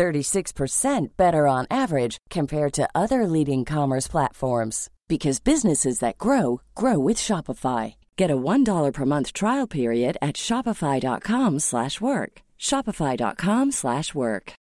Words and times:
36% 0.00 1.08
better 1.18 1.46
on 1.46 1.66
average 1.70 2.16
compared 2.30 2.72
to 2.72 2.88
other 2.94 3.26
leading 3.26 3.66
commerce 3.66 4.08
platforms 4.08 4.88
because 5.08 5.40
businesses 5.40 5.98
that 5.98 6.16
grow 6.16 6.62
grow 6.74 6.98
with 6.98 7.18
Shopify. 7.18 7.96
Get 8.16 8.30
a 8.30 8.36
$1 8.36 8.92
per 8.94 9.04
month 9.04 9.34
trial 9.34 9.66
period 9.66 10.16
at 10.22 10.36
shopify.com/work. 10.36 12.32
shopify.com/work. 12.58 14.54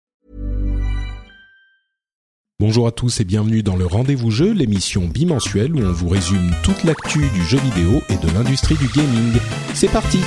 Bonjour 2.60 2.88
à 2.88 2.92
tous 2.92 3.20
et 3.20 3.24
bienvenue 3.24 3.62
dans 3.62 3.76
le 3.76 3.86
Rendez-vous 3.86 4.32
Jeu, 4.32 4.52
l'émission 4.52 5.06
bimensuelle 5.08 5.76
où 5.76 5.80
on 5.80 5.92
vous 5.92 6.10
résume 6.10 6.50
toute 6.64 6.84
l'actu 6.84 7.20
du 7.30 7.44
jeu 7.44 7.60
vidéo 7.60 8.02
et 8.10 8.18
de 8.18 8.34
l'industrie 8.34 8.78
du 8.78 8.88
gaming. 8.88 9.40
C'est 9.76 9.92
parti. 9.92 10.18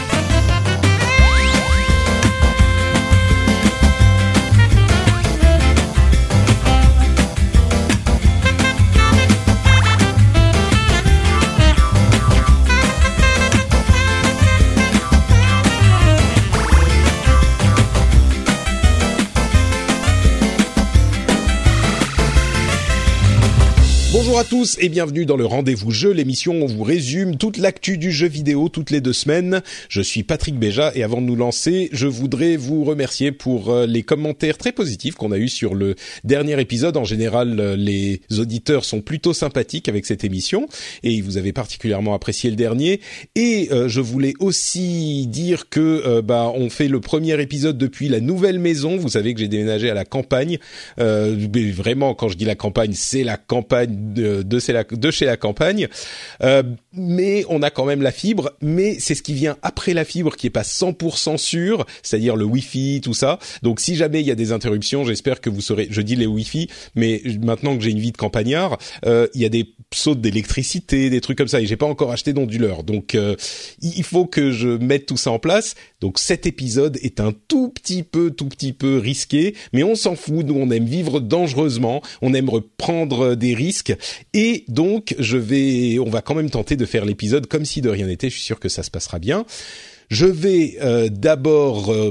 À 24.41 24.45
tous 24.45 24.79
et 24.81 24.89
bienvenue 24.89 25.27
dans 25.27 25.37
le 25.37 25.45
Rendez-vous 25.45 25.91
Jeu, 25.91 26.13
l'émission 26.13 26.55
où 26.55 26.65
on 26.65 26.67
vous 26.67 26.83
résume 26.83 27.37
toute 27.37 27.59
l'actu 27.59 27.99
du 27.99 28.11
jeu 28.11 28.27
vidéo 28.27 28.71
toutes 28.71 28.91
les 28.91 29.03
deux 29.03 29.13
semaines. 29.13 29.61
Je 29.91 30.01
suis 30.01 30.23
Patrick 30.23 30.59
Béja 30.59 30.93
et 30.95 31.03
avant 31.03 31.21
de 31.21 31.27
nous 31.27 31.37
lancer, 31.37 31.91
je 31.93 32.07
voudrais 32.07 32.57
vous 32.57 32.83
remercier 32.85 33.33
pour 33.33 33.69
euh, 33.69 33.85
les 33.85 34.03
commentaires 34.03 34.57
très 34.57 34.73
positifs 34.73 35.15
qu'on 35.15 35.33
a 35.33 35.37
eus 35.37 35.51
sur 35.51 35.75
le 35.75 35.95
dernier 36.25 36.59
épisode. 36.59 36.97
En 36.97 37.05
général, 37.05 37.61
euh, 37.61 37.77
les 37.77 38.23
auditeurs 38.39 38.87
sont 38.87 39.03
plutôt 39.03 39.35
sympathiques 39.35 39.91
avec 39.91 40.07
cette 40.07 40.25
émission 40.25 40.69
et 41.03 41.21
vous 41.21 41.37
avez 41.37 41.53
particulièrement 41.53 42.15
apprécié 42.15 42.49
le 42.49 42.57
dernier. 42.57 43.03
Et 43.35 43.69
euh, 43.73 43.89
je 43.89 44.01
voulais 44.01 44.33
aussi 44.41 45.27
dire 45.27 45.69
que 45.69 46.23
bah 46.23 46.51
on 46.55 46.71
fait 46.71 46.89
le 46.89 47.01
premier 47.01 47.39
épisode 47.43 47.77
depuis 47.77 48.09
la 48.09 48.21
nouvelle 48.21 48.59
maison. 48.59 48.97
Vous 48.97 49.11
savez 49.11 49.35
que 49.35 49.41
j'ai 49.41 49.49
déménagé 49.49 49.91
à 49.91 49.95
la 49.95 50.07
campagne. 50.07 50.57
mais 50.97 51.71
vraiment, 51.73 52.15
quand 52.15 52.29
je 52.29 52.39
dis 52.39 52.47
la 52.47 52.55
campagne, 52.55 52.93
c'est 52.95 53.23
la 53.23 53.37
campagne 53.37 54.15
de, 54.15 54.30
de, 54.43 54.59
chez, 54.59 54.73
la, 54.73 54.85
de 54.85 55.11
chez 55.11 55.25
la 55.25 55.37
campagne. 55.37 55.89
Euh, 56.43 56.63
mais 56.93 57.45
on 57.49 57.63
a 57.63 57.71
quand 57.71 57.85
même 57.85 58.03
la 58.03 58.13
fibre, 58.13 58.53
mais 58.61 58.99
c'est 58.99 59.15
ce 59.15 59.23
qui 59.23 59.35
vient 59.35 59.57
après 59.63 59.95
la 59.95 60.05
fibre 60.05 60.37
qui 60.37 60.47
est 60.47 60.51
pas 60.51 60.63
100% 60.63 61.37
sûr, 61.37 61.87
c'est-à-dire 62.03 62.37
le 62.37 62.45
Wi-Fi, 62.45 63.01
tout 63.03 63.15
ça. 63.15 63.39
Donc 63.63 63.81
si 63.81 63.97
jamais 63.97 64.21
il 64.21 64.27
y 64.27 64.31
a 64.31 64.35
des 64.35 64.53
interruptions, 64.53 65.05
j'espère 65.05 65.41
que 65.41 65.51
vous 65.51 65.61
saurez. 65.61 65.89
Je 65.91 66.03
dis 66.03 66.17
les 66.17 66.27
Wi-Fi, 66.27 66.69
mais 66.95 67.23
maintenant 67.43 67.77
que 67.77 67.83
j'ai 67.83 67.91
une 67.91 68.01
vie 68.01 68.13
de 68.13 68.17
campagnard, 68.17 68.79
euh, 69.07 69.27
il 69.35 69.41
y 69.41 69.45
a 69.45 69.49
des 69.49 69.75
sautes 69.93 70.21
d'électricité, 70.21 71.11
des 71.11 71.21
trucs 71.21 71.39
comme 71.39 71.49
ça, 71.49 71.61
et 71.61 71.67
j'ai 71.67 71.77
pas 71.77 71.87
encore 71.87 72.13
acheté 72.13 72.33
d'onduleur. 72.33 72.85
Donc 72.85 73.15
euh, 73.15 73.37
il 73.83 74.05
faut 74.05 74.27
que 74.27 74.53
je 74.53 74.69
mette 74.69 75.07
tout 75.07 75.17
ça 75.17 75.31
en 75.31 75.39
place. 75.39 75.75
Donc 76.01 76.19
cet 76.19 76.47
épisode 76.47 76.99
est 77.03 77.21
un 77.21 77.33
tout 77.49 77.69
petit 77.69 78.03
peu, 78.03 78.31
tout 78.31 78.47
petit 78.47 78.73
peu 78.73 78.99
risqué, 78.99 79.55
mais 79.73 79.83
on 79.83 79.95
s'en 79.95 80.17
fout. 80.17 80.47
Nous 80.47 80.55
on 80.55 80.71
aime 80.71 80.87
vivre 80.87 81.21
dangereusement, 81.21 82.03
on 82.23 82.35
aime 82.35 82.51
prendre 82.77 83.35
des 83.35 83.55
risques, 83.55 83.95
et 84.33 84.65
donc 84.69 85.15
je 85.19 85.37
vais, 85.37 85.99
on 85.99 86.11
va 86.11 86.23
quand 86.23 86.35
même 86.35 86.51
tenter 86.51 86.77
de 86.77 86.85
faire 86.85 87.05
l'épisode 87.05 87.47
comme 87.47 87.65
si 87.65 87.81
de 87.81 87.89
rien 87.89 88.07
n'était. 88.07 88.31
Je 88.31 88.35
suis 88.35 88.45
sûr 88.45 88.61
que 88.61 88.69
ça 88.69 88.83
se 88.83 88.91
passera 88.91 89.19
bien. 89.19 89.45
Je 90.11 90.27
vais 90.27 90.77
euh, 90.83 91.09
d'abord 91.09 91.93
euh, 91.93 92.11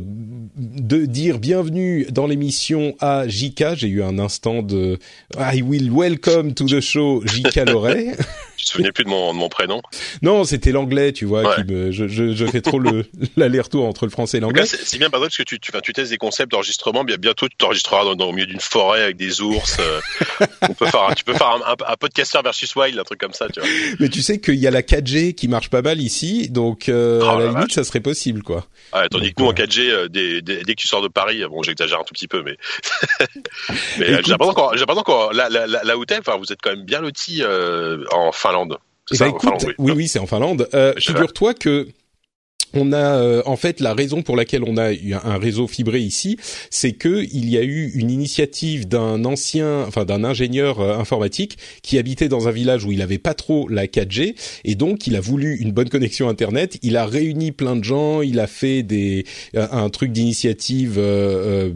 de 0.55 1.05
dire 1.05 1.37
bienvenue 1.37 2.07
dans 2.09 2.27
l'émission 2.27 2.95
à 3.01 3.27
Jika. 3.27 3.75
J'ai 3.75 3.89
eu 3.89 4.01
un 4.01 4.19
instant 4.19 4.63
de 4.63 4.97
I 5.37 5.61
will 5.61 5.91
welcome 5.91 6.53
to 6.53 6.65
the 6.65 6.79
show 6.79 7.21
Jika 7.25 7.65
Loret. 7.65 8.15
Je 8.59 8.65
te 8.65 8.71
souvenais 8.71 8.91
plus 8.91 9.05
de 9.05 9.09
mon, 9.09 9.33
de 9.33 9.37
mon 9.37 9.47
prénom? 9.47 9.81
Non, 10.21 10.43
c'était 10.43 10.73
l'anglais, 10.73 11.13
tu 11.13 11.23
vois. 11.23 11.55
Qui 11.55 11.63
me, 11.63 11.91
je, 11.91 12.09
je, 12.09 12.33
je 12.33 12.45
fais 12.45 12.59
trop 12.59 12.77
le 12.77 13.05
l'aller-retour 13.37 13.85
entre 13.85 14.05
le 14.05 14.11
français 14.11 14.37
et 14.37 14.41
l'anglais. 14.41 14.65
C'est 14.65 14.97
bien, 14.97 15.09
par 15.09 15.21
parce 15.21 15.37
que 15.37 15.43
tu, 15.43 15.59
tu, 15.61 15.71
tu 15.81 15.93
testes 15.93 16.11
des 16.11 16.17
concepts 16.17 16.51
d'enregistrement. 16.51 17.05
Bien, 17.05 17.15
bientôt, 17.15 17.47
tu 17.47 17.55
t'enregistreras 17.55 18.03
dans, 18.03 18.15
dans, 18.15 18.25
au 18.25 18.31
milieu 18.33 18.47
d'une 18.47 18.59
forêt 18.59 19.03
avec 19.03 19.15
des 19.15 19.39
ours. 19.39 19.77
Euh, 19.79 20.01
on 20.69 20.73
peut 20.73 20.87
faire, 20.87 21.13
tu 21.15 21.23
peux 21.23 21.33
faire 21.33 21.47
un, 21.47 21.61
un, 21.71 21.75
un 21.87 21.95
podcasteur 21.95 22.43
versus 22.43 22.75
wild, 22.75 22.99
un 22.99 23.03
truc 23.03 23.21
comme 23.21 23.31
ça, 23.31 23.47
tu 23.47 23.61
vois. 23.61 23.69
Mais 24.01 24.09
tu 24.09 24.21
sais 24.21 24.41
qu'il 24.41 24.55
y 24.55 24.67
a 24.67 24.71
la 24.71 24.81
4G 24.81 25.35
qui 25.35 25.47
marche 25.47 25.69
pas 25.69 25.81
mal 25.81 26.01
ici, 26.01 26.49
donc 26.49 26.89
euh, 26.89 27.21
oh, 27.23 27.29
à 27.29 27.39
la, 27.39 27.47
limite, 27.51 27.71
ça 27.71 27.85
serait 27.85 28.01
possible, 28.01 28.43
quoi. 28.43 28.65
Ouais, 28.93 29.07
tandis 29.09 29.27
donc, 29.27 29.35
que 29.35 29.41
nous 29.41 29.49
en 29.49 29.53
4G, 29.53 29.89
euh, 29.89 30.07
dès, 30.09 30.41
dès, 30.41 30.63
dès, 30.63 30.75
que 30.75 30.81
tu 30.81 30.87
sors 30.89 31.01
de 31.01 31.07
Paris, 31.07 31.43
bon, 31.49 31.63
j'exagère 31.63 31.99
un 32.01 32.03
tout 32.03 32.13
petit 32.13 32.27
peu, 32.27 32.43
mais 32.43 32.57
mais 33.99 34.21
pas 34.37 34.45
encore, 34.45 35.33
là, 35.33 35.49
là, 35.49 35.65
là, 35.65 35.81
là 35.83 35.97
où 35.97 36.05
t'es, 36.05 36.17
enfin, 36.17 36.37
vous 36.37 36.51
êtes 36.51 36.59
quand 36.61 36.71
même 36.71 36.83
bien 36.83 36.99
loti 36.99 37.41
euh, 37.41 38.03
en 38.11 38.31
Finlande. 38.49 38.77
Eh 39.11 39.17
ben, 39.17 39.27
écoute, 39.27 39.41
Finlande, 39.41 39.63
oui, 39.65 39.73
oui, 39.77 39.91
oui 39.95 40.07
c'est 40.07 40.19
en 40.19 40.27
Finlande. 40.27 40.69
Euh, 40.73 40.93
Figure-toi 40.97 41.53
que 41.53 41.87
on 42.73 42.91
a 42.91 42.97
euh, 42.97 43.41
en 43.45 43.55
fait 43.55 43.79
la 43.79 43.93
raison 43.93 44.21
pour 44.21 44.35
laquelle 44.35 44.63
on 44.63 44.77
a 44.77 44.93
eu 44.93 45.13
un 45.13 45.37
réseau 45.37 45.67
fibré 45.67 45.99
ici, 45.99 46.37
c'est 46.69 46.91
que 46.91 47.25
il 47.31 47.49
y 47.49 47.57
a 47.57 47.63
eu 47.63 47.91
une 47.95 48.11
initiative 48.11 48.87
d'un 48.87 49.25
ancien, 49.25 49.83
enfin 49.87 50.05
d'un 50.05 50.23
ingénieur 50.23 50.79
euh, 50.79 50.97
informatique 50.97 51.57
qui 51.81 51.97
habitait 51.97 52.29
dans 52.29 52.47
un 52.47 52.51
village 52.51 52.85
où 52.85 52.91
il 52.91 53.01
avait 53.01 53.17
pas 53.17 53.33
trop 53.33 53.67
la 53.69 53.87
4G 53.87 54.35
et 54.65 54.75
donc 54.75 55.07
il 55.07 55.15
a 55.15 55.19
voulu 55.19 55.57
une 55.57 55.71
bonne 55.71 55.89
connexion 55.89 56.29
internet. 56.29 56.77
Il 56.83 56.95
a 56.97 57.05
réuni 57.05 57.51
plein 57.51 57.75
de 57.75 57.83
gens, 57.83 58.21
il 58.21 58.39
a 58.39 58.47
fait 58.47 58.83
des 58.83 59.25
un 59.55 59.89
truc 59.89 60.11
d'initiative. 60.11 60.95
Euh, 60.97 61.71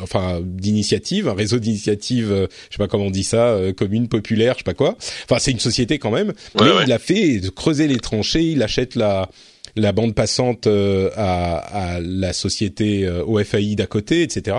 enfin 0.00 0.40
d'initiative, 0.42 1.28
un 1.28 1.34
réseau 1.34 1.58
d'initiative, 1.58 2.30
euh, 2.30 2.46
je 2.70 2.76
sais 2.76 2.78
pas 2.78 2.88
comment 2.88 3.06
on 3.06 3.10
dit 3.10 3.24
ça, 3.24 3.48
euh, 3.48 3.72
commune 3.72 4.08
populaire, 4.08 4.54
je 4.54 4.58
sais 4.58 4.64
pas 4.64 4.74
quoi. 4.74 4.96
Enfin, 5.24 5.38
c'est 5.38 5.50
une 5.50 5.60
société 5.60 5.98
quand 5.98 6.10
même. 6.10 6.28
Ouais, 6.28 6.34
mais 6.60 6.70
ouais. 6.70 6.84
il 6.86 6.92
a 6.92 6.98
fait 6.98 7.40
de 7.40 7.48
creuser 7.48 7.88
les 7.88 7.98
tranchées, 7.98 8.44
il 8.44 8.62
achète 8.62 8.94
la 8.94 9.28
la 9.76 9.92
bande 9.92 10.14
passante 10.14 10.66
euh, 10.66 11.10
à, 11.16 11.94
à, 11.94 12.00
la 12.00 12.32
société 12.32 13.06
euh, 13.06 13.24
OFAI 13.24 13.74
d'à 13.74 13.86
côté, 13.86 14.22
etc. 14.22 14.56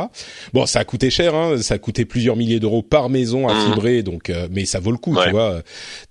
Bon, 0.54 0.66
ça 0.66 0.80
a 0.80 0.86
coûté 0.86 1.10
cher, 1.10 1.36
hein, 1.36 1.62
ça 1.62 1.76
a 1.76 1.78
coûté 1.78 2.06
plusieurs 2.06 2.36
milliers 2.36 2.60
d'euros 2.60 2.82
par 2.82 3.10
maison 3.10 3.48
à 3.48 3.66
fibrer, 3.66 4.00
mmh. 4.00 4.04
donc 4.04 4.30
euh, 4.30 4.48
mais 4.52 4.66
ça 4.66 4.80
vaut 4.80 4.92
le 4.92 4.98
coup, 4.98 5.16
ouais. 5.16 5.26
tu 5.26 5.32
vois. 5.32 5.62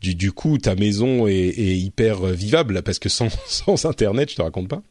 Du, 0.00 0.15
du 0.15 0.32
coup, 0.32 0.59
ta 0.59 0.75
maison 0.75 1.27
est, 1.27 1.32
est 1.32 1.77
hyper 1.77 2.27
vivable 2.27 2.82
parce 2.82 2.99
que 2.99 3.09
sans, 3.09 3.28
sans 3.47 3.84
internet, 3.87 4.31
je 4.31 4.37
te 4.37 4.43
raconte 4.43 4.69
pas. 4.69 4.82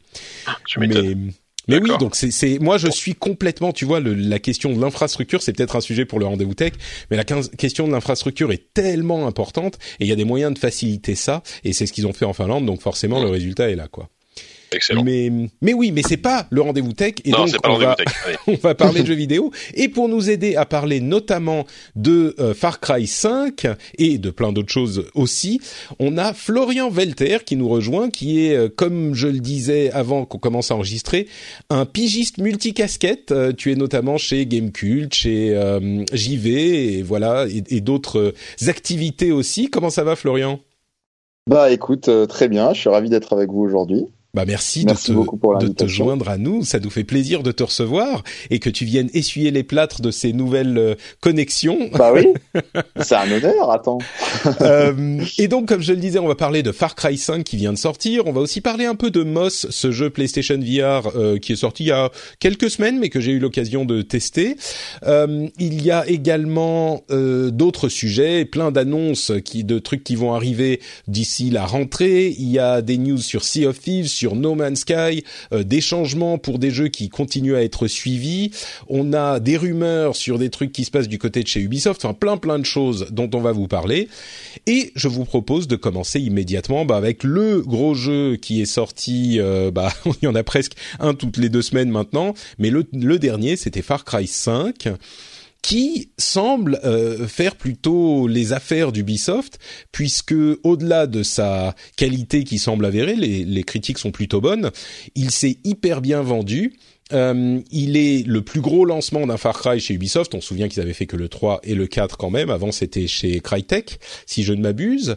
Tu 0.66 0.78
mais 0.80 1.16
mais 1.68 1.78
oui, 1.78 1.90
donc 1.98 2.16
c'est 2.16 2.58
moi 2.58 2.78
je 2.78 2.88
suis 2.88 3.14
complètement, 3.14 3.72
tu 3.72 3.84
vois, 3.84 4.00
le, 4.00 4.14
la 4.14 4.38
question 4.38 4.72
de 4.72 4.80
l'infrastructure, 4.80 5.42
c'est 5.42 5.52
peut-être 5.52 5.76
un 5.76 5.80
sujet 5.80 6.04
pour 6.04 6.18
le 6.18 6.26
rendez-vous 6.26 6.54
tech, 6.54 6.72
mais 7.10 7.16
la 7.16 7.24
question 7.24 7.86
de 7.86 7.92
l'infrastructure 7.92 8.52
est 8.52 8.72
tellement 8.74 9.26
importante 9.26 9.78
et 10.00 10.04
il 10.04 10.08
y 10.08 10.12
a 10.12 10.16
des 10.16 10.24
moyens 10.24 10.54
de 10.54 10.58
faciliter 10.58 11.14
ça 11.14 11.42
et 11.64 11.72
c'est 11.72 11.86
ce 11.86 11.92
qu'ils 11.92 12.06
ont 12.06 12.12
fait 12.12 12.24
en 12.24 12.32
Finlande, 12.32 12.66
donc 12.66 12.80
forcément 12.80 13.20
mmh. 13.20 13.24
le 13.24 13.30
résultat 13.30 13.70
est 13.70 13.76
là, 13.76 13.88
quoi. 13.88 14.08
Excellent. 14.72 15.04
Mais, 15.04 15.30
mais 15.60 15.72
oui, 15.72 15.92
mais 15.92 16.02
c'est 16.06 16.16
pas 16.16 16.46
le 16.50 16.60
rendez-vous 16.60 16.92
tech. 16.92 17.14
Et 17.24 17.30
non, 17.30 17.44
donc, 17.44 17.60
pas 17.60 17.70
on, 17.70 17.78
va, 17.78 17.94
tech. 17.94 18.06
on 18.46 18.54
va 18.54 18.74
parler 18.74 19.02
de 19.02 19.06
jeux 19.06 19.14
vidéo. 19.14 19.50
Et 19.74 19.88
pour 19.88 20.08
nous 20.08 20.30
aider 20.30 20.56
à 20.56 20.66
parler 20.66 21.00
notamment 21.00 21.66
de 21.96 22.34
euh, 22.38 22.54
Far 22.54 22.80
Cry 22.80 23.06
5 23.06 23.66
et 23.98 24.18
de 24.18 24.30
plein 24.30 24.52
d'autres 24.52 24.72
choses 24.72 25.06
aussi, 25.14 25.60
on 25.98 26.18
a 26.18 26.32
Florian 26.32 26.90
Velter 26.90 27.38
qui 27.44 27.56
nous 27.56 27.68
rejoint, 27.68 28.10
qui 28.10 28.46
est, 28.46 28.56
euh, 28.56 28.68
comme 28.74 29.14
je 29.14 29.28
le 29.28 29.40
disais 29.40 29.90
avant 29.92 30.24
qu'on 30.24 30.38
commence 30.38 30.70
à 30.70 30.74
enregistrer, 30.74 31.28
un 31.70 31.86
pigiste 31.86 32.38
multicasquette. 32.38 33.32
Euh, 33.32 33.52
tu 33.52 33.72
es 33.72 33.76
notamment 33.76 34.18
chez 34.18 34.46
Gamecult, 34.46 35.12
chez 35.14 35.54
euh, 35.54 36.04
JV, 36.12 36.98
et 36.98 37.02
voilà, 37.02 37.46
et, 37.48 37.62
et 37.68 37.80
d'autres 37.80 38.34
activités 38.66 39.32
aussi. 39.32 39.68
Comment 39.68 39.90
ça 39.90 40.04
va, 40.04 40.16
Florian? 40.16 40.60
Bah 41.48 41.70
écoute, 41.70 42.08
euh, 42.08 42.26
très 42.26 42.48
bien. 42.48 42.72
Je 42.72 42.80
suis 42.80 42.88
ravi 42.88 43.08
d'être 43.08 43.32
avec 43.32 43.50
vous 43.50 43.62
aujourd'hui. 43.62 44.06
Bah 44.34 44.44
merci, 44.46 44.86
de, 44.86 44.94
te, 44.94 45.66
de 45.66 45.68
te 45.70 45.86
joindre 45.86 46.30
à 46.30 46.38
nous. 46.38 46.64
Ça 46.64 46.80
nous 46.80 46.88
fait 46.88 47.04
plaisir 47.04 47.42
de 47.42 47.52
te 47.52 47.64
recevoir 47.64 48.24
et 48.48 48.60
que 48.60 48.70
tu 48.70 48.86
viennes 48.86 49.10
essuyer 49.12 49.50
les 49.50 49.62
plâtres 49.62 50.00
de 50.00 50.10
ces 50.10 50.32
nouvelles 50.32 50.78
euh, 50.78 50.94
connexions. 51.20 51.90
Bah 51.92 52.14
oui, 52.14 52.28
c'est 53.02 53.14
un 53.14 53.30
honneur. 53.30 53.70
Attends. 53.70 53.98
euh, 54.62 55.22
et 55.36 55.48
donc, 55.48 55.68
comme 55.68 55.82
je 55.82 55.92
le 55.92 55.98
disais, 55.98 56.18
on 56.18 56.28
va 56.28 56.34
parler 56.34 56.62
de 56.62 56.72
Far 56.72 56.94
Cry 56.94 57.18
5 57.18 57.44
qui 57.44 57.58
vient 57.58 57.74
de 57.74 57.78
sortir. 57.78 58.26
On 58.26 58.32
va 58.32 58.40
aussi 58.40 58.62
parler 58.62 58.86
un 58.86 58.94
peu 58.94 59.10
de 59.10 59.22
Moss, 59.22 59.66
ce 59.68 59.90
jeu 59.90 60.08
PlayStation 60.08 60.58
VR 60.58 61.14
euh, 61.14 61.36
qui 61.36 61.52
est 61.52 61.56
sorti 61.56 61.82
il 61.84 61.88
y 61.88 61.92
a 61.92 62.10
quelques 62.40 62.70
semaines, 62.70 62.98
mais 62.98 63.10
que 63.10 63.20
j'ai 63.20 63.32
eu 63.32 63.38
l'occasion 63.38 63.84
de 63.84 64.00
tester. 64.00 64.56
Euh, 65.02 65.46
il 65.58 65.84
y 65.84 65.90
a 65.90 66.08
également 66.08 67.02
d'autres 67.10 67.90
sujets, 67.90 68.46
plein 68.46 68.70
d'annonces 68.70 69.30
qui 69.44 69.62
de 69.62 69.78
trucs 69.78 70.04
qui 70.04 70.16
vont 70.16 70.32
arriver 70.32 70.80
d'ici 71.06 71.50
la 71.50 71.66
rentrée. 71.66 72.28
Il 72.28 72.50
y 72.50 72.58
a 72.58 72.80
des 72.80 72.96
news 72.96 73.18
sur 73.18 73.44
Sea 73.44 73.66
of 73.66 73.78
Thieves 73.78 74.21
sur 74.22 74.36
No 74.36 74.54
Man's 74.54 74.82
Sky, 74.82 75.24
euh, 75.52 75.64
des 75.64 75.80
changements 75.80 76.38
pour 76.38 76.60
des 76.60 76.70
jeux 76.70 76.86
qui 76.86 77.08
continuent 77.08 77.56
à 77.56 77.64
être 77.64 77.88
suivis. 77.88 78.52
On 78.88 79.12
a 79.12 79.40
des 79.40 79.56
rumeurs 79.56 80.14
sur 80.14 80.38
des 80.38 80.48
trucs 80.48 80.70
qui 80.70 80.84
se 80.84 80.92
passent 80.92 81.08
du 81.08 81.18
côté 81.18 81.42
de 81.42 81.48
chez 81.48 81.58
Ubisoft, 81.58 82.04
enfin 82.04 82.14
plein 82.14 82.36
plein 82.36 82.60
de 82.60 82.64
choses 82.64 83.08
dont 83.10 83.28
on 83.34 83.40
va 83.40 83.50
vous 83.50 83.66
parler. 83.66 84.08
Et 84.68 84.92
je 84.94 85.08
vous 85.08 85.24
propose 85.24 85.66
de 85.66 85.74
commencer 85.74 86.20
immédiatement 86.20 86.84
bah, 86.84 86.96
avec 86.96 87.24
le 87.24 87.62
gros 87.62 87.94
jeu 87.94 88.36
qui 88.36 88.62
est 88.62 88.66
sorti, 88.66 89.40
euh, 89.40 89.72
bah, 89.72 89.92
il 90.06 90.24
y 90.24 90.28
en 90.28 90.36
a 90.36 90.44
presque 90.44 90.74
un 91.00 91.14
toutes 91.14 91.36
les 91.36 91.48
deux 91.48 91.62
semaines 91.62 91.90
maintenant, 91.90 92.34
mais 92.60 92.70
le, 92.70 92.86
le 92.92 93.18
dernier 93.18 93.56
c'était 93.56 93.82
Far 93.82 94.04
Cry 94.04 94.28
5 94.28 94.88
qui 95.62 96.10
semble 96.18 96.80
euh, 96.84 97.26
faire 97.28 97.54
plutôt 97.54 98.26
les 98.26 98.52
affaires 98.52 98.92
d'Ubisoft, 98.92 99.58
puisque 99.92 100.34
au-delà 100.64 101.06
de 101.06 101.22
sa 101.22 101.74
qualité 101.96 102.44
qui 102.44 102.58
semble 102.58 102.84
avérée, 102.84 103.14
les, 103.14 103.44
les 103.44 103.62
critiques 103.62 103.98
sont 103.98 104.10
plutôt 104.10 104.40
bonnes, 104.40 104.70
il 105.14 105.30
s'est 105.30 105.58
hyper 105.64 106.00
bien 106.00 106.20
vendu. 106.20 106.74
Euh, 107.12 107.60
il 107.70 107.96
est 107.96 108.26
le 108.26 108.42
plus 108.42 108.60
gros 108.60 108.84
lancement 108.84 109.26
d'un 109.26 109.36
Far 109.36 109.58
Cry 109.58 109.80
chez 109.80 109.94
Ubisoft. 109.94 110.34
On 110.34 110.40
se 110.40 110.48
souvient 110.48 110.68
qu'ils 110.68 110.82
avaient 110.82 110.92
fait 110.94 111.06
que 111.06 111.16
le 111.16 111.28
3 111.28 111.60
et 111.62 111.74
le 111.74 111.86
4 111.86 112.16
quand 112.16 112.30
même. 112.30 112.50
Avant, 112.50 112.72
c'était 112.72 113.06
chez 113.06 113.40
Crytek, 113.40 113.98
si 114.26 114.42
je 114.44 114.52
ne 114.52 114.62
m'abuse. 114.62 115.16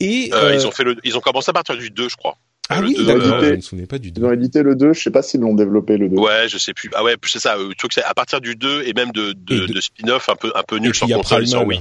Et 0.00 0.30
euh, 0.32 0.54
ils 0.54 0.66
ont 0.66 0.70
fait 0.70 0.84
le, 0.84 0.96
ils 1.04 1.16
ont 1.16 1.20
commencé 1.20 1.50
à 1.50 1.52
partir 1.52 1.76
du 1.76 1.90
2, 1.90 2.08
je 2.08 2.16
crois. 2.16 2.36
Ah 2.68 2.80
Le 2.80 2.86
oui, 2.88 2.94
deux, 2.96 3.04
d'accord, 3.06 3.34
euh, 3.34 3.50
je 3.50 3.54
me 3.56 3.60
souvenais 3.60 3.86
pas 3.86 3.98
du 3.98 4.12
2. 4.12 4.22
Ils 4.22 4.24
ont 4.24 4.32
édité 4.32 4.62
le 4.62 4.74
2, 4.76 4.92
je 4.92 5.00
sais 5.02 5.10
pas 5.10 5.22
s'ils 5.22 5.40
l'ont 5.40 5.54
développé 5.54 5.96
le 5.96 6.08
2. 6.08 6.16
Ouais, 6.16 6.48
je 6.48 6.58
sais 6.58 6.72
plus. 6.72 6.90
Ah 6.94 7.02
ouais, 7.04 7.16
c'est 7.26 7.40
ça. 7.40 7.56
euh, 7.56 7.72
Tu 7.76 7.88
que 7.88 7.94
c'est 7.94 8.04
à 8.04 8.14
partir 8.14 8.40
du 8.40 8.54
2 8.56 8.84
et 8.86 8.92
même 8.94 9.10
de, 9.12 9.32
de, 9.32 9.66
de- 9.66 9.72
de 9.72 9.80
spin-off 9.80 10.28
un 10.28 10.36
peu, 10.36 10.52
un 10.54 10.62
peu 10.62 10.78
nul 10.78 10.92
a 11.02 11.14
console, 11.16 11.46
sans 11.46 11.64
oui. 11.64 11.80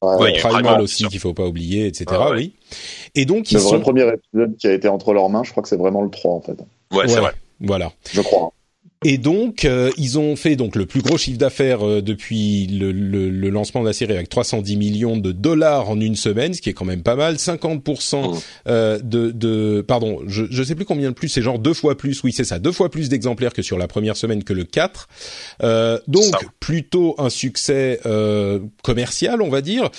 Ouais, 0.00 0.16
Ouais, 0.16 0.30
il 0.32 0.36
y 0.36 0.40
a 0.40 0.48
Primal, 0.48 0.80
aussi 0.80 1.04
qu'il 1.04 1.20
faut 1.20 1.32
pas 1.34 1.46
oublier, 1.46 1.86
etc. 1.86 2.06
Ah 2.10 2.30
ouais. 2.30 2.36
Oui. 2.36 2.52
Et 3.14 3.24
donc 3.24 3.52
ils 3.52 3.54
Le 3.54 3.60
sont, 3.60 3.78
premier 3.80 4.08
épisode 4.12 4.56
qui 4.56 4.66
a 4.66 4.72
été 4.72 4.88
entre 4.88 5.12
leurs 5.12 5.28
mains, 5.28 5.44
je 5.44 5.50
crois 5.52 5.62
que 5.62 5.68
c'est 5.68 5.76
vraiment 5.76 6.02
le 6.02 6.10
3 6.10 6.32
en 6.34 6.40
fait. 6.40 6.56
Ouais, 6.90 7.06
c'est 7.06 7.20
vrai. 7.20 7.34
voilà. 7.60 7.92
Je 8.12 8.20
crois. 8.20 8.52
Et 9.04 9.18
donc, 9.18 9.64
euh, 9.64 9.90
ils 9.98 10.18
ont 10.18 10.36
fait 10.36 10.56
donc 10.56 10.76
le 10.76 10.86
plus 10.86 11.00
gros 11.02 11.16
chiffre 11.18 11.38
d'affaires 11.38 11.86
euh, 11.86 12.00
depuis 12.02 12.66
le, 12.66 12.92
le- 12.92 13.30
le 13.30 13.48
lancement 13.50 13.80
de 13.82 13.86
la 13.86 13.92
série 13.92 14.12
avec 14.12 14.28
310 14.28 14.76
millions 14.76 15.16
de 15.16 15.32
dollars 15.32 15.90
en 15.90 16.00
une 16.00 16.16
semaine, 16.16 16.54
ce 16.54 16.60
qui 16.60 16.70
est 16.70 16.72
quand 16.72 16.84
même 16.84 17.02
pas 17.02 17.16
mal. 17.16 17.36
50% 17.36 18.12
Mmh. 18.12 18.38
euh, 18.68 18.98
de, 19.02 19.30
de, 19.30 19.80
pardon, 19.86 20.20
je, 20.26 20.44
je 20.50 20.62
sais 20.62 20.74
plus 20.74 20.84
combien 20.84 21.10
de 21.10 21.14
plus, 21.14 21.28
c'est 21.28 21.42
genre 21.42 21.58
deux 21.58 21.74
fois 21.74 21.96
plus. 21.96 22.22
Oui, 22.22 22.32
c'est 22.32 22.44
ça, 22.44 22.58
deux 22.58 22.72
fois 22.72 22.90
plus 22.90 23.08
d'exemplaires 23.08 23.52
que 23.52 23.62
sur 23.62 23.78
la 23.78 23.88
première 23.88 24.16
semaine 24.16 24.44
que 24.44 24.52
le 24.52 24.64
4. 24.64 25.08
Euh, 25.62 25.98
donc 26.08 26.34
plutôt 26.60 27.14
un 27.18 27.30
succès 27.30 28.00
euh, 28.06 28.60
commercial, 28.82 29.42
on 29.42 29.48
va 29.48 29.60
dire. 29.62 29.90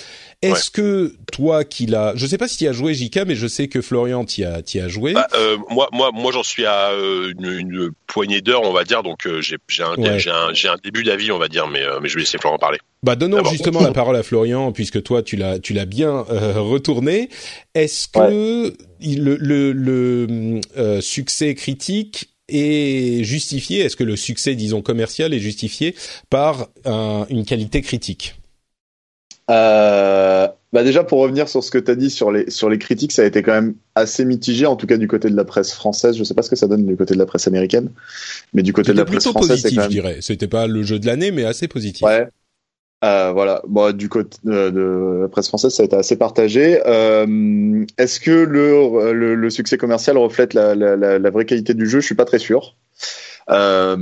Est-ce 0.50 0.70
que 0.70 1.14
toi 1.32 1.64
qui 1.64 1.86
l'as, 1.86 2.12
je 2.16 2.26
sais 2.26 2.38
pas 2.38 2.48
si 2.48 2.58
tu 2.58 2.68
as 2.68 2.72
joué 2.72 2.94
JK, 2.94 3.20
mais 3.26 3.34
je 3.34 3.46
sais 3.46 3.68
que 3.68 3.80
Florian 3.80 4.24
t'y 4.24 4.44
a, 4.44 4.62
t'y 4.62 4.80
a 4.80 4.88
joué. 4.88 5.12
Bah, 5.14 5.26
euh, 5.34 5.56
moi, 5.70 5.88
moi, 5.92 6.10
moi, 6.12 6.32
j'en 6.32 6.42
suis 6.42 6.64
à 6.66 6.90
euh, 6.90 7.32
une, 7.38 7.46
une 7.58 7.90
poignée 8.06 8.40
d'heures, 8.40 8.62
on 8.62 8.72
va 8.72 8.84
dire. 8.84 9.02
Donc, 9.02 9.26
euh, 9.26 9.40
j'ai, 9.40 9.56
j'ai 9.68 9.82
un, 9.82 9.94
Ouais. 9.96 10.18
j'ai 10.18 10.30
un, 10.30 10.52
j'ai 10.52 10.68
un 10.68 10.76
début 10.82 11.02
d'avis, 11.04 11.32
on 11.32 11.38
va 11.38 11.48
dire, 11.48 11.66
mais, 11.68 11.82
euh, 11.82 11.98
mais 12.02 12.08
je 12.08 12.14
vais 12.14 12.20
laisser 12.20 12.38
Florent 12.38 12.58
parler. 12.58 12.78
Bah 13.02 13.16
donnons 13.16 13.36
D'abord. 13.36 13.52
justement 13.52 13.80
la 13.82 13.92
parole 14.00 14.16
à 14.16 14.22
Florian 14.22 14.72
puisque 14.72 15.02
toi 15.02 15.22
tu 15.22 15.36
l'as 15.36 15.58
tu 15.58 15.74
l'as 15.74 15.84
bien 15.84 16.24
euh, 16.30 16.58
retourné. 16.60 17.28
Est-ce 17.74 18.08
que 18.08 18.74
le 19.00 19.36
le, 19.36 19.72
le, 19.72 20.60
euh, 20.78 21.00
succès 21.02 21.54
critique 21.54 22.30
est 22.48 23.22
justifié? 23.24 23.80
Est-ce 23.80 23.96
que 23.96 24.04
le 24.04 24.16
succès 24.16 24.54
disons 24.54 24.80
commercial 24.80 25.34
est 25.34 25.38
justifié 25.38 25.94
par 26.30 26.68
un- 26.86 27.26
une 27.28 27.44
qualité 27.44 27.82
critique? 27.82 28.36
Euh, 29.50 30.48
bah 30.72 30.82
déjà 30.82 31.04
pour 31.04 31.18
revenir 31.20 31.48
sur 31.50 31.62
ce 31.62 31.70
que 31.70 31.76
tu 31.78 31.90
as 31.90 31.94
dit 31.94 32.08
sur 32.10 32.32
les 32.32 32.50
sur 32.50 32.70
les 32.70 32.78
critiques, 32.78 33.12
ça 33.12 33.22
a 33.22 33.24
été 33.26 33.42
quand 33.42 33.52
même 33.52 33.74
assez 33.94 34.24
mitigé 34.24 34.64
en 34.64 34.74
tout 34.74 34.86
cas 34.86 34.96
du 34.96 35.06
côté 35.06 35.28
de 35.28 35.36
la 35.36 35.44
presse 35.44 35.72
française. 35.72 36.16
Je 36.16 36.24
sais 36.24 36.34
pas 36.34 36.42
ce 36.42 36.50
que 36.50 36.56
ça 36.56 36.66
donne 36.66 36.86
du 36.86 36.96
côté 36.96 37.12
de 37.12 37.18
la 37.18 37.26
presse 37.26 37.46
américaine, 37.46 37.90
mais 38.54 38.62
du 38.62 38.72
côté 38.72 38.92
de 38.92 38.96
C'était 38.96 39.00
la 39.00 39.04
presse 39.04 39.24
plutôt 39.24 39.38
française, 39.38 39.56
c'est 39.56 39.62
positif, 39.64 39.78
quand 39.78 39.84
je 39.84 39.88
dirais. 39.90 40.18
C'était 40.20 40.48
pas 40.48 40.66
le 40.66 40.82
jeu 40.82 40.98
de 40.98 41.06
l'année, 41.06 41.30
mais 41.30 41.44
assez 41.44 41.68
positif. 41.68 42.02
Ouais. 42.06 42.26
Euh, 43.04 43.32
voilà. 43.32 43.60
Bon, 43.68 43.94
du 43.94 44.08
côté 44.08 44.38
de, 44.44 44.70
de 44.70 45.18
la 45.22 45.28
presse 45.28 45.48
française, 45.48 45.74
ça 45.74 45.82
a 45.82 45.86
été 45.86 45.94
assez 45.94 46.16
partagé. 46.16 46.80
Euh, 46.86 47.84
Est-ce 47.98 48.18
que 48.18 48.30
le, 48.30 49.12
le, 49.12 49.34
le 49.34 49.50
succès 49.50 49.76
commercial 49.76 50.16
reflète 50.16 50.54
la, 50.54 50.74
la, 50.74 50.96
la, 50.96 51.18
la 51.18 51.30
vraie 51.30 51.44
qualité 51.44 51.74
du 51.74 51.86
jeu? 51.86 52.00
Je 52.00 52.06
suis 52.06 52.14
pas 52.14 52.24
très 52.24 52.38
sûr. 52.38 52.76
Euh, 53.50 53.96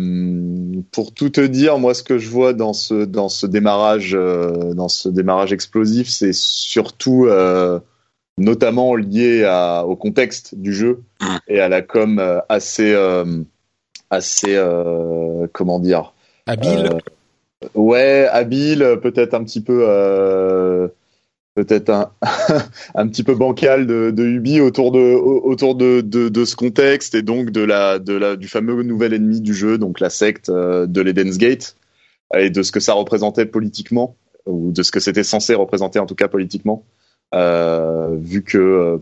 pour 0.93 1.13
tout 1.13 1.31
te 1.31 1.41
dire, 1.41 1.79
moi, 1.79 1.95
ce 1.95 2.03
que 2.03 2.19
je 2.19 2.29
vois 2.29 2.53
dans 2.53 2.73
ce 2.73 3.05
dans 3.05 3.29
ce 3.29 3.47
démarrage 3.47 4.15
euh, 4.15 4.73
dans 4.75 4.89
ce 4.89 5.09
démarrage 5.09 5.53
explosif, 5.53 6.09
c'est 6.09 6.33
surtout 6.33 7.27
euh, 7.27 7.81
notamment 8.39 8.95
lié 8.95 9.45
à, 9.45 9.85
au 9.85 9.97
contexte 9.97 10.55
du 10.55 10.73
jeu 10.73 11.03
et 11.49 11.61
à 11.61 11.69
la 11.69 11.83
com 11.83 12.19
euh, 12.19 12.41
assez 12.49 12.93
euh, 12.93 13.25
assez 14.11 14.55
euh, 14.55 15.47
comment 15.53 15.81
dire 15.81 16.13
Habile. 16.47 16.99
Ouais, 17.75 18.29
habile, 18.31 18.99
peut-être 19.03 19.35
un 19.35 19.45
petit 19.45 19.61
peu, 19.61 19.85
euh, 19.89 20.89
peut-être 21.55 21.91
un, 21.91 22.11
un 22.95 23.07
petit 23.09 23.23
peu 23.23 23.35
bancal 23.35 23.87
de, 23.87 24.11
de 24.11 24.25
Ubi 24.25 24.61
autour 24.61 24.93
de 24.93 24.99
au- 25.15 25.43
autour 25.45 25.75
de, 25.75 26.01
de, 26.01 26.29
de 26.29 26.45
ce 26.45 26.57
contexte 26.57 27.15
et 27.15 27.23
donc 27.23 27.51
de 27.51 27.61
la 27.63 27.99
de 27.99 28.15
la 28.15 28.37
du 28.37 28.49
fameux 28.49 28.83
nouvel 28.83 29.13
ennemi 29.15 29.41
du 29.41 29.55
jeu, 29.55 29.79
donc 29.79 30.01
la 30.01 30.11
secte 30.11 30.49
euh, 30.49 30.87
de 30.87 31.01
l'Eden's 31.01 31.39
Gate 31.39 31.77
et 32.35 32.51
de 32.51 32.63
ce 32.63 32.73
que 32.73 32.81
ça 32.81 32.95
représentait 32.95 33.47
politiquement 33.47 34.17
ou 34.47 34.73
de 34.73 34.83
ce 34.83 34.91
que 34.91 35.01
c'était 35.01 35.23
censé 35.25 35.55
représenter 35.55 35.99
en 35.99 36.07
tout 36.07 36.15
cas 36.15 36.29
politiquement, 36.29 36.85
euh, 37.35 38.17
vu 38.19 38.43
que 38.43 38.59
euh, 38.59 38.97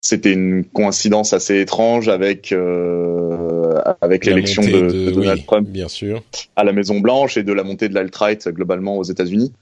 c'était 0.00 0.32
une 0.32 0.64
coïncidence 0.64 1.32
assez 1.32 1.60
étrange 1.60 2.08
avec 2.08 2.52
euh, 2.52 3.80
avec 4.00 4.24
l'élection 4.24 4.62
de, 4.62 4.68
de 4.90 5.10
Donald 5.10 5.38
oui, 5.40 5.44
Trump 5.46 5.68
bien 5.68 5.88
sûr. 5.88 6.22
à 6.56 6.64
la 6.64 6.72
Maison 6.72 7.00
Blanche 7.00 7.36
et 7.36 7.42
de 7.42 7.52
la 7.52 7.62
montée 7.64 7.88
de 7.88 7.94
l'alt-right 7.94 8.48
globalement 8.48 8.96
aux 8.96 9.04
États-Unis. 9.04 9.52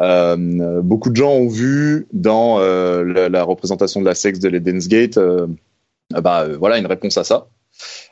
Euh, 0.00 0.80
beaucoup 0.82 1.10
de 1.10 1.16
gens 1.16 1.32
ont 1.32 1.48
vu 1.48 2.06
dans 2.12 2.58
euh, 2.60 3.04
la, 3.04 3.28
la 3.28 3.42
représentation 3.42 4.00
de 4.00 4.06
la 4.06 4.14
sexe 4.14 4.38
de 4.38 4.48
l'Eden's 4.48 4.88
Gate, 4.88 5.18
euh, 5.18 5.46
bah 6.10 6.42
euh, 6.44 6.56
voilà 6.58 6.78
une 6.78 6.86
réponse 6.86 7.18
à 7.18 7.24
ça. 7.24 7.48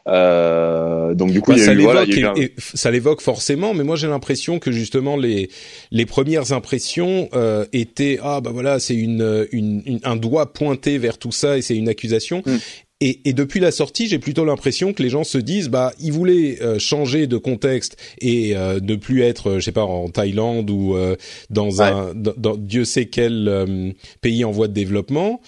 Euh, 0.07 1.15
donc 1.15 1.33
du 1.33 1.41
coup, 1.41 1.53
Bah, 1.53 1.59
ça 1.59 1.75
voilà, 1.75 2.05
l'évoque, 2.05 2.39
un- 2.39 2.45
ça 2.59 2.91
forcément, 3.21 3.75
mais 3.75 3.85
moi 3.85 3.97
j'ai 3.97 4.07
l'impression 4.07 4.59
que 4.59 4.73
justement 4.73 5.17
les 5.17 5.51
les 5.91 6.07
premières 6.07 6.53
impressions 6.53 7.29
étaient 7.73 8.19
ah 8.23 8.41
bah 8.41 8.51
voilà 8.53 8.79
c'est 8.79 8.95
une, 8.95 9.47
une, 9.53 9.83
une- 9.85 10.01
un 10.05 10.17
doigt 10.17 10.53
pointé 10.53 10.99
vers 10.99 11.19
tout 11.19 11.33
ça 11.33 11.59
et 11.59 11.63
c'est 11.63 11.77
une 11.77 11.89
accusation. 11.89 12.43
Mm. 12.47 12.57
Et, 13.01 13.29
et 13.29 13.33
depuis 13.33 13.61
la 13.61 13.71
sortie, 13.71 14.09
j'ai 14.09 14.19
plutôt 14.19 14.45
l'impression 14.45 14.93
que 14.93 15.03
les 15.05 15.09
gens 15.09 15.23
se 15.23 15.39
disent 15.39 15.69
bah 15.69 15.93
ils 16.01 16.13
voulaient 16.13 16.61
euh, 16.63 16.79
changer 16.81 17.29
de 17.29 17.37
contexte 17.37 17.97
et 18.21 18.57
euh, 18.57 18.81
ne 18.81 18.97
plus 18.97 19.23
être 19.23 19.51
euh, 19.51 19.59
je 19.61 19.67
sais 19.67 19.73
pas 19.73 19.85
en 19.85 20.09
Thaïlande 20.09 20.69
ou 20.71 20.97
euh, 20.97 21.15
dans 21.49 21.71
Ouais. 21.71 21.83
un 21.83 22.15
dans, 22.15 22.35
dans 22.37 22.57
Dieu 22.57 22.85
sait 22.85 23.07
quel 23.07 23.47
euh, 23.49 23.93
pays 24.21 24.45
en 24.45 24.51
voie 24.51 24.67
de 24.67 24.73
développement 24.73 25.41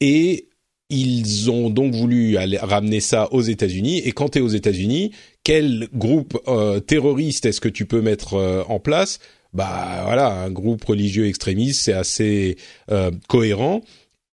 et 0.00 0.48
ils 0.90 1.50
ont 1.50 1.70
donc 1.70 1.94
voulu 1.94 2.36
aller 2.36 2.58
ramener 2.58 3.00
ça 3.00 3.32
aux 3.32 3.40
États-Unis. 3.40 4.02
Et 4.04 4.12
quand 4.12 4.28
tu 4.30 4.38
es 4.38 4.40
aux 4.42 4.48
États-Unis, 4.48 5.12
quel 5.42 5.88
groupe 5.94 6.38
euh, 6.48 6.80
terroriste 6.80 7.46
est-ce 7.46 7.62
que 7.62 7.70
tu 7.70 7.86
peux 7.86 8.02
mettre 8.02 8.34
euh, 8.34 8.62
en 8.68 8.78
place? 8.78 9.18
Bah 9.54 10.02
voilà, 10.04 10.28
un 10.42 10.50
groupe 10.50 10.84
religieux 10.84 11.26
extrémiste, 11.26 11.80
c'est 11.82 11.94
assez 11.94 12.56
euh, 12.90 13.10
cohérent. 13.26 13.80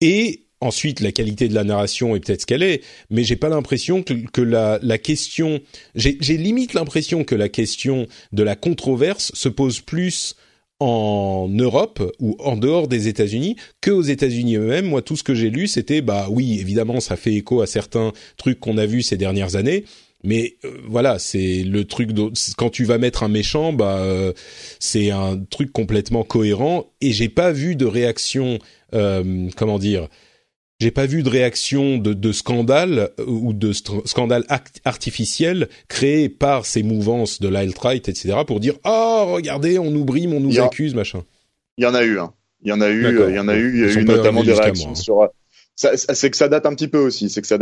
Et 0.01 0.47
ensuite, 0.61 0.99
la 0.99 1.11
qualité 1.11 1.47
de 1.47 1.53
la 1.53 1.63
narration 1.63 2.15
est 2.15 2.19
peut-être 2.19 2.41
ce 2.41 2.45
qu'elle 2.45 2.63
est, 2.63 2.81
mais 3.09 3.23
j'ai 3.23 3.35
pas 3.35 3.49
l'impression 3.49 4.03
que, 4.03 4.13
que 4.13 4.41
la, 4.41 4.79
la 4.81 4.97
question, 4.97 5.59
j'ai 5.95 6.37
limite 6.37 6.73
l'impression 6.73 7.23
que 7.23 7.35
la 7.35 7.49
question 7.49 8.07
de 8.31 8.43
la 8.43 8.55
controverse 8.55 9.31
se 9.33 9.49
pose 9.49 9.79
plus 9.79 10.35
en 10.79 11.49
Europe 11.49 12.01
ou 12.19 12.37
en 12.39 12.55
dehors 12.55 12.87
des 12.87 13.07
États-Unis 13.07 13.57
que 13.81 13.91
aux 13.91 14.01
États-Unis 14.01 14.55
eux-mêmes. 14.55 14.85
Moi, 14.85 15.01
tout 15.01 15.17
ce 15.17 15.23
que 15.23 15.35
j'ai 15.35 15.49
lu, 15.49 15.67
c'était 15.67 16.01
bah 16.01 16.27
oui, 16.29 16.59
évidemment, 16.59 16.99
ça 16.99 17.15
fait 17.17 17.33
écho 17.33 17.61
à 17.61 17.67
certains 17.67 18.13
trucs 18.37 18.59
qu'on 18.59 18.77
a 18.77 18.85
vus 18.85 19.01
ces 19.01 19.17
dernières 19.17 19.55
années. 19.55 19.83
Mais 20.23 20.57
euh, 20.65 20.71
voilà, 20.85 21.17
c'est 21.17 21.63
le 21.63 21.85
truc 21.85 22.09
quand 22.57 22.69
tu 22.69 22.83
vas 22.83 22.97
mettre 22.97 23.23
un 23.23 23.29
méchant, 23.29 23.71
bah 23.71 23.99
euh, 23.99 24.33
c'est 24.79 25.11
un 25.11 25.37
truc 25.49 25.71
complètement 25.71 26.23
cohérent. 26.23 26.91
Et 27.01 27.11
j'ai 27.11 27.29
pas 27.29 27.51
vu 27.51 27.75
de 27.75 27.85
réaction, 27.85 28.59
euh, 28.93 29.47
comment 29.55 29.79
dire, 29.79 30.09
j'ai 30.79 30.91
pas 30.91 31.05
vu 31.05 31.23
de 31.23 31.29
réaction 31.29 31.97
de, 31.97 32.13
de 32.13 32.31
scandale 32.31 33.11
euh, 33.19 33.25
ou 33.25 33.53
de 33.53 33.71
scandale 33.73 34.45
artificiel 34.85 35.67
créé 35.87 36.29
par 36.29 36.65
ces 36.65 36.83
mouvances 36.83 37.41
de 37.41 37.49
l'alt-right, 37.49 38.07
etc., 38.07 38.37
pour 38.47 38.59
dire 38.59 38.75
oh 38.85 39.25
regardez, 39.33 39.77
on 39.77 39.91
nous 39.91 40.05
brime, 40.05 40.33
on 40.33 40.39
nous 40.39 40.59
accuse, 40.59 40.95
machin. 40.95 41.23
Il 41.77 41.83
y 41.83 41.87
en 41.87 41.93
a 41.93 42.03
eu, 42.03 42.19
hein. 42.19 42.33
Il 42.61 42.69
y 42.69 42.73
en 42.73 42.81
a 42.81 42.89
eu, 42.89 43.29
il 43.29 43.35
y 43.35 43.39
en 43.39 43.47
a 43.47 43.55
eu, 43.55 43.73
il 43.73 43.79
y 43.79 43.97
a 43.97 44.01
eu 44.01 44.03
notamment 44.03 44.43
des 44.43 44.53
réactions 44.53 44.95
sur. 44.95 45.29
C'est 45.75 46.29
que 46.29 46.35
ça 46.35 46.49
date 46.49 46.65
un 46.65 46.75
petit 46.75 46.89
peu 46.89 46.99
aussi, 46.99 47.29
c'est 47.29 47.41
que 47.41 47.47
ça 47.47 47.57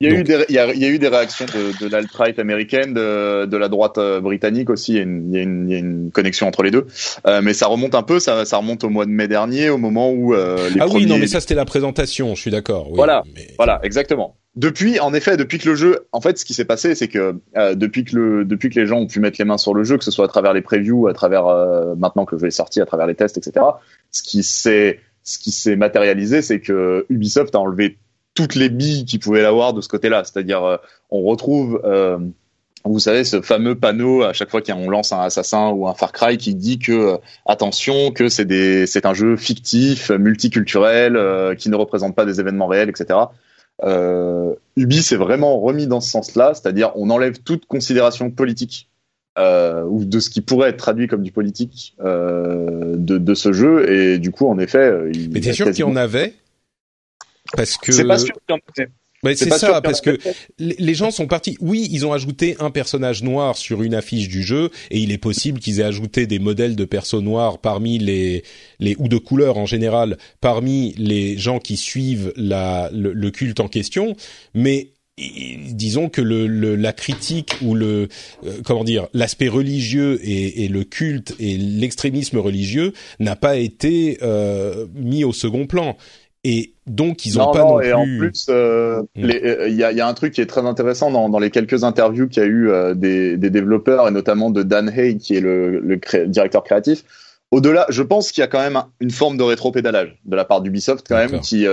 il 0.00 0.10
y, 0.10 0.14
a 0.14 0.18
eu 0.18 0.22
des, 0.24 0.44
il, 0.48 0.54
y 0.54 0.58
a, 0.58 0.72
il 0.72 0.78
y 0.78 0.84
a 0.84 0.88
eu 0.88 0.98
des 0.98 1.08
réactions 1.08 1.46
de, 1.46 1.78
de 1.78 1.90
l'alt-right 1.90 2.38
américaine, 2.38 2.92
de, 2.94 3.46
de, 3.46 3.56
la 3.56 3.68
droite 3.68 3.98
euh, 3.98 4.20
britannique 4.20 4.70
aussi. 4.70 4.92
Il 4.92 4.96
y, 4.96 5.00
a 5.00 5.02
une, 5.02 5.32
il, 5.32 5.36
y 5.36 5.38
a 5.38 5.42
une, 5.42 5.68
il 5.68 5.72
y 5.72 5.76
a 5.76 5.78
une, 5.78 6.10
connexion 6.10 6.46
entre 6.46 6.62
les 6.62 6.70
deux, 6.70 6.86
euh, 7.26 7.40
mais 7.42 7.54
ça 7.54 7.66
remonte 7.66 7.94
un 7.94 8.02
peu. 8.02 8.18
Ça, 8.18 8.44
ça, 8.44 8.58
remonte 8.58 8.84
au 8.84 8.90
mois 8.90 9.06
de 9.06 9.10
mai 9.10 9.28
dernier, 9.28 9.70
au 9.70 9.78
moment 9.78 10.10
où 10.10 10.34
euh, 10.34 10.70
les 10.70 10.80
ah 10.80 10.86
oui, 10.88 11.06
non, 11.06 11.18
mais 11.18 11.26
ça 11.26 11.40
c'était 11.40 11.54
la 11.54 11.64
présentation. 11.64 12.34
Je 12.34 12.40
suis 12.40 12.50
d'accord. 12.50 12.88
Oui, 12.90 12.96
voilà, 12.96 13.22
voilà, 13.58 13.80
exactement. 13.82 14.36
Depuis, 14.56 14.98
en 15.00 15.12
effet, 15.12 15.36
depuis 15.36 15.58
que 15.58 15.68
le 15.68 15.74
jeu, 15.74 16.06
en 16.12 16.22
fait, 16.22 16.38
ce 16.38 16.46
qui 16.46 16.54
s'est 16.54 16.64
passé, 16.64 16.94
c'est 16.94 17.08
que 17.08 17.38
euh, 17.58 17.74
depuis 17.74 18.04
que 18.04 18.16
le, 18.16 18.44
depuis 18.46 18.70
que 18.70 18.80
les 18.80 18.86
gens 18.86 18.96
ont 18.96 19.06
pu 19.06 19.20
mettre 19.20 19.36
les 19.38 19.44
mains 19.44 19.58
sur 19.58 19.74
le 19.74 19.84
jeu, 19.84 19.98
que 19.98 20.04
ce 20.04 20.10
soit 20.10 20.24
à 20.24 20.28
travers 20.28 20.54
les 20.54 20.62
previews, 20.62 21.08
à 21.08 21.12
travers 21.12 21.46
euh, 21.46 21.94
maintenant 21.94 22.24
que 22.24 22.36
le 22.36 22.40
jeu 22.40 22.46
est 22.46 22.52
sorti, 22.52 22.80
à 22.80 22.86
travers 22.86 23.06
les 23.06 23.14
tests, 23.14 23.36
etc. 23.36 23.66
Ce 24.12 24.22
qui 24.22 24.42
s'est, 24.42 24.98
ce 25.24 25.38
qui 25.38 25.52
s'est 25.52 25.76
matérialisé, 25.76 26.40
c'est 26.40 26.60
que 26.60 27.04
Ubisoft 27.10 27.54
a 27.54 27.58
enlevé 27.58 27.98
toutes 28.36 28.54
les 28.54 28.68
billes 28.68 29.04
qu'il 29.04 29.18
pouvait 29.18 29.44
avoir 29.44 29.72
de 29.72 29.80
ce 29.80 29.88
côté-là. 29.88 30.22
C'est-à-dire, 30.22 30.62
euh, 30.62 30.76
on 31.10 31.22
retrouve, 31.22 31.80
euh, 31.84 32.18
vous 32.84 33.00
savez, 33.00 33.24
ce 33.24 33.40
fameux 33.40 33.74
panneau 33.74 34.22
à 34.22 34.32
chaque 34.32 34.50
fois 34.50 34.62
qu'on 34.62 34.88
lance 34.88 35.12
un 35.12 35.20
assassin 35.20 35.70
ou 35.70 35.88
un 35.88 35.94
Far 35.94 36.12
Cry 36.12 36.36
qui 36.36 36.54
dit 36.54 36.78
que 36.78 36.92
euh, 36.92 37.16
attention, 37.46 38.12
que 38.12 38.28
c'est 38.28 38.44
des, 38.44 38.86
c'est 38.86 39.06
un 39.06 39.14
jeu 39.14 39.36
fictif, 39.36 40.10
multiculturel, 40.10 41.56
qui 41.58 41.68
ne 41.68 41.76
représente 41.76 42.14
pas 42.14 42.24
des 42.24 42.38
événements 42.38 42.68
réels, 42.68 42.90
etc. 42.90 43.18
Euh, 43.84 44.54
Ubi 44.76 45.02
s'est 45.02 45.16
vraiment 45.16 45.60
remis 45.60 45.86
dans 45.86 46.00
ce 46.00 46.10
sens-là, 46.10 46.52
c'est-à-dire 46.54 46.92
on 46.94 47.10
enlève 47.10 47.38
toute 47.42 47.66
considération 47.66 48.30
politique 48.30 48.88
euh, 49.38 49.84
ou 49.84 50.04
de 50.04 50.18
ce 50.18 50.30
qui 50.30 50.40
pourrait 50.40 50.70
être 50.70 50.78
traduit 50.78 51.08
comme 51.08 51.22
du 51.22 51.30
politique 51.30 51.94
euh, 52.02 52.94
de, 52.96 53.18
de, 53.18 53.34
ce 53.34 53.52
jeu, 53.52 53.90
et 53.90 54.18
du 54.18 54.30
coup, 54.30 54.48
en 54.48 54.58
effet, 54.58 54.90
il 55.12 55.30
mais 55.30 55.40
t'es 55.40 55.52
sûr 55.52 55.66
qu'il 55.66 55.80
y 55.80 55.82
en 55.84 55.96
avait 55.96 56.34
parce 57.54 57.76
que 57.76 57.92
c'est 57.92 58.04
pas 58.04 58.18
sûr 58.18 58.34
c'est 59.34 59.50
ça, 59.50 59.80
parce 59.80 60.00
que 60.00 60.18
les 60.58 60.94
gens 60.94 61.10
sont 61.10 61.26
partis. 61.26 61.56
Oui, 61.60 61.88
ils 61.90 62.06
ont 62.06 62.12
ajouté 62.12 62.56
un 62.60 62.70
personnage 62.70 63.22
noir 63.22 63.56
sur 63.56 63.82
une 63.82 63.94
affiche 63.94 64.28
du 64.28 64.42
jeu, 64.42 64.70
et 64.90 64.98
il 64.98 65.12
est 65.12 65.18
possible 65.18 65.58
qu'ils 65.58 65.80
aient 65.80 65.84
ajouté 65.84 66.26
des 66.26 66.38
modèles 66.38 66.76
de 66.76 66.84
persos 66.84 67.22
noirs 67.22 67.58
parmi 67.58 67.98
les, 67.98 68.44
les 68.78 68.94
ou 68.98 69.08
de 69.08 69.18
couleurs 69.18 69.58
en 69.58 69.66
général 69.66 70.18
parmi 70.40 70.94
les 70.98 71.38
gens 71.38 71.58
qui 71.58 71.76
suivent 71.76 72.32
la, 72.36 72.90
le, 72.92 73.30
culte 73.30 73.60
en 73.60 73.68
question. 73.68 74.16
Mais 74.54 74.92
disons 75.18 76.08
que 76.08 76.20
le, 76.20 76.76
la 76.76 76.92
critique 76.92 77.54
ou 77.62 77.74
le 77.74 78.08
euh, 78.44 78.60
comment 78.64 78.84
dire 78.84 79.08
l'aspect 79.14 79.48
religieux 79.48 80.20
et, 80.22 80.64
et, 80.64 80.68
le 80.68 80.84
culte 80.84 81.34
et 81.38 81.56
l'extrémisme 81.56 82.36
religieux 82.36 82.92
n'a 83.18 83.34
pas 83.34 83.56
été 83.56 84.18
euh, 84.20 84.86
mis 84.94 85.24
au 85.24 85.32
second 85.32 85.66
plan 85.66 85.96
et 86.44 86.75
donc 86.86 87.26
ils 87.26 87.40
ont 87.40 87.50
pas 87.50 87.58
non, 87.58 87.80
et 87.80 87.92
en 87.92 88.04
plus 88.04 88.46
euh, 88.48 89.02
mm. 89.16 89.24
euh, 89.24 89.68
il 89.68 89.74
y, 89.74 89.82
a, 89.82 89.92
y, 89.92 90.00
a, 90.00 90.06
un 90.06 90.14
truc 90.14 90.32
qui 90.32 90.40
est 90.40 90.46
très 90.46 90.64
intéressant 90.64 91.10
dans, 91.10 91.28
dans 91.28 91.38
les 91.38 91.50
quelques 91.50 91.82
interviews 91.82 92.28
qu'il 92.28 92.42
y 92.42 92.46
a 92.46 92.48
eu 92.48 92.70
euh, 92.70 92.94
des, 92.94 93.36
des, 93.36 93.50
développeurs 93.50 94.06
et 94.06 94.12
notamment 94.12 94.50
de 94.50 94.62
Dan 94.62 94.88
Hay 94.88 95.16
qui 95.16 95.36
est 95.36 95.40
le, 95.40 95.80
le 95.80 95.98
directeur 96.26 96.62
créatif. 96.62 97.04
Au-delà 97.50 97.86
je 97.88 98.02
pense 98.02 98.30
qu'il 98.30 98.40
y 98.40 98.44
a 98.44 98.48
quand 98.48 98.60
même 98.60 98.80
une 99.00 99.10
forme 99.10 99.36
de 99.36 99.42
rétropédalage 99.42 100.16
de 100.24 100.36
la 100.36 100.44
part 100.44 100.60
d'Ubisoft 100.60 101.06
quand 101.08 101.16
même 101.16 101.40
qui 101.40 101.66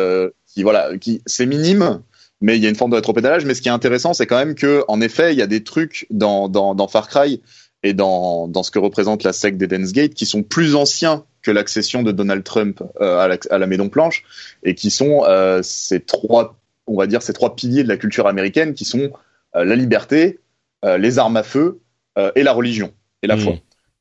qui 0.48 0.64
voilà 0.64 0.98
qui 0.98 1.22
c'est 1.26 1.46
minime 1.46 2.02
mais 2.42 2.58
il 2.58 2.64
y 2.64 2.66
a 2.66 2.70
une 2.70 2.76
forme 2.76 2.92
de 2.92 2.96
rétropédalage. 2.96 3.46
Mais 3.46 3.54
ce 3.54 3.62
qui 3.62 3.70
est 3.70 3.72
intéressant 3.72 4.14
c'est 4.14 4.28
quand 4.28 4.38
même 4.38 4.56
que 4.56 4.84
en 4.88 5.02
effet 5.02 5.34
il 5.34 5.40
y 5.40 5.42
a 5.42 5.48
des 5.48 5.64
trucs 5.64 6.08
dans 6.10 6.48
dans, 6.48 6.76
dans 6.76 6.88
Far 6.88 7.08
Cry 7.08 7.42
et 7.84 7.94
dans, 7.94 8.48
dans 8.48 8.64
ce 8.64 8.72
que 8.72 8.80
représente 8.80 9.24
la 9.24 9.34
secte 9.34 9.58
d'Eden's 9.58 9.92
Gate 9.92 10.14
qui 10.14 10.26
sont 10.26 10.42
plus 10.42 10.76
anciens 10.76 11.26
que 11.44 11.52
l'accession 11.52 12.04
de 12.04 12.12
Donald 12.12 12.44
Trump 12.44 12.82
euh, 13.02 13.20
à, 13.20 13.28
la, 13.28 13.38
à, 13.50 13.58
la, 13.58 13.68
Maison 13.68 13.86
Blanche 13.86 14.24
et 14.64 14.76
qui 14.76 14.90
sont 14.90 15.24
euh, 15.28 15.62
ces 15.62 16.00
trois, 16.00 16.58
on 16.88 16.98
va 16.98 17.06
dire 17.06 17.22
ces 17.22 17.34
trois 17.34 17.56
piliers 17.56 17.84
de 17.84 17.90
la 17.90 17.98
culture 17.98 18.28
américaine 18.28 18.74
qui 18.74 18.86
sont 18.86 19.12
euh, 19.56 19.64
la 19.64 19.76
liberté, 19.76 20.40
les 20.98 21.18
armes 21.18 21.38
à 21.38 21.44
feu 21.44 21.80
et 22.36 22.44
la 22.44 22.52
religion 22.52 22.92
et 23.22 23.28
la 23.28 23.38
mmh. 23.38 23.40
foi. 23.40 23.54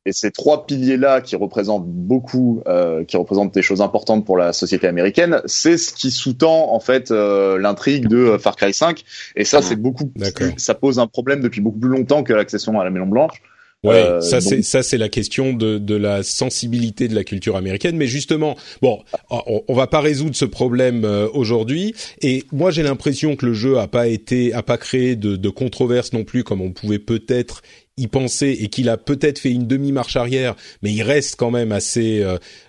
Et 0.04 0.12
ces 0.12 0.32
trois 0.32 0.66
piliers-là 0.66 1.20
qui 1.20 1.36
représentent 1.36 1.86
beaucoup, 1.86 2.62
euh, 2.66 3.04
qui 3.04 3.16
représentent 3.16 3.54
des 3.54 3.62
choses 3.62 3.80
importantes 3.80 4.26
pour 4.26 4.36
la 4.36 4.52
société 4.52 4.88
américaine, 4.88 5.40
c'est 5.46 5.78
ce 5.78 5.92
qui 5.92 6.10
sous-tend 6.10 6.72
en 6.72 6.80
fait 6.80 7.12
euh, 7.12 7.56
l'intrigue 7.58 8.08
de 8.08 8.36
Far 8.38 8.56
Cry 8.56 8.74
5. 8.74 9.04
Et 9.36 9.44
ça, 9.44 9.60
mmh. 9.60 9.62
c'est 9.62 9.76
beaucoup, 9.76 10.12
ça 10.56 10.74
pose 10.74 10.98
un 10.98 11.06
problème 11.06 11.40
depuis 11.40 11.60
beaucoup 11.60 11.78
plus 11.78 11.90
longtemps 11.90 12.24
que 12.24 12.32
l'accession 12.32 12.80
à 12.80 12.84
la 12.84 12.90
Maison 12.90 13.06
Blanche. 13.06 13.42
Ouais, 13.84 13.94
euh, 13.94 14.20
ça 14.20 14.40
c'est 14.40 14.62
ça 14.62 14.84
c'est 14.84 14.96
la 14.96 15.08
question 15.08 15.52
de 15.54 15.78
de 15.78 15.96
la 15.96 16.22
sensibilité 16.22 17.08
de 17.08 17.16
la 17.16 17.24
culture 17.24 17.56
américaine. 17.56 17.96
Mais 17.96 18.06
justement, 18.06 18.56
bon, 18.80 19.02
on, 19.28 19.64
on 19.66 19.74
va 19.74 19.88
pas 19.88 20.00
résoudre 20.00 20.36
ce 20.36 20.44
problème 20.44 21.04
euh, 21.04 21.28
aujourd'hui. 21.32 21.94
Et 22.20 22.44
moi, 22.52 22.70
j'ai 22.70 22.84
l'impression 22.84 23.34
que 23.34 23.44
le 23.44 23.54
jeu 23.54 23.78
a 23.78 23.88
pas 23.88 24.06
été, 24.06 24.52
a 24.52 24.62
pas 24.62 24.78
créé 24.78 25.16
de, 25.16 25.34
de 25.34 25.48
controverse 25.48 26.12
non 26.12 26.22
plus, 26.22 26.44
comme 26.44 26.60
on 26.60 26.70
pouvait 26.70 27.00
peut-être 27.00 27.62
y 27.96 28.06
penser, 28.06 28.56
et 28.60 28.68
qu'il 28.68 28.88
a 28.88 28.96
peut-être 28.96 29.40
fait 29.40 29.50
une 29.50 29.66
demi 29.66 29.90
marche 29.90 30.14
arrière. 30.16 30.54
Mais 30.82 30.92
il 30.92 31.02
reste 31.02 31.34
quand 31.34 31.50
même 31.50 31.72
assez 31.72 32.24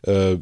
euh, 0.08 0.38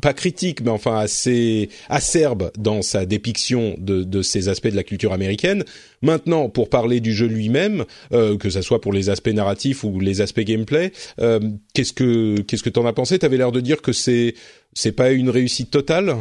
pas 0.00 0.12
critique, 0.12 0.60
mais 0.62 0.70
enfin 0.70 0.98
assez 0.98 1.68
acerbe 1.88 2.50
dans 2.58 2.82
sa 2.82 3.06
dépiction 3.06 3.74
de, 3.78 4.02
de, 4.02 4.22
ces 4.22 4.48
aspects 4.48 4.68
de 4.68 4.76
la 4.76 4.82
culture 4.82 5.12
américaine. 5.12 5.64
Maintenant, 6.02 6.48
pour 6.48 6.68
parler 6.68 7.00
du 7.00 7.12
jeu 7.12 7.26
lui-même, 7.26 7.84
euh, 8.12 8.36
que 8.36 8.50
ça 8.50 8.62
soit 8.62 8.80
pour 8.80 8.92
les 8.92 9.08
aspects 9.08 9.28
narratifs 9.28 9.84
ou 9.84 10.00
les 10.00 10.20
aspects 10.20 10.40
gameplay, 10.40 10.92
euh, 11.20 11.40
qu'est-ce 11.74 11.92
que 11.92 12.40
qu'est-ce 12.40 12.62
que 12.62 12.70
t'en 12.70 12.86
as 12.86 12.92
pensé? 12.92 13.18
T'avais 13.18 13.36
l'air 13.36 13.52
de 13.52 13.60
dire 13.60 13.82
que 13.82 13.92
c'est 13.92 14.34
c'est 14.72 14.92
pas 14.92 15.10
une 15.10 15.30
réussite 15.30 15.70
totale? 15.70 16.16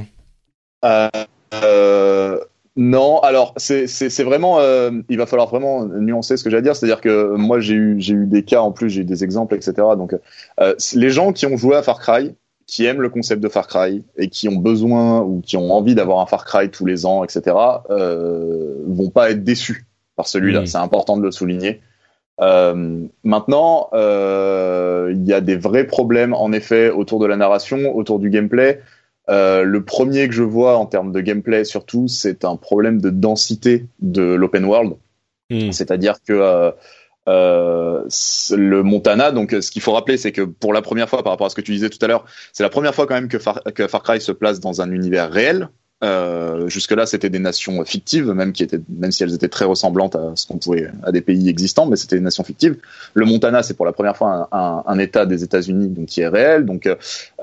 Euh, 0.86 1.10
euh 1.54 2.40
non, 2.78 3.20
alors 3.20 3.54
c'est 3.58 4.24
vraiment 4.24 4.60
euh, 4.60 4.92
il 5.10 5.18
va 5.18 5.26
falloir 5.26 5.50
vraiment 5.50 5.86
nuancer 5.86 6.38
ce 6.38 6.44
que 6.44 6.50
j'ai 6.50 6.58
à 6.58 6.62
dire, 6.62 6.74
c'est-à-dire 6.74 7.02
que 7.02 7.36
moi 7.36 7.60
j'ai 7.60 7.74
eu 7.74 7.96
j'ai 8.00 8.14
eu 8.14 8.26
des 8.26 8.44
cas 8.44 8.62
en 8.62 8.72
plus, 8.72 8.90
j'ai 8.90 9.02
eu 9.02 9.06
des 9.06 9.26
exemples 9.26 9.56
etc. 9.56 9.74
Donc 9.98 10.16
euh, 10.62 10.76
les 10.96 11.10
gens 11.10 11.34
qui 11.34 11.46
ont 11.46 11.58
joué 11.58 11.76
à 11.76 11.84
Far 11.84 12.00
Cry, 12.00 12.34
qui 12.72 12.86
aiment 12.86 13.02
le 13.02 13.10
concept 13.10 13.44
de 13.44 13.50
Far 13.50 13.68
Cry 13.68 14.02
et 14.16 14.30
qui 14.30 14.48
ont 14.48 14.56
besoin 14.56 15.20
ou 15.20 15.42
qui 15.42 15.58
ont 15.58 15.74
envie 15.74 15.94
d'avoir 15.94 16.22
un 16.22 16.26
Far 16.26 16.46
Cry 16.46 16.72
tous 16.72 16.86
les 16.86 17.06
ans, 17.06 17.26
etc., 17.26 17.54
euh, 17.90 18.78
vont 18.88 19.10
pas 19.10 19.30
être 19.30 19.44
déçus 19.44 19.86
par 20.16 20.26
celui-là. 20.26 20.62
Mmh. 20.62 20.68
C'est 20.68 20.78
important 20.78 21.18
de 21.18 21.22
le 21.22 21.32
souligner. 21.32 21.82
Euh, 22.40 23.06
maintenant, 23.26 23.90
euh, 23.92 25.14
il 25.14 25.28
y 25.28 25.34
a 25.34 25.42
des 25.42 25.58
vrais 25.58 25.86
problèmes 25.86 26.34
en 26.34 26.54
effet 26.54 26.90
autour 26.90 27.20
de 27.20 27.26
la 27.26 27.36
narration, 27.36 27.94
autour 27.94 28.20
du 28.20 28.30
gameplay. 28.30 28.80
Euh, 29.30 29.64
le 29.64 29.84
premier 29.84 30.30
que 30.30 30.34
je 30.34 30.42
vois 30.42 30.78
en 30.78 30.86
termes 30.86 31.12
de 31.12 31.20
gameplay 31.20 31.66
surtout, 31.66 32.08
c'est 32.08 32.46
un 32.46 32.56
problème 32.56 33.02
de 33.02 33.10
densité 33.10 33.86
de 34.00 34.24
l'open 34.24 34.64
world. 34.64 34.94
Mmh. 35.50 35.74
C'est-à-dire 35.74 36.24
que 36.26 36.72
euh, 37.28 37.92
euh, 38.02 38.58
le 38.58 38.84
Montana. 38.84 39.32
Donc, 39.32 39.52
ce 39.52 39.72
qu'il 39.72 39.82
faut 39.82 39.94
rappeler, 39.94 40.18
c'est 40.18 40.32
que 40.32 40.42
pour 40.42 40.74
la 40.74 40.82
première 40.82 41.10
fois, 41.10 41.24
par 41.24 41.34
rapport 41.34 41.48
à 41.48 41.50
ce 41.50 41.56
que 41.56 41.62
tu 41.62 41.72
disais 41.72 41.90
tout 41.90 42.04
à 42.04 42.08
l'heure, 42.08 42.26
c'est 42.54 42.64
la 42.64 42.70
première 42.70 42.96
fois 42.96 43.08
quand 43.08 43.16
même 43.16 43.28
que 43.28 43.40
Far, 43.40 44.04
Cry 44.04 44.22
se 44.22 44.32
place 44.32 44.60
dans 44.60 44.82
un 44.82 44.92
univers 44.92 45.32
réel. 45.32 45.70
Euh, 46.04 46.68
jusque-là, 46.68 47.06
c'était 47.06 47.30
des 47.30 47.38
nations 47.38 47.86
fictives, 47.86 48.32
même 48.32 48.56
si 48.56 49.24
elles 49.24 49.36
étaient 49.36 49.48
très 49.48 49.66
ressemblantes 49.66 50.16
à 50.16 50.32
ce 50.34 50.48
qu'on 50.48 50.58
pouvait, 50.58 50.90
à 51.04 51.12
des 51.12 51.22
pays 51.22 51.48
existants, 51.48 51.86
mais 51.86 51.96
c'était 51.96 52.16
des 52.16 52.24
nations 52.24 52.44
fictives. 52.44 52.78
Le 53.14 53.26
Montana, 53.26 53.62
c'est 53.62 53.76
pour 53.76 53.86
la 53.86 53.92
première 53.92 54.18
fois 54.18 54.50
un, 54.52 54.98
État 54.98 55.28
des 55.28 55.44
États-Unis, 55.44 55.90
donc 55.90 56.08
qui 56.08 56.22
est 56.22 56.28
réel. 56.28 56.66
Donc, 56.66 56.88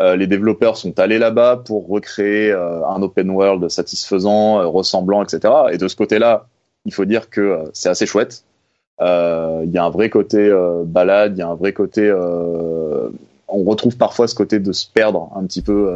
euh, 0.00 0.16
les 0.16 0.26
développeurs 0.26 0.76
sont 0.76 0.98
allés 0.98 1.18
là-bas 1.18 1.62
pour 1.64 1.86
recréer 1.88 2.50
euh, 2.50 2.84
un 2.84 3.00
open 3.00 3.30
world 3.30 3.68
satisfaisant, 3.68 4.58
euh, 4.58 4.66
ressemblant, 4.66 5.22
etc. 5.22 5.54
Et 5.70 5.78
de 5.78 5.86
ce 5.86 5.94
côté-là, 5.94 6.48
il 6.84 6.92
faut 6.92 7.04
dire 7.04 7.30
que 7.30 7.62
c'est 7.72 7.90
assez 7.90 8.06
chouette. 8.06 8.42
Euh, 9.00 9.62
il 9.64 9.70
y 9.70 9.78
a 9.78 9.84
un 9.84 9.90
vrai 9.90 10.10
côté 10.10 10.38
euh, 10.38 10.82
balade, 10.84 11.34
il 11.36 11.38
y 11.38 11.42
a 11.42 11.48
un 11.48 11.54
vrai 11.54 11.72
côté. 11.72 12.02
Euh, 12.02 13.08
on 13.46 13.62
retrouve 13.64 13.96
parfois 13.96 14.26
ce 14.26 14.34
côté 14.34 14.58
de 14.58 14.72
se 14.72 14.86
perdre 14.86 15.30
un 15.36 15.44
petit 15.46 15.62
peu 15.62 15.90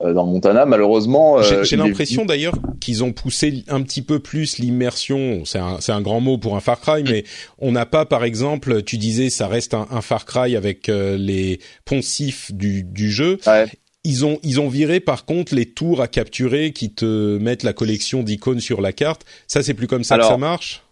dans 0.00 0.24
Montana. 0.24 0.64
Malheureusement, 0.64 1.42
j'ai 1.42 1.76
l'impression 1.76 2.24
d'ailleurs 2.24 2.54
qu'ils 2.80 3.04
ont 3.04 3.12
poussé 3.12 3.64
un 3.68 3.82
petit 3.82 4.00
peu 4.00 4.18
plus 4.18 4.58
l'immersion. 4.58 5.44
C'est 5.44 5.58
un, 5.58 5.80
c'est 5.80 5.92
un 5.92 6.00
grand 6.00 6.20
mot 6.20 6.38
pour 6.38 6.56
un 6.56 6.60
Far 6.60 6.80
Cry, 6.80 7.02
mais 7.02 7.24
on 7.58 7.72
n'a 7.72 7.84
pas, 7.84 8.06
par 8.06 8.24
exemple, 8.24 8.82
tu 8.82 8.96
disais, 8.96 9.28
ça 9.28 9.46
reste 9.46 9.74
un, 9.74 9.86
un 9.90 10.00
Far 10.00 10.24
Cry 10.24 10.56
avec 10.56 10.86
les 10.86 11.60
poncifs 11.84 12.50
du, 12.52 12.82
du 12.82 13.10
jeu. 13.10 13.38
Ouais. 13.46 13.66
Ils 14.04 14.26
ont 14.26 14.38
ils 14.42 14.60
ont 14.60 14.68
viré 14.68 15.00
par 15.00 15.24
contre 15.24 15.54
les 15.54 15.64
tours 15.64 16.02
à 16.02 16.08
capturer 16.08 16.72
qui 16.72 16.90
te 16.90 17.38
mettent 17.38 17.62
la 17.62 17.72
collection 17.72 18.22
d'icônes 18.22 18.60
sur 18.60 18.82
la 18.82 18.92
carte. 18.92 19.24
Ça 19.46 19.62
c'est 19.62 19.72
plus 19.72 19.86
comme 19.86 20.04
ça 20.04 20.18
que 20.18 20.24
ça 20.24 20.36
marche? 20.36 20.83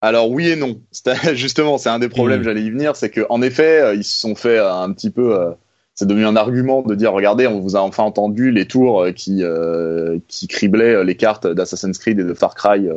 Alors 0.00 0.30
oui 0.30 0.48
et 0.48 0.56
non. 0.56 0.80
Justement, 1.34 1.78
c'est 1.78 1.88
un 1.88 1.98
des 1.98 2.08
problèmes. 2.08 2.40
Mmh. 2.40 2.44
J'allais 2.44 2.62
y 2.62 2.70
venir, 2.70 2.96
c'est 2.96 3.10
que 3.10 3.26
en 3.28 3.42
effet, 3.42 3.80
euh, 3.80 3.94
ils 3.94 4.04
se 4.04 4.18
sont 4.18 4.34
fait 4.34 4.58
un 4.58 4.92
petit 4.92 5.10
peu. 5.10 5.38
Euh, 5.38 5.50
c'est 5.94 6.06
devenu 6.06 6.24
un 6.24 6.36
argument 6.36 6.82
de 6.82 6.94
dire 6.94 7.12
regardez, 7.12 7.46
on 7.46 7.60
vous 7.60 7.76
a 7.76 7.80
enfin 7.80 8.04
entendu 8.04 8.50
les 8.50 8.66
tours 8.66 9.06
qui 9.14 9.42
qui 10.28 10.48
criblaient 10.48 11.04
les 11.04 11.14
cartes 11.14 11.46
d'Assassin's 11.46 11.98
Creed 11.98 12.18
et 12.18 12.24
de 12.24 12.32
Far 12.32 12.54
Cry, 12.54 12.88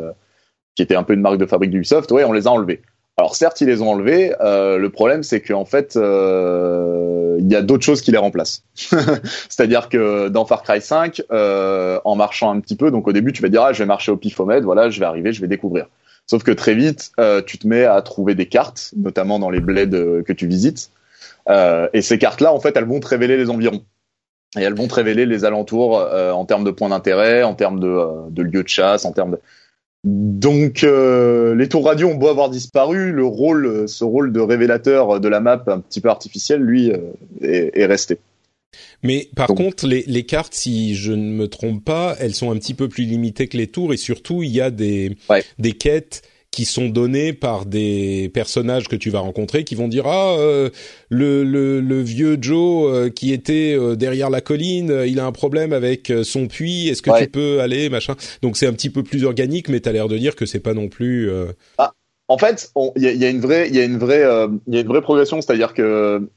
qui 0.75 0.83
étaient 0.83 0.95
un 0.95 1.03
peu 1.03 1.13
une 1.13 1.19
marque 1.19 1.38
de 1.38 1.45
fabrique 1.45 1.72
d'Ubisoft. 1.72 2.12
Ouais, 2.12 2.24
on 2.24 2.31
les 2.31 2.48
a 2.48 2.51
enlevés. 2.51 2.81
Alors 3.17 3.36
certes, 3.36 3.62
ils 3.62 3.67
les 3.67 3.81
ont 3.81 3.91
enlevés. 3.91 4.33
Euh, 4.41 4.77
le 4.77 4.89
problème, 4.89 5.22
c'est 5.22 5.39
qu'en 5.39 5.65
fait, 5.65 5.95
euh, 5.95 7.38
il 7.39 7.51
y 7.51 7.55
a 7.55 7.62
d'autres 7.62 7.83
choses 7.83 8.01
qui 8.01 8.12
les 8.12 8.17
remplacent. 8.17 8.63
C'est-à-dire 8.75 9.89
que 9.89 10.29
dans 10.29 10.45
Far 10.45 10.63
Cry 10.63 10.81
5, 10.81 11.22
euh, 11.31 12.00
en 12.05 12.15
marchant 12.15 12.51
un 12.51 12.60
petit 12.60 12.75
peu, 12.75 12.89
donc 12.89 13.07
au 13.07 13.13
début, 13.13 13.31
tu 13.31 13.43
vas 13.43 13.50
dire 13.50 13.62
ah, 13.62 13.74
je 13.74 13.79
vais 13.79 13.86
marcher 13.86 14.12
au 14.12 14.17
pifomètre, 14.17 14.65
voilà, 14.65 14.89
je 14.89 15.00
vais 15.00 15.05
arriver, 15.05 15.31
je 15.31 15.41
vais 15.41 15.48
découvrir. 15.48 15.88
Sauf 16.27 16.44
que 16.44 16.51
très 16.51 16.74
vite, 16.74 17.12
tu 17.46 17.58
te 17.58 17.68
mets 17.68 17.86
à 17.86 18.01
trouver 18.01 18.34
des 18.34 18.48
cartes, 18.48 18.94
notamment 18.96 19.39
dans 19.39 19.50
les 19.50 19.60
bleds 19.60 20.24
que 20.25 20.34
tu 20.34 20.48
visites. 20.48 20.89
et 21.50 22.01
ces 22.01 22.18
cartes-là, 22.18 22.53
en 22.53 22.60
fait, 22.60 22.75
elles 22.77 22.86
vont 22.86 23.00
te 23.00 23.08
révéler 23.08 23.38
les 23.38 23.50
environs. 23.50 23.84
Et 24.58 24.62
elles 24.62 24.75
vont 24.75 24.88
te 24.88 24.94
révéler 24.94 25.25
les 25.25 25.46
alentours 25.46 25.98
en 25.98 26.46
termes 26.46 26.63
de 26.63 26.72
points 26.72 26.89
d'intérêt, 26.89 27.44
en 27.44 27.56
termes 27.56 27.80
de, 27.80 28.30
de 28.30 28.42
lieux 28.42 28.63
de 28.63 28.68
chasse, 28.68 29.03
en 29.03 29.12
termes 29.12 29.32
de 29.32 29.39
donc 30.03 30.84
euh, 30.84 31.56
les 31.56 31.70
tours 31.70 31.86
radio 31.86 32.10
ont 32.10 32.15
beau 32.15 32.27
avoir 32.27 32.50
disparu, 32.50 33.13
le 33.13 33.24
rôle, 33.24 33.88
ce 33.88 34.03
rôle 34.03 34.34
de 34.34 34.42
révélateur 34.42 35.22
de 35.22 35.27
la 35.30 35.39
map 35.39 35.63
un 35.68 35.80
petit 35.80 36.01
peu 36.01 36.10
artificiel, 36.10 36.62
lui, 36.62 36.92
euh, 36.92 37.13
est, 37.42 37.86
resté. 37.86 38.20
Mais 39.03 39.29
par 39.36 39.48
contre, 39.48 39.86
les, 39.86 40.03
les, 40.07 40.24
cartes, 40.24 40.53
si 40.53 40.95
je 40.95 41.12
ne 41.12 41.31
me 41.33 41.48
trompe 41.48 41.83
pas, 41.83 42.15
elles 42.19 42.33
sont 42.33 42.51
un 42.51 42.55
petit 42.55 42.74
peu 42.74 42.88
plus 42.88 43.03
limitées 43.03 43.48
que 43.48 43.57
les 43.57 43.67
tours 43.67 43.93
et 43.93 43.98
surtout 43.98 44.43
il 44.43 44.51
y 44.51 44.62
a 44.62 44.72
des 44.72 45.15
des 45.60 45.74
quêtes 45.74 46.24
qui 46.53 46.65
sont 46.65 46.88
donnés 46.88 47.33
par 47.33 47.65
des 47.65 48.29
personnages 48.31 48.88
que 48.88 48.95
tu 48.95 49.10
vas 49.10 49.19
rencontrer 49.19 49.63
qui 49.63 49.74
vont 49.74 49.88
dire 49.88 50.05
ah 50.05 50.36
euh, 50.38 50.69
le, 51.10 51.43
le, 51.43 51.81
le, 51.81 52.01
vieux 52.01 52.38
Joe 52.39 52.93
euh, 52.93 53.10
qui 53.10 53.33
était 53.33 53.75
euh, 53.75 53.95
derrière 53.95 54.29
la 54.29 54.39
colline 54.39 55.03
il 55.07 55.19
a 55.19 55.25
un 55.25 55.31
problème 55.31 55.74
avec 55.74 56.13
son 56.24 56.48
puits 56.48 56.89
est-ce 56.89 57.01
que 57.01 57.17
tu 57.19 57.27
peux 57.27 57.60
aller 57.60 57.89
machin. 57.89 58.15
Donc 58.43 58.55
c'est 58.55 58.67
un 58.67 58.74
petit 58.74 58.91
peu 58.91 59.01
plus 59.01 59.25
organique 59.25 59.67
mais 59.67 59.79
tu 59.79 59.89
as 59.89 59.93
l'air 59.93 60.07
de 60.07 60.17
dire 60.17 60.36
que 60.36 60.45
c'est 60.45 60.60
pas 60.60 60.75
non 60.75 60.89
plus 60.89 61.29
ah, 61.79 61.93
en 62.27 62.38
fait 62.38 62.72
il 62.98 63.01
y 63.01 63.07
a, 63.07 63.13
y 63.13 63.25
a, 63.25 63.29
une 63.29 63.41
vraie 63.41 63.67
il 63.67 63.75
y 63.75 63.79
a 63.79 63.83
une 63.83 63.98
vraie 63.98 64.24
il 64.67 64.75
y 64.75 64.77
a 64.77 64.81
une 64.81 64.88
vraie 64.88 65.01
progression 65.01 65.41
c'est-à-dire 65.41 65.74
que 65.74 66.29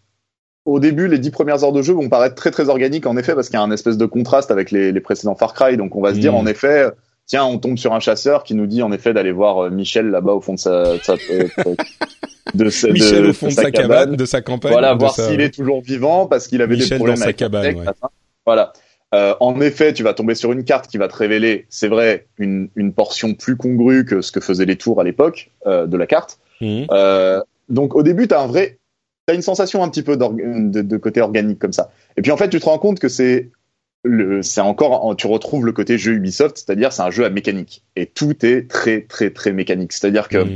au 0.66 0.80
début, 0.80 1.08
les 1.08 1.18
dix 1.18 1.30
premières 1.30 1.64
heures 1.64 1.72
de 1.72 1.82
jeu 1.82 1.94
vont 1.94 2.08
paraître 2.08 2.34
très 2.34 2.50
très 2.50 2.68
organiques 2.68 3.06
en 3.06 3.16
effet 3.16 3.34
parce 3.34 3.48
qu'il 3.48 3.58
y 3.58 3.62
a 3.62 3.62
un 3.62 3.70
espèce 3.70 3.96
de 3.96 4.06
contraste 4.06 4.50
avec 4.50 4.70
les, 4.70 4.92
les 4.92 5.00
précédents 5.00 5.34
Far 5.34 5.54
Cry. 5.54 5.76
Donc 5.76 5.96
on 5.96 6.02
va 6.02 6.12
se 6.12 6.18
dire 6.18 6.32
mmh. 6.32 6.36
en 6.36 6.46
effet, 6.46 6.86
tiens, 7.26 7.44
on 7.44 7.58
tombe 7.58 7.78
sur 7.78 7.94
un 7.94 8.00
chasseur 8.00 8.44
qui 8.44 8.54
nous 8.54 8.66
dit 8.66 8.82
en 8.82 8.92
effet 8.92 9.14
d'aller 9.14 9.32
voir 9.32 9.64
euh, 9.64 9.70
Michel 9.70 10.10
là-bas 10.10 10.32
au 10.32 10.40
fond 10.40 10.54
de 10.54 10.58
sa, 10.58 10.94
de, 10.94 11.02
sa, 11.02 11.14
de, 12.54 12.64
Michel 12.92 13.26
au 13.26 13.32
fond 13.32 13.46
de, 13.46 13.52
sa, 13.52 13.70
cabane, 13.70 14.16
de 14.16 14.24
sa 14.24 14.42
campagne. 14.42 14.72
Voilà, 14.72 14.94
voir 14.94 15.14
s'il 15.14 15.40
est 15.40 15.54
toujours 15.54 15.80
vivant 15.80 16.26
parce 16.26 16.46
qu'il 16.48 16.60
avait 16.62 16.76
des 16.76 16.86
problèmes 16.94 17.22
avec 17.22 17.38
sa 17.38 17.44
cabane. 17.44 17.84
Voilà. 18.44 18.72
Euh, 19.14 19.34
en 19.40 19.60
effet, 19.60 19.92
tu 19.92 20.02
vas 20.02 20.14
tomber 20.14 20.34
sur 20.34 20.52
une 20.52 20.64
carte 20.64 20.88
qui 20.88 20.98
va 20.98 21.08
te 21.08 21.14
révéler, 21.14 21.66
c'est 21.68 21.88
vrai, 21.88 22.26
une, 22.38 22.68
une 22.74 22.92
portion 22.92 23.34
plus 23.34 23.56
congrue 23.56 24.04
que 24.04 24.20
ce 24.20 24.32
que 24.32 24.40
faisaient 24.40 24.66
les 24.66 24.76
tours 24.76 25.00
à 25.00 25.04
l'époque 25.04 25.50
euh, 25.66 25.86
de 25.86 25.96
la 25.96 26.06
carte. 26.06 26.38
Mhm. 26.60 26.86
Euh, 26.90 27.40
donc 27.68 27.94
au 27.94 28.02
début, 28.02 28.28
t'as 28.28 28.42
un 28.42 28.46
vrai, 28.46 28.78
t'as 29.26 29.34
une 29.34 29.42
sensation 29.42 29.82
un 29.82 29.88
petit 29.88 30.02
peu 30.02 30.16
de, 30.16 30.82
de, 30.82 30.96
côté 30.96 31.20
organique 31.20 31.58
comme 31.58 31.72
ça. 31.72 31.90
Et 32.16 32.22
puis 32.22 32.30
en 32.30 32.36
fait, 32.36 32.48
tu 32.48 32.60
te 32.60 32.64
rends 32.64 32.78
compte 32.78 32.98
que 32.98 33.08
c'est 33.08 33.50
c'est 34.40 34.60
encore, 34.60 35.16
tu 35.16 35.26
retrouves 35.26 35.66
le 35.66 35.72
côté 35.72 35.98
jeu 35.98 36.12
Ubisoft, 36.12 36.58
c'est-à-dire 36.58 36.92
c'est 36.92 37.02
un 37.02 37.10
jeu 37.10 37.24
à 37.24 37.30
mécanique 37.30 37.82
et 37.96 38.06
tout 38.06 38.46
est 38.46 38.70
très 38.70 39.02
très 39.02 39.30
très 39.30 39.52
mécanique. 39.52 39.92
C'est-à-dire 39.92 40.28
que 40.28 40.46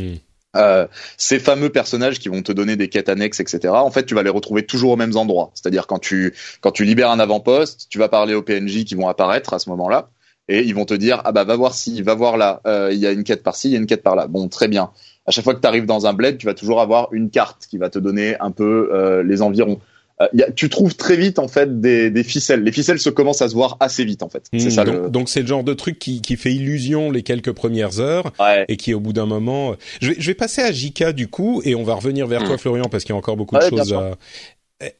euh, 0.57 0.87
ces 1.17 1.41
fameux 1.41 1.71
personnages 1.71 2.21
qui 2.21 2.29
vont 2.29 2.43
te 2.43 2.53
donner 2.53 2.77
des 2.77 2.89
quêtes 2.89 3.09
annexes, 3.09 3.41
etc. 3.41 3.75
En 3.75 3.91
fait, 3.91 4.05
tu 4.05 4.15
vas 4.15 4.23
les 4.23 4.31
retrouver 4.31 4.65
toujours 4.65 4.93
aux 4.93 4.97
mêmes 4.97 5.17
endroits. 5.17 5.50
C'est-à-dire 5.55 5.89
quand 5.89 5.99
tu 5.99 6.33
quand 6.61 6.71
tu 6.71 6.85
libères 6.85 7.11
un 7.11 7.19
avant-poste, 7.19 7.89
tu 7.89 7.99
vas 7.99 8.09
parler 8.09 8.35
aux 8.35 8.43
PNJ 8.43 8.85
qui 8.85 8.95
vont 8.95 9.09
apparaître 9.09 9.53
à 9.53 9.59
ce 9.59 9.69
moment-là 9.71 10.11
et 10.49 10.62
ils 10.62 10.75
vont 10.75 10.85
te 10.85 10.95
dire 10.95 11.23
ah 11.25 11.33
bah 11.33 11.45
va 11.45 11.57
voir 11.57 11.75
si, 11.75 12.03
va 12.03 12.15
voir 12.15 12.37
là, 12.37 12.61
euh, 12.67 12.91
il 12.93 12.99
y 12.99 13.07
a 13.07 13.12
une 13.12 13.25
quête 13.25 13.43
par-ci, 13.43 13.69
il 13.69 13.73
y 13.73 13.77
a 13.77 13.79
une 13.79 13.87
quête 13.87 14.03
par-là. 14.03 14.27
Bon, 14.27 14.49
très 14.49 14.69
bien. 14.69 14.91
À 15.27 15.31
chaque 15.31 15.45
fois 15.45 15.55
que 15.55 15.61
tu 15.61 15.67
arrives 15.67 15.87
dans 15.87 16.07
un 16.07 16.12
bled, 16.12 16.39
tu 16.39 16.47
vas 16.47 16.55
toujours 16.55 16.81
avoir 16.81 17.12
une 17.12 17.31
carte 17.31 17.67
qui 17.69 17.79
va 17.79 17.91
te 17.91 17.99
donner 17.99 18.37
un 18.41 18.50
peu 18.50 18.91
euh, 18.93 19.23
les 19.23 19.43
environs. 19.43 19.81
Euh, 20.21 20.27
tu 20.55 20.69
trouves 20.69 20.97
très 20.97 21.17
vite 21.17 21.39
en 21.39 21.49
fait 21.49 21.81
des, 21.81 22.11
des, 22.11 22.25
ficelles. 22.25 22.62
Les 22.62 22.73
ficelles 22.73 22.99
se 22.99 23.09
commencent 23.09 23.41
à 23.41 23.49
se 23.49 23.55
voir 23.55 23.77
assez 23.81 24.05
vite 24.05 24.23
en 24.23 24.29
fait. 24.29 24.45
c'est 24.53 24.67
hmm, 24.67 24.71
ça. 24.71 24.85
Donc 24.85 25.29
c'est 25.29 25.41
le 25.41 25.47
genre 25.47 25.65
de 25.65 25.73
truc 25.73 25.99
qui, 25.99 26.21
qui 26.21 26.37
fait 26.37 26.53
illusion 26.53 27.11
les 27.11 27.23
quelques 27.23 27.53
premières 27.53 28.00
heures 28.00 28.33
et 28.69 28.77
qui 28.77 28.93
au 28.93 29.00
bout 29.00 29.15
d'un 29.15 29.27
moment. 29.27 29.77
Je 30.03 30.11
vais, 30.11 30.17
je 30.19 30.27
vais 30.27 30.35
passer 30.35 30.62
à 30.62 30.73
Jika 30.73 31.12
du 31.12 31.29
coup 31.29 31.62
et 31.65 31.75
on 31.75 31.85
va 31.85 31.95
revenir 31.95 32.27
vers 32.27 32.43
hmm. 32.43 32.49
toi 32.49 32.59
Florian 32.59 32.85
parce 32.91 33.05
qu'il 33.05 33.15
y 33.15 33.17
a 33.17 33.19
encore 33.19 33.37
beaucoup 33.37 33.57
de 33.57 33.62
choses. 33.62 33.95
à... 33.95 34.17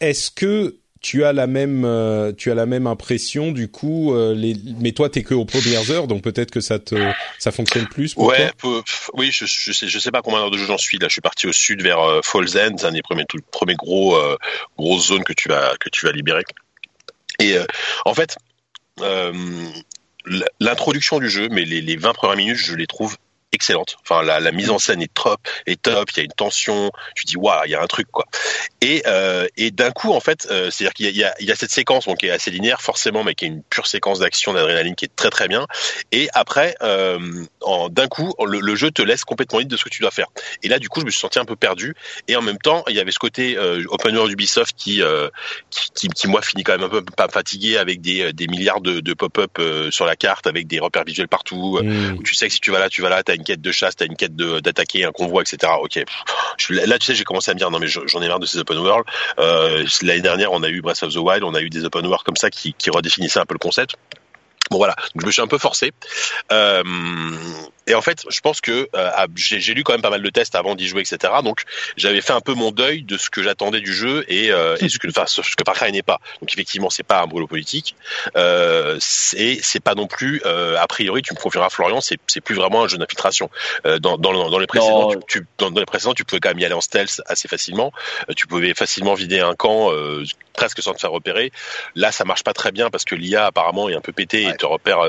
Est-ce 0.01 0.31
que 0.31 0.77
tu 1.01 1.25
as 1.25 1.33
la 1.33 1.47
même 1.47 1.85
euh, 1.85 2.33
tu 2.33 2.51
as 2.51 2.55
la 2.55 2.67
même 2.67 2.87
impression 2.87 3.53
du 3.53 3.69
coup 3.69 4.15
euh, 4.15 4.35
les 4.35 4.55
mais 4.81 4.93
toi 4.93 5.09
t'es 5.09 5.23
que 5.23 5.33
aux 5.33 5.47
premières 5.47 5.91
heures 5.91 6.07
donc 6.07 6.23
peut-être 6.23 6.51
que 6.51 6.61
ça 6.61 6.79
te 6.79 6.95
ça 7.39 7.53
fonctionne 7.53 7.87
plus 7.87 8.15
pour 8.15 8.27
ouais 8.27 8.51
oui 9.15 9.31
je, 9.33 9.47
je 9.47 9.73
sais 9.73 9.89
je 9.89 9.99
sais 9.99 10.11
pas 10.11 10.21
combien 10.21 10.41
d'heures 10.41 10.51
de 10.51 10.59
jeu 10.59 10.67
j'en 10.67 10.79
suis 10.79 10.99
là. 10.99 11.09
Je 11.09 11.13
suis 11.13 11.23
parti 11.23 11.47
au 11.47 11.53
sud 11.53 11.83
vers 11.83 12.01
euh, 12.01 12.21
Falls 12.23 12.59
End 12.59 12.77
c'est 12.77 12.87
un 12.87 12.93
des 12.93 13.03
premiers 13.03 13.25
premiers 13.51 13.77
gros 13.77 14.19
grosses 14.77 15.09
zones 15.09 15.25
que 15.25 15.33
tu 15.33 15.49
vas 15.49 15.75
que 15.81 15.89
tu 15.89 16.05
vas 16.05 16.13
libérer. 16.13 16.45
Et 17.39 17.57
en 18.05 18.15
fait 18.15 18.37
l'introduction 20.61 21.19
du 21.19 21.31
jeu 21.31 21.49
mais 21.51 21.65
les, 21.65 21.81
les 21.81 21.97
20 21.97 22.13
premières 22.13 22.37
minutes 22.37 22.59
je 22.59 22.75
les 22.75 22.87
trouve 22.87 23.17
excellente. 23.53 23.97
Enfin, 24.03 24.23
la, 24.23 24.41
la, 24.41 24.53
mise 24.53 24.71
en 24.71 24.79
scène 24.79 25.03
est 25.03 25.13
top, 25.13 25.41
est 25.67 25.81
top. 25.83 26.11
Il 26.13 26.17
y 26.19 26.21
a 26.21 26.25
une 26.25 26.33
tension. 26.33 26.91
Tu 27.15 27.25
dis 27.25 27.37
waouh, 27.37 27.65
il 27.67 27.71
y 27.71 27.75
a 27.75 27.83
un 27.83 27.87
truc 27.87 28.09
quoi. 28.11 28.27
Et 28.81 29.03
euh, 29.07 29.47
et 29.57 29.71
d'un 29.71 29.91
coup, 29.91 30.13
en 30.13 30.21
fait, 30.21 30.47
euh, 30.51 30.71
c'est-à-dire 30.71 30.95
qu'il 30.95 31.17
y 31.17 31.25
a, 31.25 31.35
il 31.41 31.47
y 31.47 31.53
a 31.53 31.57
cette 31.57 31.71
séquence 31.71 32.07
donc 32.07 32.19
qui 32.19 32.27
est 32.27 32.31
assez 32.31 32.51
linéaire 32.51 32.81
forcément, 32.81 33.25
mais 33.25 33.35
qui 33.35 33.45
est 33.45 33.49
une 33.49 33.63
pure 33.63 33.87
séquence 33.87 34.21
d'action 34.21 34.53
d'adrénaline 34.53 34.95
qui 34.95 35.07
est 35.07 35.15
très 35.15 35.31
très 35.31 35.49
bien. 35.49 35.67
Et 36.13 36.29
après, 36.33 36.75
euh, 36.83 37.19
d'un 37.91 38.09
coup, 38.09 38.33
le, 38.45 38.61
le, 38.61 38.77
jeu 38.77 38.91
te 38.91 39.03
laisse 39.03 39.25
complètement 39.25 39.59
libre 39.59 39.71
de 39.71 39.77
ce 39.77 39.85
que 39.85 39.91
tu 39.91 40.03
dois 40.03 40.11
faire. 40.11 40.29
Et 40.63 40.69
là, 40.69 40.79
du 40.79 40.89
coup, 40.89 41.01
je 41.01 41.07
me 41.07 41.11
suis 41.11 41.21
senti 41.21 41.39
un 41.39 41.45
peu 41.45 41.57
perdu. 41.57 41.95
Et 42.29 42.37
en 42.37 42.43
même 42.43 42.59
temps, 42.59 42.85
il 42.89 42.97
y 42.97 43.01
avait 43.01 43.13
ce 43.13 43.19
côté 43.19 43.59
open 43.59 44.17
world 44.17 44.33
Ubisoft 44.33 44.75
qui, 44.77 45.03
qui, 45.71 45.91
qui, 45.95 46.09
qui, 46.09 46.29
moi 46.29 46.43
finit 46.43 46.63
quand 46.63 46.73
même 46.73 46.85
un 46.85 46.89
peu 46.89 47.03
pas 47.03 47.29
fatigué 47.29 47.77
avec 47.77 48.01
des, 48.01 48.33
des 48.33 48.47
milliards 48.47 48.81
de, 48.81 49.01
de 49.01 49.15
pop-up 49.15 49.59
sur 49.91 50.07
la 50.07 50.17
carte, 50.17 50.47
avec 50.47 50.67
des 50.67 50.79
repères 50.79 51.05
visuels 51.05 51.29
partout. 51.29 51.81
Mmh. 51.83 52.17
Où 52.19 52.23
tu 52.23 52.35
sais 52.35 52.49
que 52.49 52.55
si 52.55 52.61
tu 52.61 52.71
vas 52.71 52.79
là, 52.79 52.89
tu 52.89 53.03
vas 53.03 53.09
là, 53.09 53.23
t'as 53.23 53.35
une 53.41 53.45
quête 53.45 53.61
de 53.61 53.73
chasse, 53.73 53.97
t'as 53.97 54.07
une 54.07 54.17
quête 54.17 54.37
d'attaquer 54.37 55.05
un 55.05 55.13
convoi, 55.13 55.43
etc. 55.43 55.73
Ok. 55.81 55.97
Là, 56.71 56.99
tu 56.99 57.07
sais, 57.07 57.15
j'ai 57.15 57.25
commencé 57.25 57.51
à 57.51 57.55
me 57.55 57.59
dire 57.59 57.71
non 57.71 57.79
mais 57.79 57.89
j'en 57.89 58.23
ai 58.23 58.29
marre 58.29 58.39
de 58.39 58.47
ces 58.47 58.59
open 58.59 58.79
world. 58.79 59.05
Euh, 59.39 59.85
L'année 60.03 60.21
dernière, 60.21 60.53
on 60.53 60.63
a 60.63 60.69
eu 60.69 60.81
Breath 60.81 61.03
of 61.03 61.13
the 61.13 61.17
Wild, 61.17 61.43
on 61.43 61.55
a 61.55 61.61
eu 61.61 61.71
des 61.71 61.85
open 61.85 62.07
world 62.07 62.23
comme 62.25 62.37
ça 62.37 62.51
qui, 62.51 62.75
qui 62.75 62.91
redéfinissaient 62.91 63.41
un 63.41 63.47
peu 63.47 63.55
le 63.55 63.59
concept. 63.59 63.97
Bon 64.71 64.77
voilà, 64.77 64.95
donc 65.15 65.23
je 65.23 65.27
me 65.27 65.33
suis 65.33 65.43
un 65.43 65.49
peu 65.49 65.59
forcé. 65.59 65.91
Euh, 66.53 66.85
et 67.91 67.95
en 67.95 68.03
fait, 68.03 68.25
je 68.29 68.41
pense 68.41 68.61
que 68.61 68.89
euh, 68.95 69.11
j'ai 69.35 69.75
lu 69.75 69.83
quand 69.83 69.93
même 69.93 70.01
pas 70.01 70.11
mal 70.11 70.23
de 70.23 70.31
tests 70.31 70.55
avant 70.55 70.77
d'y 70.77 70.87
jouer, 70.87 71.03
etc. 71.03 71.33
Donc 71.43 71.65
j'avais 71.97 72.21
fait 72.21 72.33
un 72.33 72.41
peu 72.41 72.55
mon 72.55 72.71
deuil 72.71 73.03
de 73.03 73.17
ce 73.17 73.31
que 73.31 73.43
j'attendais 73.43 73.81
du 73.81 73.93
jeu 73.93 74.25
et, 74.29 74.53
euh, 74.53 74.77
et 74.81 74.89
ce 74.89 75.01
que, 75.01 75.09
enfin, 75.09 75.25
ce 75.27 75.41
que 75.41 75.65
Far 75.67 75.91
n'est 75.91 76.03
pas. 76.03 76.21
Donc 76.41 76.53
effectivement, 76.53 76.89
c'est 76.89 77.03
pas 77.03 77.21
un 77.21 77.27
brûlot 77.27 77.49
politique. 77.49 77.97
Euh, 78.37 78.97
c'est 79.01 79.81
pas 79.83 79.97
non 79.97 80.07
plus, 80.07 80.41
euh, 80.47 80.79
a 80.79 80.87
priori, 80.87 81.23
tu 81.23 81.35
me 81.35 81.39
confieras 81.41 81.69
Florian, 81.69 82.01
c'est 82.01 82.41
plus 82.41 82.55
vraiment 82.55 82.85
un 82.85 82.89
jeu 82.89 82.97
d'infiltration. 82.97 83.51
Euh, 83.87 83.99
dans, 83.99 84.19
dans, 84.19 84.49
dans, 84.49 84.59
les 84.61 84.69
précédents, 84.69 85.11
tu, 85.27 85.45
dans, 85.59 85.73
dans, 85.73 85.81
les 85.81 85.87
précédents, 85.87 86.15
tu 86.15 86.25
pouvais 86.25 86.39
quand 86.39 86.51
même 86.51 86.61
y 86.61 86.65
aller 86.65 86.75
en 86.75 86.81
stealth 86.81 87.21
assez 87.27 87.49
facilement. 87.49 87.93
tu 88.37 88.47
pouvais 88.47 88.73
facilement 88.75 89.15
vider 89.15 89.41
un 89.41 89.57
camp 89.57 89.91
presque 90.53 90.81
sans 90.81 90.95
te 90.95 91.01
faire 91.01 91.11
repérer. 91.11 91.51
Là, 91.97 92.13
ça 92.13 92.25
marche 92.25 92.45
pas 92.45 92.53
très 92.53 92.71
bien 92.71 92.89
parce 92.89 93.05
que 93.05 93.17
l'IA 93.17 93.47
apparemment 93.47 93.89
est 93.89 93.97
un 93.97 94.01
peu 94.01 94.13
pété 94.13 94.47
et 94.47 94.57
te 94.57 94.67
repère 94.67 95.01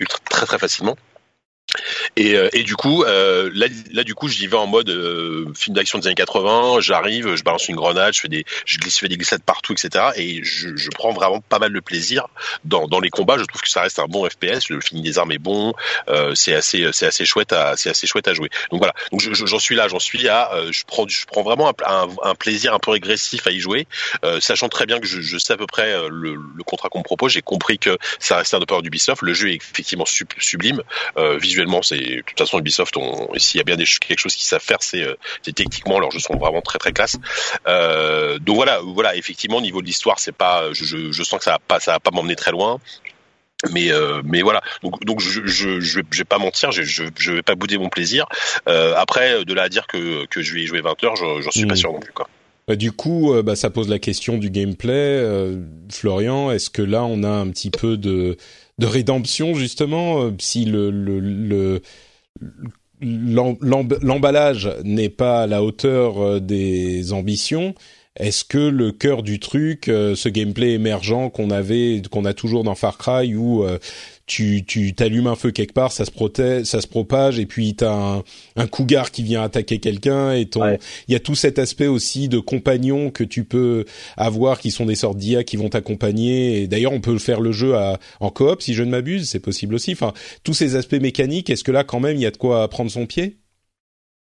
ultra, 0.00 0.18
très 0.30 0.46
très 0.46 0.58
facilement. 0.58 0.96
Et, 2.16 2.34
euh, 2.34 2.48
et, 2.52 2.62
du 2.62 2.76
coup, 2.76 3.04
euh, 3.04 3.50
là, 3.54 3.66
là, 3.92 4.04
du 4.04 4.14
coup, 4.14 4.28
j'y 4.28 4.46
vais 4.46 4.56
en 4.56 4.66
mode 4.66 4.88
euh, 4.88 5.46
film 5.54 5.74
d'action 5.74 5.98
des 5.98 6.06
années 6.06 6.14
80. 6.14 6.80
J'arrive, 6.80 7.34
je 7.34 7.42
balance 7.42 7.68
une 7.68 7.76
grenade, 7.76 8.14
je 8.14 8.20
fais 8.20 8.28
des, 8.28 8.44
je 8.64 8.78
glisse, 8.78 8.98
fais 8.98 9.08
des 9.08 9.16
glissades 9.16 9.42
partout, 9.42 9.72
etc. 9.72 10.06
Et 10.16 10.42
je, 10.42 10.76
je, 10.76 10.90
prends 10.90 11.12
vraiment 11.12 11.40
pas 11.40 11.58
mal 11.58 11.72
de 11.72 11.80
plaisir 11.80 12.26
dans, 12.64 12.88
dans 12.88 13.00
les 13.00 13.10
combats. 13.10 13.38
Je 13.38 13.44
trouve 13.44 13.60
que 13.60 13.68
ça 13.68 13.82
reste 13.82 13.98
un 13.98 14.06
bon 14.06 14.28
FPS. 14.28 14.68
Le 14.70 14.80
film 14.80 15.02
des 15.02 15.18
armes 15.18 15.32
est 15.32 15.38
bon. 15.38 15.74
Euh, 16.08 16.34
c'est 16.34 16.54
assez, 16.54 16.88
c'est 16.92 17.06
assez 17.06 17.24
chouette 17.24 17.52
à, 17.52 17.76
c'est 17.76 17.90
assez 17.90 18.06
chouette 18.06 18.28
à 18.28 18.34
jouer. 18.34 18.48
Donc 18.70 18.80
voilà. 18.80 18.94
Donc 19.12 19.20
j'en 19.20 19.58
suis 19.58 19.74
là, 19.74 19.88
j'en 19.88 19.98
suis 19.98 20.28
à, 20.28 20.50
je 20.70 20.84
prends, 20.86 21.06
je 21.06 21.26
prends 21.26 21.42
vraiment 21.42 21.72
un, 21.84 22.34
plaisir 22.34 22.74
un 22.74 22.78
peu 22.78 22.90
régressif 22.90 23.46
à 23.46 23.50
y 23.50 23.60
jouer, 23.60 23.86
sachant 24.40 24.68
très 24.68 24.86
bien 24.86 25.00
que 25.00 25.06
je, 25.06 25.20
je 25.20 25.38
sais 25.38 25.52
à 25.52 25.56
peu 25.56 25.66
près 25.66 25.94
le, 26.08 26.34
le 26.34 26.64
contrat 26.64 26.88
qu'on 26.88 26.98
me 26.98 27.04
propose. 27.04 27.32
J'ai 27.32 27.42
compris 27.42 27.78
que 27.78 27.96
ça 28.18 28.36
restait 28.36 28.56
un 28.56 28.60
du 28.60 28.82
d'Ubisoft. 28.82 29.22
Le 29.22 29.34
jeu 29.34 29.50
est 29.50 29.56
effectivement 29.56 30.06
sublime 30.06 30.82
visuellement 31.40 31.75
c'est 31.82 31.98
de 31.98 32.22
toute 32.22 32.38
façon 32.38 32.58
Ubisoft, 32.58 32.96
s'il 33.36 33.58
y 33.58 33.60
a 33.60 33.64
bien 33.64 33.76
des, 33.76 33.84
quelque 33.84 34.18
chose 34.18 34.34
qu'ils 34.34 34.46
savent 34.46 34.62
faire, 34.62 34.78
c'est 34.80 35.02
euh, 35.02 35.14
techniquement 35.42 35.98
leurs 35.98 36.10
jeux 36.10 36.20
sont 36.20 36.36
vraiment 36.36 36.62
très 36.62 36.78
très 36.78 36.92
classe. 36.92 37.16
Euh, 37.66 38.38
donc 38.38 38.56
voilà, 38.56 38.80
voilà, 38.82 39.16
effectivement, 39.16 39.58
au 39.58 39.62
niveau 39.62 39.80
de 39.80 39.86
l'histoire, 39.86 40.18
c'est 40.18 40.32
pas, 40.32 40.72
je, 40.72 40.84
je, 40.84 41.22
sens 41.22 41.38
que 41.38 41.44
ça 41.44 41.52
va 41.52 41.58
pas, 41.58 41.80
ça 41.80 41.92
va 41.92 42.00
pas 42.00 42.10
m'emmener 42.10 42.36
très 42.36 42.50
loin 42.50 42.80
mais 43.72 43.90
euh, 43.90 44.20
mais 44.22 44.42
voilà 44.42 44.60
donc 44.82 45.02
donc 45.04 45.18
je 45.20 45.46
je 45.46 45.80
je, 45.80 46.00
vais 46.00 46.24
pas 46.24 46.36
mentir 46.36 46.72
je 46.72 46.82
je, 46.82 47.04
je 47.16 47.32
vais 47.32 47.42
pas 47.42 47.54
bouder 47.54 47.78
mon 47.78 47.88
plaisir 47.88 48.26
euh, 48.68 48.94
après 48.98 49.46
de 49.46 49.54
là 49.54 49.62
à 49.62 49.68
dire 49.70 49.86
que 49.86 50.26
que 50.26 50.42
je 50.42 50.52
vais 50.52 50.60
y 50.60 50.66
jouer 50.66 50.82
20 50.82 51.04
heures 51.04 51.16
j'en 51.16 51.50
suis 51.50 51.64
pas 51.64 51.72
mm. 51.72 51.76
sûr 51.76 51.92
non 51.92 52.00
plus 52.00 52.12
quoi 52.12 52.28
Bah, 52.68 52.76
du 52.76 52.92
coup, 52.92 53.32
bah, 53.44 53.56
ça 53.56 53.70
pose 53.70 53.88
la 53.88 54.00
question 54.00 54.36
du 54.38 54.50
gameplay. 54.50 55.24
Florian, 55.88 56.50
est-ce 56.50 56.68
que 56.68 56.82
là, 56.82 57.04
on 57.04 57.22
a 57.22 57.28
un 57.28 57.48
petit 57.50 57.70
peu 57.70 57.96
de, 57.96 58.36
de 58.78 58.86
rédemption 58.86 59.54
justement 59.54 60.22
euh, 60.22 60.30
si 60.38 60.64
le, 60.64 60.90
le, 60.90 61.20
le 61.20 61.82
l'emballage 63.00 64.70
n'est 64.84 65.10
pas 65.10 65.42
à 65.42 65.46
la 65.46 65.62
hauteur 65.62 66.40
des 66.40 67.12
ambitions 67.12 67.74
est-ce 68.18 68.44
que 68.44 68.58
le 68.58 68.92
cœur 68.92 69.22
du 69.22 69.38
truc, 69.38 69.88
euh, 69.88 70.14
ce 70.14 70.28
gameplay 70.28 70.72
émergent 70.72 71.30
qu'on 71.30 71.50
avait, 71.50 72.00
qu'on 72.10 72.24
a 72.24 72.32
toujours 72.32 72.64
dans 72.64 72.74
Far 72.74 72.96
Cry, 72.96 73.34
où 73.34 73.62
euh, 73.62 73.78
tu 74.26 74.64
tu 74.64 74.94
t'allumes 74.94 75.28
un 75.28 75.36
feu 75.36 75.50
quelque 75.50 75.72
part, 75.72 75.92
ça 75.92 76.04
se 76.04 76.10
protège, 76.10 76.66
ça 76.66 76.80
se 76.80 76.86
propage, 76.86 77.38
et 77.38 77.46
puis 77.46 77.74
t'as 77.74 77.92
un, 77.92 78.22
un 78.56 78.66
cougar 78.66 79.10
qui 79.10 79.22
vient 79.22 79.42
attaquer 79.42 79.78
quelqu'un, 79.78 80.32
et 80.32 80.46
ton, 80.46 80.76
il 81.08 81.12
y 81.12 81.14
a 81.14 81.20
tout 81.20 81.34
cet 81.34 81.58
aspect 81.58 81.86
aussi 81.86 82.28
de 82.28 82.38
compagnons 82.38 83.10
que 83.10 83.24
tu 83.24 83.44
peux 83.44 83.84
avoir, 84.16 84.58
qui 84.58 84.70
sont 84.70 84.86
des 84.86 84.94
sortes 84.94 85.18
d'IA 85.18 85.44
qui 85.44 85.56
vont 85.56 85.68
t'accompagner. 85.68 86.62
Et 86.62 86.66
d'ailleurs, 86.66 86.92
on 86.92 87.00
peut 87.00 87.18
faire 87.18 87.40
le 87.40 87.52
jeu 87.52 87.74
à, 87.76 87.98
en 88.20 88.30
coop, 88.30 88.62
si 88.62 88.74
je 88.74 88.82
ne 88.82 88.90
m'abuse, 88.90 89.28
c'est 89.28 89.40
possible 89.40 89.74
aussi. 89.74 89.92
Enfin, 89.92 90.12
tous 90.44 90.54
ces 90.54 90.76
aspects 90.76 91.00
mécaniques, 91.00 91.50
est-ce 91.50 91.64
que 91.64 91.72
là, 91.72 91.84
quand 91.84 92.00
même, 92.00 92.16
il 92.16 92.22
y 92.22 92.26
a 92.26 92.30
de 92.30 92.36
quoi 92.36 92.68
prendre 92.68 92.90
son 92.90 93.06
pied? 93.06 93.38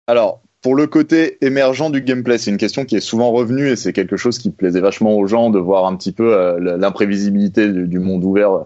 Alors, 0.07 0.41
pour 0.61 0.75
le 0.75 0.87
côté 0.87 1.37
émergent 1.45 1.91
du 1.91 2.01
gameplay, 2.01 2.37
c'est 2.37 2.51
une 2.51 2.57
question 2.57 2.85
qui 2.85 2.95
est 2.95 3.01
souvent 3.01 3.31
revenue 3.31 3.69
et 3.69 3.75
c'est 3.75 3.93
quelque 3.93 4.17
chose 4.17 4.39
qui 4.39 4.49
plaisait 4.49 4.81
vachement 4.81 5.15
aux 5.15 5.27
gens 5.27 5.49
de 5.49 5.59
voir 5.59 5.85
un 5.85 5.95
petit 5.95 6.11
peu 6.11 6.35
euh, 6.35 6.77
l'imprévisibilité 6.77 7.71
du, 7.71 7.99
monde 7.99 8.23
ouvert. 8.23 8.65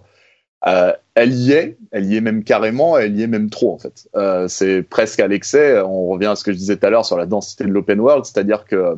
Euh, 0.67 0.93
elle 1.19 1.33
y 1.33 1.51
est, 1.51 1.77
elle 1.91 2.05
y 2.05 2.15
est 2.15 2.21
même 2.21 2.43
carrément, 2.43 2.97
elle 2.97 3.17
y 3.17 3.23
est 3.23 3.27
même 3.27 3.49
trop 3.49 3.73
en 3.73 3.77
fait. 3.77 4.07
Euh, 4.15 4.47
c'est 4.47 4.83
presque 4.83 5.19
à 5.19 5.27
l'excès. 5.27 5.79
On 5.81 6.07
revient 6.07 6.27
à 6.27 6.35
ce 6.35 6.45
que 6.45 6.53
je 6.53 6.57
disais 6.57 6.77
tout 6.77 6.85
à 6.85 6.89
l'heure 6.89 7.05
sur 7.05 7.17
la 7.17 7.25
densité 7.25 7.65
de 7.65 7.69
l'open 7.69 7.99
world, 7.99 8.23
c'est-à-dire 8.25 8.63
que 8.63 8.97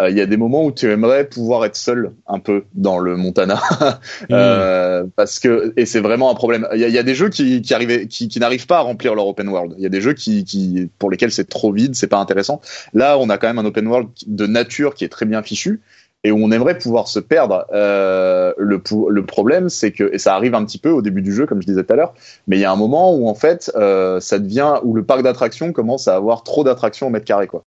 euh, 0.00 0.10
il 0.10 0.16
y 0.16 0.20
a 0.20 0.26
des 0.26 0.36
moments 0.36 0.64
où 0.64 0.72
tu 0.72 0.90
aimerais 0.90 1.28
pouvoir 1.28 1.64
être 1.64 1.76
seul 1.76 2.12
un 2.26 2.38
peu 2.38 2.64
dans 2.72 2.98
le 2.98 3.16
Montana 3.16 3.60
euh, 4.30 5.02
hmm. 5.02 5.10
parce 5.16 5.40
que 5.40 5.74
et 5.76 5.86
c'est 5.86 5.98
vraiment 5.98 6.30
un 6.30 6.36
problème 6.36 6.68
il 6.72 6.80
y 6.80 6.84
a, 6.84 6.88
y 6.88 6.98
a, 6.98 7.02
des 7.02 7.16
jeux 7.16 7.30
qui 7.30 7.62
qui 7.62 7.74
arrivent 7.74 8.06
qui, 8.06 8.28
qui 8.28 8.38
n'arrivent 8.38 8.68
pas 8.68 8.78
à 8.78 8.82
remplir 8.82 9.16
leur 9.16 9.26
open 9.26 9.48
world 9.48 9.74
il 9.76 9.82
y 9.82 9.86
a 9.86 9.88
des 9.88 10.00
jeux 10.00 10.12
qui, 10.12 10.44
qui 10.44 10.88
pour 11.00 11.10
lesquels 11.10 11.32
c'est 11.32 11.48
trop 11.48 11.72
vide 11.72 11.96
c'est 11.96 12.06
pas 12.06 12.18
intéressant 12.18 12.60
là 12.94 13.18
on 13.18 13.28
a 13.28 13.38
quand 13.38 13.48
même 13.48 13.58
un 13.58 13.64
open 13.64 13.88
world 13.88 14.08
de 14.28 14.46
nature 14.46 14.94
qui 14.94 15.04
est 15.04 15.08
très 15.08 15.26
bien 15.26 15.42
fichu 15.42 15.80
et 16.24 16.32
où 16.32 16.38
on 16.38 16.50
aimerait 16.50 16.78
pouvoir 16.78 17.08
se 17.08 17.20
perdre 17.20 17.66
euh, 17.72 18.52
le 18.58 18.82
le 19.08 19.26
problème 19.26 19.68
c'est 19.68 19.92
que 19.92 20.10
et 20.12 20.18
ça 20.18 20.34
arrive 20.34 20.54
un 20.54 20.64
petit 20.64 20.78
peu 20.78 20.90
au 20.90 21.02
début 21.02 21.22
du 21.22 21.32
jeu 21.32 21.46
comme 21.46 21.62
je 21.62 21.66
disais 21.66 21.84
tout 21.84 21.92
à 21.92 21.96
l'heure 21.96 22.14
mais 22.46 22.56
il 22.56 22.60
y 22.60 22.64
a 22.64 22.72
un 22.72 22.76
moment 22.76 23.14
où 23.14 23.28
en 23.28 23.34
fait 23.34 23.70
euh, 23.76 24.20
ça 24.20 24.38
devient 24.38 24.74
où 24.82 24.94
le 24.94 25.04
parc 25.04 25.22
d'attractions 25.22 25.72
commence 25.72 26.08
à 26.08 26.16
avoir 26.16 26.42
trop 26.42 26.64
d'attractions 26.64 27.06
au 27.06 27.10
mètre 27.10 27.26
carré 27.26 27.46
quoi 27.46 27.62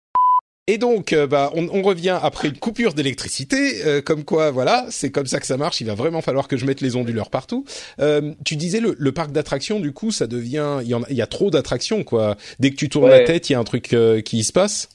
et 0.69 0.77
donc, 0.77 1.13
euh, 1.13 1.25
bah, 1.25 1.49
on, 1.55 1.67
on, 1.73 1.81
revient 1.81 2.19
après 2.21 2.47
une 2.47 2.59
coupure 2.59 2.93
d'électricité, 2.93 3.83
euh, 3.87 4.03
comme 4.03 4.23
quoi, 4.23 4.51
voilà, 4.51 4.85
c'est 4.91 5.09
comme 5.09 5.25
ça 5.25 5.39
que 5.39 5.47
ça 5.47 5.57
marche. 5.57 5.81
Il 5.81 5.87
va 5.87 5.95
vraiment 5.95 6.21
falloir 6.21 6.47
que 6.47 6.57
je 6.57 6.65
mette 6.67 6.81
les 6.81 6.95
onduleurs 6.95 7.31
partout. 7.31 7.65
Euh, 7.99 8.35
tu 8.45 8.55
disais 8.55 8.79
le, 8.79 8.95
le 8.99 9.11
parc 9.11 9.31
d'attractions, 9.31 9.79
du 9.79 9.93
coup, 9.93 10.11
ça 10.11 10.27
devient, 10.27 10.77
il 10.83 10.87
y, 10.87 10.93
en 10.93 11.01
a, 11.01 11.07
il 11.09 11.15
y 11.15 11.23
a 11.23 11.25
trop 11.25 11.49
d'attractions, 11.49 12.03
quoi. 12.03 12.37
Dès 12.59 12.69
que 12.69 12.75
tu 12.75 12.87
tournes 12.87 13.09
la 13.09 13.21
tête, 13.21 13.49
il 13.49 13.53
y 13.53 13.55
a 13.55 13.59
un 13.59 13.63
truc 13.63 13.95
qui 14.23 14.43
se 14.43 14.53
passe. 14.53 14.89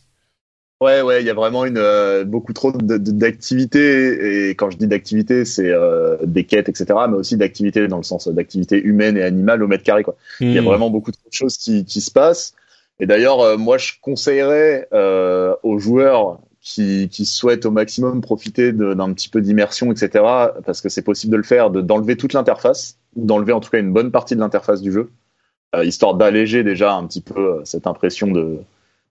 Ouais, 0.81 1.03
ouais, 1.03 1.23
il 1.23 1.27
y 1.27 1.31
a 1.31 1.35
vraiment 1.35 1.65
une 1.65 2.25
beaucoup 2.25 2.53
trop 2.53 2.73
d'activités. 2.73 4.49
Et 4.49 4.51
quand 4.51 4.71
je 4.71 4.77
dis 4.77 4.87
d'activités, 4.87 5.45
c'est 5.45 5.73
des 6.25 6.45
quêtes, 6.45 6.69
etc., 6.69 6.87
mais 7.09 7.17
aussi 7.17 7.37
d'activités 7.37 7.87
dans 7.89 7.97
le 7.97 8.03
sens 8.03 8.29
d'activités 8.29 8.83
humaines 8.83 9.17
et 9.17 9.23
animales 9.23 9.63
au 9.63 9.69
mètre 9.69 9.85
carré, 9.85 10.03
quoi. 10.03 10.17
Il 10.41 10.53
y 10.53 10.59
a 10.59 10.63
hmm. 10.63 10.65
vraiment 10.65 10.91
beaucoup 10.91 11.13
de 11.13 11.17
choses 11.31 11.57
qui, 11.57 11.85
qui 11.85 12.01
se 12.01 12.11
passent. 12.11 12.55
Et 13.01 13.07
d'ailleurs, 13.07 13.41
euh, 13.41 13.57
moi, 13.57 13.79
je 13.79 13.93
conseillerais 14.01 14.89
euh, 14.93 15.55
aux 15.63 15.79
joueurs 15.79 16.39
qui, 16.61 17.09
qui, 17.11 17.27
souhaitent 17.27 17.67
au 17.67 17.71
maximum 17.71 18.21
profiter 18.21 18.73
d'un 18.73 19.13
petit 19.13 19.29
peu 19.29 19.41
d'immersion, 19.41 19.93
etc., 19.93 20.25
parce 20.65 20.81
que 20.81 20.89
c'est 20.89 21.03
possible 21.03 21.33
de 21.33 21.37
le 21.37 21.43
faire, 21.43 21.71
d'enlever 21.71 22.17
toute 22.17 22.33
l'interface, 22.33 22.99
ou 23.17 23.27
d'enlever 23.27 23.53
en 23.53 23.61
tout 23.61 23.71
cas 23.71 23.79
une 23.79 23.93
bonne 23.93 24.11
partie 24.11 24.35
de 24.35 24.41
l'interface 24.41 24.81
du 24.81 24.91
jeu, 24.91 25.11
euh, 25.77 25.85
histoire 25.85 26.15
d'alléger 26.15 26.63
déjà 26.63 26.95
un 26.95 27.07
petit 27.07 27.21
peu 27.21 27.39
euh, 27.39 27.61
cette 27.65 27.87
impression 27.87 28.29
de, 28.29 28.59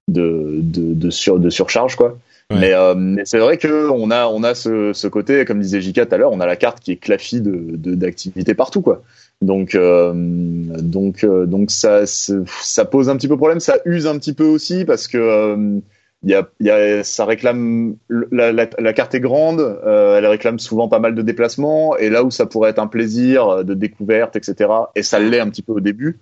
de, 0.07 0.59
de, 0.61 0.93
de, 0.93 1.09
sur, 1.09 1.39
de 1.39 1.49
surcharge, 1.49 1.95
quoi. 1.95 2.17
Mais, 2.51 2.73
euh, 2.73 2.93
mais 2.95 3.23
c'est 3.25 3.39
vrai 3.39 3.57
que 3.57 3.89
on 3.89 4.11
a 4.11 4.27
on 4.27 4.43
a 4.43 4.53
ce, 4.53 4.93
ce 4.93 5.07
côté, 5.07 5.43
comme 5.43 5.59
disait 5.59 5.81
Jika 5.81 6.05
tout 6.05 6.13
à 6.13 6.17
l'heure, 6.17 6.31
on 6.31 6.39
a 6.39 6.45
la 6.45 6.55
carte 6.55 6.81
qui 6.81 6.91
est 6.91 6.97
claffie 6.97 7.41
de 7.41 7.95
d'activités 7.95 8.53
partout, 8.53 8.81
quoi. 8.81 9.01
Donc, 9.43 9.75
euh, 9.75 10.13
donc, 10.13 11.23
euh, 11.23 11.45
donc 11.45 11.69
ça, 11.69 12.05
ça 12.05 12.85
pose 12.85 13.09
un 13.09 13.17
petit 13.17 13.27
peu 13.27 13.37
problème. 13.37 13.59
Ça 13.59 13.77
use 13.85 14.07
un 14.07 14.17
petit 14.17 14.33
peu 14.33 14.45
aussi 14.45 14.85
parce 14.85 15.07
que 15.07 15.17
euh, 15.17 15.79
il 16.23 16.29
y 16.29 16.35
a, 16.35 16.47
y 16.61 16.69
a, 16.69 17.03
ça 17.03 17.25
réclame 17.25 17.95
la, 18.09 18.53
la, 18.53 18.69
la 18.79 18.93
carte 18.93 19.13
est 19.13 19.19
grande, 19.19 19.59
euh, 19.59 20.17
elle 20.17 20.25
réclame 20.25 20.57
souvent 20.59 20.87
pas 20.87 20.99
mal 20.99 21.15
de 21.15 21.21
déplacements 21.21 21.97
et 21.97 22.09
là 22.09 22.23
où 22.23 22.31
ça 22.31 22.45
pourrait 22.45 22.69
être 22.69 22.79
un 22.79 22.87
plaisir 22.87 23.65
de 23.65 23.73
découverte, 23.73 24.37
etc. 24.37 24.69
Et 24.95 25.03
ça 25.03 25.19
l'est 25.19 25.39
un 25.39 25.49
petit 25.49 25.61
peu 25.61 25.73
au 25.73 25.81
début. 25.81 26.19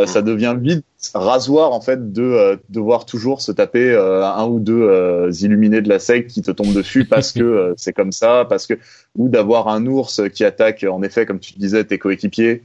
Euh, 0.00 0.06
ça 0.06 0.22
devient 0.22 0.56
vite 0.58 0.84
rasoir 1.14 1.72
en 1.72 1.80
fait 1.80 2.12
de 2.12 2.22
euh, 2.22 2.56
devoir 2.68 3.06
toujours 3.06 3.40
se 3.40 3.52
taper 3.52 3.90
euh, 3.90 4.24
un 4.24 4.46
ou 4.46 4.60
deux 4.60 5.28
illuminés 5.42 5.80
de 5.80 5.88
la 5.88 5.98
secte 5.98 6.30
qui 6.30 6.42
te 6.42 6.50
tombent 6.50 6.72
dessus 6.72 7.04
parce 7.08 7.32
que 7.32 7.74
c'est 7.76 7.92
comme 7.92 8.12
ça, 8.12 8.46
parce 8.48 8.66
que 8.66 8.74
ou 9.16 9.28
d'avoir 9.28 9.68
un 9.68 9.86
ours 9.86 10.22
qui 10.32 10.44
attaque 10.44 10.84
en 10.88 11.02
effet 11.02 11.26
comme 11.26 11.40
tu 11.40 11.54
disais 11.54 11.84
tes 11.84 11.98
coéquipiers 11.98 12.62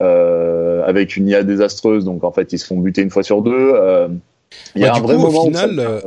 avec 0.00 1.16
une 1.16 1.28
IA 1.28 1.42
désastreuse, 1.42 2.04
donc 2.04 2.22
en 2.22 2.32
fait 2.32 2.52
ils 2.52 2.58
se 2.58 2.66
font 2.66 2.78
buter 2.78 3.02
une 3.02 3.10
fois 3.10 3.22
sur 3.22 3.42
deux. 3.42 3.72
Il 4.74 4.82
y 4.82 4.84
a 4.84 4.94
un 4.94 5.00
vrai 5.00 5.16
moment 5.16 5.44
au 5.44 5.46
final, 5.46 6.02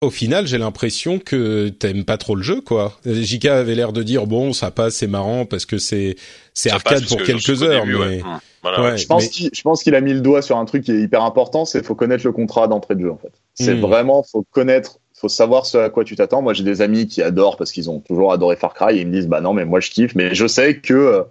au 0.00 0.10
final, 0.10 0.46
j'ai 0.48 0.58
l'impression 0.58 1.18
que 1.20 1.68
t'aimes 1.68 2.04
pas 2.04 2.16
trop 2.16 2.34
le 2.34 2.42
jeu, 2.42 2.60
quoi. 2.60 2.98
JK 3.06 3.46
avait 3.46 3.76
l'air 3.76 3.92
de 3.92 4.02
dire 4.02 4.26
bon, 4.26 4.52
ça 4.52 4.70
passe, 4.70 4.96
c'est 4.96 5.06
marrant 5.06 5.46
parce 5.46 5.64
que 5.64 5.78
c'est 5.78 6.16
c'est 6.54 6.70
arcade 6.70 7.06
pour 7.06 7.22
quelques 7.22 7.62
heures, 7.62 7.86
mais 7.86 8.20
je 8.64 9.06
pense 9.06 9.28
qu'il 9.28 9.50
je 9.52 9.62
pense 9.62 9.82
qu'il 9.82 9.94
a 9.94 10.00
mis 10.00 10.14
le 10.14 10.20
doigt 10.20 10.42
sur 10.42 10.56
un 10.56 10.64
truc 10.64 10.84
qui 10.84 10.92
est 10.92 11.00
hyper 11.00 11.22
important, 11.22 11.64
c'est 11.64 11.84
faut 11.84 11.94
connaître 11.94 12.24
le 12.24 12.32
contrat 12.32 12.68
d'entrée 12.68 12.94
de 12.94 13.00
jeu 13.00 13.10
en 13.10 13.18
fait. 13.18 13.32
C'est 13.54 13.74
hmm. 13.74 13.80
vraiment 13.80 14.22
faut 14.22 14.44
connaître, 14.50 14.98
faut 15.14 15.28
savoir 15.28 15.66
ce 15.66 15.78
à 15.78 15.90
quoi 15.90 16.04
tu 16.04 16.16
t'attends. 16.16 16.42
Moi, 16.42 16.52
j'ai 16.52 16.64
des 16.64 16.80
amis 16.80 17.06
qui 17.06 17.22
adorent 17.22 17.56
parce 17.56 17.72
qu'ils 17.72 17.90
ont 17.90 18.00
toujours 18.00 18.32
adoré 18.32 18.56
Far 18.56 18.74
Cry 18.74 18.98
et 18.98 19.00
ils 19.00 19.06
me 19.06 19.12
disent 19.12 19.28
bah 19.28 19.40
non 19.40 19.52
mais 19.52 19.64
moi 19.64 19.80
je 19.80 19.90
kiffe, 19.90 20.14
mais 20.14 20.34
je 20.34 20.46
sais 20.46 20.78
que 20.78 20.94
euh, 20.94 21.22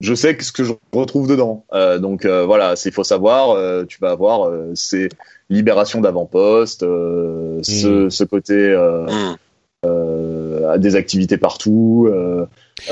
je 0.00 0.14
sais 0.14 0.36
ce 0.40 0.52
que 0.52 0.64
je 0.64 0.72
retrouve 0.92 1.28
dedans. 1.28 1.64
Euh, 1.72 1.98
donc 1.98 2.24
euh, 2.24 2.44
voilà, 2.44 2.74
il 2.84 2.92
faut 2.92 3.04
savoir, 3.04 3.50
euh, 3.50 3.84
tu 3.84 3.98
vas 4.00 4.10
avoir 4.10 4.48
euh, 4.48 4.72
ces 4.74 5.08
libérations 5.50 6.00
d'avant-poste, 6.00 6.80
ce, 6.80 8.06
hmm. 8.06 8.10
ce, 8.10 8.24
côté 8.24 8.76
mm. 8.76 10.78
des 10.78 10.96
activités 10.96 11.38
partout, 11.38 12.10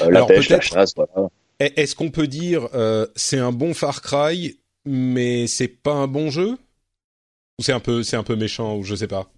la 0.09 0.25
pêche, 0.25 0.49
la 0.49 0.61
chasse, 0.61 0.95
voilà. 0.95 1.29
Est-ce 1.77 1.95
qu'on 1.95 2.11
peut 2.11 2.27
dire 2.27 2.69
euh, 2.75 3.07
c'est 3.17 3.39
un 3.39 3.53
bon 3.53 3.75
Far 3.75 4.03
Cry, 4.03 4.59
mais 4.85 5.47
c'est 5.47 5.69
pas 5.69 5.93
un 5.93 6.07
bon 6.07 6.31
jeu? 6.31 6.57
Ou 7.59 7.63
c'est 7.63 7.73
un 7.73 7.81
peu 7.81 8.03
c'est 8.03 8.17
un 8.17 8.23
peu 8.23 8.37
méchant 8.37 8.77
ou 8.77 8.85
je 8.85 8.95
sais 8.95 9.07
pas? 9.07 9.31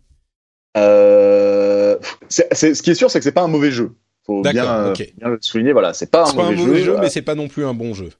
Euh, 0.76 1.98
ce 2.28 2.82
qui 2.82 2.90
est 2.90 2.94
sûr, 2.94 3.10
c'est 3.10 3.18
que 3.18 3.24
c'est 3.24 3.32
pas 3.32 3.42
un 3.42 3.48
mauvais 3.48 3.70
jeu. 3.70 3.92
Faut 4.26 4.40
bien, 4.40 4.92
bien, 4.92 5.28
le 5.28 5.38
souligner. 5.40 5.72
Voilà, 5.72 5.92
c'est 5.92 6.10
pas 6.10 6.28
un 6.28 6.32
mauvais, 6.32 6.36
pas 6.36 6.62
un 6.62 6.66
mauvais 6.66 6.82
jeu, 6.82 6.96
mais 6.98 7.10
c'est 7.10 7.22
pas 7.22 7.34
non 7.34 7.48
plus 7.48 7.64
un 7.64 7.74
bon 7.74 7.92
jeu. 7.92 8.10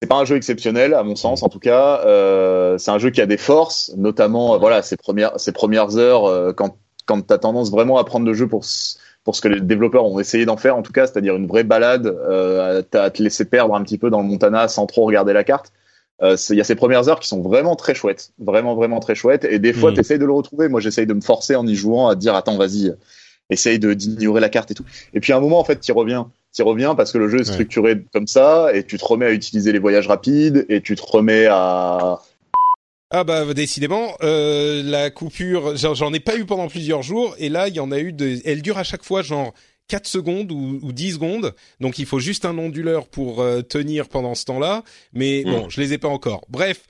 C'est 0.00 0.08
pas 0.08 0.16
un 0.16 0.24
jeu 0.24 0.36
exceptionnel 0.36 0.94
à 0.94 1.02
mon 1.02 1.16
sens, 1.16 1.42
en 1.42 1.48
tout 1.48 1.58
cas. 1.58 2.00
Euh, 2.04 2.78
c'est 2.78 2.90
un 2.90 2.98
jeu 2.98 3.10
qui 3.10 3.20
a 3.20 3.26
des 3.26 3.36
forces, 3.36 3.92
notamment 3.96 4.58
voilà 4.58 4.82
ses 4.82 4.96
premières 4.96 5.38
ses 5.38 5.52
premières 5.52 5.96
heures 5.96 6.26
euh, 6.26 6.52
quand 6.52 6.76
quand 7.06 7.22
t'as 7.22 7.38
tendance 7.38 7.70
vraiment 7.70 7.98
à 7.98 8.04
prendre 8.04 8.26
le 8.26 8.34
jeu 8.34 8.46
pour 8.46 8.64
pour 9.24 9.36
ce 9.36 9.40
que 9.40 9.48
les 9.48 9.60
développeurs 9.60 10.04
ont 10.04 10.18
essayé 10.18 10.44
d'en 10.44 10.56
faire 10.56 10.76
en 10.76 10.82
tout 10.82 10.92
cas, 10.92 11.06
c'est-à-dire 11.06 11.36
une 11.36 11.46
vraie 11.46 11.64
balade, 11.64 12.06
euh, 12.06 12.82
à, 12.92 13.10
te 13.10 13.22
laisser 13.22 13.44
perdre 13.44 13.74
un 13.74 13.82
petit 13.82 13.98
peu 13.98 14.10
dans 14.10 14.20
le 14.20 14.26
Montana 14.26 14.68
sans 14.68 14.86
trop 14.86 15.04
regarder 15.04 15.32
la 15.32 15.44
carte. 15.44 15.72
Euh, 16.22 16.36
il 16.50 16.56
y 16.56 16.60
a 16.60 16.64
ces 16.64 16.74
premières 16.74 17.08
heures 17.08 17.20
qui 17.20 17.28
sont 17.28 17.40
vraiment 17.40 17.74
très 17.76 17.94
chouettes, 17.94 18.32
vraiment 18.38 18.74
vraiment 18.74 19.00
très 19.00 19.14
chouettes, 19.14 19.44
et 19.44 19.58
des 19.58 19.72
fois 19.72 19.90
mmh. 19.90 19.94
tu 19.94 20.00
essayes 20.00 20.18
de 20.18 20.26
le 20.26 20.32
retrouver. 20.32 20.68
Moi 20.68 20.80
j'essaye 20.80 21.06
de 21.06 21.14
me 21.14 21.20
forcer 21.20 21.56
en 21.56 21.66
y 21.66 21.74
jouant 21.74 22.08
à 22.08 22.14
dire 22.14 22.34
attends 22.34 22.56
vas-y, 22.56 22.92
essaye 23.50 23.78
de 23.78 23.94
d'ignorer 23.94 24.40
la 24.40 24.48
carte 24.48 24.70
et 24.70 24.74
tout. 24.74 24.84
Et 25.14 25.20
puis 25.20 25.32
à 25.32 25.36
un 25.36 25.40
moment 25.40 25.58
en 25.58 25.64
fait 25.64 25.80
tu 25.80 25.92
reviens, 25.92 26.30
tu 26.54 26.62
reviens 26.62 26.94
parce 26.94 27.12
que 27.12 27.18
le 27.18 27.28
jeu 27.28 27.40
est 27.40 27.44
structuré 27.44 28.04
comme 28.12 28.26
ça, 28.26 28.74
et 28.74 28.84
tu 28.84 28.98
te 28.98 29.04
remets 29.04 29.26
à 29.26 29.32
utiliser 29.32 29.72
les 29.72 29.78
voyages 29.78 30.08
rapides, 30.08 30.66
et 30.68 30.80
tu 30.80 30.96
te 30.96 31.02
remets 31.02 31.46
à 31.46 32.20
ah 33.14 33.24
bah 33.24 33.52
décidément, 33.52 34.16
euh, 34.22 34.82
la 34.82 35.10
coupure, 35.10 35.76
j'en 35.76 36.12
ai 36.14 36.20
pas 36.20 36.36
eu 36.36 36.46
pendant 36.46 36.68
plusieurs 36.68 37.02
jours 37.02 37.34
et 37.38 37.50
là 37.50 37.68
il 37.68 37.74
y 37.74 37.80
en 37.80 37.92
a 37.92 37.98
eu 37.98 38.14
de, 38.14 38.38
elle 38.46 38.62
dure 38.62 38.78
à 38.78 38.84
chaque 38.84 39.04
fois 39.04 39.20
genre 39.20 39.52
4 39.88 40.06
secondes 40.06 40.50
ou, 40.50 40.78
ou 40.82 40.92
10 40.92 41.12
secondes, 41.12 41.54
donc 41.78 41.98
il 41.98 42.06
faut 42.06 42.20
juste 42.20 42.46
un 42.46 42.56
onduleur 42.56 43.06
pour 43.08 43.42
euh, 43.42 43.60
tenir 43.60 44.08
pendant 44.08 44.34
ce 44.34 44.46
temps-là, 44.46 44.82
mais 45.12 45.44
bon, 45.44 45.66
hmm. 45.66 45.70
je 45.70 45.80
les 45.82 45.92
ai 45.92 45.98
pas 45.98 46.08
encore. 46.08 46.46
Bref, 46.48 46.84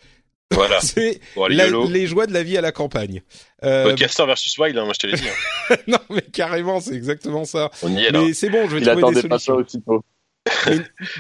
voilà. 0.53 0.81
c'est 0.83 1.21
les 1.49 2.07
joies 2.07 2.27
de 2.29 2.33
la 2.33 2.45
vie 2.45 2.57
à 2.57 2.61
la 2.61 2.71
campagne. 2.71 3.23
Euh... 3.65 3.83
Podcaster 3.83 4.25
versus 4.25 4.57
Wild, 4.59 4.79
hein, 4.79 4.85
moi 4.85 4.95
je 4.95 5.01
te 5.01 5.07
l'ai 5.09 5.17
dit. 5.17 5.29
Hein. 5.29 5.77
non 5.89 5.99
mais 6.09 6.23
carrément, 6.23 6.81
c'est 6.81 6.95
exactement 6.95 7.45
ça. 7.45 7.71
On 7.83 7.97
y 7.97 8.05
est 8.05 8.11
là. 8.13 8.23
Mais 8.23 8.33
c'est 8.33 8.49
bon, 8.49 8.69
je 8.69 8.77
vais 8.77 8.83
trouver 8.83 9.13
des 9.13 9.39
solutions. 9.39 10.05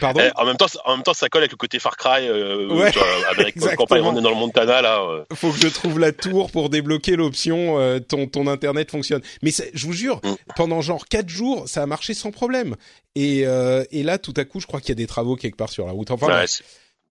Pardon. 0.00 0.20
Eh, 0.22 0.30
en 0.40 0.44
même 0.44 0.56
temps, 0.56 0.66
en 0.84 0.94
même 0.96 1.02
temps, 1.04 1.14
ça 1.14 1.28
colle 1.28 1.42
avec 1.42 1.52
le 1.52 1.56
côté 1.56 1.78
Far 1.78 1.96
Cry, 1.96 2.28
euh, 2.28 2.68
Ouais, 2.68 2.90
tu 2.90 2.98
vois, 2.98 3.06
avec 3.30 3.58
campagne, 3.76 4.02
on 4.02 4.16
est 4.16 4.20
dans 4.22 4.30
le 4.30 4.36
Montana 4.36 4.82
là. 4.82 5.00
euh. 5.02 5.24
Faut 5.34 5.50
que 5.52 5.58
je 5.58 5.68
trouve 5.68 5.98
la 5.98 6.12
tour 6.12 6.50
pour 6.50 6.70
débloquer 6.70 7.16
l'option 7.16 7.78
euh, 7.78 7.98
ton 8.00 8.26
ton 8.26 8.46
internet 8.46 8.90
fonctionne. 8.90 9.22
Mais 9.42 9.50
je 9.74 9.86
vous 9.86 9.92
jure, 9.92 10.20
Mm. 10.24 10.34
pendant 10.56 10.80
genre 10.80 11.06
quatre 11.06 11.28
jours, 11.28 11.68
ça 11.68 11.82
a 11.82 11.86
marché 11.86 12.14
sans 12.14 12.30
problème. 12.30 12.76
Et 13.14 13.46
euh, 13.46 13.84
et 13.90 14.02
là, 14.02 14.18
tout 14.18 14.34
à 14.36 14.44
coup, 14.44 14.60
je 14.60 14.66
crois 14.66 14.80
qu'il 14.80 14.90
y 14.90 14.92
a 14.92 14.96
des 14.96 15.06
travaux 15.06 15.36
quelque 15.36 15.56
part 15.56 15.70
sur 15.70 15.86
la 15.86 15.92
route. 15.92 16.10
Enfin, 16.10 16.26
Ouais, 16.28 16.44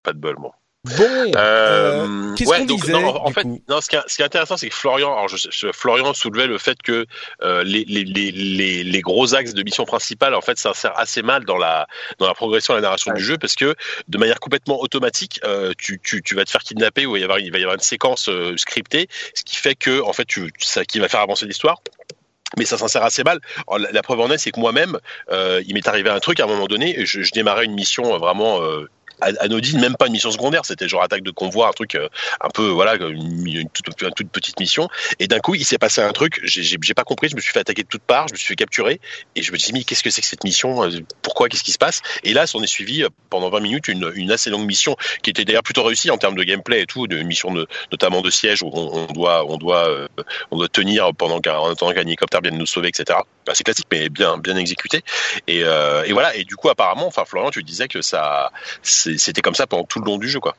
pas 0.03 0.13
de 0.13 0.19
bol, 0.19 0.35
bon. 0.37 0.51
Bon. 0.83 1.03
Euh, 1.03 1.31
euh, 1.35 2.35
Qu'est-ce 2.35 2.49
ouais, 2.49 2.59
qu'on 2.59 2.65
donc, 2.65 2.79
disait 2.81 2.93
non, 2.93 3.15
en 3.25 3.31
fait, 3.31 3.45
non, 3.69 3.81
ce 3.81 3.87
qui, 3.89 3.95
est, 3.95 4.01
ce 4.07 4.15
qui 4.15 4.21
est 4.21 4.25
intéressant, 4.25 4.57
c'est 4.57 4.69
que 4.69 4.75
Florian, 4.75 5.11
alors 5.11 5.27
je, 5.27 5.37
je- 5.49 5.71
Florian 5.71 6.13
soulevait 6.13 6.47
le 6.47 6.57
fait 6.57 6.81
que 6.81 7.05
euh, 7.43 7.63
les, 7.63 7.85
les, 7.85 8.03
les, 8.03 8.31
les, 8.31 8.83
les 8.83 9.01
gros 9.01 9.35
axes 9.35 9.53
de 9.53 9.63
mission 9.63 9.85
principale, 9.85 10.33
en 10.35 10.41
fait, 10.41 10.57
s'insèrent 10.57 10.97
assez 10.97 11.21
mal 11.21 11.45
dans 11.45 11.57
la 11.57 11.87
dans 12.19 12.27
la 12.27 12.33
progression 12.33 12.73
et 12.73 12.77
la 12.77 12.81
narration 12.81 13.11
Ouais. 13.11 13.17
du 13.17 13.23
jeu, 13.23 13.37
parce 13.37 13.55
que 13.55 13.75
de 14.07 14.17
manière 14.17 14.39
complètement 14.39 14.79
automatique, 14.81 15.39
euh, 15.43 15.73
tu, 15.77 15.99
tu, 16.03 16.21
tu 16.23 16.35
vas 16.35 16.45
te 16.45 16.49
faire 16.51 16.61
kidnapper 16.61 17.05
ou 17.05 17.15
il 17.15 17.19
va 17.19 17.19
y 17.19 17.23
avoir, 17.23 17.39
il 17.39 17.51
va 17.51 17.57
y 17.57 17.61
avoir 17.61 17.75
une 17.75 17.81
séquence 17.81 18.29
euh, 18.29 18.55
scriptée, 18.57 19.07
ce 19.33 19.43
qui 19.43 19.55
fait 19.57 19.75
que, 19.75 20.01
en 20.01 20.13
fait, 20.13 20.25
tu, 20.25 20.51
ça 20.59 20.85
qui 20.85 20.99
va 20.99 21.07
faire 21.09 21.21
avancer 21.21 21.45
l'histoire. 21.45 21.81
Mais 22.57 22.65
ça 22.65 22.77
s'insère 22.77 23.03
assez 23.03 23.23
mal. 23.23 23.39
Alors, 23.67 23.79
la, 23.79 23.91
la 23.91 24.01
preuve 24.01 24.19
en 24.19 24.29
est, 24.29 24.37
c'est 24.37 24.51
que 24.51 24.59
moi-même, 24.59 24.99
euh, 25.31 25.61
il 25.65 25.73
m'est 25.73 25.87
arrivé 25.87 26.09
un 26.09 26.19
truc 26.19 26.39
à 26.41 26.43
un 26.43 26.47
moment 26.47 26.67
donné, 26.67 26.99
et 26.99 27.05
je, 27.05 27.21
je 27.21 27.31
démarrais 27.31 27.63
une 27.65 27.73
mission 27.75 28.13
euh, 28.13 28.17
vraiment 28.17 28.61
euh, 28.61 28.89
anodine, 29.21 29.79
même 29.79 29.95
pas 29.95 30.07
une 30.07 30.13
mission 30.13 30.31
secondaire, 30.31 30.65
c'était 30.65 30.87
genre 30.87 31.03
attaque 31.03 31.23
de 31.23 31.31
convoi, 31.31 31.67
un 31.67 31.71
truc 31.71 31.95
euh, 31.95 32.09
un 32.41 32.49
peu 32.49 32.67
voilà, 32.69 32.95
une, 32.95 33.47
une 33.47 33.69
toute, 33.69 34.01
une 34.19 34.29
petite 34.29 34.59
mission. 34.59 34.87
Et 35.19 35.27
d'un 35.27 35.39
coup, 35.39 35.55
il 35.55 35.65
s'est 35.65 35.77
passé 35.77 36.01
un 36.01 36.11
truc, 36.11 36.39
j'ai- 36.43 36.77
pas 36.95 37.03
compris, 37.05 37.29
je 37.29 37.35
me 37.37 37.41
suis 37.41 37.53
fait 37.53 37.59
attaquer 37.59 37.83
de 37.83 37.87
toutes 37.87 38.01
parts, 38.03 38.27
je 38.27 38.33
me 38.33 38.37
suis 38.37 38.47
fait 38.47 38.55
capturer, 38.57 38.99
et 39.35 39.41
je 39.41 39.51
me 39.53 39.57
suis 39.57 39.71
dit, 39.71 39.79
mais 39.79 39.83
qu'est-ce 39.85 40.03
que 40.03 40.09
c'est 40.09 40.21
que 40.21 40.27
cette 40.27 40.43
mission 40.43 40.83
Euh, 40.83 40.89
Pourquoi 41.21 41.47
Qu'est-ce 41.47 41.63
qui 41.63 41.71
se 41.71 41.77
passe? 41.77 42.01
Et 42.23 42.33
là, 42.33 42.47
s'en 42.47 42.61
est 42.61 42.67
suivi 42.67 43.03
euh, 43.03 43.09
pendant 43.29 43.49
20 43.49 43.61
minutes 43.61 43.87
une, 43.87 44.11
une 44.15 44.31
assez 44.31 44.49
longue 44.49 44.65
mission 44.65 44.97
qui 45.23 45.29
était 45.29 45.45
d'ailleurs 45.45 45.63
plutôt 45.63 45.83
réussie 45.83 46.11
en 46.11 46.17
termes 46.17 46.35
de 46.35 46.43
gameplay 46.43 46.81
et 46.81 46.85
tout, 46.85 47.07
de 47.07 47.17
mission 47.21 47.53
de, 47.53 47.67
notamment 47.91 48.21
de 48.21 48.29
siège 48.29 48.61
où 48.61 48.69
on, 48.73 49.07
on 49.09 49.13
doit, 49.13 49.45
on 49.49 49.57
doit, 49.57 49.87
euh, 49.89 50.07
on 50.51 50.57
doit 50.57 50.67
tenir 50.67 51.13
pendant 51.15 51.39
qu'un, 51.39 51.53
qu'un 51.75 52.01
hélicoptère 52.01 52.41
vienne 52.41 52.57
nous 52.57 52.65
sauver, 52.65 52.89
etc. 52.89 53.19
Bah, 53.45 53.53
c'est 53.55 53.63
classique, 53.63 53.87
mais 53.91 54.09
bien, 54.09 54.37
bien 54.37 54.57
exécuté. 54.57 55.01
Et, 55.47 55.63
voilà. 56.11 56.35
Et 56.35 56.43
du 56.43 56.55
coup, 56.55 56.69
apparemment, 56.69 57.07
enfin, 57.07 57.23
Florian, 57.25 57.49
tu 57.51 57.63
disais 57.63 57.87
que 57.87 58.01
ça, 58.01 58.51
c'était 59.17 59.41
comme 59.41 59.55
ça 59.55 59.67
pendant 59.67 59.83
tout 59.83 59.99
le 59.99 60.05
long 60.05 60.17
du 60.17 60.27
jeu, 60.27 60.39
quoi. 60.39 60.55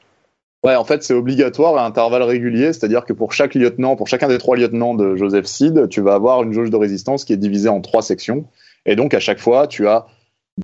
En 0.64 0.84
fait, 0.84 1.02
c'est 1.02 1.14
obligatoire 1.14 1.76
à 1.76 1.84
intervalles 1.84 2.22
réguliers, 2.22 2.72
c'est-à-dire 2.72 3.04
que 3.04 3.12
pour 3.12 3.32
chaque 3.32 3.54
lieutenant, 3.54 3.96
pour 3.96 4.06
chacun 4.06 4.28
des 4.28 4.38
trois 4.38 4.56
lieutenants 4.56 4.94
de 4.94 5.16
Joseph 5.16 5.46
Seed, 5.46 5.88
tu 5.88 6.00
vas 6.00 6.14
avoir 6.14 6.44
une 6.44 6.52
jauge 6.52 6.70
de 6.70 6.76
résistance 6.76 7.24
qui 7.24 7.32
est 7.32 7.36
divisée 7.36 7.68
en 7.68 7.80
trois 7.80 8.02
sections. 8.02 8.46
Et 8.86 8.94
donc, 8.94 9.12
à 9.12 9.18
chaque 9.18 9.40
fois, 9.40 9.66
tu 9.66 9.88
as 9.88 10.06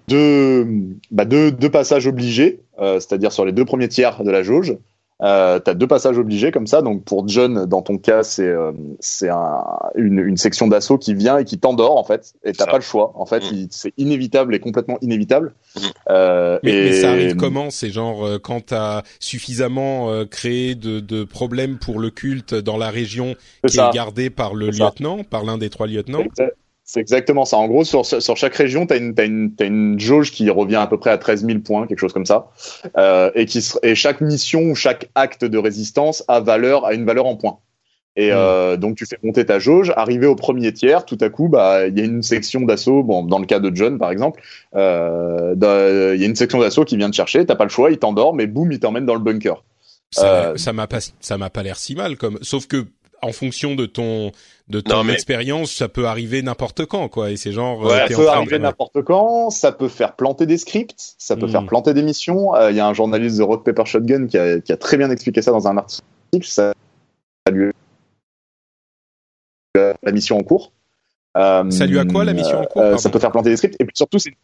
deux, 0.06 0.66
bah, 1.10 1.24
passages 1.72 2.06
obligés, 2.06 2.60
euh, 2.78 3.00
c'est-à-dire 3.00 3.32
sur 3.32 3.44
les 3.44 3.52
deux 3.52 3.64
premiers 3.64 3.88
tiers 3.88 4.22
de 4.22 4.30
la 4.30 4.42
jauge. 4.42 4.76
Euh, 5.20 5.58
tu 5.58 5.70
as 5.70 5.74
deux 5.74 5.86
passages 5.88 6.16
obligés 6.16 6.52
comme 6.52 6.66
ça. 6.68 6.80
Donc, 6.80 7.04
pour 7.04 7.26
John, 7.26 7.66
dans 7.66 7.82
ton 7.82 7.98
cas, 7.98 8.22
c'est 8.22 8.46
euh, 8.46 8.70
c'est 9.00 9.28
un, 9.28 9.64
une, 9.96 10.20
une 10.20 10.36
section 10.36 10.68
d'assaut 10.68 10.96
qui 10.98 11.12
vient 11.14 11.38
et 11.38 11.44
qui 11.44 11.58
t'endort, 11.58 11.96
en 11.96 12.04
fait. 12.04 12.34
Et 12.44 12.52
t'as 12.52 12.66
pas 12.66 12.76
le 12.76 12.82
choix. 12.82 13.12
En 13.16 13.26
fait, 13.26 13.42
Mm. 13.50 13.66
c'est 13.70 13.92
inévitable 13.98 14.54
et 14.54 14.60
complètement 14.60 14.98
inévitable. 15.00 15.54
Mm. 15.76 15.80
Euh, 16.10 16.58
Mais, 16.62 16.70
et... 16.72 16.84
mais 16.84 16.92
ça 16.92 17.10
arrive 17.10 17.36
comment 17.36 17.70
C'est 17.70 17.90
genre 17.90 18.24
euh, 18.26 18.38
quand 18.38 18.66
t'as 18.66 19.02
suffisamment 19.20 20.10
euh, 20.10 20.24
créé 20.24 20.74
de, 20.74 21.00
de 21.00 21.24
problèmes 21.24 21.78
pour 21.78 21.98
le 21.98 22.10
culte 22.10 22.54
dans 22.54 22.76
la 22.76 22.90
région 22.90 23.34
qui 23.66 23.76
ça. 23.76 23.88
est 23.90 23.94
gardée 23.94 24.30
par 24.30 24.54
le 24.54 24.70
ça. 24.72 24.84
lieutenant, 24.86 25.24
par 25.24 25.44
l'un 25.44 25.58
des 25.58 25.70
trois 25.70 25.86
lieutenants? 25.86 26.24
C'est 26.90 27.00
exactement 27.00 27.44
ça. 27.44 27.58
En 27.58 27.68
gros, 27.68 27.84
sur, 27.84 28.06
sur 28.06 28.36
chaque 28.38 28.54
région, 28.54 28.86
tu 28.86 28.94
as 28.94 28.96
une, 28.96 29.14
t'as 29.14 29.26
une, 29.26 29.54
t'as 29.54 29.66
une 29.66 30.00
jauge 30.00 30.32
qui 30.32 30.48
revient 30.48 30.76
à 30.76 30.86
peu 30.86 30.98
près 30.98 31.10
à 31.10 31.18
13 31.18 31.44
000 31.44 31.58
points, 31.58 31.86
quelque 31.86 31.98
chose 31.98 32.14
comme 32.14 32.24
ça. 32.24 32.48
Euh, 32.96 33.30
et, 33.34 33.44
qui, 33.44 33.62
et 33.82 33.94
chaque 33.94 34.22
mission 34.22 34.62
ou 34.62 34.74
chaque 34.74 35.10
acte 35.14 35.44
de 35.44 35.58
résistance 35.58 36.24
a, 36.28 36.40
valeur, 36.40 36.86
a 36.86 36.94
une 36.94 37.04
valeur 37.04 37.26
en 37.26 37.36
points. 37.36 37.58
Et 38.16 38.30
Mm. 38.30 38.34
euh, 38.34 38.76
donc, 38.78 38.96
tu 38.96 39.04
fais 39.04 39.18
monter 39.22 39.44
ta 39.44 39.58
jauge. 39.58 39.92
Arrivé 39.96 40.26
au 40.26 40.34
premier 40.34 40.72
tiers, 40.72 41.04
tout 41.04 41.18
à 41.20 41.28
coup, 41.28 41.48
bah, 41.48 41.86
il 41.88 41.98
y 41.98 42.00
a 42.00 42.04
une 42.04 42.22
section 42.22 42.62
d'assaut. 42.62 43.02
Bon, 43.02 43.22
dans 43.22 43.38
le 43.38 43.44
cas 43.44 43.60
de 43.60 43.70
John, 43.76 43.98
par 43.98 44.10
exemple, 44.10 44.40
euh, 44.74 45.54
il 46.14 46.20
y 46.20 46.24
a 46.24 46.26
une 46.26 46.36
section 46.36 46.58
d'assaut 46.58 46.86
qui 46.86 46.96
vient 46.96 47.10
te 47.10 47.16
chercher. 47.16 47.44
T'as 47.44 47.54
pas 47.54 47.64
le 47.64 47.70
choix, 47.70 47.90
il 47.90 47.98
t'endort, 47.98 48.32
mais 48.34 48.46
boum, 48.46 48.72
il 48.72 48.80
t'emmène 48.80 49.04
dans 49.04 49.14
le 49.14 49.20
bunker. 49.20 49.62
Ça 50.10 50.52
Euh, 50.52 50.56
ça 50.56 50.72
m'a 50.72 50.86
pas 50.86 51.00
ça 51.20 51.36
m'a 51.36 51.50
pas 51.50 51.62
l'air 51.62 51.76
si 51.76 51.94
mal 51.94 52.16
comme 52.16 52.38
sauf 52.40 52.66
que 52.66 52.86
en 53.20 53.32
fonction 53.32 53.74
de 53.74 53.84
ton 53.84 54.32
de 54.70 54.80
ton 54.80 55.02
mais- 55.04 55.14
expérience, 55.14 55.72
ça 55.72 55.88
peut 55.88 56.06
arriver 56.06 56.42
n'importe 56.42 56.84
quand 56.86 57.08
quoi 57.08 57.30
et 57.30 57.36
c'est 57.36 57.52
genre 57.52 57.78
Ouais, 57.80 57.92
euh, 57.92 58.06
ça 58.08 58.14
peut 58.16 58.28
arriver 58.28 58.58
n'importe 58.58 59.02
quand, 59.02 59.48
ça 59.50 59.72
peut 59.72 59.88
faire 59.88 60.14
planter 60.14 60.44
des 60.46 60.58
scripts, 60.58 61.14
ça 61.18 61.36
peut 61.36 61.46
Mm. 61.46 61.50
faire 61.50 61.66
planter 61.66 61.94
des 61.94 62.02
missions. 62.02 62.54
Euh, 62.54 62.70
Il 62.70 62.76
y 62.76 62.80
a 62.80 62.86
un 62.86 62.92
journaliste 62.94 63.38
de 63.38 63.42
Rock 63.42 63.64
Paper 63.64 63.84
Shotgun 63.86 64.26
qui 64.26 64.36
a, 64.36 64.60
qui 64.60 64.72
a 64.72 64.76
très 64.76 64.96
bien 64.98 65.10
expliqué 65.10 65.40
ça 65.42 65.50
dans 65.52 65.66
un 65.68 65.76
article. 65.78 66.02
Ça 66.42 66.72
lui 67.50 67.70
la 70.02 70.12
mission 70.12 70.36
en 70.38 70.42
cours. 70.42 70.72
Euh, 71.36 71.70
Ça 71.70 71.86
lui 71.86 71.98
a 71.98 72.04
quoi, 72.04 72.24
la 72.24 72.32
mission 72.32 72.60
en 72.60 72.64
cours, 72.64 72.82
euh, 72.82 72.96
Ça 72.96 73.10
peut 73.10 73.18
faire 73.20 73.30
planter 73.30 73.50
des 73.50 73.56
scripts 73.56 73.76
et 73.80 73.84
puis 73.84 73.94
surtout 73.96 74.18
c'est- 74.18 74.34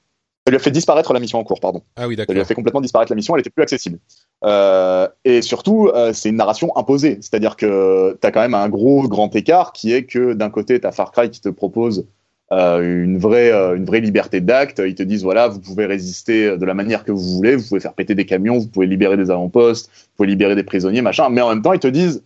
ça 0.47 0.51
lui 0.51 0.57
a 0.57 0.61
fait 0.61 0.71
disparaître 0.71 1.13
la 1.13 1.21
mission 1.21 1.39
en 1.39 1.45
cours, 1.45 1.61
pardon. 1.61 1.83
Ah 1.97 2.07
oui, 2.07 2.17
Ça 2.27 2.33
lui 2.33 2.37
d'accord. 2.37 2.43
a 2.43 2.45
fait 2.45 2.55
complètement 2.55 2.81
disparaître 2.83 3.11
la 3.13 3.17
mission, 3.17 3.35
elle 3.35 3.41
était 3.41 3.51
plus 3.51 3.63
accessible. 3.63 3.99
Euh, 4.45 5.09
et 5.25 5.41
surtout, 5.43 5.89
euh, 5.95 6.13
c'est 6.13 6.29
une 6.29 6.37
narration 6.37 6.77
imposée, 6.77 7.19
c'est-à-dire 7.23 7.57
que 7.57 8.19
tu 8.21 8.27
as 8.27 8.31
quand 8.31 8.41
même 8.43 8.55
un 8.55 8.69
gros 8.69 9.09
grand 9.09 9.35
écart 9.35 9.73
qui 9.73 9.93
est 9.93 10.05
que 10.05 10.35
d'un 10.35 10.51
côté, 10.51 10.81
tu 10.81 10.87
as 10.87 10.93
Far 10.93 11.13
Cry 11.13 11.31
qui 11.31 11.41
te 11.41 11.49
propose 11.49 12.07
euh, 12.53 13.05
une 13.05 13.17
vraie 13.19 13.51
une 13.75 13.87
vraie 13.87 14.01
liberté 14.01 14.43
d'acte, 14.43 14.83
ils 14.85 14.95
te 14.95 15.03
disent 15.03 15.23
voilà, 15.23 15.49
vous 15.49 15.61
pouvez 15.61 15.87
résister 15.87 16.59
de 16.59 16.65
la 16.67 16.75
manière 16.75 17.05
que 17.05 17.13
vous 17.13 17.37
voulez, 17.37 17.57
vous 17.57 17.67
pouvez 17.67 17.81
faire 17.81 17.95
péter 17.95 18.15
des 18.15 18.27
camions, 18.27 18.59
vous 18.59 18.69
pouvez 18.69 18.87
libérer 18.87 19.17
des 19.17 19.31
avant-postes, 19.31 19.91
vous 19.91 20.17
pouvez 20.19 20.29
libérer 20.29 20.55
des 20.55 20.63
prisonniers, 20.65 21.01
machin, 21.01 21.31
mais 21.31 21.41
en 21.41 21.49
même 21.49 21.63
temps, 21.63 21.73
ils 21.73 21.81
te 21.81 21.89
disent 21.89 22.23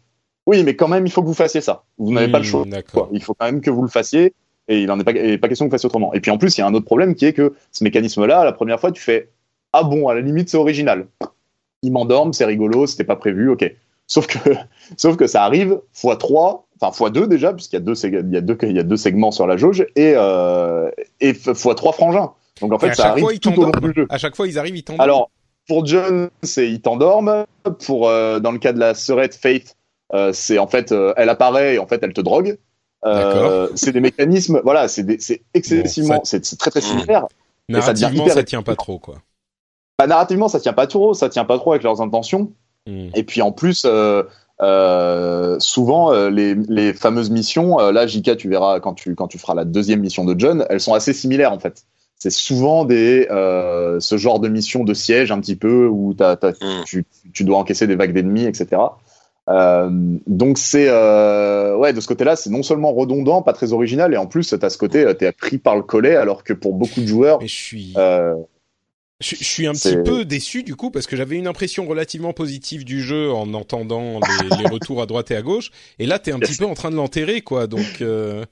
oui, 0.46 0.64
mais 0.64 0.74
quand 0.76 0.88
même, 0.88 1.06
il 1.06 1.12
faut 1.12 1.22
que 1.22 1.26
vous 1.28 1.34
fassiez 1.34 1.60
ça. 1.60 1.84
Vous 1.98 2.10
n'avez 2.12 2.28
pas 2.28 2.38
le 2.38 2.44
Hmm, 2.44 2.44
choix. 2.44 2.64
D'accord. 2.64 3.08
Quoi. 3.08 3.08
Il 3.12 3.22
faut 3.22 3.34
quand 3.34 3.46
même 3.46 3.60
que 3.60 3.70
vous 3.70 3.82
le 3.82 3.88
fassiez 3.88 4.34
et 4.68 4.80
il 4.80 4.86
n'en 4.86 4.98
est 5.00 5.04
pas, 5.04 5.12
et 5.12 5.38
pas 5.38 5.48
question 5.48 5.64
que 5.66 5.70
vous 5.70 5.74
fassiez 5.74 5.86
autrement. 5.86 6.12
Et 6.14 6.20
puis 6.20 6.30
en 6.30 6.38
plus, 6.38 6.56
il 6.56 6.60
y 6.60 6.64
a 6.64 6.66
un 6.66 6.74
autre 6.74 6.84
problème 6.86 7.14
qui 7.14 7.24
est 7.26 7.32
que 7.32 7.54
ce 7.72 7.82
mécanisme-là, 7.84 8.44
la 8.44 8.52
première 8.52 8.78
fois, 8.80 8.92
tu 8.92 9.02
fais 9.02 9.30
Ah 9.72 9.82
bon, 9.82 10.08
à 10.08 10.14
la 10.14 10.20
limite, 10.20 10.48
c'est 10.48 10.56
original. 10.56 11.06
Ils 11.82 11.92
m'endorment, 11.92 12.32
c'est 12.32 12.44
rigolo, 12.44 12.86
c'était 12.86 13.04
pas 13.04 13.16
prévu, 13.16 13.50
ok. 13.50 13.72
Sauf 14.06 14.26
que, 14.26 14.38
sauf 14.96 15.16
que 15.16 15.26
ça 15.26 15.44
arrive 15.44 15.80
fois 15.92 16.16
3, 16.16 16.66
enfin 16.80 16.92
fois 16.92 17.10
2 17.10 17.26
déjà, 17.26 17.52
puisqu'il 17.52 17.76
y, 17.76 17.78
a 17.78 17.80
deux 17.80 17.94
il 18.06 18.32
y, 18.32 18.36
a 18.36 18.40
deux, 18.40 18.56
il 18.62 18.76
y 18.76 18.78
a 18.78 18.82
deux 18.82 18.96
segments 18.96 19.30
sur 19.30 19.46
la 19.46 19.56
jauge, 19.56 19.86
et, 19.96 20.12
euh, 20.16 20.90
et 21.20 21.32
f- 21.32 21.54
fois 21.54 21.74
3 21.74 21.92
frangins. 21.92 22.32
Donc 22.60 22.72
en 22.72 22.78
fait, 22.78 22.88
à 22.88 22.94
ça 22.94 23.02
chaque 23.04 23.12
arrive 23.12 23.24
fois, 23.24 23.34
ils 23.34 23.40
tout 23.40 23.52
au 23.58 23.64
long 23.64 23.70
du 23.70 23.92
jeu. 23.94 24.06
À 24.10 24.18
chaque 24.18 24.34
fois, 24.34 24.48
ils 24.48 24.58
arrivent, 24.58 24.76
ils 24.76 24.82
t'endorment. 24.82 25.02
Alors, 25.02 25.30
pour 25.68 25.86
John, 25.86 26.30
c'est 26.42 26.68
ils 26.68 26.80
t'endorment. 26.80 27.44
Pour 27.86 28.08
euh, 28.08 28.40
dans 28.40 28.50
le 28.52 28.58
cas 28.58 28.72
de 28.72 28.78
la 28.80 28.94
sœurette 28.94 29.34
Faith, 29.36 29.76
euh, 30.14 30.32
c'est 30.32 30.58
en 30.58 30.66
fait 30.66 30.90
euh, 30.90 31.12
elle 31.18 31.28
apparaît 31.28 31.74
et 31.74 31.78
en 31.78 31.86
fait 31.86 32.00
elle 32.02 32.14
te 32.14 32.20
drogue. 32.22 32.56
Euh, 33.04 33.68
c'est 33.74 33.92
des 33.92 34.00
mécanismes, 34.00 34.60
voilà, 34.64 34.88
c'est 34.88 35.06
excessivement, 35.54 36.16
Bon, 36.16 36.20
c'est 36.24 36.44
c'est 36.44 36.56
très 36.58 36.70
très 36.70 36.80
similaire. 36.80 37.26
ça 37.28 37.92
devient 37.92 38.02
narrativement, 38.02 38.24
hyper 38.24 38.34
ça 38.34 38.44
tient 38.44 38.62
pas 38.62 38.74
trop 38.76 38.98
quoi. 38.98 39.16
Bah, 39.98 40.06
narrativement, 40.06 40.48
ça 40.48 40.58
tient 40.60 40.72
pas 40.72 40.86
trop, 40.86 41.14
ça 41.14 41.28
tient 41.28 41.44
pas 41.44 41.58
trop 41.58 41.72
avec 41.72 41.82
leurs 41.82 42.00
intentions. 42.00 42.52
Hmm. 42.86 43.08
Et 43.14 43.22
puis 43.22 43.42
en 43.42 43.52
plus, 43.52 43.82
euh, 43.84 44.22
euh, 44.60 45.56
souvent 45.60 46.12
les, 46.28 46.54
les 46.54 46.92
fameuses 46.92 47.30
missions, 47.30 47.78
euh, 47.78 47.92
là 47.92 48.06
JK, 48.06 48.36
tu 48.36 48.48
verras 48.48 48.80
quand 48.80 48.94
tu 48.94 49.14
quand 49.14 49.28
tu 49.28 49.38
feras 49.38 49.54
la 49.54 49.64
deuxième 49.64 50.00
mission 50.00 50.24
de 50.24 50.34
John, 50.38 50.66
elles 50.68 50.80
sont 50.80 50.94
assez 50.94 51.12
similaires 51.12 51.52
en 51.52 51.58
fait. 51.58 51.84
C'est 52.20 52.30
souvent 52.30 52.84
des 52.84 53.28
euh, 53.30 54.00
ce 54.00 54.16
genre 54.16 54.40
de 54.40 54.48
mission 54.48 54.82
de 54.82 54.92
siège 54.92 55.30
un 55.30 55.38
petit 55.40 55.54
peu 55.54 55.86
où 55.86 56.14
Mm. 56.14 56.82
tu, 56.84 57.04
tu 57.32 57.44
dois 57.44 57.58
encaisser 57.58 57.86
des 57.86 57.94
vagues 57.94 58.12
d'ennemis, 58.12 58.44
etc. 58.44 58.82
Euh, 59.48 59.88
donc 60.26 60.58
c'est 60.58 60.88
euh, 60.88 61.76
ouais 61.76 61.92
de 61.92 62.00
ce 62.00 62.08
côté-là, 62.08 62.36
c'est 62.36 62.50
non 62.50 62.62
seulement 62.62 62.92
redondant, 62.92 63.42
pas 63.42 63.52
très 63.52 63.72
original, 63.72 64.12
et 64.12 64.16
en 64.16 64.26
plus 64.26 64.54
t'as 64.58 64.68
ce 64.70 64.78
côté, 64.78 65.04
euh, 65.04 65.14
t'es 65.14 65.30
pris 65.32 65.58
par 65.58 65.76
le 65.76 65.82
collet, 65.82 66.16
alors 66.16 66.44
que 66.44 66.52
pour 66.52 66.74
beaucoup 66.74 67.00
de 67.00 67.06
joueurs, 67.06 67.38
Mais 67.40 67.48
je 67.48 67.54
suis 67.54 67.94
euh, 67.96 68.34
Je, 69.20 69.34
je 69.34 69.44
suis 69.44 69.66
un 69.66 69.72
petit 69.72 69.96
peu 70.04 70.24
déçu 70.24 70.62
du 70.62 70.76
coup 70.76 70.90
parce 70.92 71.06
que 71.08 71.16
j'avais 71.16 71.34
une 71.36 71.48
impression 71.48 71.86
relativement 71.86 72.32
positive 72.32 72.84
du 72.84 73.02
jeu 73.02 73.32
en 73.32 73.52
entendant 73.52 74.20
les, 74.20 74.56
les 74.62 74.68
retours 74.68 75.02
à 75.02 75.06
droite 75.06 75.30
et 75.32 75.36
à 75.36 75.42
gauche 75.42 75.70
et 75.98 76.06
là 76.06 76.20
t'es 76.20 76.30
un 76.30 76.38
petit 76.38 76.54
peu 76.56 76.66
en 76.66 76.74
train 76.74 76.90
de 76.90 76.96
l'enterrer 76.96 77.40
quoi 77.40 77.66
donc 77.66 78.00
euh, 78.00 78.44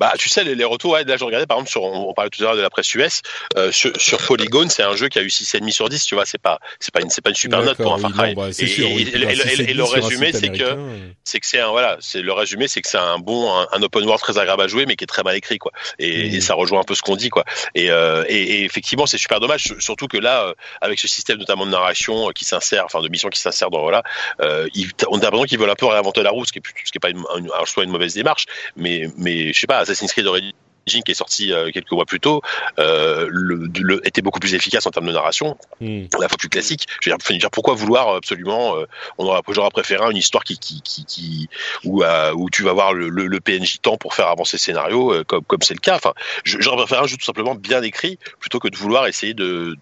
Bah, 0.00 0.12
tu 0.18 0.28
sais, 0.28 0.42
les, 0.42 0.54
les 0.54 0.64
retours, 0.64 0.92
ouais, 0.92 1.04
là, 1.04 1.16
je 1.16 1.24
regardais, 1.24 1.46
par 1.46 1.58
exemple, 1.58 1.70
sur, 1.70 1.82
on, 1.82 2.08
on 2.08 2.14
parlait 2.14 2.30
tout 2.30 2.42
à 2.42 2.46
l'heure 2.46 2.56
de 2.56 2.62
la 2.62 2.70
presse 2.70 2.92
US, 2.94 3.20
euh, 3.56 3.70
sur, 3.70 3.92
sur 4.00 4.18
Polygon, 4.18 4.68
c'est 4.68 4.82
un 4.82 4.96
jeu 4.96 5.08
qui 5.08 5.18
a 5.18 5.22
eu 5.22 5.28
6,5 5.28 5.70
sur 5.70 5.88
10, 5.88 6.04
tu 6.04 6.14
vois, 6.16 6.24
c'est 6.26 6.40
pas, 6.40 6.58
c'est 6.80 6.92
pas 6.92 7.00
une, 7.00 7.10
c'est 7.10 7.20
pas 7.20 7.30
une 7.30 7.36
super 7.36 7.62
note 7.62 7.76
pour 7.76 7.94
un 7.94 7.98
Far 7.98 8.12
Cry. 8.12 8.34
bah, 8.34 8.48
et, 8.48 8.52
sûr, 8.66 8.88
oui, 8.92 9.04
le 9.14 9.82
résumé, 9.84 10.32
c'est 10.32 10.48
que, 10.50 10.76
c'est 11.22 11.38
que 11.38 11.46
c'est 11.46 11.60
un, 11.60 11.68
voilà, 11.70 11.96
c'est 12.00 12.22
le 12.22 12.32
résumé, 12.32 12.66
c'est 12.66 12.80
que 12.80 12.88
c'est 12.88 12.98
un 12.98 13.18
bon, 13.18 13.52
un, 13.54 13.68
un 13.72 13.82
open 13.82 14.02
world 14.04 14.20
très 14.20 14.36
agréable 14.38 14.62
à 14.62 14.66
jouer, 14.68 14.84
mais 14.86 14.96
qui 14.96 15.04
est 15.04 15.08
très 15.08 15.22
mal 15.22 15.36
écrit, 15.36 15.58
quoi. 15.58 15.70
Et, 15.98 16.24
Mm. 16.30 16.34
et 16.34 16.40
ça 16.40 16.54
rejoint 16.54 16.80
un 16.80 16.84
peu 16.84 16.94
ce 16.94 17.02
qu'on 17.02 17.16
dit, 17.16 17.28
quoi. 17.28 17.44
Et, 17.74 17.90
euh, 17.90 18.24
et, 18.28 18.42
et 18.42 18.64
effectivement, 18.64 19.06
c'est 19.06 19.18
super 19.18 19.38
dommage, 19.38 19.74
surtout 19.78 20.08
que 20.08 20.13
là, 20.18 20.44
euh, 20.44 20.54
avec 20.80 20.98
ce 20.98 21.08
système 21.08 21.38
notamment 21.38 21.66
de 21.66 21.70
narration 21.70 22.28
euh, 22.28 22.32
qui 22.32 22.44
s'insère, 22.44 22.84
enfin 22.84 23.00
de 23.00 23.08
mission 23.08 23.28
qui 23.28 23.40
s'insère 23.40 23.70
dans 23.70 23.80
voilà, 23.80 24.02
euh, 24.40 24.68
on 25.08 25.18
a 25.18 25.22
l'impression 25.22 25.44
qu'ils 25.44 25.58
veulent 25.58 25.70
un 25.70 25.74
peu 25.74 25.86
réinventer 25.86 26.22
la 26.22 26.30
roue, 26.30 26.44
ce 26.44 26.52
qui 26.52 26.58
est, 26.58 26.62
plus- 26.62 26.74
ce 26.84 26.90
qui 26.92 26.98
est 26.98 27.00
pas 27.00 27.10
une, 27.10 27.24
une- 27.38 27.50
alors, 27.52 27.68
soit 27.68 27.84
une 27.84 27.90
mauvaise 27.90 28.14
démarche, 28.14 28.46
mais, 28.76 29.08
mais 29.16 29.52
je 29.52 29.58
sais 29.58 29.66
pas, 29.66 29.78
Assassin's 29.78 30.12
Creed 30.12 30.26
aurait 30.26 30.42
qui 30.84 31.02
est 31.08 31.14
sorti 31.14 31.52
quelques 31.72 31.92
mois 31.92 32.04
plus 32.04 32.20
tôt 32.20 32.42
euh, 32.78 33.26
le, 33.30 33.68
le, 33.80 34.06
était 34.06 34.22
beaucoup 34.22 34.40
plus 34.40 34.54
efficace 34.54 34.86
en 34.86 34.90
termes 34.90 35.06
de 35.06 35.12
narration, 35.12 35.56
mm. 35.80 36.06
la 36.20 36.28
fois 36.28 36.36
plus 36.38 36.48
classique. 36.48 36.86
Je 37.00 37.10
veux 37.10 37.16
dire, 37.16 37.38
dire 37.38 37.50
pourquoi 37.50 37.74
vouloir 37.74 38.14
absolument 38.16 38.76
euh, 38.76 38.86
on 39.18 39.26
aurait 39.26 39.40
j'aurais 39.48 39.70
préféré 39.70 40.10
une 40.10 40.16
histoire 40.16 40.44
qui 40.44 40.58
qui 40.58 40.82
qui, 40.82 41.04
qui 41.04 41.48
où 41.84 42.02
euh, 42.02 42.32
où 42.34 42.50
tu 42.50 42.62
vas 42.62 42.72
voir 42.72 42.92
le, 42.92 43.08
le, 43.08 43.26
le, 43.26 43.40
PNJ 43.40 43.80
temps 43.80 43.96
pour 43.96 44.14
faire 44.14 44.28
avancer 44.28 44.56
le 44.56 44.60
scénario 44.60 45.24
comme 45.26 45.44
comme 45.44 45.62
c'est 45.62 45.74
le 45.74 45.80
cas. 45.80 45.96
Enfin, 45.96 46.12
j'aurais 46.44 46.76
préféré 46.76 47.02
un 47.02 47.06
jeu 47.06 47.16
tout 47.16 47.24
simplement 47.24 47.54
bien 47.54 47.82
écrit 47.82 48.18
plutôt 48.38 48.58
que 48.58 48.68
de 48.68 48.76
vouloir 48.76 49.06
essayer 49.06 49.34
de 49.34 49.76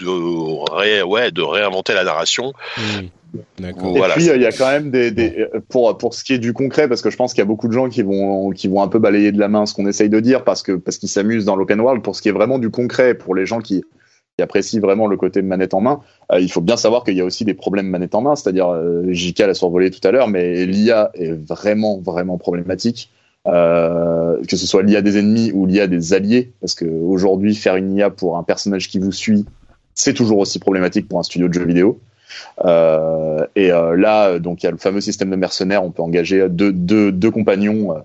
de 0.00 0.72
ré, 0.72 1.02
ouais 1.02 1.30
de 1.30 1.42
réinventer 1.42 1.94
la 1.94 2.04
narration. 2.04 2.52
Mm. 2.76 3.06
Et 3.58 3.72
puis 4.14 4.26
il 4.26 4.42
y 4.42 4.46
a 4.46 4.52
quand 4.52 4.70
même 4.70 4.90
des, 4.90 5.10
des, 5.10 5.46
pour 5.68 5.96
pour 5.98 6.14
ce 6.14 6.22
qui 6.22 6.34
est 6.34 6.38
du 6.38 6.52
concret 6.52 6.88
parce 6.88 7.02
que 7.02 7.10
je 7.10 7.16
pense 7.16 7.32
qu'il 7.32 7.40
y 7.40 7.42
a 7.42 7.46
beaucoup 7.46 7.68
de 7.68 7.72
gens 7.72 7.88
qui 7.88 8.02
vont 8.02 8.50
qui 8.50 8.68
vont 8.68 8.82
un 8.82 8.88
peu 8.88 8.98
balayer 8.98 9.32
de 9.32 9.40
la 9.40 9.48
main 9.48 9.66
ce 9.66 9.74
qu'on 9.74 9.86
essaye 9.86 10.08
de 10.08 10.20
dire 10.20 10.44
parce 10.44 10.62
que 10.62 10.72
parce 10.72 10.98
qu'ils 10.98 11.08
s'amusent 11.08 11.44
dans 11.44 11.56
l'open 11.56 11.80
world. 11.80 12.02
Pour 12.02 12.14
ce 12.14 12.22
qui 12.22 12.28
est 12.28 12.32
vraiment 12.32 12.58
du 12.58 12.70
concret 12.70 13.14
pour 13.14 13.34
les 13.34 13.46
gens 13.46 13.60
qui, 13.60 13.82
qui 14.36 14.42
apprécient 14.42 14.80
vraiment 14.80 15.06
le 15.06 15.16
côté 15.16 15.42
manette 15.42 15.74
en 15.74 15.80
main 15.80 16.00
euh, 16.32 16.40
il 16.40 16.50
faut 16.50 16.60
bien 16.60 16.76
savoir 16.76 17.04
qu'il 17.04 17.16
y 17.16 17.20
a 17.20 17.24
aussi 17.24 17.44
des 17.44 17.54
problèmes 17.54 17.88
manette 17.88 18.14
en 18.14 18.22
main. 18.22 18.36
C'est-à-dire 18.36 18.68
euh, 18.68 19.02
JK 19.08 19.40
l'a 19.40 19.54
survolé 19.54 19.90
tout 19.90 20.06
à 20.06 20.12
l'heure 20.12 20.28
mais 20.28 20.64
l'IA 20.64 21.10
est 21.14 21.32
vraiment 21.32 21.98
vraiment 21.98 22.38
problématique. 22.38 23.10
Euh, 23.46 24.40
que 24.48 24.56
ce 24.56 24.66
soit 24.66 24.82
l'IA 24.82 25.02
des 25.02 25.18
ennemis 25.18 25.52
ou 25.52 25.66
l'IA 25.66 25.86
des 25.86 26.14
alliés 26.14 26.52
parce 26.60 26.74
que 26.74 26.86
aujourd'hui 26.86 27.54
faire 27.54 27.76
une 27.76 27.94
IA 27.94 28.08
pour 28.08 28.38
un 28.38 28.42
personnage 28.42 28.88
qui 28.88 28.98
vous 28.98 29.12
suit 29.12 29.44
c'est 29.94 30.14
toujours 30.14 30.38
aussi 30.38 30.58
problématique 30.58 31.08
pour 31.08 31.18
un 31.18 31.22
studio 31.22 31.48
de 31.48 31.54
jeux 31.54 31.66
vidéo 31.66 32.00
euh, 32.64 33.46
et 33.56 33.72
euh, 33.72 33.96
là, 33.96 34.38
donc 34.38 34.62
il 34.62 34.66
y 34.66 34.68
a 34.68 34.72
le 34.72 34.78
fameux 34.78 35.00
système 35.00 35.30
de 35.30 35.36
mercenaires. 35.36 35.84
On 35.84 35.90
peut 35.90 36.02
engager 36.02 36.48
deux, 36.48 36.72
deux, 36.72 37.12
deux 37.12 37.30
compagnons, 37.30 37.96
euh, 37.96 38.00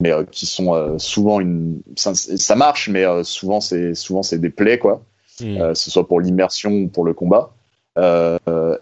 mais 0.00 0.12
qui 0.30 0.46
sont 0.46 0.98
souvent 0.98 1.40
une. 1.40 1.80
Ça, 1.96 2.14
ça 2.14 2.56
marche, 2.56 2.88
mais 2.88 3.04
souvent 3.22 3.60
c'est 3.60 3.94
souvent 3.94 4.22
c'est 4.22 4.38
des 4.38 4.50
plaies 4.50 4.78
quoi. 4.78 5.02
Mm. 5.40 5.74
ce 5.74 5.90
soit 5.90 6.06
pour 6.06 6.20
l'immersion 6.20 6.70
ou 6.70 6.88
pour 6.88 7.04
le 7.04 7.14
combat. 7.14 7.52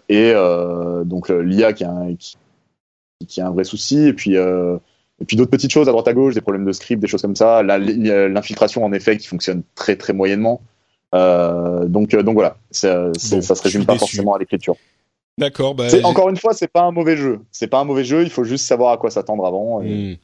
et 0.09 0.33
donc 1.05 1.29
l'IA 1.29 1.73
qui, 1.73 1.85
qui, 2.17 2.37
qui, 3.27 3.41
a 3.41 3.47
un 3.47 3.51
vrai 3.51 3.63
souci. 3.63 4.07
Et 4.07 4.13
puis 4.13 4.35
et 4.35 5.25
puis 5.25 5.37
d'autres 5.37 5.51
petites 5.51 5.71
choses 5.71 5.87
à 5.87 5.91
droite 5.91 6.07
à 6.07 6.13
gauche, 6.13 6.33
des 6.33 6.41
problèmes 6.41 6.65
de 6.65 6.71
script, 6.71 6.99
des 6.99 7.07
choses 7.07 7.21
comme 7.21 7.35
ça. 7.35 7.61
L'infiltration 7.63 8.83
en 8.83 8.91
effet 8.91 9.17
qui 9.17 9.27
fonctionne 9.27 9.61
très 9.75 9.95
très 9.95 10.13
moyennement. 10.13 10.61
Euh, 11.13 11.85
donc, 11.85 12.13
euh, 12.13 12.23
donc 12.23 12.35
voilà, 12.35 12.57
ça, 12.71 13.11
ça 13.13 13.55
se 13.55 13.63
résume 13.63 13.85
pas 13.85 13.97
forcément 13.97 14.33
à 14.33 14.39
l'écriture. 14.39 14.75
D'accord. 15.37 15.75
Bah, 15.75 15.87
encore 16.03 16.29
une 16.29 16.37
fois, 16.37 16.53
c'est 16.53 16.67
pas 16.67 16.83
un 16.83 16.91
mauvais 16.91 17.17
jeu. 17.17 17.39
C'est 17.51 17.67
pas 17.67 17.79
un 17.79 17.83
mauvais 17.85 18.03
jeu. 18.03 18.23
Il 18.23 18.29
faut 18.29 18.43
juste 18.43 18.65
savoir 18.65 18.91
à 18.93 18.97
quoi 18.97 19.09
s'attendre 19.09 19.45
avant. 19.45 19.81
Hmm. 19.81 20.15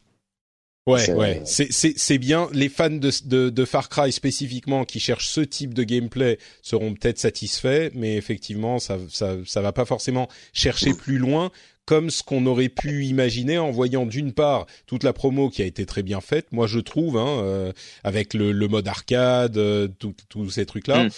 Ouais, 0.88 1.12
ouais, 1.13 1.41
c'est 1.45 2.17
bien. 2.17 2.47
Les 2.52 2.69
fans 2.69 2.89
de, 2.89 3.12
de, 3.25 3.49
de, 3.49 3.65
Far 3.65 3.89
Cry 3.89 4.12
spécifiquement 4.12 4.86
qui 4.86 4.99
cherchent 4.99 5.28
ce 5.28 5.41
type 5.41 5.75
de 5.75 5.84
gameplay 5.84 6.39
seront 6.63 6.93
peut-être 6.93 7.19
satisfaits, 7.19 7.91
mais 7.93 8.15
effectivement, 8.15 8.80
ça, 8.80 8.97
ça, 9.10 9.36
ça 9.45 9.62
va 9.62 9.71
pas 9.71 9.86
forcément 9.86 10.28
chercher 10.52 10.93
plus 10.97 11.19
loin 11.19 11.52
comme 11.89 12.12
ce 12.12 12.21
qu'on 12.21 12.45
aurait 12.45 12.69
pu 12.69 13.04
imaginer 13.06 13.58
en 13.58 13.71
voyant 13.71 14.06
d'une 14.06 14.32
part 14.32 14.67
toute 14.86 15.04
la 15.04 15.12
promo 15.12 15.49
qui 15.49 15.63
a 15.63 15.65
été 15.65 15.88
très 15.88 16.04
bien 16.04 16.21
faite, 16.21 16.52
moi 16.52 16.67
je 16.67 16.78
trouve, 16.78 17.17
hein, 17.17 17.39
euh, 17.41 17.73
avec 18.04 18.36
le, 18.36 18.52
le, 18.52 18.67
mode 18.67 18.88
arcade, 18.88 19.58
euh, 19.58 19.88
tous 20.30 20.52
ces 20.52 20.67
trucs-là, 20.67 21.06
mm. 21.06 21.10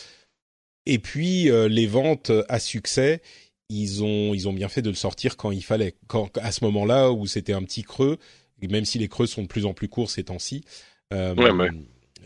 et 0.85 0.99
puis 0.99 1.51
euh, 1.51 1.67
les 1.67 1.87
ventes 1.87 2.31
à 2.47 2.57
succès. 2.57 3.21
Ils 3.67 4.01
ont, 4.01 4.33
ils 4.33 4.47
ont 4.47 4.53
bien 4.53 4.69
fait 4.69 4.81
de 4.81 4.89
le 4.89 4.95
sortir 4.95 5.35
quand 5.35 5.51
il 5.51 5.61
fallait, 5.61 5.93
quand, 6.07 6.37
à 6.37 6.53
ce 6.53 6.63
moment-là 6.63 7.11
où 7.11 7.27
c'était 7.27 7.51
un 7.51 7.63
petit 7.63 7.83
creux, 7.83 8.17
même 8.61 8.85
si 8.85 8.97
les 8.97 9.09
creux 9.09 9.27
sont 9.27 9.41
de 9.41 9.47
plus 9.47 9.65
en 9.65 9.73
plus 9.73 9.89
courts 9.89 10.09
ces 10.09 10.23
temps-ci. 10.23 10.63
ouais, 11.11 11.51
ouais. 11.51 11.69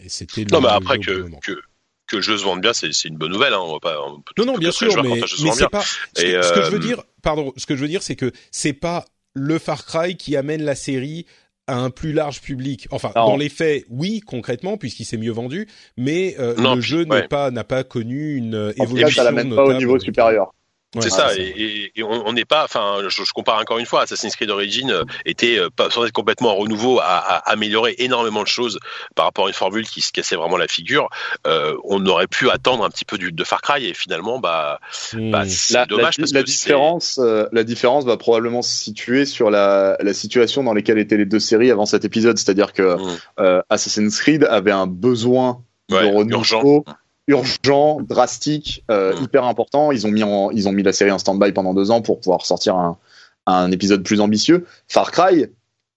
C'était 0.08 0.46
non, 0.52 0.62
mais 0.62 0.70
après 0.70 1.00
que, 1.00 1.28
que 1.42 1.62
que 2.08 2.18
le 2.18 2.22
jeu 2.22 2.38
se 2.38 2.44
vende 2.44 2.62
bien, 2.62 2.74
c'est 2.74 2.92
une 3.06 3.18
bonne 3.18 3.32
nouvelle. 3.32 3.54
Hein. 3.54 3.60
On 3.62 3.74
va 3.74 3.80
pas, 3.80 3.96
non, 4.38 4.46
non, 4.46 4.58
bien 4.58 4.72
sûr, 4.72 5.04
mais, 5.04 5.22
mais 5.44 5.52
c'est 5.52 5.70
pas. 5.70 5.82
Ce, 5.82 6.22
que, 6.22 6.42
ce 6.42 6.54
que 6.54 6.62
je 6.64 6.72
veux 6.72 6.80
dire, 6.80 7.04
pardon, 7.22 7.54
ce 7.58 7.66
que 7.66 7.76
je 7.76 7.82
veux 7.82 7.88
dire, 7.88 8.04
c'est 8.04 8.16
que 8.16 8.32
c'est 8.52 8.74
pas 8.74 9.06
le 9.34 9.60
Far 9.60 9.86
Cry 9.86 10.16
qui 10.16 10.36
amène 10.36 10.64
la 10.64 10.76
série 10.76 11.26
à 11.68 11.78
un 11.78 11.90
plus 11.90 12.14
large 12.14 12.42
public. 12.42 12.88
Enfin, 12.92 13.12
dans 13.16 13.38
les 13.38 13.50
faits, 13.50 13.86
oui, 13.90 14.22
concrètement, 14.22 14.78
puisqu'il 14.78 15.06
s'est 15.06 15.18
mieux 15.18 15.32
vendu, 15.32 15.68
mais 15.98 16.36
euh, 16.40 16.56
le 16.76 16.82
jeu 16.82 17.04
n'est 17.04 17.28
pas 17.28 17.50
n'a 17.52 17.64
pas 17.64 17.84
connu 17.84 18.36
une 18.36 18.74
évolution. 18.78 19.10
ça 19.10 19.24
l'amène 19.24 19.56
pas 19.56 19.64
au 19.64 19.74
niveau 19.74 20.00
supérieur 20.00 20.52
c'est 21.02 21.10
ça, 21.10 21.30
et, 21.36 21.92
on 22.04 22.34
n'est 22.34 22.46
pas, 22.46 22.64
enfin, 22.64 22.98
je, 23.08 23.34
compare 23.34 23.60
encore 23.60 23.78
une 23.78 23.86
fois, 23.86 24.02
Assassin's 24.02 24.36
Creed 24.36 24.50
Origins 24.50 24.92
euh, 24.92 25.04
était 25.26 25.58
euh, 25.58 25.70
pas 25.76 25.90
sans 25.90 26.06
être 26.06 26.12
complètement 26.12 26.52
en 26.52 26.56
renouveau, 26.56 27.00
à, 27.00 27.38
améliorer 27.50 27.96
énormément 27.98 28.44
de 28.44 28.48
choses 28.48 28.80
par 29.16 29.26
rapport 29.26 29.46
à 29.46 29.48
une 29.50 29.54
formule 29.54 29.88
qui 29.88 30.02
se 30.02 30.12
cassait 30.12 30.36
vraiment 30.36 30.58
la 30.58 30.68
figure. 30.68 31.10
Euh, 31.48 31.76
on 31.84 32.06
aurait 32.06 32.28
pu 32.28 32.50
attendre 32.50 32.84
un 32.84 32.90
petit 32.90 33.06
peu 33.06 33.18
du, 33.18 33.32
de 33.32 33.44
Far 33.44 33.62
Cry 33.62 33.86
et 33.86 33.94
finalement, 33.94 34.40
bah, 34.40 34.80
hmm. 35.14 35.32
bah 35.32 35.44
c'est 35.48 35.88
dommage 35.88 36.18
la, 36.18 36.44
différence, 36.44 37.20
la 37.52 37.64
différence 37.64 38.06
va 38.06 38.18
probablement 38.18 38.62
se 38.62 38.76
situer 38.76 39.26
sur 39.26 39.50
la, 39.50 39.98
situation 40.14 40.64
dans 40.64 40.74
laquelle 40.74 40.98
étaient 40.98 41.18
les 41.18 41.26
deux 41.26 41.40
séries 41.40 41.72
avant 41.72 41.86
cet 41.86 42.06
épisode, 42.06 42.38
c'est-à-dire 42.38 42.74
que 42.74 42.96
hmm. 42.96 43.62
Assassin's 43.70 44.20
Creed 44.20 44.44
avait 44.46 44.72
un 44.72 44.88
besoin 44.88 45.62
de 45.90 45.96
renouveau 45.96 46.38
urgent, 46.38 46.84
drastique, 47.28 48.84
euh, 48.92 49.16
mm. 49.16 49.24
hyper 49.24 49.44
important. 49.46 49.92
Ils 49.92 50.06
ont 50.08 50.12
mis 50.12 50.24
en, 50.24 50.52
ils 50.52 50.68
ont 50.68 50.72
mis 50.72 50.84
la 50.84 50.94
série 50.94 51.12
en 51.12 51.20
stand-by 51.20 51.52
pendant 51.52 51.74
deux 51.74 51.92
ans 51.92 52.02
pour 52.02 52.20
pouvoir 52.20 52.46
sortir 52.46 52.76
un, 52.76 52.98
un 53.46 53.72
épisode 53.72 54.04
plus 54.04 54.22
ambitieux. 54.22 54.66
Far 54.88 55.12
Cry, 55.12 55.48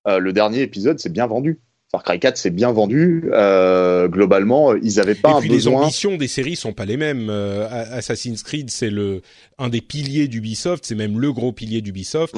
euh, 0.07 0.19
le 0.19 0.33
dernier 0.33 0.63
épisode, 0.63 0.99
c'est 0.99 1.13
bien 1.13 1.27
vendu. 1.27 1.61
Far 1.91 2.03
Cry 2.03 2.21
4 2.21 2.37
c'est 2.37 2.51
bien 2.51 2.71
vendu. 2.71 3.31
Euh, 3.33 4.09
globalement, 4.09 4.75
ils 4.75 5.01
avaient 5.01 5.15
pas 5.15 5.31
Et 5.31 5.35
un 5.35 5.41
puis 5.41 5.49
besoin. 5.49 5.81
Les 5.81 5.85
ambitions 5.87 6.17
des 6.17 6.29
séries 6.29 6.57
sont 6.57 6.75
pas 6.75 6.85
les 6.85 6.99
mêmes. 6.99 7.29
Euh, 7.31 7.67
Assassin's 7.93 8.43
Creed, 8.43 8.71
c'est 8.71 8.91
le 8.91 9.23
un 9.57 9.71
des 9.71 9.81
piliers 9.81 10.29
d'Ubisoft, 10.29 10.85
c'est 10.85 10.95
même 10.95 11.19
le 11.19 11.33
gros 11.33 11.53
pilier 11.53 11.81
d'Ubisoft. 11.81 12.35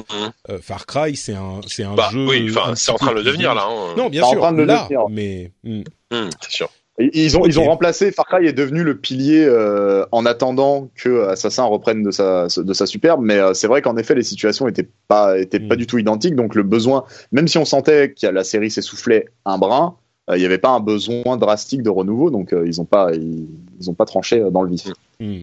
Euh, 0.49 0.59
Far 0.61 0.85
Cry, 0.85 1.17
c'est 1.17 1.33
un 1.33 1.59
c'est 1.67 1.83
un 1.83 1.95
bah, 1.95 2.09
jeu. 2.13 2.25
Oui, 2.27 2.47
enfin, 2.49 2.75
c'est 2.75 2.91
en 2.91 2.95
train 2.95 3.11
de 3.11 3.17
le 3.17 3.23
devenir 3.23 3.53
là. 3.53 3.67
Hein. 3.67 3.93
Non, 3.97 4.09
bien 4.09 4.23
sûr. 4.23 4.37
En 4.37 4.41
train 4.41 4.51
de 4.53 4.57
le 4.59 4.65
là, 4.65 4.83
devenir. 4.83 5.09
mais 5.09 5.51
mm. 5.65 5.81
Mm, 6.11 6.29
c'est 6.41 6.51
sûr. 6.51 6.69
Ils 7.13 7.37
ont, 7.37 7.45
ils 7.45 7.59
ont 7.59 7.65
remplacé, 7.65 8.11
Far 8.11 8.25
Cry 8.25 8.45
est 8.45 8.53
devenu 8.53 8.83
le 8.83 8.97
pilier 8.97 9.45
euh, 9.45 10.05
en 10.11 10.25
attendant 10.25 10.89
que 10.95 11.27
Assassin 11.27 11.63
reprenne 11.63 12.03
de 12.03 12.11
sa, 12.11 12.47
de 12.55 12.73
sa 12.73 12.85
superbe, 12.85 13.21
mais 13.23 13.37
euh, 13.37 13.53
c'est 13.53 13.67
vrai 13.67 13.81
qu'en 13.81 13.97
effet 13.97 14.15
les 14.15 14.23
situations 14.23 14.67
étaient 14.67 14.89
pas, 15.07 15.39
étaient 15.39 15.59
pas 15.59 15.75
mm. 15.75 15.77
du 15.77 15.87
tout 15.87 15.97
identiques, 15.97 16.35
donc 16.35 16.55
le 16.55 16.63
besoin, 16.63 17.05
même 17.31 17.47
si 17.47 17.57
on 17.57 17.65
sentait 17.65 18.13
que 18.13 18.27
la 18.27 18.43
série 18.43 18.71
s'essoufflait 18.71 19.25
un 19.45 19.57
brin, 19.57 19.97
euh, 20.29 20.37
il 20.37 20.39
n'y 20.39 20.45
avait 20.45 20.57
pas 20.57 20.69
un 20.69 20.79
besoin 20.79 21.37
drastique 21.37 21.83
de 21.83 21.89
renouveau, 21.89 22.29
donc 22.29 22.51
ils 22.51 22.77
n'ont 22.77 22.85
pas, 22.85 23.11
ils, 23.13 23.89
ont 23.89 23.93
pas 23.93 24.05
tranché 24.05 24.43
dans 24.51 24.63
le 24.63 24.69
vif. 24.69 24.87
Mm. 25.19 25.41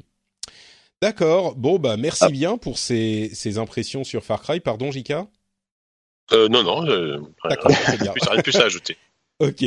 D'accord, 1.00 1.54
bon 1.56 1.78
bah 1.78 1.96
merci 1.96 2.24
ah. 2.26 2.30
bien 2.30 2.56
pour 2.58 2.78
ces, 2.78 3.30
ces 3.32 3.58
impressions 3.58 4.04
sur 4.04 4.24
Far 4.24 4.42
Cry, 4.42 4.60
pardon 4.60 4.90
Jika 4.90 5.26
non, 6.30 6.62
non, 6.62 6.82
D'accord, 7.48 7.70
rien, 7.70 8.12
rien 8.30 8.42
plus 8.42 8.56
à 8.56 8.64
ajouter. 8.64 8.98
Ok. 9.40 9.64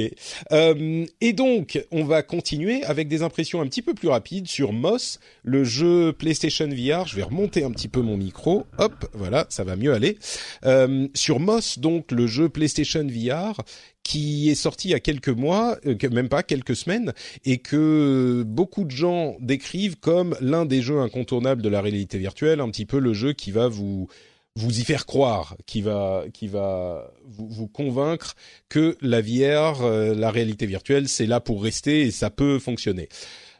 Euh, 0.52 1.06
et 1.22 1.32
donc, 1.32 1.82
on 1.92 2.04
va 2.04 2.24
continuer 2.24 2.84
avec 2.84 3.08
des 3.08 3.22
impressions 3.22 3.62
un 3.62 3.68
petit 3.68 3.82
peu 3.82 3.94
plus 3.94 4.10
rapides 4.10 4.48
sur 4.48 4.74
Moss, 4.74 5.22
le 5.44 5.64
jeu 5.64 6.12
PlayStation 6.12 6.68
VR. 6.68 7.08
Je 7.08 7.16
vais 7.16 7.24
remonter 7.24 7.64
un 7.64 7.72
petit 7.72 7.88
peu 7.88 8.02
mon 8.02 8.18
micro. 8.18 8.66
Hop, 8.80 9.06
voilà, 9.14 9.46
ça 9.48 9.64
va 9.64 9.78
mieux 9.78 9.94
aller. 9.94 10.18
Euh, 10.66 11.08
sur 11.14 11.40
Moss, 11.40 11.80
donc, 11.80 12.12
le 12.12 12.28
jeu 12.28 12.50
PlayStation 12.50 13.08
VR 13.08 13.62
qui 14.04 14.50
est 14.50 14.56
sorti 14.56 14.90
il 14.90 14.92
y 14.92 14.96
a 14.96 15.00
quelques 15.00 15.30
mois, 15.30 15.78
euh, 15.86 15.96
même 16.12 16.28
pas 16.28 16.44
quelques 16.44 16.76
semaines, 16.76 17.14
et 17.46 17.60
que 17.60 18.44
beaucoup 18.46 18.84
de 18.84 18.92
gens 18.92 19.38
décrivent 19.40 19.96
comme 19.96 20.36
l'un 20.42 20.66
des 20.66 20.82
jeux 20.82 21.00
incontournables 21.00 21.62
de 21.62 21.70
la 21.70 21.82
réalité 21.82 22.18
virtuelle, 22.18 22.60
un 22.60 22.70
petit 22.70 22.86
peu 22.86 23.00
le 23.00 23.14
jeu 23.14 23.32
qui 23.32 23.52
va 23.52 23.70
vous 23.70 24.10
vous 24.56 24.80
y 24.80 24.84
faire 24.84 25.06
croire, 25.06 25.56
qui 25.66 25.82
va, 25.82 26.26
qui 26.34 26.48
va 26.48 27.14
vous, 27.26 27.68
convaincre 27.68 28.36
que 28.70 28.98
la 29.02 29.22
VR, 29.22 29.82
euh, 29.82 30.14
la 30.14 30.30
réalité 30.30 30.66
virtuelle, 30.66 31.08
c'est 31.08 31.26
là 31.26 31.40
pour 31.40 31.64
rester 31.64 32.02
et 32.02 32.12
ça 32.12 32.30
peut 32.30 32.60
fonctionner. 32.60 33.08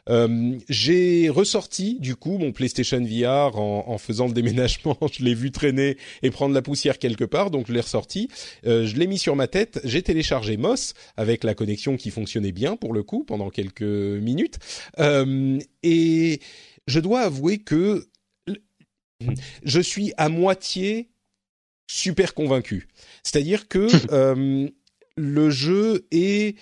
Euh, 0.08 0.58
j'ai 0.68 1.28
ressorti 1.28 2.00
du 2.00 2.16
coup 2.16 2.36
mon 2.36 2.50
PlayStation 2.50 3.00
VR 3.00 3.56
en, 3.56 3.84
en 3.86 3.98
faisant 3.98 4.26
le 4.26 4.34
déménagement. 4.34 4.98
je 5.12 5.24
l'ai 5.24 5.34
vu 5.34 5.50
traîner 5.50 5.96
et 6.22 6.30
prendre 6.30 6.54
la 6.54 6.60
poussière 6.60 6.98
quelque 6.98 7.24
part, 7.24 7.50
donc 7.50 7.68
je 7.68 7.72
l'ai 7.72 7.80
ressorti. 7.80 8.28
Euh, 8.66 8.84
je 8.84 8.96
l'ai 8.96 9.06
mis 9.06 9.18
sur 9.18 9.36
ma 9.36 9.46
tête. 9.46 9.80
J'ai 9.84 10.02
téléchargé 10.02 10.56
Moss 10.56 10.94
avec 11.16 11.44
la 11.44 11.54
connexion 11.54 11.96
qui 11.96 12.10
fonctionnait 12.10 12.52
bien 12.52 12.76
pour 12.76 12.92
le 12.92 13.02
coup 13.02 13.24
pendant 13.24 13.48
quelques 13.48 13.82
minutes. 13.82 14.58
Et 15.84 16.40
je 16.86 17.00
dois 17.00 17.20
avouer 17.20 17.58
que 17.58 18.08
je 19.64 19.80
suis 19.80 20.12
à 20.16 20.28
moitié 20.28 21.08
super 21.86 22.34
convaincu. 22.34 22.88
C'est-à-dire 23.22 23.68
que 23.68 23.88
euh, 24.12 24.68
le 25.16 25.50
jeu 25.50 26.06
est 26.10 26.56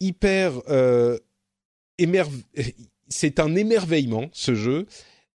hyper 0.00 0.52
euh, 0.68 1.18
c'est 3.08 3.40
un 3.40 3.54
émerveillement 3.54 4.28
ce 4.32 4.54
jeu, 4.54 4.86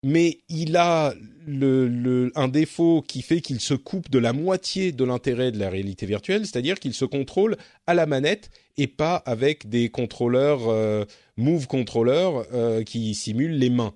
mais 0.04 0.40
il 0.50 0.78
a 0.78 1.14
le, 1.48 2.32
un 2.36 2.48
défaut 2.48 3.04
qui 3.06 3.22
fait 3.22 3.42
qu'il 3.42 3.60
se 3.60 3.74
coupe 3.74 4.10
de 4.10 4.20
la 4.20 4.34
moitié 4.34 4.92
de 4.92 5.04
l'intérêt 5.04 5.52
de 5.52 5.60
la 5.60 5.70
réalité 5.70 6.06
virtuelle, 6.06 6.46
c'est-à-dire 6.46 6.80
qu'il 6.80 6.94
se 6.94 7.06
contrôle 7.06 7.58
à 7.88 7.94
la 7.94 8.06
manette 8.06 8.50
et 8.78 8.88
pas 8.88 9.16
avec 9.16 9.68
des 9.70 9.90
contrôleurs 9.90 10.70
euh, 10.70 11.06
move 11.38 11.68
controllers 11.68 12.46
euh, 12.54 12.84
qui 12.84 13.16
simulent 13.16 13.58
les 13.58 13.70
mains. 13.70 13.94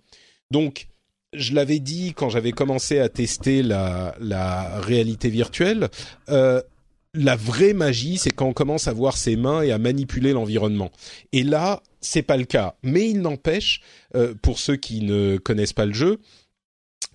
Donc 0.51 0.88
je 1.33 1.53
l'avais 1.53 1.79
dit 1.79 2.13
quand 2.13 2.29
j'avais 2.29 2.51
commencé 2.51 2.99
à 2.99 3.09
tester 3.09 3.61
la, 3.61 4.15
la 4.19 4.79
réalité 4.79 5.29
virtuelle, 5.29 5.89
euh, 6.29 6.61
la 7.13 7.35
vraie 7.35 7.73
magie, 7.73 8.17
c'est 8.17 8.29
quand 8.29 8.47
on 8.47 8.53
commence 8.53 8.87
à 8.87 8.93
voir 8.93 9.17
ses 9.17 9.35
mains 9.35 9.61
et 9.61 9.71
à 9.71 9.77
manipuler 9.77 10.31
l'environnement. 10.31 10.91
Et 11.31 11.43
là, 11.43 11.81
c'est 12.01 12.21
pas 12.21 12.37
le 12.37 12.45
cas. 12.45 12.75
Mais 12.83 13.09
il 13.09 13.21
n'empêche, 13.21 13.81
euh, 14.15 14.33
pour 14.41 14.59
ceux 14.59 14.75
qui 14.75 15.01
ne 15.01 15.37
connaissent 15.37 15.73
pas 15.73 15.85
le 15.85 15.93
jeu, 15.93 16.19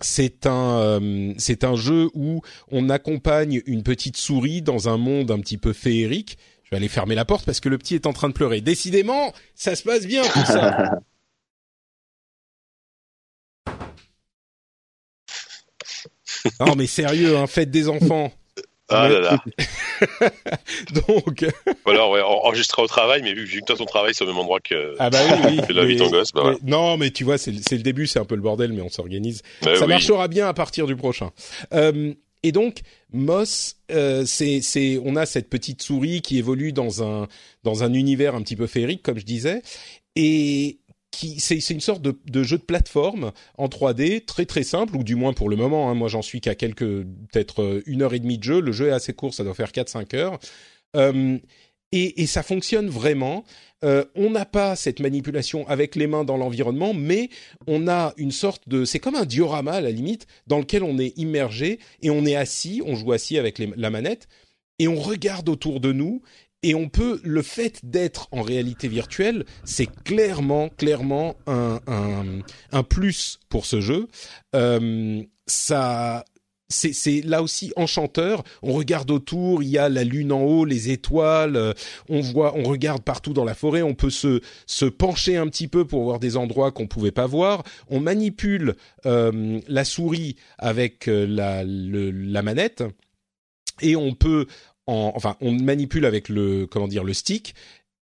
c'est 0.01 0.45
un 0.45 0.77
euh, 0.79 1.33
c'est 1.37 1.63
un 1.63 1.75
jeu 1.75 2.09
où 2.13 2.41
on 2.69 2.89
accompagne 2.89 3.61
une 3.65 3.83
petite 3.83 4.17
souris 4.17 4.61
dans 4.61 4.89
un 4.89 4.97
monde 4.97 5.31
un 5.31 5.39
petit 5.39 5.57
peu 5.57 5.71
féerique. 5.71 6.37
Je 6.63 6.71
vais 6.71 6.77
aller 6.77 6.89
fermer 6.89 7.15
la 7.15 7.23
porte 7.23 7.45
parce 7.45 7.61
que 7.61 7.69
le 7.69 7.77
petit 7.77 7.95
est 7.95 8.07
en 8.07 8.11
train 8.11 8.27
de 8.27 8.33
pleurer. 8.33 8.59
Décidément, 8.59 9.31
ça 9.53 9.75
se 9.75 9.83
passe 9.83 10.05
bien 10.05 10.23
tout 10.23 10.45
ça. 10.45 10.99
non 16.65 16.75
mais 16.75 16.87
sérieux, 16.87 17.37
hein, 17.37 17.47
faites 17.47 17.71
des 17.71 17.89
enfants. 17.89 18.31
Ah 18.87 19.09
là 19.09 19.19
là. 19.19 19.43
Donc. 21.07 21.43
alors, 21.87 22.11
ouais, 22.11 22.21
enregistré 22.21 22.83
au 22.83 22.87
travail, 22.87 23.21
mais 23.23 23.33
vu 23.33 23.59
que 23.61 23.65
toi 23.65 23.75
ton 23.75 23.85
travail 23.85 24.13
c'est 24.13 24.23
au 24.23 24.27
même 24.27 24.37
endroit 24.37 24.59
que. 24.59 24.95
Ah 24.99 25.09
bah 25.09 25.19
oui, 25.27 25.57
oui. 25.57 25.61
la 25.73 25.85
vie 25.85 25.97
ton 25.97 26.09
gosse, 26.09 26.31
bah 26.31 26.55
Non, 26.63 26.95
mais 26.97 27.09
tu 27.09 27.23
vois, 27.23 27.39
c'est 27.39 27.51
le 27.51 27.81
début, 27.81 28.05
c'est 28.05 28.19
un 28.19 28.25
peu 28.25 28.35
le 28.35 28.41
bordel, 28.41 28.73
mais 28.73 28.81
on 28.81 28.89
s'organise. 28.89 29.41
Ça 29.61 29.87
marchera 29.87 30.27
bien 30.27 30.47
à 30.47 30.53
partir 30.53 30.85
du 30.85 30.95
prochain. 30.95 31.31
Euh, 31.73 32.13
et 32.43 32.51
donc, 32.51 32.81
Moss, 33.11 33.77
euh, 33.91 34.23
c'est, 34.27 35.01
on 35.03 35.15
a 35.15 35.25
cette 35.25 35.49
petite 35.49 35.81
souris 35.81 36.21
qui 36.21 36.37
évolue 36.37 36.73
dans 36.73 37.03
un 37.03 37.27
dans 37.63 37.83
un 37.83 37.91
univers 37.91 38.35
un 38.35 38.43
petit 38.43 38.55
peu 38.55 38.67
féerique, 38.67 39.01
comme 39.01 39.17
je 39.17 39.25
disais, 39.25 39.63
et 40.15 40.77
c'est 41.15 41.69
une 41.69 41.79
sorte 41.79 42.01
de, 42.01 42.43
jeu 42.43 42.57
de 42.57 42.63
plateforme 42.63 43.31
en 43.57 43.67
3D 43.67 44.25
très 44.25 44.45
très 44.45 44.63
simple 44.63 44.95
ou 44.95 45.03
du 45.03 45.15
moins 45.15 45.33
pour 45.33 45.49
le 45.49 45.55
moment. 45.55 45.89
Hein, 45.89 45.93
moi 45.93 46.07
j'en 46.07 46.21
suis 46.21 46.41
qu'à 46.41 46.55
quelques 46.55 47.03
peut-être 47.03 47.61
euh, 47.61 47.83
une 47.85 48.01
heure 48.01 48.13
et 48.13 48.19
demie 48.19 48.37
de 48.37 48.43
jeu. 48.43 48.59
Le 48.59 48.71
jeu 48.71 48.87
est 48.87 48.91
assez 48.91 49.13
court, 49.13 49.33
ça 49.33 49.43
doit 49.43 49.53
faire 49.53 49.71
4-5 49.71 50.15
heures. 50.15 50.39
Euh, 50.95 51.37
et, 51.91 52.25
ça 52.25 52.43
fonctionne 52.43 52.89
vraiment. 52.89 53.45
Euh, 53.85 54.03
on 54.15 54.29
n'a 54.29 54.45
pas 54.45 54.75
cette 54.75 54.99
manipulation 54.99 55.65
avec 55.69 55.95
les 55.95 56.07
mains 56.07 56.25
dans 56.25 56.35
l'environnement, 56.35 56.93
mais 56.93 57.29
on 57.67 57.87
a 57.87 58.13
une 58.17 58.31
sorte 58.31 58.67
de, 58.67 58.83
c'est 58.83 58.99
comme 58.99 59.15
un 59.15 59.25
diorama 59.25 59.73
à 59.73 59.81
la 59.81 59.91
limite, 59.91 60.27
dans 60.45 60.59
lequel 60.59 60.83
on 60.83 60.97
est 60.97 61.17
immergé 61.17 61.79
et 62.01 62.09
on 62.09 62.25
est 62.25 62.35
assis, 62.35 62.81
on 62.85 62.95
joue 62.95 63.13
assis 63.13 63.37
avec 63.37 63.59
la 63.59 63.89
manette 63.89 64.27
et 64.79 64.87
on 64.87 64.95
regarde 64.95 65.47
autour 65.49 65.79
de 65.79 65.91
nous 65.91 66.21
et 66.65 66.73
on 66.73 66.89
peut 66.89 67.21
le 67.23 67.43
fait 67.43 67.79
d'être 67.83 68.27
en 68.31 68.41
réalité 68.41 68.87
virtuelle, 68.87 69.45
c'est 69.65 69.85
clairement 70.03 70.69
clairement 70.69 71.35
un, 71.45 71.79
un, 72.71 72.83
plus 72.83 73.39
pour 73.49 73.67
ce 73.67 73.81
jeu. 73.81 74.07
Euh, 74.55 75.21
ça 75.45 76.25
c'est 76.67 77.21
là 77.21 77.43
aussi 77.43 77.71
enchanteur. 77.75 78.43
On 78.63 78.73
regarde 78.73 79.11
autour, 79.11 79.61
il 79.61 79.69
y 79.69 79.77
a 79.77 79.87
la 79.87 80.03
lune 80.03 80.31
en 80.31 80.41
haut, 80.41 80.65
les 80.65 80.89
étoiles. 80.89 81.55
Euh, 81.55 81.73
on 82.09 82.21
voit, 82.21 82.57
on 82.57 82.63
regarde 82.63 83.03
partout 83.03 83.33
dans 83.33 83.45
la 83.45 83.53
forêt. 83.53 83.83
On 83.83 83.93
peut 83.93 84.09
se 84.09 84.41
se 84.65 84.85
pencher 84.85 85.37
un 85.37 85.47
petit 85.47 85.67
peu 85.67 85.85
pour 85.85 86.03
voir 86.03 86.17
des 86.17 86.35
endroits 86.35 86.71
qu'on 86.71 86.87
pouvait 86.87 87.11
pas 87.11 87.27
voir. 87.27 87.63
On 87.89 87.99
manipule 87.99 88.73
euh, 89.05 89.59
la 89.67 89.85
souris 89.85 90.37
avec 90.57 91.05
la 91.05 91.63
la 91.63 92.41
manette 92.41 92.83
et 93.81 93.95
on 93.95 94.13
peut 94.13 94.47
enfin, 94.87 95.35
on 95.41 95.51
manipule 95.51 96.05
avec 96.05 96.29
le, 96.29 96.67
comment 96.67 96.87
dire, 96.87 97.03
le 97.03 97.13
stick 97.13 97.55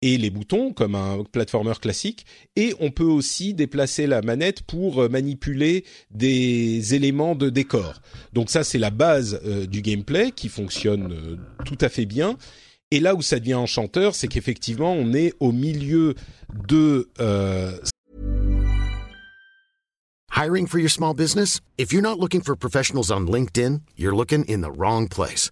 et 0.02 0.18
les 0.18 0.30
boutons 0.30 0.72
comme 0.72 0.96
un 0.96 1.24
platformer 1.24 1.74
classique 1.82 2.26
et 2.56 2.74
on 2.80 2.90
peut 2.90 3.04
aussi 3.04 3.54
déplacer 3.54 4.08
la 4.08 4.22
manette 4.22 4.62
pour 4.64 5.04
euh, 5.04 5.10
manipuler 5.10 5.84
des 6.12 6.96
éléments 6.96 7.36
de 7.36 7.50
décor. 7.50 8.02
Donc 8.34 8.50
ça 8.50 8.64
c'est 8.64 8.78
la 8.78 8.92
base 8.92 9.42
euh, 9.46 9.66
du 9.66 9.82
gameplay 9.82 10.32
qui 10.32 10.48
fonctionne 10.48 11.12
euh, 11.12 11.36
tout 11.66 11.78
à 11.82 11.90
fait 11.90 12.06
bien. 12.06 12.38
Et 12.92 13.00
là 13.00 13.14
où 13.14 13.22
ça 13.22 13.40
devient 13.40 13.56
enchanteur, 13.56 14.16
c'est 14.16 14.28
qu'effectivement 14.28 14.94
on 14.94 15.14
est 15.14 15.34
au 15.40 15.52
milieu 15.52 16.16
de 16.68 17.10
Hiring 20.32 20.68
for 20.68 20.80
your 20.80 20.90
small 20.90 21.14
business? 21.14 21.60
If 21.78 21.92
you're 21.92 22.02
not 22.02 22.18
looking 22.18 22.42
for 22.42 22.56
professionals 22.56 23.12
on 23.12 23.28
LinkedIn, 23.28 23.82
you're 23.98 24.16
looking 24.16 24.46
in 24.48 24.62
the 24.62 24.72
wrong 24.72 25.10
place. 25.10 25.52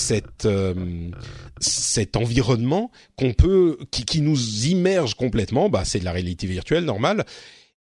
Cette, 0.00 0.44
euh, 0.44 1.10
cet 1.60 2.16
environnement 2.16 2.92
qu'on 3.16 3.32
peut, 3.32 3.78
qui, 3.90 4.04
qui, 4.04 4.20
nous 4.20 4.66
immerge 4.66 5.14
complètement, 5.14 5.68
bah, 5.68 5.84
c'est 5.84 5.98
de 5.98 6.04
la 6.04 6.12
réalité 6.12 6.46
virtuelle 6.46 6.84
normale. 6.84 7.24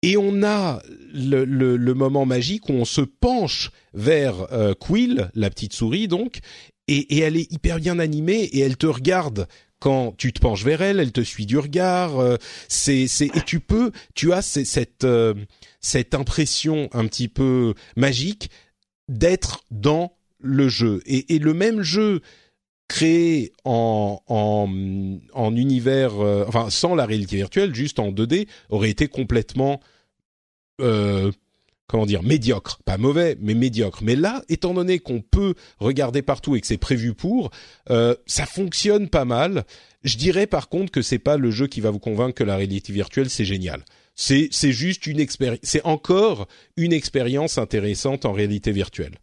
Et 0.03 0.17
on 0.17 0.43
a 0.43 0.83
le, 1.15 1.45
le, 1.45 1.77
le 1.77 1.95
moment 1.95 2.27
magique 2.27 2.69
où 2.69 2.73
on 2.73 2.85
se 2.85 3.03
penche 3.03 3.71
vers 3.95 4.53
euh, 4.53 4.75
Quill, 4.75 5.31
la 5.35 5.49
petite 5.49 5.75
souris 5.75 6.09
donc, 6.09 6.41
et, 6.89 7.17
et, 7.17 7.21
elle 7.21 7.37
est 7.37 7.51
hyper 7.53 7.79
bien 7.79 8.01
animée 8.01 8.43
et 8.43 8.61
elle 8.61 8.77
te 8.77 8.87
regarde 8.89 9.47
quand 9.79 10.15
tu 10.17 10.33
te 10.33 10.41
penches 10.41 10.65
vers 10.65 10.83
elle, 10.83 11.01
elle 11.01 11.13
te 11.13 11.21
suit 11.21 11.47
du 11.47 11.59
regard. 11.59 12.19
Euh, 12.19 12.37
c'est, 12.69 13.07
c'est 13.07 13.27
et 13.27 13.43
tu 13.45 13.61
peux, 13.61 13.93
tu 14.15 14.33
as 14.33 14.43
cette 14.43 15.05
euh, 15.05 15.35
cette 15.81 16.15
impression 16.15 16.89
un 16.93 17.07
petit 17.07 17.29
peu 17.29 17.75
magique 17.97 18.51
d'être 19.09 19.65
dans 19.71 20.17
le 20.43 20.69
jeu. 20.69 21.03
Et, 21.07 21.35
et 21.35 21.39
le 21.39 21.55
même 21.55 21.83
jeu 21.83 22.21
créé 22.93 23.53
en, 23.65 24.21
en, 24.27 24.69
en 25.33 25.57
univers, 25.57 26.21
euh, 26.21 26.45
enfin 26.47 26.69
sans 26.69 26.95
la 26.95 27.07
réalité 27.07 27.37
virtuelle, 27.37 27.75
juste 27.75 27.99
en 27.99 28.13
2D, 28.13 28.47
aurait 28.69 28.91
été 28.91 29.09
complètement, 29.09 29.81
euh, 30.83 31.33
comment 31.87 32.05
dire, 32.05 32.23
médiocre. 32.23 32.81
Pas 32.85 32.99
mauvais, 32.99 33.39
mais 33.41 33.55
médiocre. 33.55 34.01
Mais 34.03 34.15
là, 34.15 34.43
étant 34.51 34.75
donné 34.75 34.99
qu'on 34.99 35.23
peut 35.23 35.55
regarder 35.79 36.21
partout 36.21 36.55
et 36.55 36.61
que 36.61 36.67
c'est 36.67 36.77
prévu 36.77 37.15
pour, 37.15 37.51
euh, 37.89 38.15
ça 38.27 38.45
fonctionne 38.45 39.09
pas 39.09 39.25
mal. 39.25 39.65
Je 40.05 40.19
dirais 40.19 40.47
par 40.47 40.69
contre 40.69 40.93
que 40.93 41.01
c'est 41.01 41.19
pas 41.19 41.39
le 41.39 41.51
jeu 41.51 41.69
qui 41.69 41.81
va 41.81 41.91
vous 41.91 41.99
convaincre 41.99 42.35
que 42.35 42.45
la 42.45 42.57
réalité 42.57 42.93
virtuelle 42.93 43.31
c'est 43.31 43.47
génial. 43.47 43.85
C'est 44.15 44.49
c'est 44.51 44.73
juste 44.73 45.07
une 45.07 45.19
expérience, 45.21 45.61
c'est 45.63 45.85
encore 45.87 46.47
une 46.77 46.93
expérience 46.93 47.57
intéressante 47.57 48.27
en 48.27 48.33
réalité 48.33 48.71
virtuelle. 48.71 49.15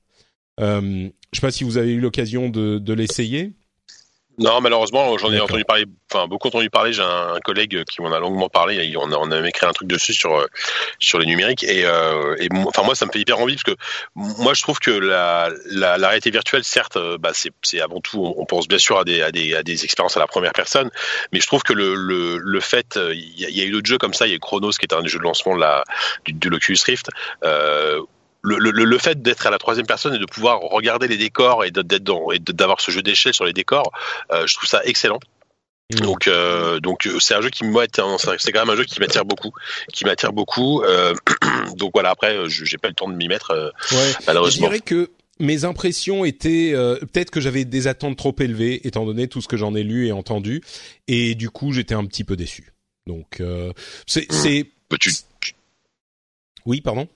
Euh, 0.59 0.81
je 0.81 0.85
ne 0.85 1.11
sais 1.33 1.41
pas 1.41 1.51
si 1.51 1.63
vous 1.63 1.77
avez 1.77 1.91
eu 1.91 1.99
l'occasion 1.99 2.49
de, 2.49 2.79
de 2.79 2.93
l'essayer. 2.93 3.53
Non, 4.39 4.61
malheureusement, 4.61 5.17
j'en 5.17 5.33
ai 5.33 5.39
entendu 5.41 5.65
parler, 5.65 5.83
enfin 6.09 6.25
beaucoup 6.25 6.47
entendu 6.47 6.69
parler. 6.69 6.93
J'ai 6.93 7.01
un, 7.01 7.39
collègue 7.43 7.83
qui 7.83 8.01
m'en 8.01 8.13
a 8.13 8.19
longuement 8.19 8.47
parlé. 8.47 8.95
On 8.95 9.11
a, 9.11 9.17
on 9.17 9.25
a 9.25 9.35
même 9.35 9.45
écrit 9.45 9.65
un 9.65 9.73
truc 9.73 9.89
dessus 9.89 10.13
sur 10.13 10.33
euh, 10.33 10.45
sur 10.97 11.19
les 11.19 11.25
numériques. 11.25 11.65
Et, 11.65 11.83
euh, 11.83 12.37
et 12.39 12.47
enfin 12.65 12.83
moi, 12.83 12.95
ça 12.95 13.05
me 13.05 13.11
fait 13.11 13.19
hyper 13.19 13.37
envie 13.37 13.55
parce 13.55 13.75
que 13.75 13.75
moi, 14.15 14.53
je 14.53 14.61
trouve 14.61 14.79
que 14.79 14.91
la, 14.91 15.49
la, 15.65 15.97
la 15.97 16.07
réalité 16.07 16.31
virtuelle, 16.31 16.63
certes, 16.63 16.97
bah, 17.19 17.31
c'est 17.33 17.81
avant 17.81 17.99
tout, 17.99 18.33
on, 18.37 18.45
pense 18.45 18.69
bien 18.69 18.77
sûr 18.77 18.97
à 18.97 19.03
des, 19.03 19.21
à 19.21 19.33
des 19.33 19.55
à 19.55 19.61
des 19.61 19.83
expériences 19.83 20.15
à 20.15 20.21
la 20.21 20.27
première 20.27 20.53
personne, 20.53 20.89
mais 21.33 21.41
je 21.41 21.45
trouve 21.45 21.63
que 21.63 21.73
le 21.73 21.95
le, 21.95 22.37
le 22.37 22.59
fait, 22.61 22.97
il 23.11 23.41
y, 23.41 23.61
a 23.61 23.65
eu 23.65 23.71
d'autres 23.71 23.89
jeux 23.89 23.97
comme 23.97 24.13
ça. 24.13 24.25
Il 24.25 24.31
y 24.31 24.35
a 24.35 24.39
Chronos 24.39 24.71
qui 24.71 24.85
est 24.85 24.93
un 24.93 25.05
jeu 25.05 25.19
de 25.19 25.23
lancement 25.23 25.53
de 25.53 25.59
la 25.59 25.83
du, 26.23 26.31
de 26.31 26.49
l'Oculus 26.49 26.79
Rift. 26.85 27.09
Euh, 27.43 27.99
le, 28.41 28.57
le, 28.57 28.71
le, 28.71 28.97
fait 28.97 29.21
d'être 29.21 29.45
à 29.47 29.49
la 29.51 29.57
troisième 29.57 29.85
personne 29.85 30.15
et 30.15 30.19
de 30.19 30.25
pouvoir 30.25 30.59
regarder 30.61 31.07
les 31.07 31.17
décors 31.17 31.65
et 31.65 31.71
d'être 31.71 32.03
dans 32.03 32.31
et 32.31 32.39
d'avoir 32.39 32.79
ce 32.79 32.91
jeu 32.91 33.01
d'échelle 33.01 33.33
sur 33.33 33.45
les 33.45 33.53
décors, 33.53 33.91
euh, 34.31 34.47
je 34.47 34.55
trouve 34.55 34.67
ça 34.67 34.81
excellent. 34.85 35.19
Mmh. 35.91 36.01
Donc, 36.01 36.27
euh, 36.27 36.79
donc 36.79 37.07
euh, 37.07 37.19
c'est 37.19 37.33
un 37.33 37.41
jeu 37.41 37.49
qui 37.49 37.63
moi 37.63 37.85
c'est 37.91 38.51
quand 38.51 38.59
même 38.59 38.69
un 38.69 38.75
jeu 38.75 38.85
qui 38.85 38.99
m'attire 38.99 39.25
beaucoup, 39.25 39.51
qui 39.91 40.05
m'attire 40.05 40.33
beaucoup. 40.33 40.83
Euh, 40.83 41.15
donc 41.77 41.91
voilà, 41.93 42.11
après, 42.11 42.47
j'ai 42.47 42.77
pas 42.77 42.89
le 42.89 42.93
temps 42.93 43.09
de 43.09 43.15
m'y 43.15 43.27
mettre 43.27 43.73
ouais. 43.91 44.13
malheureusement. 44.27 44.67
Je 44.67 44.71
dirais 44.71 44.79
que 44.81 45.09
mes 45.39 45.65
impressions 45.65 46.25
étaient 46.25 46.73
peut-être 46.73 47.31
que 47.31 47.41
j'avais 47.41 47.65
des 47.65 47.87
attentes 47.87 48.17
trop 48.17 48.35
élevées 48.39 48.85
étant 48.87 49.05
donné 49.05 49.27
tout 49.27 49.41
ce 49.41 49.47
que 49.47 49.57
j'en 49.57 49.73
ai 49.73 49.83
lu 49.83 50.07
et 50.07 50.11
entendu, 50.11 50.61
et 51.07 51.33
du 51.33 51.49
coup 51.49 51.71
j'étais 51.71 51.95
un 51.95 52.05
petit 52.05 52.23
peu 52.23 52.35
déçu. 52.35 52.73
Donc 53.07 53.41
c'est, 54.05 54.31
c'est... 54.31 54.67
Bah, 54.91 54.97
tu... 54.99 55.11
oui, 56.65 56.81
pardon? 56.81 57.07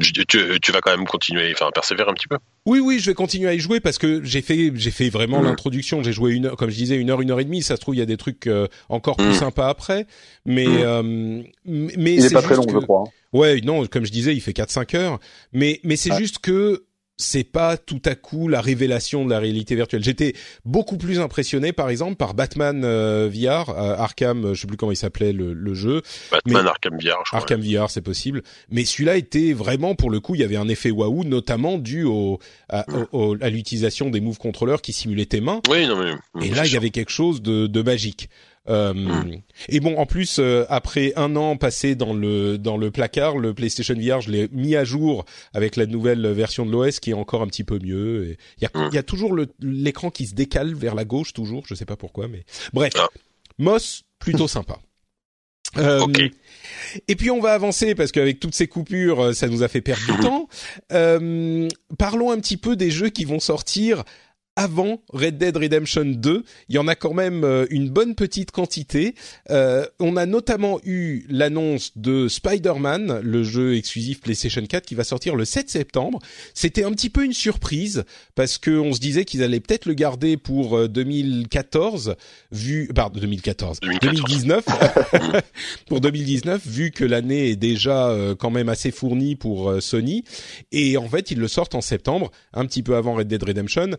Tu, 0.00 0.26
tu, 0.26 0.72
vas 0.72 0.80
quand 0.80 0.96
même 0.96 1.06
continuer, 1.06 1.52
enfin 1.52 1.70
persévérer 1.74 2.10
un 2.10 2.14
petit 2.14 2.28
peu. 2.28 2.38
Oui, 2.66 2.80
oui, 2.80 2.98
je 2.98 3.10
vais 3.10 3.14
continuer 3.14 3.48
à 3.48 3.54
y 3.54 3.58
jouer 3.58 3.80
parce 3.80 3.98
que 3.98 4.22
j'ai 4.24 4.42
fait, 4.42 4.72
j'ai 4.74 4.90
fait 4.90 5.08
vraiment 5.08 5.40
mm. 5.40 5.44
l'introduction. 5.44 6.02
J'ai 6.02 6.12
joué 6.12 6.32
une 6.32 6.46
heure, 6.46 6.56
comme 6.56 6.70
je 6.70 6.76
disais, 6.76 6.96
une 6.96 7.10
heure, 7.10 7.20
une 7.20 7.30
heure 7.30 7.40
et 7.40 7.44
demie. 7.44 7.62
Ça 7.62 7.76
se 7.76 7.80
trouve, 7.80 7.94
il 7.94 7.98
y 7.98 8.02
a 8.02 8.06
des 8.06 8.16
trucs 8.16 8.46
euh, 8.46 8.66
encore 8.88 9.16
plus 9.16 9.28
mm. 9.28 9.34
sympas 9.34 9.68
après. 9.68 10.06
Mais, 10.44 10.66
mm. 10.66 10.80
euh, 10.80 11.42
mais 11.64 12.14
il 12.14 12.24
est, 12.24 12.32
pas 12.32 12.42
très 12.42 12.56
long, 12.56 12.66
je 12.68 12.78
crois. 12.78 13.04
Hein. 13.06 13.10
Ouais, 13.32 13.60
non, 13.60 13.86
comme 13.86 14.06
je 14.06 14.12
disais, 14.12 14.34
il 14.34 14.40
fait 14.40 14.52
4-5 14.52 14.96
heures. 14.96 15.18
Mais, 15.52 15.80
mais 15.84 15.96
c'est 15.96 16.16
juste 16.16 16.38
que 16.38 16.85
c'est 17.16 17.44
pas 17.44 17.76
tout 17.76 18.02
à 18.04 18.14
coup 18.14 18.48
la 18.48 18.60
révélation 18.60 19.24
de 19.24 19.30
la 19.30 19.38
réalité 19.38 19.74
virtuelle. 19.74 20.04
J'étais 20.04 20.34
beaucoup 20.64 20.98
plus 20.98 21.18
impressionné, 21.18 21.72
par 21.72 21.88
exemple, 21.88 22.16
par 22.16 22.34
Batman 22.34 22.82
euh, 22.84 23.30
VR, 23.32 23.70
euh, 23.70 23.96
Arkham, 23.96 24.44
euh, 24.44 24.54
je 24.54 24.60
sais 24.60 24.66
plus 24.66 24.76
comment 24.76 24.92
il 24.92 24.96
s'appelait 24.96 25.32
le, 25.32 25.74
jeu. 25.74 26.02
Batman 26.30 26.66
Arkham 26.66 26.94
VR, 26.94 27.22
je 27.24 27.30
crois. 27.30 27.38
Arkham 27.40 27.60
VR, 27.60 27.90
c'est 27.90 28.02
possible. 28.02 28.42
Mais 28.70 28.84
celui-là 28.84 29.16
était 29.16 29.52
vraiment, 29.52 29.94
pour 29.94 30.10
le 30.10 30.20
coup, 30.20 30.34
il 30.34 30.40
y 30.40 30.44
avait 30.44 30.56
un 30.56 30.68
effet 30.68 30.90
waouh, 30.90 31.24
notamment 31.24 31.78
dû 31.78 32.04
au, 32.04 32.38
à, 32.68 32.84
l'utilisation 33.50 34.10
des 34.10 34.20
move 34.20 34.38
controllers 34.38 34.82
qui 34.82 34.92
simulaient 34.92 35.26
tes 35.26 35.40
mains. 35.40 35.60
Oui, 35.70 35.86
non 35.86 35.96
mais. 35.96 36.46
Et 36.46 36.50
là, 36.50 36.66
il 36.66 36.72
y 36.72 36.76
avait 36.76 36.90
quelque 36.90 37.12
chose 37.12 37.42
de, 37.42 37.66
de 37.66 37.82
magique. 37.82 38.28
Euh, 38.68 38.92
hmm. 38.92 39.40
Et 39.68 39.80
bon, 39.80 39.96
en 39.96 40.06
plus, 40.06 40.38
euh, 40.38 40.64
après 40.68 41.12
un 41.16 41.36
an 41.36 41.56
passé 41.56 41.94
dans 41.94 42.12
le 42.12 42.58
dans 42.58 42.76
le 42.76 42.90
placard, 42.90 43.38
le 43.38 43.54
PlayStation 43.54 43.94
VR, 43.94 44.20
je 44.20 44.30
l'ai 44.30 44.48
mis 44.52 44.76
à 44.76 44.84
jour 44.84 45.24
avec 45.54 45.76
la 45.76 45.86
nouvelle 45.86 46.26
version 46.32 46.66
de 46.66 46.72
l'OS 46.72 47.00
qui 47.00 47.10
est 47.10 47.14
encore 47.14 47.42
un 47.42 47.46
petit 47.46 47.64
peu 47.64 47.78
mieux. 47.78 48.36
Il 48.58 48.62
y 48.62 48.66
a, 48.66 48.88
y 48.92 48.98
a 48.98 49.02
toujours 49.02 49.36
l'écran 49.60 50.10
qui 50.10 50.26
se 50.26 50.34
décale 50.34 50.74
vers 50.74 50.94
la 50.94 51.04
gauche, 51.04 51.32
toujours. 51.32 51.64
Je 51.66 51.74
sais 51.74 51.86
pas 51.86 51.96
pourquoi, 51.96 52.28
mais 52.28 52.44
bref. 52.72 52.92
Ah. 52.98 53.08
Moss, 53.58 54.02
plutôt 54.18 54.48
sympa. 54.48 54.78
Euh, 55.78 56.06
Et 57.08 57.16
puis 57.16 57.30
on 57.30 57.40
va 57.40 57.52
avancer 57.52 57.94
parce 57.94 58.12
qu'avec 58.12 58.40
toutes 58.40 58.54
ces 58.54 58.66
coupures, 58.66 59.34
ça 59.34 59.48
nous 59.48 59.62
a 59.62 59.68
fait 59.68 59.80
perdre 59.80 60.06
du 60.06 60.20
temps. 60.22 60.48
Euh, 60.92 61.68
parlons 61.98 62.30
un 62.30 62.38
petit 62.38 62.56
peu 62.56 62.76
des 62.76 62.90
jeux 62.90 63.10
qui 63.10 63.24
vont 63.24 63.40
sortir 63.40 64.04
avant 64.56 65.02
Red 65.12 65.36
Dead 65.36 65.56
Redemption 65.56 66.04
2. 66.06 66.42
Il 66.68 66.74
y 66.74 66.78
en 66.78 66.88
a 66.88 66.94
quand 66.94 67.12
même 67.12 67.44
euh, 67.44 67.66
une 67.70 67.90
bonne 67.90 68.14
petite 68.14 68.50
quantité. 68.50 69.14
Euh, 69.50 69.86
on 70.00 70.16
a 70.16 70.24
notamment 70.24 70.80
eu 70.84 71.24
l'annonce 71.28 71.92
de 71.96 72.26
Spider-Man, 72.26 73.20
le 73.22 73.44
jeu 73.44 73.76
exclusif 73.76 74.20
PlayStation 74.20 74.64
4 74.64 74.86
qui 74.86 74.94
va 74.94 75.04
sortir 75.04 75.36
le 75.36 75.44
7 75.44 75.68
septembre. 75.68 76.20
C'était 76.54 76.84
un 76.84 76.92
petit 76.92 77.10
peu 77.10 77.24
une 77.24 77.34
surprise 77.34 78.04
parce 78.34 78.56
que 78.56 78.70
on 78.70 78.94
se 78.94 79.00
disait 79.00 79.26
qu'ils 79.26 79.42
allaient 79.42 79.60
peut-être 79.60 79.84
le 79.84 79.94
garder 79.94 80.38
pour 80.38 80.88
2014 80.88 82.08
euh, 82.08 82.14
vu 82.50 82.88
pardon 82.94 83.20
2014, 83.20 83.80
2019 84.00 84.64
pour 85.86 86.00
2019 86.00 86.66
vu 86.66 86.90
que 86.90 87.04
l'année 87.04 87.50
est 87.50 87.56
déjà 87.56 88.08
euh, 88.08 88.34
quand 88.34 88.50
même 88.50 88.68
assez 88.68 88.90
fournie 88.90 89.36
pour 89.36 89.74
Sony 89.80 90.24
et 90.72 90.96
en 90.96 91.08
fait 91.08 91.30
ils 91.30 91.38
le 91.38 91.48
sortent 91.48 91.74
en 91.74 91.80
septembre, 91.80 92.30
un 92.54 92.64
petit 92.64 92.82
peu 92.82 92.96
avant 92.96 93.14
Red 93.14 93.28
Dead 93.28 93.42
Redemption. 93.42 93.90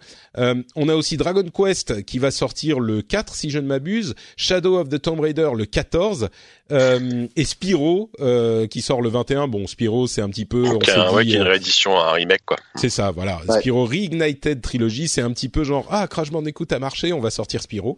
Euh, 0.47 0.47
on 0.76 0.89
a 0.89 0.95
aussi 0.95 1.18
Dragon 1.18 1.43
Quest 1.43 2.04
qui 2.06 2.20
va 2.20 2.32
sortir 2.32 2.80
le 2.80 3.02
4 3.02 3.34
si 3.34 3.50
je 3.50 3.60
ne 3.60 3.68
m'abuse, 3.68 4.16
Shadow 4.36 4.78
of 4.78 4.89
the 4.89 5.02
Tomb 5.02 5.20
Raider 5.20 5.50
le 5.56 5.66
14 5.66 6.30
euh, 6.72 7.28
et 7.36 7.45
Spyro 7.45 8.12
euh, 8.20 8.68
qui 8.68 8.82
sort 8.82 9.02
le 9.02 9.10
21. 9.10 9.48
Bon, 9.48 9.68
Spyro 9.68 10.08
c'est 10.08 10.22
un 10.22 10.30
petit 10.30 10.45
peu 10.45 10.68
okay, 10.68 10.93
on 10.98 11.14
ouais, 11.14 11.26
une 11.26 11.41
réédition, 11.41 11.98
un 12.00 12.12
remake 12.12 12.45
quoi. 12.45 12.58
C'est 12.76 12.89
ça, 12.89 13.12
voilà. 13.12 13.39
Spyro 13.50 13.86
Reignited 13.86 14.62
Trilogy, 14.62 15.08
c'est 15.08 15.22
un 15.22 15.32
petit 15.32 15.50
peu 15.50 15.64
genre 15.64 15.88
ah 15.89 16.08
Crash 16.08 16.32
Bandicoot 16.32 16.68
a 16.72 16.80
marché, 16.80 17.14
on 17.14 17.20
va 17.20 17.30
sortir 17.30 17.62
Spyro. 17.62 17.98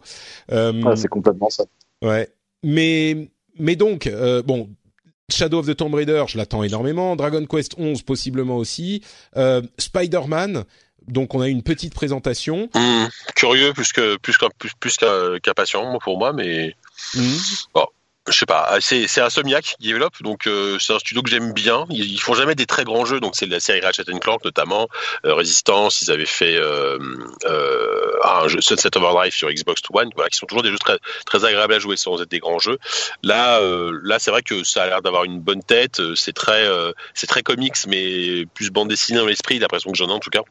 Ah, 0.52 0.72
c'est 0.96 1.08
complètement 1.08 1.50
ça. 1.50 1.66
Ouais, 2.02 2.30
mais 2.64 3.30
mais 3.58 3.76
donc 3.76 4.10
bon 4.46 4.70
Shadow 5.32 5.60
of 5.60 5.68
the 5.68 5.76
Tomb 5.76 5.94
Raider, 5.94 6.24
je 6.28 6.38
l'attends 6.38 6.64
énormément. 6.64 7.16
Dragon 7.16 7.46
Quest 7.46 7.76
11 7.78 8.02
possiblement 8.04 8.58
aussi. 8.58 9.02
Euh, 9.38 9.62
Spider-Man, 9.78 10.66
donc 11.08 11.36
on 11.36 11.42
a 11.42 11.48
une 11.48 11.64
petite 11.64 11.94
présentation. 11.94 12.70
Mmh, 12.76 13.06
curieux 13.36 13.74
plus 13.74 13.92
que 13.94 14.18
plus 14.18 14.38
qu'un 14.38 14.50
plus, 14.58 14.72
plus 14.80 14.98
qu'un 14.98 15.54
patient 15.56 15.98
pour 16.00 16.18
moi, 16.18 16.34
mais 16.34 16.76
mmh. 17.16 17.38
bon, 17.74 17.88
je 18.32 18.38
sais 18.38 18.46
pas. 18.46 18.78
C'est 18.80 19.08
c'est 19.08 19.22
Insomniac 19.22 19.76
qui 19.80 19.88
développe, 19.88 20.22
donc 20.22 20.48
euh, 20.48 20.78
c'est 20.80 20.94
un 20.94 21.00
studio 21.00 21.22
que 21.22 21.30
j'aime 21.30 21.54
bien. 21.54 21.86
Ils, 21.90 22.12
ils, 22.12 22.20
font 22.20 22.34
jamais 22.34 22.56
des 22.56 22.66
très 22.66 22.84
grands 22.84 23.06
jeux, 23.06 23.20
donc 23.20 23.36
c'est 23.36 23.46
la 23.46 23.60
série 23.60 23.82
Ratchet 23.82 24.04
Clank 24.20 24.44
notamment, 24.44 24.88
euh, 25.26 25.34
Resistance. 25.34 26.02
Ils 26.02 26.12
avaient 26.12 26.26
fait 26.26 26.56
euh, 26.58 26.98
euh, 27.46 28.12
un 28.24 28.48
jeu 28.48 28.62
Sunset 28.62 28.96
Overdrive 28.98 29.34
sur 29.34 29.50
Xbox 29.50 29.82
One, 29.92 30.10
voilà, 30.16 30.30
qui 30.30 30.38
sont 30.38 30.46
toujours 30.46 30.64
des 30.64 30.70
jeux 30.70 30.78
très 30.78 30.98
très 31.26 31.46
agréables 31.46 31.74
à 31.74 31.80
jouer 31.80 31.98
sans 31.98 32.22
être 32.22 32.30
des 32.30 32.40
grands 32.40 32.60
jeux. 32.60 32.78
Là, 33.24 33.60
euh, 33.62 34.00
là, 34.04 34.20
c'est 34.20 34.32
vrai 34.32 34.42
que 34.42 34.64
ça 34.64 34.84
a 34.84 34.88
l'air 34.88 35.02
d'avoir 35.02 35.24
une 35.24 35.40
bonne 35.40 35.64
tête. 35.64 36.02
C'est 36.16 36.34
très 36.34 36.68
c'est 37.14 37.28
très 37.28 37.42
comics, 37.42 37.78
mais 37.88 38.46
plus 38.54 38.70
bande 38.70 38.90
dessinée 38.90 39.20
dans 39.20 39.26
l'esprit. 39.26 39.60
L'impression 39.60 39.92
que 39.92 39.98
j'en 39.98 40.10
ai 40.10 40.14
en 40.14 40.20
tout 40.20 40.30
cas. 40.30 40.42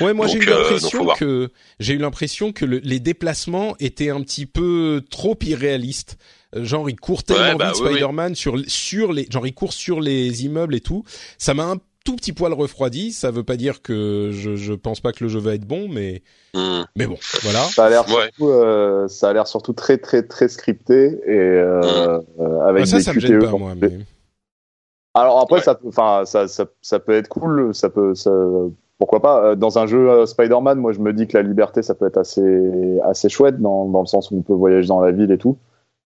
Ouais, 0.00 0.12
moi 0.12 0.26
j'ai 0.26 0.38
eu 0.38 0.48
euh, 0.48 0.60
l'impression 0.60 1.06
que 1.14 1.50
j'ai 1.80 1.94
eu 1.94 1.98
l'impression 1.98 2.52
que 2.52 2.64
les 2.64 3.00
déplacements 3.00 3.74
étaient 3.80 4.10
un 4.10 4.22
petit 4.22 4.46
peu 4.46 5.02
trop 5.10 5.36
irréalistes. 5.42 6.16
Euh, 6.56 6.64
genre 6.64 6.88
il 6.88 6.96
court 6.96 7.22
tellement 7.22 7.56
bah 7.56 7.72
vite 7.72 7.76
Spider-Man 7.76 8.34
sur 8.34 8.58
sur 8.66 9.12
les 9.12 9.26
genre 9.30 9.46
il 9.46 9.54
court 9.54 9.72
sur 9.72 10.00
les 10.00 10.44
immeubles 10.44 10.74
et 10.74 10.80
tout. 10.80 11.04
Ça 11.38 11.54
m'a 11.54 11.64
un 11.64 11.76
tout 12.04 12.16
petit 12.16 12.32
poil 12.32 12.52
refroidi. 12.52 13.12
Ça 13.12 13.30
veut 13.30 13.44
pas 13.44 13.56
dire 13.56 13.82
que 13.82 14.30
je 14.32 14.56
je 14.56 14.72
pense 14.72 15.00
pas 15.00 15.12
que 15.12 15.24
le 15.24 15.28
jeu 15.28 15.40
va 15.40 15.54
être 15.54 15.66
bon, 15.66 15.88
mais 15.88 16.22
hmm. 16.54 16.82
mais 16.96 17.06
bon, 17.06 17.16
voilà. 17.42 17.60
Ça 17.64 17.86
a 17.86 17.90
l'air 17.90 18.06
surtout 18.08 18.48
euh, 18.48 19.08
ça 19.08 19.30
a 19.30 19.32
l'air 19.32 19.46
surtout 19.46 19.72
très 19.72 19.98
très 19.98 20.22
très 20.22 20.48
scripté 20.48 21.18
et 21.26 21.38
euh, 21.38 22.20
hmm. 22.38 22.60
avec 22.68 22.82
ah, 22.82 22.86
ça, 22.86 22.96
des 22.98 23.02
ça 23.02 23.12
me 23.14 23.20
gêne 23.20 23.38
pas 23.38 23.50
moi. 23.50 23.74
Mais... 23.74 23.98
Alors 25.14 25.40
après 25.40 25.60
ça 25.60 25.78
enfin 25.86 26.24
ça, 26.26 26.46
ça 26.46 26.66
ça 26.82 26.98
peut 26.98 27.12
être 27.12 27.28
cool, 27.28 27.74
ça 27.74 27.88
peut 27.88 28.14
ça 28.14 28.30
pourquoi 28.98 29.20
pas 29.20 29.44
euh, 29.44 29.54
dans 29.54 29.78
un 29.78 29.86
jeu 29.86 30.10
euh, 30.10 30.26
Spider-Man 30.26 30.78
moi 30.78 30.92
je 30.92 31.00
me 31.00 31.12
dis 31.12 31.26
que 31.26 31.36
la 31.36 31.42
liberté 31.42 31.82
ça 31.82 31.94
peut 31.94 32.06
être 32.06 32.16
assez 32.16 33.00
assez 33.02 33.28
chouette 33.28 33.60
dans, 33.60 33.86
dans 33.88 34.00
le 34.00 34.06
sens 34.06 34.30
où 34.30 34.36
on 34.36 34.42
peut 34.42 34.54
voyager 34.54 34.88
dans 34.88 35.00
la 35.00 35.12
ville 35.12 35.30
et 35.30 35.38
tout. 35.38 35.58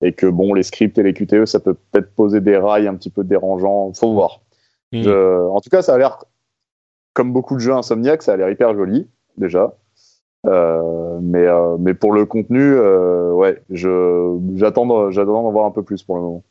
Et 0.02 0.12
que 0.12 0.28
bon 0.28 0.54
les 0.54 0.64
scripts 0.64 0.98
et 0.98 1.04
les 1.04 1.14
QTE 1.14 1.46
ça 1.46 1.60
peut 1.60 1.76
peut-être 1.92 2.14
poser 2.14 2.42
des 2.42 2.58
rails 2.58 2.88
un 2.88 2.96
petit 2.96 3.10
peu 3.10 3.24
dérangeants. 3.24 3.94
Faut 3.94 4.14
voir. 4.14 4.42
Hmm. 4.92 5.08
en 5.08 5.60
tout 5.60 5.72
cas 5.72 5.82
ça 5.82 5.96
a 5.96 5.98
l'air 5.98 6.20
comme 7.14 7.34
beaucoup 7.34 7.56
de 7.56 7.60
jeux 7.60 7.74
Insomniac 7.74 8.22
ça 8.22 8.34
a 8.34 8.38
l'air 8.38 8.50
hyper 8.50 8.76
joli 8.76 9.08
déjà. 9.38 9.74
Euh, 10.46 11.20
mais 11.22 11.48
euh, 11.48 11.78
mais 11.80 11.94
pour 11.94 12.12
le 12.12 12.26
contenu 12.26 12.60
euh, 12.60 13.32
ouais 13.32 13.64
j'attends 13.70 14.86
d'en 14.86 15.52
voir 15.52 15.66
un 15.66 15.72
peu 15.72 15.84
plus 15.84 16.04
pour 16.04 16.18
le 16.18 16.22
moment 16.22 16.44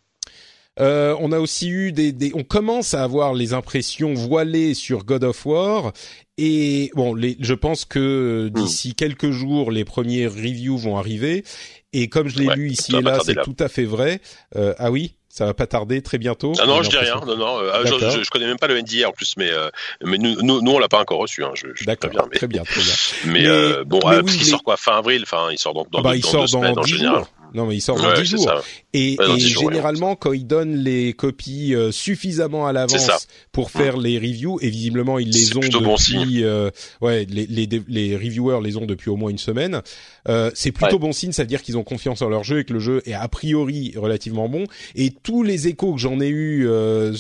euh, 0.81 1.15
on 1.21 1.33
a 1.33 1.39
aussi 1.39 1.69
eu 1.69 1.93
des, 1.93 2.13
des, 2.13 2.33
on 2.35 2.45
commence 2.45 2.95
à 2.95 3.03
avoir 3.03 3.35
les 3.35 3.53
impressions 3.53 4.15
voilées 4.15 4.75
sur 4.75 5.05
God 5.05 5.25
of 5.25 5.45
War 5.45 5.93
et 6.39 6.91
bon, 6.95 7.15
les, 7.15 7.37
je 7.41 7.55
pense 7.55 7.85
que 7.85 8.49
hmm. 8.49 8.51
d'ici 8.51 8.95
quelques 8.95 9.31
jours, 9.31 9.71
les 9.71 9.85
premiers 9.85 10.27
reviews 10.27 10.79
vont 10.79 10.97
arriver. 10.97 11.45
Et 11.93 12.09
comme 12.09 12.29
je 12.29 12.39
l'ai 12.39 12.55
lu 12.55 12.71
ici 12.71 12.97
et 12.97 13.03
là, 13.03 13.19
c'est 13.23 13.43
tout 13.43 13.57
à 13.59 13.69
fait 13.69 13.85
vrai. 13.85 14.21
Euh, 14.57 14.75
ah 14.79 14.91
oui, 14.91 15.15
ça 15.33 15.47
va 15.47 15.55
pas 15.55 15.67
tarder 15.67 16.03
très 16.03 16.19
bientôt. 16.19 16.53
Ah 16.61 16.67
non, 16.67 16.83
je 16.83 16.91
dis 16.91 16.99
rien. 16.99 17.21
Non, 17.27 17.37
non. 17.39 17.59
Euh, 17.59 17.85
je, 17.87 18.23
je, 18.23 18.31
connais 18.31 18.47
même 18.47 18.59
pas 18.59 18.67
le 18.67 18.79
NDA 18.79 19.09
en 19.09 19.13
plus, 19.13 19.35
mais 19.39 19.51
euh, 19.51 19.71
mais 20.05 20.19
nous, 20.19 20.37
nous, 20.43 20.61
nous 20.61 20.73
on 20.73 20.79
l'a 20.79 20.89
pas 20.89 21.01
encore 21.01 21.21
reçu. 21.21 21.43
Hein, 21.43 21.53
je, 21.55 21.69
je 21.75 21.85
D'accord. 21.85 22.11
Très 22.11 22.19
bien, 22.19 22.29
mais... 22.31 22.37
très 22.37 22.47
bien, 22.49 22.63
très 22.65 22.83
bien. 22.83 22.93
Mais, 23.33 23.47
euh, 23.47 23.83
bon, 23.85 24.01
mais 24.05 24.19
oui, 24.19 24.33
il 24.35 24.45
sort 24.45 24.63
quoi 24.63 24.77
fin 24.77 24.99
avril. 24.99 25.23
Enfin, 25.23 25.49
il 25.51 25.59
sort 25.59 25.73
donc 25.73 25.91
dans, 25.91 26.01
ah 26.01 26.03
bah, 26.03 26.17
il 26.17 26.25
sort 26.25 26.43
dans, 26.43 26.47
semaines, 26.49 26.79
en 26.79 26.83
général. 26.83 27.19
Jours. 27.21 27.31
Non, 27.55 27.67
mais 27.67 27.77
il 27.77 27.81
sort 27.81 28.01
dans 28.01 28.13
10 28.13 28.25
jours. 28.25 28.63
Et, 28.93 29.15
et 29.15 29.39
généralement, 29.39 30.17
quand 30.17 30.33
ils 30.33 30.47
donnent 30.47 30.77
les 30.77 31.13
copies 31.13 31.75
euh, 31.75 31.93
suffisamment 31.93 32.67
à 32.67 32.73
l'avance 32.73 33.29
pour 33.53 33.71
faire 33.71 33.97
les 33.97 34.19
reviews, 34.19 34.59
et 34.61 34.71
visiblement 34.71 35.19
ils 35.19 35.31
les 35.31 35.57
ont 35.57 35.61
depuis, 35.61 36.45
euh, 36.45 36.71
ouais, 37.01 37.27
les, 37.29 37.47
les, 37.47 37.69
les, 37.89 38.17
reviewers 38.17 38.61
les 38.63 38.77
ont 38.77 38.87
depuis 38.87 39.11
au 39.11 39.17
moins 39.17 39.31
une 39.31 39.39
semaine. 39.39 39.83
Euh, 40.29 40.51
c'est 40.55 40.73
plutôt 40.73 40.99
bon 40.99 41.13
signe, 41.13 41.33
ça 41.33 41.43
veut 41.43 41.49
dire 41.49 41.63
qu'ils 41.63 41.77
ont 41.77 41.85
confiance 41.85 42.23
en 42.23 42.29
leur 42.29 42.45
jeu 42.45 42.61
et 42.61 42.65
que 42.65 42.73
le 42.73 42.81
jeu 42.81 43.03
est 43.07 43.15
a 43.15 43.29
priori 43.29 43.95
relativement 43.97 44.49
bon. 44.49 44.65
Et 44.95 45.11
tous 45.11 45.43
les 45.43 45.69
échos 45.69 45.95
que 45.95 46.01
j'en 46.01 46.21
ai 46.21 46.29
eu, 46.29 46.67
euh, 46.69 47.15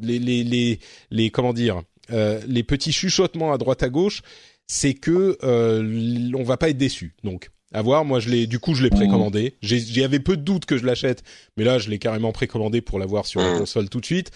les, 0.00 0.18
les, 0.18 0.44
les, 0.44 0.78
les, 1.10 1.30
comment 1.30 1.52
dire, 1.52 1.82
euh, 2.12 2.40
les 2.46 2.62
petits 2.62 2.92
chuchotements 2.92 3.52
à 3.52 3.58
droite 3.58 3.82
à 3.82 3.88
gauche, 3.88 4.22
c'est 4.66 4.94
que 4.94 5.36
euh, 5.42 6.30
on 6.36 6.42
va 6.42 6.56
pas 6.56 6.70
être 6.70 6.78
déçu. 6.78 7.14
Donc 7.24 7.50
à 7.74 7.82
voir. 7.82 8.04
Moi, 8.04 8.20
je 8.20 8.30
l'ai, 8.30 8.46
du 8.46 8.58
coup, 8.58 8.74
je 8.74 8.82
l'ai 8.82 8.90
précommandé. 8.90 9.54
J'avais 9.60 10.20
peu 10.20 10.36
de 10.36 10.42
doutes 10.42 10.64
que 10.64 10.78
je 10.78 10.86
l'achète, 10.86 11.22
mais 11.56 11.64
là, 11.64 11.78
je 11.78 11.90
l'ai 11.90 11.98
carrément 11.98 12.32
précommandé 12.32 12.80
pour 12.80 12.98
l'avoir 12.98 13.26
sur 13.26 13.40
la 13.40 13.54
mmh. 13.54 13.58
console 13.58 13.88
tout 13.90 14.00
de 14.00 14.06
suite. 14.06 14.30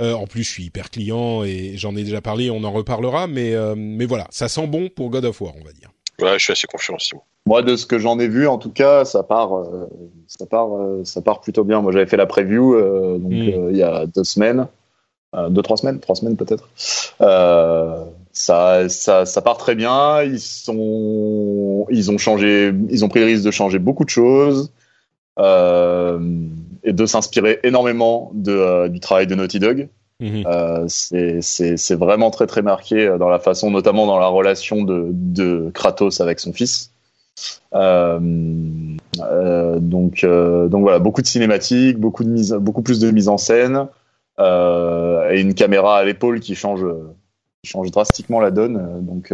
Euh, 0.00 0.14
en 0.14 0.26
plus, 0.26 0.42
je 0.42 0.50
suis 0.50 0.64
hyper 0.64 0.90
client 0.90 1.44
et 1.44 1.74
j'en 1.76 1.94
ai 1.94 2.02
déjà 2.04 2.20
parlé. 2.20 2.50
On 2.50 2.64
en 2.64 2.72
reparlera, 2.72 3.26
mais 3.26 3.54
euh, 3.54 3.74
mais 3.76 4.06
voilà, 4.06 4.26
ça 4.30 4.48
sent 4.48 4.66
bon 4.66 4.88
pour 4.88 5.10
God 5.10 5.24
of 5.24 5.40
War, 5.40 5.52
on 5.60 5.64
va 5.64 5.72
dire. 5.72 5.90
Ouais, 6.20 6.38
je 6.38 6.44
suis 6.44 6.52
assez 6.52 6.66
confiant 6.66 6.94
aussi. 6.96 7.12
Moi, 7.46 7.62
de 7.62 7.76
ce 7.76 7.84
que 7.84 7.98
j'en 7.98 8.18
ai 8.18 8.28
vu, 8.28 8.48
en 8.48 8.58
tout 8.58 8.70
cas, 8.70 9.04
ça 9.04 9.22
part, 9.22 9.56
euh, 9.56 9.86
ça 10.26 10.46
part, 10.46 10.74
euh, 10.74 11.04
ça 11.04 11.20
part 11.20 11.40
plutôt 11.40 11.64
bien. 11.64 11.80
Moi, 11.82 11.92
j'avais 11.92 12.06
fait 12.06 12.16
la 12.16 12.26
preview 12.26 12.74
euh, 12.74 13.18
donc 13.18 13.32
mmh. 13.32 13.70
il 13.70 13.76
y 13.76 13.82
a 13.82 14.06
deux 14.06 14.24
semaines, 14.24 14.66
deux 15.50 15.62
trois 15.62 15.76
semaines, 15.76 16.00
trois 16.00 16.14
semaines 16.14 16.36
peut-être 16.36 16.68
ça, 18.34 18.88
ça, 18.88 19.24
ça 19.24 19.42
part 19.42 19.56
très 19.56 19.74
bien. 19.74 20.22
Ils 20.22 20.40
sont, 20.40 20.72
ils 21.90 22.10
ont 22.10 22.18
changé, 22.18 22.72
ils 22.90 23.04
ont 23.04 23.08
pris 23.08 23.20
le 23.20 23.26
risque 23.26 23.44
de 23.44 23.50
changer 23.50 23.78
beaucoup 23.78 24.04
de 24.04 24.10
choses 24.10 24.72
euh, 25.38 26.18
et 26.82 26.92
de 26.92 27.06
s'inspirer 27.06 27.60
énormément 27.64 28.30
de, 28.34 28.52
euh, 28.52 28.88
du 28.88 29.00
travail 29.00 29.26
de 29.26 29.34
Naughty 29.34 29.58
Dog. 29.58 29.88
Mhm. 30.20 30.44
Euh, 30.46 30.84
c'est 30.88 31.94
vraiment 31.94 32.30
très 32.30 32.46
très 32.46 32.62
marqué 32.62 33.16
dans 33.18 33.28
la 33.28 33.38
façon, 33.38 33.70
notamment 33.70 34.06
dans 34.06 34.18
la 34.18 34.28
relation 34.28 34.82
de, 34.82 35.08
de 35.10 35.70
Kratos 35.74 36.20
avec 36.20 36.40
son 36.40 36.52
fils. 36.52 36.90
Euh, 37.74 38.20
euh, 39.20 39.78
donc, 39.80 40.24
donc 40.24 40.82
voilà, 40.82 41.00
beaucoup 41.00 41.20
de 41.20 41.26
cinématiques, 41.26 41.98
beaucoup 41.98 42.22
de 42.22 42.28
mise, 42.30 42.52
beaucoup 42.52 42.82
plus 42.82 43.00
de 43.00 43.10
mise 43.10 43.28
en 43.28 43.38
scène 43.38 43.88
et 44.38 45.40
une 45.40 45.54
caméra 45.54 45.98
à 45.98 46.04
l'épaule 46.04 46.40
qui 46.40 46.54
change, 46.54 46.84
qui 47.62 47.70
change 47.70 47.90
drastiquement 47.90 48.40
la 48.40 48.50
donne. 48.50 49.04
Donc 49.04 49.32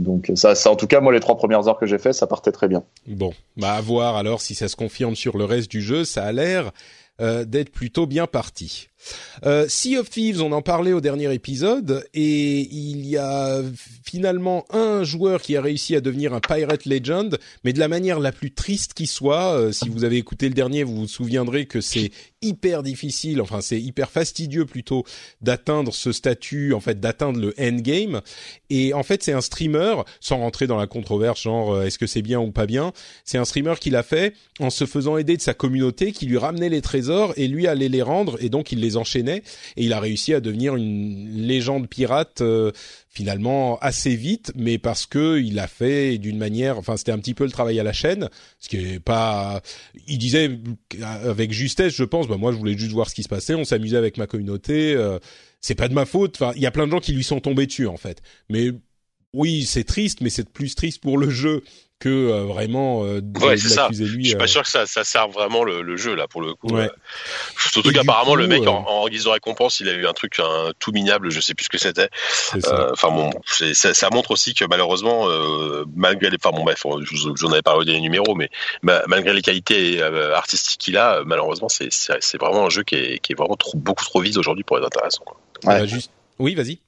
donc 0.00 0.32
ça, 0.34 0.54
ça, 0.54 0.70
en 0.70 0.76
tout 0.76 0.86
cas, 0.86 1.00
moi, 1.00 1.12
les 1.12 1.20
trois 1.20 1.36
premières 1.36 1.68
heures 1.68 1.78
que 1.78 1.86
j'ai 1.86 1.98
fait, 1.98 2.12
ça 2.12 2.26
partait 2.26 2.52
très 2.52 2.68
bien. 2.68 2.82
Bon, 3.06 3.32
bah 3.56 3.74
à 3.74 3.80
voir 3.80 4.16
alors 4.16 4.40
si 4.40 4.54
ça 4.54 4.68
se 4.68 4.76
confirme 4.76 5.14
sur 5.14 5.36
le 5.36 5.44
reste 5.44 5.70
du 5.70 5.82
jeu. 5.82 6.04
Ça 6.04 6.24
a 6.24 6.32
l'air 6.32 6.72
euh, 7.20 7.44
d'être 7.44 7.70
plutôt 7.70 8.06
bien 8.06 8.26
parti. 8.26 8.89
Euh, 9.44 9.66
sea 9.68 9.98
of 9.98 10.10
Thieves, 10.10 10.42
on 10.42 10.52
en 10.52 10.62
parlait 10.62 10.92
au 10.92 11.00
dernier 11.00 11.32
épisode, 11.32 12.04
et 12.14 12.60
il 12.60 13.06
y 13.06 13.16
a 13.16 13.62
finalement 14.04 14.64
un 14.70 15.04
joueur 15.04 15.40
qui 15.40 15.56
a 15.56 15.62
réussi 15.62 15.96
à 15.96 16.00
devenir 16.00 16.34
un 16.34 16.40
Pirate 16.40 16.84
Legend, 16.84 17.38
mais 17.64 17.72
de 17.72 17.78
la 17.78 17.88
manière 17.88 18.20
la 18.20 18.32
plus 18.32 18.52
triste 18.52 18.94
qui 18.94 19.06
soit. 19.06 19.54
Euh, 19.54 19.72
si 19.72 19.88
vous 19.88 20.04
avez 20.04 20.16
écouté 20.16 20.48
le 20.48 20.54
dernier, 20.54 20.84
vous 20.84 20.96
vous 20.96 21.08
souviendrez 21.08 21.66
que 21.66 21.80
c'est 21.80 22.10
hyper 22.42 22.82
difficile, 22.82 23.40
enfin 23.40 23.60
c'est 23.60 23.80
hyper 23.80 24.10
fastidieux 24.10 24.64
plutôt 24.64 25.04
d'atteindre 25.42 25.92
ce 25.92 26.10
statut, 26.12 26.72
en 26.72 26.80
fait 26.80 26.98
d'atteindre 26.98 27.38
le 27.38 27.54
endgame. 27.58 28.22
Et 28.70 28.94
en 28.94 29.02
fait 29.02 29.22
c'est 29.22 29.32
un 29.32 29.40
streamer, 29.40 29.96
sans 30.20 30.38
rentrer 30.38 30.66
dans 30.66 30.78
la 30.78 30.86
controverse 30.86 31.42
genre 31.42 31.74
euh, 31.74 31.84
est-ce 31.84 31.98
que 31.98 32.06
c'est 32.06 32.22
bien 32.22 32.40
ou 32.40 32.50
pas 32.50 32.66
bien, 32.66 32.92
c'est 33.24 33.38
un 33.38 33.44
streamer 33.44 33.74
qui 33.80 33.90
l'a 33.90 34.02
fait 34.02 34.34
en 34.58 34.70
se 34.70 34.86
faisant 34.86 35.16
aider 35.16 35.36
de 35.36 35.42
sa 35.42 35.54
communauté 35.54 36.12
qui 36.12 36.26
lui 36.26 36.38
ramenait 36.38 36.68
les 36.68 36.82
trésors 36.82 37.32
et 37.36 37.46
lui 37.46 37.66
allait 37.66 37.88
les 37.88 38.02
rendre 38.02 38.36
et 38.40 38.48
donc 38.48 38.72
il 38.72 38.80
les 38.80 38.89
enchaînait 38.96 39.42
et 39.76 39.84
il 39.84 39.92
a 39.92 40.00
réussi 40.00 40.34
à 40.34 40.40
devenir 40.40 40.76
une 40.76 41.46
légende 41.46 41.88
pirate 41.88 42.40
euh, 42.40 42.72
finalement 43.08 43.78
assez 43.80 44.14
vite, 44.14 44.52
mais 44.54 44.78
parce 44.78 45.06
que 45.06 45.40
il 45.40 45.58
a 45.58 45.66
fait 45.66 46.18
d'une 46.18 46.38
manière, 46.38 46.78
enfin 46.78 46.96
c'était 46.96 47.12
un 47.12 47.18
petit 47.18 47.34
peu 47.34 47.44
le 47.44 47.50
travail 47.50 47.80
à 47.80 47.82
la 47.82 47.92
chaîne, 47.92 48.28
ce 48.58 48.68
qui 48.68 48.76
est 48.76 49.00
pas, 49.00 49.62
il 50.06 50.18
disait 50.18 50.58
avec 51.02 51.52
justesse, 51.52 51.94
je 51.94 52.04
pense, 52.04 52.28
bah 52.28 52.36
moi 52.36 52.52
je 52.52 52.56
voulais 52.56 52.78
juste 52.78 52.92
voir 52.92 53.10
ce 53.10 53.14
qui 53.14 53.22
se 53.22 53.28
passait, 53.28 53.54
on 53.54 53.64
s'amusait 53.64 53.96
avec 53.96 54.16
ma 54.16 54.26
communauté, 54.26 54.94
euh, 54.94 55.18
c'est 55.60 55.74
pas 55.74 55.88
de 55.88 55.94
ma 55.94 56.06
faute, 56.06 56.36
enfin 56.40 56.52
il 56.56 56.62
y 56.62 56.66
a 56.66 56.70
plein 56.70 56.86
de 56.86 56.92
gens 56.92 57.00
qui 57.00 57.12
lui 57.12 57.24
sont 57.24 57.40
tombés 57.40 57.66
dessus 57.66 57.86
en 57.86 57.96
fait, 57.96 58.22
mais 58.48 58.70
oui, 59.32 59.64
c'est 59.64 59.84
triste, 59.84 60.20
mais 60.20 60.30
c'est 60.30 60.48
plus 60.48 60.74
triste 60.74 61.00
pour 61.00 61.18
le 61.18 61.30
jeu 61.30 61.62
que 62.00 62.08
euh, 62.08 62.44
vraiment 62.44 63.04
euh, 63.04 63.20
ouais, 63.42 63.58
c'est 63.58 63.68
ça. 63.68 63.88
Lui, 63.90 64.24
je 64.24 64.28
suis 64.30 64.36
pas 64.36 64.44
euh, 64.44 64.46
sûr 64.48 64.62
que 64.62 64.68
ça, 64.68 64.86
ça 64.86 65.04
sert 65.04 65.28
vraiment 65.28 65.62
le, 65.62 65.82
le, 65.82 65.96
jeu 65.96 66.14
là 66.14 66.26
pour 66.26 66.40
le 66.40 66.54
coup. 66.54 66.68
Ouais. 66.68 66.90
surtout 67.58 67.92
qu'apparemment 67.92 68.34
le 68.34 68.48
mec 68.48 68.66
en, 68.66 68.84
en, 68.88 69.06
guise 69.08 69.24
de 69.24 69.28
récompense, 69.28 69.80
il 69.80 69.88
a 69.88 69.92
eu 69.92 70.06
un 70.06 70.14
truc 70.14 70.40
un, 70.40 70.72
tout 70.78 70.92
minable, 70.92 71.30
je 71.30 71.40
sais 71.40 71.54
plus 71.54 71.64
ce 71.64 71.68
que 71.68 71.78
c'était. 71.78 72.08
Enfin 72.92 73.10
bon, 73.10 73.30
ça, 73.46 73.94
ça, 73.94 74.08
montre 74.10 74.30
aussi 74.30 74.54
que 74.54 74.64
malheureusement, 74.64 75.28
malgré 75.94 76.30
les, 76.30 76.38
enfin 76.42 76.56
bon 76.56 76.64
bref, 76.64 76.84
j'en 77.36 77.52
avais 77.52 77.62
parlé 77.62 77.84
des 77.84 78.00
numéros, 78.00 78.34
mais 78.34 78.50
malgré 78.82 79.34
les 79.34 79.42
qualités 79.42 80.02
artistiques 80.02 80.80
qu'il 80.80 80.96
a, 80.96 81.22
malheureusement 81.24 81.68
c'est 81.68 81.90
c'est 81.92 82.40
vraiment 82.40 82.66
un 82.66 82.70
jeu 82.70 82.82
qui 82.82 82.94
est, 82.94 83.18
qui 83.18 83.32
est 83.32 83.36
vraiment 83.36 83.56
trop, 83.56 83.76
beaucoup 83.76 84.04
trop 84.04 84.20
vide 84.20 84.38
aujourd'hui 84.38 84.64
pour 84.64 84.78
être 84.78 84.86
intéressant. 84.86 85.22
Quoi. 85.24 85.36
Ouais. 85.64 85.86
juste... 85.86 86.10
Oui, 86.38 86.54
vas-y. 86.54 86.78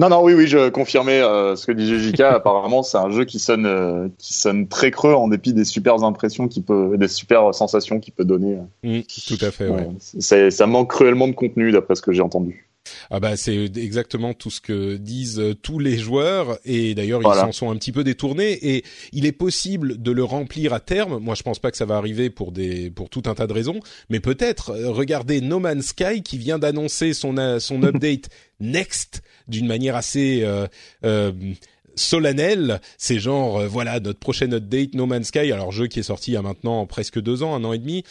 Non, 0.00 0.08
non, 0.08 0.22
oui, 0.22 0.32
oui, 0.32 0.46
je 0.46 0.70
confirmais 0.70 1.20
euh, 1.20 1.56
ce 1.56 1.66
que 1.66 1.72
disait 1.72 1.98
JK. 1.98 2.20
Apparemment, 2.20 2.82
c'est 2.82 2.96
un 2.96 3.10
jeu 3.10 3.26
qui 3.26 3.38
sonne, 3.38 3.66
euh, 3.66 4.08
qui 4.16 4.32
sonne 4.32 4.66
très 4.66 4.90
creux 4.90 5.12
en 5.12 5.28
dépit 5.28 5.52
des 5.52 5.66
super 5.66 6.02
impressions 6.04 6.48
qui 6.48 6.62
peut, 6.62 6.96
des 6.96 7.06
super 7.06 7.54
sensations 7.54 8.00
qu'il 8.00 8.14
peut 8.14 8.24
donner. 8.24 8.56
Mmh, 8.82 9.00
tout 9.28 9.44
à 9.44 9.50
fait. 9.50 9.68
Ouais. 9.68 10.50
ça 10.50 10.66
manque 10.66 10.88
cruellement 10.88 11.28
de 11.28 11.34
contenu, 11.34 11.70
d'après 11.70 11.96
ce 11.96 12.02
que 12.02 12.12
j'ai 12.12 12.22
entendu. 12.22 12.69
Ah 13.10 13.20
bah 13.20 13.36
c'est 13.36 13.76
exactement 13.76 14.34
tout 14.34 14.50
ce 14.50 14.60
que 14.60 14.96
disent 14.96 15.40
euh, 15.40 15.54
tous 15.54 15.78
les 15.78 15.98
joueurs. 15.98 16.58
Et 16.64 16.94
d'ailleurs 16.94 17.20
ils 17.22 17.38
s'en 17.38 17.52
sont 17.52 17.70
un 17.70 17.76
petit 17.76 17.92
peu 17.92 18.04
détournés. 18.04 18.52
Et 18.74 18.84
il 19.12 19.26
est 19.26 19.32
possible 19.32 20.00
de 20.00 20.10
le 20.10 20.24
remplir 20.24 20.72
à 20.72 20.80
terme. 20.80 21.18
Moi 21.18 21.34
je 21.34 21.42
pense 21.42 21.58
pas 21.58 21.70
que 21.70 21.76
ça 21.76 21.86
va 21.86 21.96
arriver 21.96 22.30
pour 22.30 22.52
des 22.52 22.90
pour 22.90 23.08
tout 23.08 23.22
un 23.26 23.34
tas 23.34 23.46
de 23.46 23.52
raisons, 23.52 23.80
mais 24.08 24.20
peut-être 24.20 24.72
regardez 24.72 25.40
No 25.40 25.58
Man's 25.58 25.86
Sky 25.86 26.22
qui 26.22 26.38
vient 26.38 26.58
d'annoncer 26.58 27.14
son 27.14 27.58
son 27.60 27.82
update 27.84 28.28
Next 28.60 29.22
d'une 29.48 29.66
manière 29.66 29.96
assez 29.96 30.42
euh, 30.44 30.66
euh, 31.04 31.32
solennelle. 32.00 32.80
C'est 32.98 33.18
genre 33.18 33.60
euh, 33.60 33.68
voilà 33.68 34.00
notre 34.00 34.18
prochaine 34.18 34.54
update 34.54 34.94
No 34.94 35.06
Man's 35.06 35.28
Sky, 35.28 35.52
alors 35.52 35.72
jeu 35.72 35.86
qui 35.86 36.00
est 36.00 36.04
sorti 36.04 36.32
il 36.32 36.34
y 36.34 36.36
a 36.36 36.42
maintenant 36.42 36.86
presque 36.86 37.20
deux 37.20 37.42
ans, 37.42 37.54
un 37.54 37.64
an 37.64 37.72
et 37.72 37.78
demi, 37.78 38.04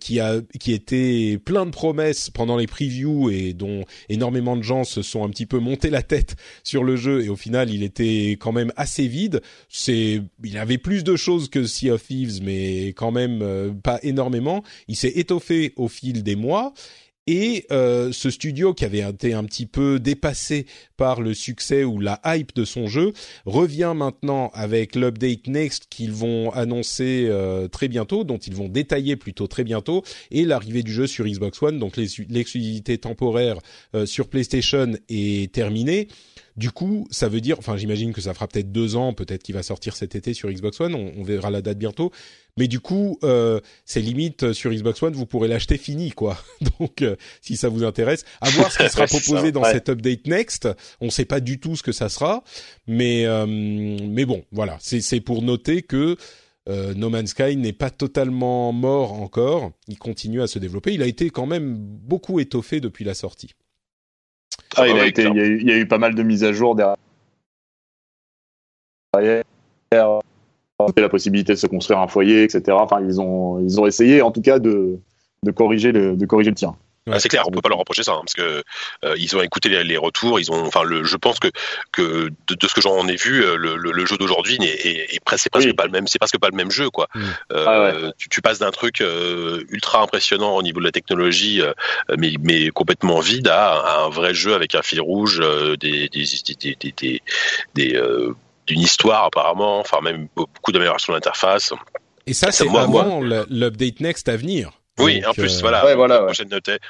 qui 0.00 0.18
a 0.18 0.40
qui 0.58 0.72
était 0.72 1.38
plein 1.44 1.64
de 1.64 1.70
promesses 1.70 2.30
pendant 2.30 2.56
les 2.56 2.66
previews 2.66 3.30
et 3.30 3.52
dont 3.52 3.84
énormément 4.08 4.56
de 4.56 4.62
gens 4.62 4.82
se 4.82 5.02
sont 5.02 5.24
un 5.24 5.28
petit 5.28 5.46
peu 5.46 5.60
monté 5.60 5.88
la 5.88 6.02
tête 6.02 6.34
sur 6.64 6.82
le 6.82 6.96
jeu 6.96 7.22
et 7.22 7.28
au 7.28 7.36
final 7.36 7.70
il 7.70 7.84
était 7.84 8.36
quand 8.40 8.50
même 8.50 8.72
assez 8.76 9.06
vide. 9.06 9.40
C'est 9.68 10.20
il 10.42 10.58
avait 10.58 10.78
plus 10.78 11.04
de 11.04 11.14
choses 11.14 11.48
que 11.48 11.64
Sea 11.64 11.92
of 11.92 12.04
Thieves 12.04 12.42
mais 12.42 12.88
quand 12.88 13.12
même 13.12 13.78
pas 13.82 14.00
énormément. 14.02 14.64
Il 14.88 14.96
s'est 14.96 15.12
étoffé 15.14 15.74
au 15.76 15.86
fil 15.86 16.24
des 16.24 16.36
mois 16.36 16.72
et 17.28 17.66
euh, 17.70 18.10
ce 18.10 18.30
studio 18.30 18.72
qui 18.72 18.86
avait 18.86 19.06
été 19.06 19.34
un 19.34 19.44
petit 19.44 19.66
peu 19.66 20.00
dépassé 20.00 20.64
par 20.96 21.20
le 21.20 21.34
succès 21.34 21.84
ou 21.84 22.00
la 22.00 22.22
hype 22.24 22.54
de 22.56 22.64
son 22.64 22.86
jeu 22.86 23.12
revient 23.44 23.92
maintenant 23.94 24.50
avec 24.54 24.96
l'update 24.96 25.46
Next 25.46 25.88
qu'ils 25.90 26.12
vont 26.12 26.50
annoncer 26.52 27.26
euh, 27.28 27.68
très 27.68 27.88
bientôt, 27.88 28.24
dont 28.24 28.38
ils 28.38 28.54
vont 28.54 28.68
détailler 28.68 29.16
plutôt 29.16 29.46
très 29.46 29.62
bientôt, 29.62 30.04
et 30.30 30.46
l'arrivée 30.46 30.82
du 30.82 30.90
jeu 30.90 31.06
sur 31.06 31.26
Xbox 31.26 31.62
One. 31.62 31.78
Donc 31.78 31.98
l'exclusivité 31.98 32.96
temporaire 32.96 33.58
euh, 33.94 34.06
sur 34.06 34.28
PlayStation 34.28 34.92
est 35.10 35.52
terminée. 35.52 36.08
Du 36.58 36.72
coup, 36.72 37.06
ça 37.12 37.28
veut 37.28 37.40
dire, 37.40 37.56
enfin, 37.60 37.76
j'imagine 37.76 38.12
que 38.12 38.20
ça 38.20 38.34
fera 38.34 38.48
peut-être 38.48 38.72
deux 38.72 38.96
ans, 38.96 39.12
peut-être 39.12 39.44
qu'il 39.44 39.54
va 39.54 39.62
sortir 39.62 39.94
cet 39.94 40.16
été 40.16 40.34
sur 40.34 40.50
Xbox 40.50 40.80
One. 40.80 40.92
On, 40.92 41.22
verra 41.22 41.50
la 41.50 41.62
date 41.62 41.78
bientôt. 41.78 42.10
Mais 42.56 42.66
du 42.66 42.80
coup, 42.80 43.16
euh, 43.22 43.60
c'est 43.84 44.00
limite 44.00 44.42
euh, 44.42 44.52
sur 44.52 44.72
Xbox 44.72 45.00
One, 45.00 45.12
vous 45.12 45.24
pourrez 45.24 45.46
l'acheter 45.46 45.78
fini, 45.78 46.10
quoi. 46.10 46.36
Donc, 46.80 47.02
euh, 47.02 47.14
si 47.42 47.56
ça 47.56 47.68
vous 47.68 47.84
intéresse, 47.84 48.24
à 48.40 48.50
voir 48.50 48.72
ce 48.72 48.78
qui 48.78 48.90
sera 48.90 49.06
proposé 49.06 49.52
dans 49.52 49.62
cet 49.62 49.88
update 49.88 50.26
next. 50.26 50.68
On 51.00 51.06
ne 51.06 51.10
sait 51.12 51.24
pas 51.24 51.38
du 51.38 51.60
tout 51.60 51.76
ce 51.76 51.84
que 51.84 51.92
ça 51.92 52.08
sera, 52.08 52.42
mais 52.88 53.24
euh, 53.24 53.46
mais 53.46 54.24
bon, 54.24 54.42
voilà. 54.50 54.78
C'est 54.80 55.20
pour 55.20 55.42
noter 55.42 55.82
que 55.82 56.16
No 56.66 57.08
Man's 57.08 57.30
Sky 57.30 57.54
n'est 57.54 57.72
pas 57.72 57.90
totalement 57.90 58.72
mort 58.72 59.12
encore. 59.12 59.70
Il 59.86 59.96
continue 59.96 60.42
à 60.42 60.48
se 60.48 60.58
développer. 60.58 60.92
Il 60.92 61.02
a 61.02 61.06
été 61.06 61.30
quand 61.30 61.46
même 61.46 61.76
beaucoup 61.78 62.40
étoffé 62.40 62.80
depuis 62.80 63.04
la 63.04 63.14
sortie. 63.14 63.54
Ah, 64.78 64.88
il, 64.88 64.98
a 64.98 65.06
été, 65.06 65.22
il, 65.22 65.36
y 65.36 65.40
a 65.40 65.44
eu, 65.44 65.58
il, 65.60 65.68
y 65.68 65.72
a 65.72 65.76
eu, 65.76 65.86
pas 65.86 65.98
mal 65.98 66.14
de 66.14 66.22
mises 66.22 66.44
à 66.44 66.52
jour 66.52 66.74
derrière. 66.74 66.96
La 70.96 71.08
possibilité 71.08 71.54
de 71.54 71.58
se 71.58 71.66
construire 71.66 71.98
un 72.00 72.06
foyer, 72.06 72.44
etc. 72.44 72.76
Enfin, 72.80 73.00
ils 73.00 73.20
ont, 73.20 73.58
ils 73.60 73.80
ont 73.80 73.86
essayé, 73.86 74.22
en 74.22 74.30
tout 74.30 74.42
cas, 74.42 74.58
de, 74.58 74.98
de 75.42 75.50
corriger 75.50 75.92
le, 75.92 76.16
de 76.16 76.26
corriger 76.26 76.50
le 76.50 76.56
tir. 76.56 76.74
Ouais, 77.08 77.20
c'est 77.20 77.28
clair, 77.28 77.44
on 77.46 77.50
peut 77.50 77.60
pas 77.60 77.68
leur 77.68 77.78
reprocher 77.78 78.02
ça, 78.02 78.12
hein, 78.12 78.20
parce 78.20 78.34
que 78.34 78.62
euh, 79.04 79.14
ils 79.18 79.36
ont 79.36 79.42
écouté 79.42 79.68
les, 79.68 79.84
les, 79.84 79.96
retours, 79.96 80.38
ils 80.40 80.50
ont, 80.50 80.66
enfin, 80.66 80.82
le, 80.82 81.04
je 81.04 81.16
pense 81.16 81.38
que 81.38 81.48
que 81.92 82.30
de, 82.48 82.54
de 82.54 82.66
ce 82.66 82.74
que 82.74 82.80
j'en 82.80 83.06
ai 83.08 83.16
vu, 83.16 83.42
euh, 83.44 83.56
le, 83.56 83.76
le, 83.76 83.92
le 83.92 84.06
jeu 84.06 84.16
d'aujourd'hui 84.16 84.58
est, 84.60 84.86
est, 84.86 85.14
est, 85.14 85.24
presque, 85.24 85.48
oui. 85.54 85.72
pas 85.72 85.84
le 85.84 85.90
même, 85.90 86.06
c'est 86.06 86.18
presque 86.18 86.38
pas 86.38 86.48
le 86.48 86.56
même 86.56 86.70
jeu, 86.70 86.90
quoi. 86.90 87.08
Mmh. 87.14 87.20
Euh, 87.52 87.64
ah 87.66 87.80
ouais. 87.82 88.12
tu, 88.18 88.28
tu, 88.28 88.42
passes 88.42 88.58
d'un 88.58 88.70
truc 88.70 89.00
euh, 89.00 89.64
ultra 89.70 90.02
impressionnant 90.02 90.56
au 90.56 90.62
niveau 90.62 90.80
de 90.80 90.84
la 90.84 90.92
technologie, 90.92 91.62
mais 92.16 92.34
mais 92.40 92.70
complètement 92.70 93.20
vide, 93.20 93.48
à, 93.48 93.72
à, 93.72 94.04
un 94.04 94.08
vrai 94.08 94.34
jeu 94.34 94.54
avec 94.54 94.74
un 94.74 94.82
fil 94.82 95.00
rouge, 95.00 95.40
des 95.80 96.08
des 96.08 96.24
des 96.24 96.76
des, 96.76 96.92
des, 96.94 97.22
des 97.74 98.02
d'une 98.66 98.80
histoire 98.80 99.24
apparemment, 99.24 99.80
enfin 99.80 100.00
même 100.02 100.28
beaucoup 100.36 100.72
d'améliorations 100.72 101.12
d'interface. 101.12 101.72
Et 102.26 102.34
ça, 102.34 102.52
c'est 102.52 102.68
avant 102.68 103.20
l'update 103.20 104.00
next 104.00 104.28
à 104.28 104.36
venir. 104.36 104.77
Oui, 104.98 105.20
Donc, 105.20 105.30
en 105.30 105.34
plus, 105.34 105.56
euh... 105.56 105.60
voilà. 105.60 105.84
Ouais, 105.84 105.94
voilà 105.94 106.24
ouais. 106.24 106.32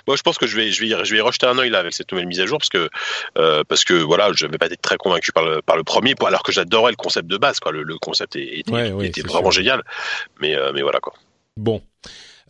Moi, 0.07 0.17
je 0.17 0.23
pense 0.23 0.39
que 0.39 0.47
je 0.47 0.57
vais, 0.57 0.71
je 0.71 0.85
vais, 0.85 1.05
je 1.05 1.15
vais 1.15 1.21
rejeter 1.21 1.47
un 1.47 1.59
œil 1.59 1.71
là 1.71 1.79
avec 1.79 1.95
cette 1.95 2.11
nouvelle 2.13 2.27
mise 2.27 2.41
à 2.41 2.47
jour 2.47 2.59
parce 2.59 2.69
que, 2.69 2.89
euh, 3.37 3.63
parce 3.69 3.85
que 3.85 3.95
voilà, 3.95 4.31
je 4.35 4.47
n'avais 4.47 4.59
pas 4.59 4.67
été 4.67 4.77
très 4.77 4.97
convaincu 4.97 5.33
par 5.33 5.45
le, 5.45 5.63
par 5.63 5.77
le 5.77 5.85
premier, 5.85 6.15
alors 6.25 6.43
que 6.43 6.53
j'adorais 6.53 6.93
le 6.93 6.97
concept 6.97 7.29
de 7.29 7.37
base, 7.37 7.61
quoi. 7.61 7.73
Le, 7.73 7.83
le 7.83 7.99
concept 7.99 8.37
était, 8.37 8.71
ouais, 8.73 8.93
ouais, 8.93 9.07
était 9.07 9.23
vraiment 9.23 9.51
sûr. 9.51 9.63
génial, 9.63 9.83
mais, 10.41 10.57
euh, 10.57 10.73
mais 10.75 10.83
voilà 10.83 11.01
quoi. 11.01 11.15
Bon. 11.57 11.83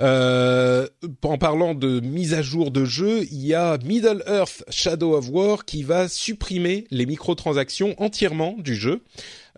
Euh, 0.01 0.87
en 1.25 1.39
parlant 1.39 1.75
de 1.75 1.99
mise 1.99 2.33
à 2.35 2.43
jour 2.43 2.71
de 2.71 2.85
jeu, 2.85 3.25
il 3.33 3.45
y 3.45 3.55
a 3.55 3.79
Middle 3.79 4.23
Earth 4.29 4.63
Shadow 4.71 5.17
of 5.17 5.29
War 5.29 5.65
qui 5.65 5.83
va 5.83 6.09
supprimer 6.09 6.87
les 6.93 7.05
microtransactions 7.05 7.97
entièrement 7.99 8.55
du 8.59 8.77
jeu. 8.77 9.03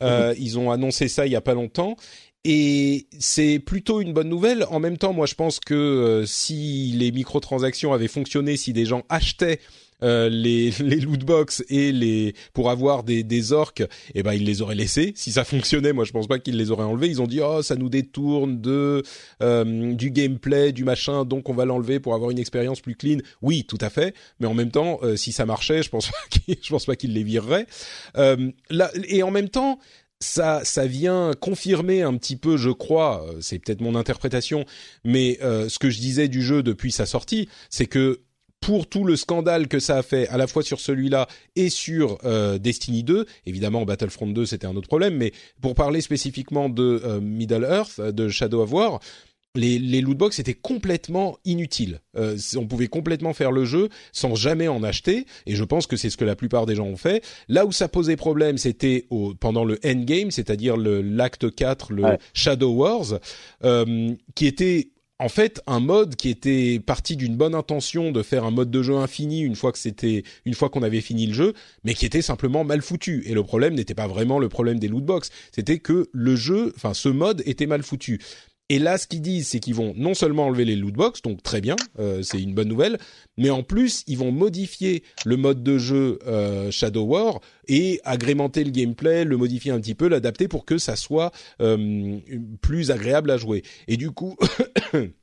Euh, 0.02 0.32
mmh. 0.32 0.36
Ils 0.38 0.58
ont 0.58 0.70
annoncé 0.70 1.08
ça 1.08 1.26
il 1.26 1.32
y 1.32 1.36
a 1.36 1.42
pas 1.42 1.52
longtemps 1.52 1.96
et 2.44 3.06
c'est 3.18 3.58
plutôt 3.58 4.00
une 4.00 4.12
bonne 4.12 4.28
nouvelle. 4.28 4.64
En 4.70 4.80
même 4.80 4.96
temps, 4.96 5.12
moi, 5.12 5.26
je 5.26 5.34
pense 5.34 5.60
que 5.60 5.74
euh, 5.74 6.26
si 6.26 6.92
les 6.96 7.12
microtransactions 7.12 7.92
avaient 7.92 8.08
fonctionné, 8.08 8.56
si 8.56 8.72
des 8.72 8.86
gens 8.86 9.02
achetaient 9.08 9.60
euh, 10.02 10.28
les 10.28 10.70
les 10.80 10.96
loot 10.96 11.24
box 11.24 11.62
et 11.68 11.92
les 11.92 12.34
pour 12.52 12.70
avoir 12.70 13.02
des 13.02 13.22
des 13.22 13.52
orques, 13.52 13.82
eh 14.14 14.22
ben 14.22 14.32
ils 14.32 14.44
les 14.44 14.62
auraient 14.62 14.74
laissés. 14.74 15.12
Si 15.16 15.32
ça 15.32 15.44
fonctionnait, 15.44 15.92
moi 15.92 16.04
je 16.04 16.12
pense 16.12 16.26
pas 16.26 16.38
qu'ils 16.38 16.56
les 16.56 16.70
auraient 16.70 16.84
enlevés. 16.84 17.08
Ils 17.08 17.20
ont 17.20 17.26
dit 17.26 17.40
oh 17.42 17.62
ça 17.62 17.76
nous 17.76 17.88
détourne 17.88 18.60
de 18.60 19.02
euh, 19.42 19.94
du 19.94 20.10
gameplay, 20.10 20.72
du 20.72 20.84
machin, 20.84 21.24
donc 21.24 21.48
on 21.48 21.54
va 21.54 21.64
l'enlever 21.64 22.00
pour 22.00 22.14
avoir 22.14 22.30
une 22.30 22.38
expérience 22.38 22.80
plus 22.80 22.94
clean. 22.94 23.18
Oui, 23.42 23.64
tout 23.64 23.78
à 23.80 23.90
fait. 23.90 24.14
Mais 24.38 24.46
en 24.46 24.54
même 24.54 24.70
temps, 24.70 25.00
euh, 25.02 25.16
si 25.16 25.32
ça 25.32 25.46
marchait, 25.46 25.82
je 25.82 25.90
pense 25.90 26.06
pas 26.10 26.18
qu'ils, 26.30 26.56
je 26.62 26.70
pense 26.70 26.86
pas 26.86 26.96
qu'ils 26.96 27.12
les 27.12 27.24
vireraient. 27.24 27.66
Euh, 28.16 28.50
là, 28.70 28.90
et 29.08 29.22
en 29.22 29.30
même 29.30 29.48
temps, 29.48 29.78
ça, 30.20 30.64
ça 30.64 30.86
vient 30.86 31.32
confirmer 31.40 32.02
un 32.02 32.16
petit 32.16 32.36
peu, 32.36 32.56
je 32.56 32.70
crois, 32.70 33.26
euh, 33.26 33.38
c'est 33.40 33.58
peut-être 33.58 33.80
mon 33.80 33.94
interprétation, 33.94 34.64
mais 35.04 35.38
euh, 35.42 35.68
ce 35.68 35.78
que 35.78 35.90
je 35.90 35.98
disais 35.98 36.28
du 36.28 36.42
jeu 36.42 36.62
depuis 36.62 36.92
sa 36.92 37.06
sortie, 37.06 37.48
c'est 37.70 37.86
que 37.86 38.20
pour 38.60 38.86
tout 38.86 39.04
le 39.04 39.16
scandale 39.16 39.68
que 39.68 39.80
ça 39.80 39.96
a 39.96 40.02
fait, 40.02 40.28
à 40.28 40.36
la 40.36 40.46
fois 40.46 40.62
sur 40.62 40.80
celui-là 40.80 41.26
et 41.56 41.70
sur 41.70 42.18
euh, 42.24 42.58
Destiny 42.58 43.02
2, 43.02 43.26
évidemment 43.46 43.84
Battlefront 43.84 44.26
2 44.26 44.46
c'était 44.46 44.66
un 44.66 44.76
autre 44.76 44.88
problème, 44.88 45.16
mais 45.16 45.32
pour 45.60 45.74
parler 45.74 46.00
spécifiquement 46.00 46.68
de 46.68 47.00
euh, 47.04 47.20
Middle 47.20 47.64
Earth, 47.64 48.00
de 48.00 48.28
Shadow 48.28 48.62
of 48.62 48.72
War, 48.72 49.00
les, 49.54 49.78
les 49.78 50.00
lootbox 50.00 50.38
étaient 50.38 50.54
complètement 50.54 51.38
inutiles. 51.44 52.00
Euh, 52.16 52.36
on 52.56 52.66
pouvait 52.66 52.88
complètement 52.88 53.32
faire 53.32 53.52
le 53.52 53.64
jeu 53.64 53.88
sans 54.12 54.34
jamais 54.34 54.68
en 54.68 54.82
acheter, 54.82 55.26
et 55.46 55.54
je 55.54 55.64
pense 55.64 55.86
que 55.86 55.96
c'est 55.96 56.10
ce 56.10 56.16
que 56.16 56.24
la 56.24 56.36
plupart 56.36 56.66
des 56.66 56.76
gens 56.76 56.86
ont 56.86 56.96
fait. 56.96 57.24
Là 57.48 57.66
où 57.66 57.72
ça 57.72 57.88
posait 57.88 58.16
problème, 58.16 58.58
c'était 58.58 59.06
au, 59.10 59.34
pendant 59.34 59.64
le 59.64 59.78
endgame, 59.84 60.30
c'est-à-dire 60.30 60.76
le 60.76 61.02
l'acte 61.02 61.52
4, 61.54 61.92
le 61.92 62.00
Ouais. 62.00 62.18
Shadow 62.32 62.72
Wars, 62.72 63.20
euh, 63.62 64.14
qui 64.34 64.46
était 64.46 64.88
en 65.20 65.28
fait 65.28 65.60
un 65.66 65.80
mode 65.80 66.16
qui 66.16 66.30
était 66.30 66.80
parti 66.80 67.14
d'une 67.14 67.36
bonne 67.36 67.54
intention 67.54 68.10
de 68.10 68.22
faire 68.22 68.44
un 68.44 68.50
mode 68.50 68.70
de 68.70 68.82
jeu 68.82 68.96
infini 68.96 69.42
une 69.42 69.54
fois 69.54 69.70
que 69.70 69.78
c'était 69.78 70.22
une 70.46 70.54
fois 70.54 70.70
qu'on 70.70 70.82
avait 70.82 71.02
fini 71.02 71.26
le 71.26 71.34
jeu, 71.34 71.52
mais 71.84 71.92
qui 71.92 72.06
était 72.06 72.22
simplement 72.22 72.64
mal 72.64 72.80
foutu. 72.80 73.22
Et 73.26 73.34
le 73.34 73.42
problème 73.42 73.74
n'était 73.74 73.94
pas 73.94 74.08
vraiment 74.08 74.38
le 74.38 74.48
problème 74.48 74.78
des 74.78 74.88
lootbox, 74.88 75.30
c'était 75.52 75.78
que 75.78 76.08
le 76.12 76.36
jeu, 76.36 76.72
enfin 76.74 76.94
ce 76.94 77.10
mode 77.10 77.42
était 77.44 77.66
mal 77.66 77.82
foutu. 77.82 78.18
Et 78.70 78.78
là, 78.78 78.98
ce 78.98 79.08
qu'ils 79.08 79.20
disent, 79.20 79.48
c'est 79.48 79.58
qu'ils 79.58 79.74
vont 79.74 79.94
non 79.96 80.14
seulement 80.14 80.46
enlever 80.46 80.64
les 80.64 80.76
lootbox, 80.76 81.22
donc 81.22 81.42
très 81.42 81.60
bien, 81.60 81.74
euh, 81.98 82.22
c'est 82.22 82.40
une 82.40 82.54
bonne 82.54 82.68
nouvelle, 82.68 82.98
mais 83.36 83.50
en 83.50 83.64
plus, 83.64 84.04
ils 84.06 84.16
vont 84.16 84.30
modifier 84.30 85.02
le 85.26 85.36
mode 85.36 85.64
de 85.64 85.76
jeu 85.76 86.20
euh, 86.28 86.70
Shadow 86.70 87.02
War 87.02 87.40
et 87.66 88.00
agrémenter 88.04 88.62
le 88.62 88.70
gameplay, 88.70 89.24
le 89.24 89.36
modifier 89.36 89.72
un 89.72 89.80
petit 89.80 89.96
peu, 89.96 90.06
l'adapter 90.06 90.46
pour 90.46 90.64
que 90.64 90.78
ça 90.78 90.94
soit 90.94 91.32
euh, 91.60 92.18
plus 92.62 92.92
agréable 92.92 93.32
à 93.32 93.38
jouer. 93.38 93.64
Et 93.88 93.96
du 93.96 94.12
coup, 94.12 94.36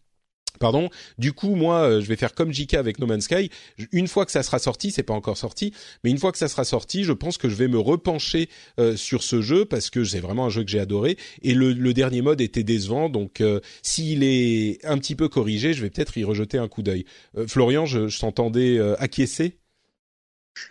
Pardon. 0.58 0.90
Du 1.18 1.34
coup, 1.34 1.56
moi, 1.56 1.82
euh, 1.82 2.02
je 2.02 2.08
vais 2.08 2.16
faire 2.16 2.34
comme 2.34 2.52
JK 2.52 2.76
avec 2.76 3.00
No 3.00 3.08
Man's 3.08 3.26
Sky. 3.26 3.50
Une 3.92 4.08
fois 4.08 4.26
que 4.26 4.32
ça 4.32 4.44
sera 4.44 4.60
sorti, 4.60 4.92
c'est 4.92 5.04
pas 5.04 5.14
encore 5.14 5.38
sorti, 5.38 5.74
mais 6.04 6.10
une 6.10 6.18
fois 6.18 6.32
que 6.32 6.38
ça 6.38 6.48
sera 6.48 6.64
sorti, 6.64 7.04
je 7.04 7.14
pense 7.14 7.38
que 7.38 7.50
je 7.50 7.56
vais 7.56 7.68
me 7.68 7.80
repencher 7.80 8.50
euh, 8.80 8.96
sur 8.96 9.24
ce 9.24 9.42
jeu 9.42 9.66
parce 9.66 9.90
que 9.90 10.04
c'est 10.04 10.20
vraiment 10.20 10.46
un 10.46 10.50
jeu 10.50 10.64
que 10.64 10.70
j'ai 10.70 10.80
adoré. 10.80 11.18
Et 11.42 11.54
le, 11.54 11.94
dernier 11.94 12.22
mode 12.22 12.42
était 12.42 12.64
décevant, 12.64 13.10
donc 13.10 13.42
euh, 13.42 13.60
s'il 13.82 14.24
est 14.24 14.84
un 14.86 14.98
petit 14.98 15.16
peu 15.16 15.30
corrigé, 15.30 15.74
je 15.74 15.82
vais 15.82 15.90
peut-être 15.90 16.18
y 16.18 16.24
rejeter 16.24 16.58
un 16.58 16.68
coup 16.68 16.84
d'œil. 16.84 17.06
Florian, 17.48 17.86
je, 17.86 18.08
je 18.08 18.20
t'entendais 18.20 18.80
acquiescer? 19.00 19.58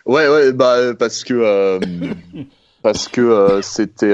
Ouais, 0.05 0.27
ouais, 0.27 0.53
bah 0.53 0.93
parce 0.95 1.23
que 1.23 1.79
parce 2.81 3.07
que 3.07 3.59
c'était 3.61 4.13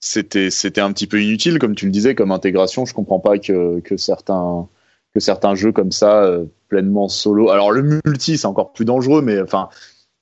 c'était 0.00 0.50
c'était 0.50 0.80
un 0.80 0.92
petit 0.92 1.06
peu 1.06 1.22
inutile 1.22 1.58
comme 1.58 1.74
tu 1.74 1.84
le 1.84 1.92
disais 1.92 2.14
comme 2.14 2.32
intégration. 2.32 2.86
Je 2.86 2.94
comprends 2.94 3.20
pas 3.20 3.38
que 3.38 3.80
que 3.80 3.96
certains 3.96 4.68
que 5.14 5.20
certains 5.20 5.54
jeux 5.54 5.72
comme 5.72 5.92
ça 5.92 6.24
euh, 6.24 6.44
pleinement 6.68 7.08
solo. 7.08 7.50
Alors 7.50 7.72
le 7.72 8.00
multi 8.04 8.38
c'est 8.38 8.46
encore 8.46 8.72
plus 8.72 8.84
dangereux, 8.84 9.22
mais 9.22 9.40
enfin 9.40 9.68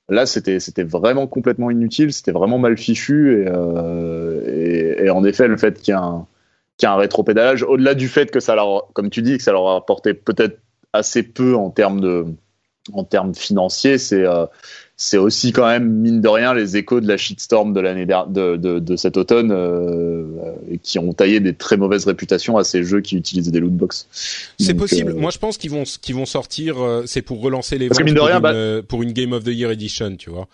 là 0.09 0.25
c'était 0.25 0.59
c'était 0.59 0.83
vraiment 0.83 1.27
complètement 1.27 1.71
inutile. 1.71 2.13
C'était 2.13 2.31
vraiment 2.31 2.57
mal 2.57 2.77
fichu 2.77 3.41
et, 3.41 3.45
euh, 3.47 5.03
et 5.03 5.09
en 5.09 5.23
effet 5.23 5.47
le 5.47 5.57
fait 5.57 5.79
qu'il 5.81 5.93
y 5.93 5.95
a 5.95 6.01
un 6.01 6.25
qu'il 6.77 6.87
y 6.87 6.89
a 6.89 6.93
un 6.93 6.97
rétropédalage 6.97 7.63
au-delà 7.63 7.93
du 7.93 8.07
fait 8.07 8.31
que 8.31 8.39
ça 8.39 8.55
leur 8.55 8.91
comme 8.93 9.09
tu 9.09 9.21
dis 9.21 9.37
que 9.37 9.43
ça 9.43 9.51
leur 9.51 9.67
a 9.67 9.75
apporté 9.77 10.13
peut-être 10.13 10.59
assez 10.93 11.23
peu 11.23 11.55
en 11.55 11.69
termes 11.69 11.99
de 11.99 12.25
en 12.93 13.03
termes 13.03 13.35
financiers, 13.35 13.97
c'est 13.97 14.25
euh, 14.25 14.45
c'est 15.01 15.17
aussi 15.17 15.53
quand 15.53 15.65
même 15.65 15.87
mine 15.89 16.19
de 16.19 16.27
rien 16.27 16.53
les 16.53 16.75
échos 16.75 16.99
de 16.99 17.07
la 17.07 17.15
shitstorm 17.15 17.71
de 17.71 17.79
l'année 17.79 18.05
de, 18.05 18.57
de, 18.57 18.79
de 18.79 18.95
cet 18.97 19.15
automne 19.15 19.49
euh, 19.53 20.25
qui 20.83 20.99
ont 20.99 21.13
taillé 21.13 21.39
des 21.39 21.53
très 21.55 21.77
mauvaises 21.77 22.05
réputations 22.05 22.57
à 22.57 22.65
ces 22.65 22.83
jeux 22.83 22.99
qui 22.99 23.15
utilisent 23.15 23.49
des 23.49 23.61
lootbox. 23.61 24.07
C'est 24.59 24.73
Donc, 24.73 24.81
possible. 24.81 25.11
euh, 25.11 25.15
Moi, 25.15 25.31
je 25.31 25.37
pense 25.37 25.57
qu'ils 25.57 25.71
vont 25.71 25.83
qu'ils 26.01 26.15
vont 26.15 26.25
sortir. 26.25 26.83
euh, 26.83 27.03
c'est 27.05 27.21
pour 27.21 27.41
relancer 27.41 27.77
les 27.77 27.87
Parce 27.87 27.97
que 27.99 28.03
ventes 28.03 28.07
mine 28.07 28.15
de 28.15 28.19
pour, 28.19 28.27
rien, 28.27 28.35
une, 28.37 28.41
bah- 28.43 28.51
euh, 28.53 28.81
pour 28.81 29.01
une 29.01 29.13
Game 29.13 29.31
of 29.31 29.45
the 29.45 29.47
Year 29.53 29.71
Edition, 29.71 30.17
tu 30.17 30.29
vois. 30.31 30.49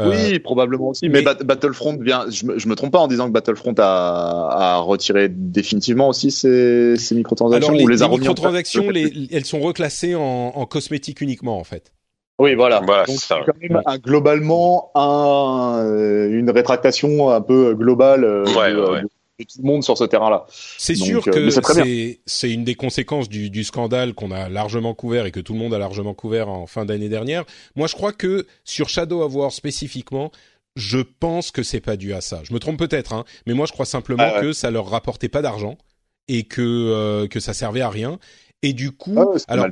Euh, 0.00 0.10
Oui, 0.10 0.40
probablement 0.40 0.88
aussi. 0.88 1.08
Mais, 1.08 1.18
mais- 1.20 1.22
Bat- 1.22 1.44
Battlefront 1.44 1.96
vient. 1.96 2.26
Je 2.28 2.46
me, 2.46 2.58
je 2.58 2.66
me 2.66 2.74
trompe 2.74 2.90
pas 2.90 2.98
en 2.98 3.06
disant 3.06 3.28
que 3.28 3.32
Battlefront 3.32 3.74
a, 3.78 4.48
a 4.50 4.76
retiré 4.78 5.28
définitivement 5.28 6.08
aussi 6.08 6.32
ses, 6.32 6.96
ses 6.96 7.14
microtransactions 7.14 7.68
Alors 7.68 7.78
les, 7.78 7.84
ou 7.84 7.88
les 7.88 8.02
a 8.02 8.08
les 8.08 8.18
microtransactions, 8.18 8.90
les, 8.90 9.28
elles 9.30 9.44
sont 9.44 9.60
reclassées 9.60 10.16
en, 10.16 10.20
en 10.56 10.66
cosmétiques 10.66 11.20
uniquement 11.20 11.60
en 11.60 11.64
fait. 11.64 11.92
Oui, 12.38 12.54
voilà. 12.54 12.80
Voilà, 12.84 13.04
Donc 13.04 13.16
c'est 13.20 13.26
ça. 13.26 13.40
quand 13.46 13.52
même 13.60 13.80
un- 13.86 13.98
globalement 13.98 14.90
un, 14.96 15.78
euh, 15.84 16.30
une 16.38 16.50
rétractation 16.50 17.30
un 17.30 17.40
peu 17.40 17.74
globale 17.74 18.24
euh, 18.24 18.44
Ouais, 18.56 18.72
de, 18.72 18.80
ouais, 18.80 18.90
ouais. 18.90 19.00
de 19.02 19.44
tout 19.44 19.58
le 19.62 19.66
monde 19.66 19.84
sur 19.84 19.96
ce 19.96 20.04
terrain-là. 20.04 20.44
C'est 20.48 20.94
Donc, 20.94 21.06
sûr 21.06 21.22
euh, 21.28 21.30
que 21.50 22.16
c'est 22.26 22.50
une 22.50 22.64
des 22.64 22.74
conséquences 22.74 23.28
du, 23.28 23.50
du 23.50 23.62
scandale 23.62 24.14
qu'on 24.14 24.32
a 24.32 24.48
largement 24.48 24.94
couvert 24.94 25.26
et 25.26 25.30
que 25.30 25.38
tout 25.40 25.52
le 25.52 25.60
monde 25.60 25.74
a 25.74 25.78
largement 25.78 26.14
couvert 26.14 26.48
en 26.48 26.66
fin 26.66 26.84
d'année 26.84 27.08
dernière. 27.08 27.44
Moi, 27.76 27.86
je 27.86 27.94
crois 27.94 28.12
que 28.12 28.46
sur 28.64 28.88
Shadow 28.88 29.22
of 29.22 29.32
War 29.34 29.52
spécifiquement, 29.52 30.32
je 30.74 30.98
pense 30.98 31.52
que 31.52 31.62
c'est 31.62 31.80
pas 31.80 31.96
dû 31.96 32.14
à 32.14 32.20
ça. 32.20 32.40
Je 32.42 32.52
me 32.52 32.58
trompe 32.58 32.80
peut-être, 32.80 33.12
hein, 33.12 33.24
mais 33.46 33.54
moi 33.54 33.64
je 33.66 33.70
crois 33.72 33.86
simplement 33.86 34.24
Ah 34.26 34.34
ouais. 34.34 34.40
que 34.40 34.52
ça 34.52 34.72
leur 34.72 34.88
rapportait 34.88 35.28
pas 35.28 35.40
d'argent 35.40 35.78
et 36.26 36.42
que 36.42 36.60
euh, 36.62 37.28
que 37.28 37.38
ça 37.38 37.54
servait 37.54 37.80
à 37.80 37.90
rien. 37.90 38.18
Et 38.62 38.72
du 38.72 38.90
coup, 38.90 39.14
Ah 39.16 39.24
ouais, 39.28 39.38
alors. 39.46 39.66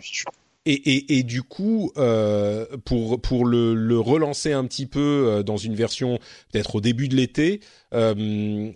Et, 0.65 1.23
du 1.25 1.43
coup, 1.43 1.91
euh, 1.97 2.67
pour 2.85 3.21
pour 3.21 3.45
le, 3.45 3.99
relancer 3.99 4.53
un 4.53 4.65
petit 4.65 4.87
peu 4.87 5.01
euh, 5.01 5.43
dans 5.43 5.57
une 5.57 5.75
version 5.75 6.19
peut-être 6.53 6.77
au 6.77 6.81
début 6.81 7.09
de 7.09 7.17
l'été, 7.17 7.61
euh, 7.95 8.15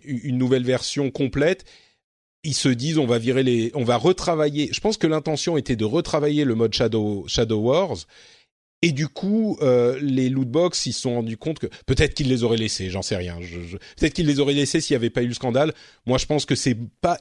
une 0.05 0.39
nouvelle 0.39 0.65
version 0.65 1.11
complète, 1.11 1.65
ils 2.43 2.55
se 2.55 2.69
disent 2.69 2.99
on 2.99 3.07
va 3.07 3.19
virer 3.19 3.45
les, 3.45 3.71
on 3.75 3.85
va 3.85 3.99
retravailler. 3.99 4.69
Je 4.73 4.81
pense 4.81 4.97
que 4.97 5.07
l'intention 5.07 5.57
était 5.57 5.77
de 5.77 5.85
retravailler 5.85 6.45
le 6.45 6.57
mode 6.57 6.75
Shadow 6.75 7.25
Shadow 7.29 7.59
Wars. 7.61 7.99
Et 8.83 8.93
du 8.93 9.09
coup, 9.09 9.59
les 10.01 10.29
lootbox, 10.29 10.87
ils 10.87 10.93
se 10.93 11.01
sont 11.01 11.15
rendus 11.15 11.39
compte 11.39 11.59
que 11.59 11.67
peut-être 11.87 12.15
qu'ils 12.15 12.29
les 12.29 12.45
auraient 12.45 12.59
laissés, 12.59 12.91
j'en 12.91 13.01
sais 13.01 13.17
rien. 13.17 13.39
Peut-être 13.97 14.13
qu'ils 14.13 14.27
les 14.27 14.39
auraient 14.39 14.53
laissés 14.53 14.81
s'il 14.81 14.95
n'y 14.95 14.99
avait 14.99 15.11
pas 15.11 15.23
eu 15.23 15.29
le 15.29 15.35
scandale. 15.35 15.73
Moi, 16.05 16.19
je 16.19 16.27
pense 16.27 16.45
que 16.45 16.55
c'est 16.55 16.77
pas 17.01 17.19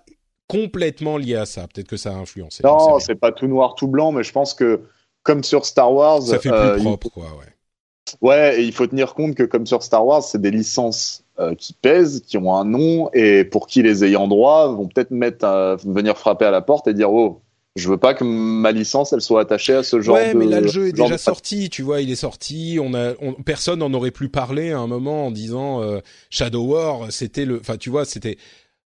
complètement 0.48 1.18
lié 1.18 1.36
à 1.36 1.46
ça. 1.46 1.68
Peut-être 1.68 1.88
que 1.88 1.98
ça 1.98 2.12
a 2.12 2.16
influencé. 2.16 2.64
Non, 2.64 3.00
c'est 3.00 3.16
pas 3.16 3.32
tout 3.32 3.48
noir, 3.48 3.76
tout 3.76 3.88
blanc, 3.88 4.12
mais 4.12 4.24
je 4.24 4.32
pense 4.32 4.54
que 4.54 4.82
comme 5.24 5.44
sur 5.44 5.66
Star 5.66 5.92
Wars, 5.92 6.22
ça 6.22 6.40
fait 6.40 6.52
euh, 6.52 6.74
plus 6.74 6.82
il- 6.82 6.86
propre, 6.86 7.10
quoi. 7.10 7.24
Ouais. 7.24 8.18
ouais, 8.22 8.62
et 8.62 8.64
il 8.64 8.72
faut 8.74 8.86
tenir 8.88 9.14
compte 9.16 9.36
que 9.36 9.44
comme 9.44 9.66
sur 9.66 9.82
Star 9.84 10.06
Wars, 10.06 10.24
c'est 10.24 10.40
des 10.42 10.52
licences 10.52 11.24
euh, 11.40 11.56
qui 11.56 11.74
pèsent, 11.74 12.22
qui 12.26 12.38
ont 12.38 12.54
un 12.56 12.64
nom, 12.66 13.10
et 13.14 13.44
pour 13.44 13.68
qui 13.68 13.82
les 13.82 14.04
ayants 14.06 14.28
droit 14.28 14.68
vont 14.68 14.88
peut-être 14.88 15.12
mettre 15.12 15.44
à- 15.46 15.76
venir 15.84 16.18
frapper 16.18 16.46
à 16.46 16.52
la 16.52 16.62
porte 16.62 16.88
et 16.88 16.94
dire 16.94 17.12
oh, 17.12 17.42
je 17.76 17.90
veux 17.90 17.98
pas 17.98 18.14
que 18.14 18.24
ma 18.24 18.72
licence 18.72 19.12
elle 19.12 19.20
soit 19.20 19.42
attachée 19.42 19.74
à 19.74 19.84
ce 19.84 20.00
genre 20.00 20.16
ouais, 20.16 20.34
de. 20.34 20.38
mais 20.38 20.46
là 20.46 20.62
le 20.62 20.68
jeu 20.70 20.88
est 20.88 20.92
déjà 20.94 21.16
de- 21.16 21.20
sorti, 21.20 21.70
tu 21.70 21.82
vois, 21.82 22.00
il 22.02 22.10
est 22.12 22.16
sorti. 22.16 22.78
On 22.82 22.94
a, 22.94 23.14
on- 23.20 23.34
personne 23.34 23.80
n'en 23.80 23.94
aurait 23.94 24.12
plus 24.12 24.30
parlé 24.30 24.72
à 24.72 24.80
un 24.80 24.88
moment 24.88 25.26
en 25.26 25.32
disant 25.32 25.82
euh, 25.82 26.00
Shadow 26.30 26.64
War, 26.64 27.12
c'était 27.12 27.44
le, 27.46 27.60
enfin, 27.60 27.76
tu 27.78 27.90
vois, 27.90 28.06
c'était. 28.06 28.38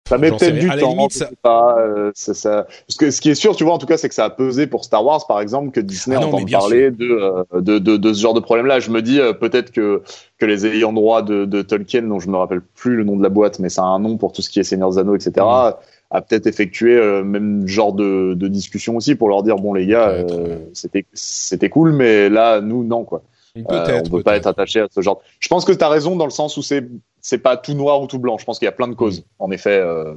Ça 0.09 0.17
met 0.17 0.29
peut-être 0.29 0.55
du. 0.59 0.69
À 0.69 0.77
temps, 0.77 0.89
limite, 0.89 1.13
ça- 1.13 1.29
pas. 1.41 1.77
euh, 1.79 2.11
ça. 2.15 2.65
Parce 2.87 2.97
que 2.97 3.11
ce 3.11 3.21
qui 3.21 3.29
est 3.29 3.35
sûr, 3.35 3.55
tu 3.55 3.63
vois, 3.63 3.73
en 3.73 3.77
tout 3.77 3.85
cas, 3.85 3.97
c'est 3.97 4.09
que 4.09 4.15
ça 4.15 4.25
a 4.25 4.29
pesé 4.29 4.67
pour 4.67 4.83
Star 4.83 5.05
Wars, 5.05 5.25
par 5.25 5.39
exemple, 5.39 5.71
que 5.71 5.79
Disney 5.79 6.17
Ah 6.19 6.25
bien 6.43 6.59
parler 6.59 6.91
de, 6.91 7.05
euh, 7.05 7.43
de, 7.61 7.79
de, 7.79 7.95
de 7.97 8.13
ce 8.13 8.19
genre 8.21 8.33
de 8.33 8.39
problème-là. 8.41 8.79
Je 8.81 8.89
me 8.91 9.01
dis 9.01 9.19
euh, 9.21 9.31
peut-être 9.31 9.71
que, 9.71 10.01
que 10.37 10.45
les 10.45 10.65
ayants 10.65 10.91
droit 10.91 11.21
de, 11.21 11.45
de 11.45 11.61
Tolkien, 11.61 12.01
dont 12.01 12.19
je 12.19 12.29
me 12.29 12.35
rappelle 12.35 12.61
plus 12.61 12.97
le 12.97 13.03
nom 13.05 13.15
de 13.15 13.23
la 13.23 13.29
boîte, 13.29 13.59
mais 13.59 13.69
ça 13.69 13.83
a 13.83 13.85
un 13.85 13.99
nom 13.99 14.17
pour 14.17 14.33
tout 14.33 14.41
ce 14.41 14.49
qui 14.49 14.59
est 14.59 14.63
Seigneur 14.63 14.89
des 14.91 14.97
Anneaux, 14.97 15.15
etc., 15.15 15.31
Mm. 15.37 15.73
a 16.13 16.21
peut-être 16.21 16.45
effectué 16.47 16.97
euh, 16.97 17.23
même 17.23 17.65
genre 17.67 17.93
de, 17.93 18.33
de 18.33 18.47
discussion 18.49 18.97
aussi 18.97 19.15
pour 19.15 19.29
leur 19.29 19.43
dire 19.43 19.55
bon 19.55 19.73
les 19.73 19.85
gars, 19.85 20.09
euh, 20.09 20.57
c'était 20.73 21.05
c'était 21.13 21.69
cool, 21.69 21.93
mais 21.93 22.27
là 22.27 22.59
nous 22.59 22.83
non 22.83 23.05
quoi. 23.05 23.21
Euh, 23.55 23.61
on 23.61 23.63
peut 24.09 24.21
pas 24.23 24.31
peut-être. 24.31 24.33
être 24.33 24.47
attaché 24.47 24.79
à 24.81 24.87
ce 24.89 24.99
genre. 25.01 25.21
Je 25.39 25.47
pense 25.47 25.63
que 25.63 25.71
tu 25.71 25.83
as 25.83 25.87
raison 25.89 26.15
dans 26.17 26.25
le 26.25 26.31
sens 26.31 26.57
où 26.57 26.61
c'est 26.61 26.85
c'est 27.21 27.37
pas 27.37 27.57
tout 27.57 27.73
noir 27.73 28.01
ou 28.01 28.07
tout 28.07 28.19
blanc. 28.19 28.37
Je 28.37 28.45
pense 28.45 28.59
qu'il 28.59 28.65
y 28.65 28.69
a 28.69 28.73
plein 28.73 28.87
de 28.87 28.93
causes, 28.95 29.23
en 29.39 29.51
effet, 29.51 29.77
euh, 29.79 30.13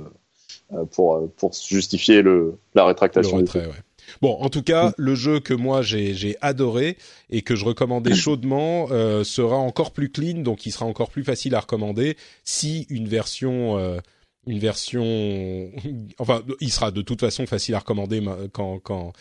euh, 0.72 0.84
pour 0.86 1.16
euh, 1.16 1.32
pour 1.36 1.52
justifier 1.52 2.22
le 2.22 2.58
la 2.74 2.84
rétractation. 2.86 3.36
du 3.36 3.42
retrait, 3.44 3.66
ouais. 3.66 3.72
Bon, 4.20 4.36
en 4.40 4.50
tout 4.50 4.62
cas, 4.62 4.92
le 4.96 5.14
jeu 5.14 5.40
que 5.40 5.54
moi 5.54 5.82
j'ai 5.82 6.36
adoré 6.40 6.96
et 7.30 7.42
que 7.42 7.56
je 7.56 7.64
recommandais 7.64 8.14
chaudement 8.14 8.88
euh, 8.90 9.24
sera 9.24 9.56
encore 9.56 9.92
plus 9.92 10.10
clean, 10.10 10.42
donc 10.42 10.66
il 10.66 10.72
sera 10.72 10.84
encore 10.86 11.10
plus 11.10 11.24
facile 11.24 11.54
à 11.54 11.60
recommander 11.60 12.16
si 12.44 12.86
une 12.90 13.08
version 13.08 13.78
euh, 13.78 13.98
une 14.46 14.58
version 14.58 15.02
enfin 16.18 16.42
il 16.60 16.70
sera 16.70 16.90
de 16.90 17.02
toute 17.02 17.20
façon 17.20 17.46
facile 17.46 17.74
à 17.74 17.78
recommander 17.78 18.20
ma- 18.20 18.36
quand 18.52 18.78
quand 18.78 19.12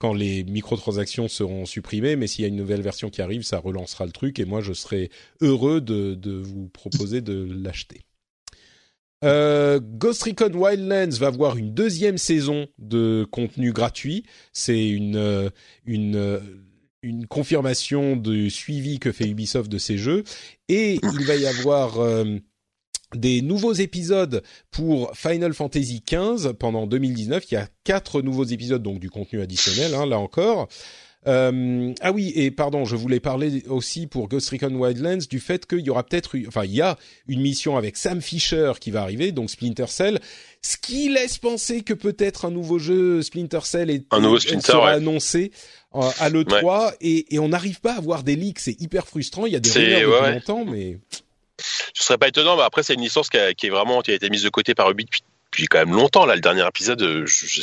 quand 0.00 0.14
les 0.14 0.44
microtransactions 0.44 1.28
seront 1.28 1.66
supprimées, 1.66 2.16
mais 2.16 2.26
s'il 2.26 2.42
y 2.42 2.44
a 2.46 2.48
une 2.48 2.56
nouvelle 2.56 2.80
version 2.80 3.10
qui 3.10 3.20
arrive, 3.20 3.42
ça 3.42 3.58
relancera 3.58 4.06
le 4.06 4.12
truc 4.12 4.38
et 4.38 4.46
moi 4.46 4.62
je 4.62 4.72
serai 4.72 5.10
heureux 5.42 5.82
de, 5.82 6.42
vous 6.42 6.68
proposer 6.68 7.20
de 7.20 7.46
l'acheter. 7.62 8.00
Euh, 9.22 9.78
Ghost 9.82 10.22
Recon 10.22 10.52
Wildlands 10.54 11.18
va 11.18 11.26
avoir 11.26 11.58
une 11.58 11.74
deuxième 11.74 12.16
saison 12.16 12.66
de 12.78 13.26
contenu 13.30 13.72
gratuit. 13.72 14.24
C'est 14.54 14.88
une 14.88 15.16
euh, 15.16 15.50
euh, 15.86 16.40
confirmation 17.28 18.16
de 18.16 18.48
suivi 18.48 18.98
que 18.98 19.12
fait 19.12 19.28
Ubisoft 19.28 19.70
de 19.70 19.76
ces 19.76 19.98
jeux 19.98 20.24
et 20.68 20.94
il 20.94 21.26
va 21.26 21.36
y 21.36 21.46
avoir 21.46 21.98
des 23.14 23.42
nouveaux 23.42 23.72
épisodes 23.72 24.42
pour 24.70 25.10
Final 25.16 25.52
Fantasy 25.52 26.02
XV 26.08 26.54
pendant 26.54 26.86
2019. 26.86 27.44
Il 27.50 27.54
y 27.54 27.56
a 27.56 27.68
quatre 27.84 28.22
nouveaux 28.22 28.44
épisodes, 28.44 28.82
donc 28.82 29.00
du 29.00 29.10
contenu 29.10 29.40
additionnel, 29.40 29.94
hein, 29.94 30.06
là 30.06 30.18
encore. 30.18 30.68
Euh, 31.26 31.92
ah 32.00 32.12
oui, 32.12 32.32
et 32.34 32.50
pardon, 32.50 32.86
je 32.86 32.96
voulais 32.96 33.20
parler 33.20 33.62
aussi 33.68 34.06
pour 34.06 34.28
Ghost 34.28 34.48
Recon 34.50 34.74
Wildlands 34.74 35.26
du 35.28 35.38
fait 35.38 35.66
qu'il 35.66 35.80
y 35.80 35.90
aura 35.90 36.02
peut-être, 36.02 36.38
enfin, 36.48 36.64
il 36.64 36.74
y 36.74 36.80
a 36.80 36.96
une 37.28 37.42
mission 37.42 37.76
avec 37.76 37.98
Sam 37.98 38.22
Fisher 38.22 38.72
qui 38.80 38.90
va 38.90 39.02
arriver, 39.02 39.30
donc 39.30 39.50
Splinter 39.50 39.88
Cell, 39.88 40.18
ce 40.62 40.78
qui 40.78 41.10
laisse 41.10 41.36
penser 41.36 41.82
que 41.82 41.92
peut-être 41.92 42.46
un 42.46 42.50
nouveau 42.50 42.78
jeu 42.78 43.20
Splinter 43.20 43.60
Cell 43.64 43.90
est, 43.90 44.06
un 44.10 44.20
nouveau 44.20 44.38
Splinter, 44.38 44.72
sera 44.72 44.92
annoncé 44.92 45.50
euh, 45.94 46.00
à 46.20 46.30
l'E3 46.30 46.94
et, 47.02 47.34
et, 47.34 47.38
on 47.38 47.48
n'arrive 47.48 47.80
pas 47.80 47.94
à 47.94 48.00
voir 48.00 48.22
des 48.22 48.36
leaks, 48.36 48.60
c'est 48.60 48.80
hyper 48.80 49.06
frustrant. 49.06 49.44
Il 49.44 49.52
y 49.52 49.56
a 49.56 49.60
des 49.60 49.70
rumeurs 49.70 50.22
depuis 50.22 50.34
longtemps, 50.34 50.64
mais 50.64 51.00
ce 51.94 52.04
serait 52.04 52.18
pas 52.18 52.28
étonnant, 52.28 52.56
mais 52.56 52.62
après 52.62 52.82
c'est 52.82 52.94
une 52.94 53.02
licence 53.02 53.28
qui, 53.28 53.38
a, 53.38 53.54
qui, 53.54 53.66
est 53.66 53.70
vraiment 53.70 54.00
qui 54.02 54.10
a 54.10 54.14
été 54.14 54.30
mise 54.30 54.42
de 54.42 54.48
côté 54.48 54.74
par 54.74 54.90
Ubi 54.90 55.04
depuis, 55.04 55.22
depuis 55.50 55.66
quand 55.66 55.78
même 55.78 55.94
longtemps. 55.94 56.26
Là, 56.26 56.34
le 56.34 56.40
dernier 56.40 56.66
épisode, 56.66 57.02
euh, 57.02 57.26
je, 57.26 57.60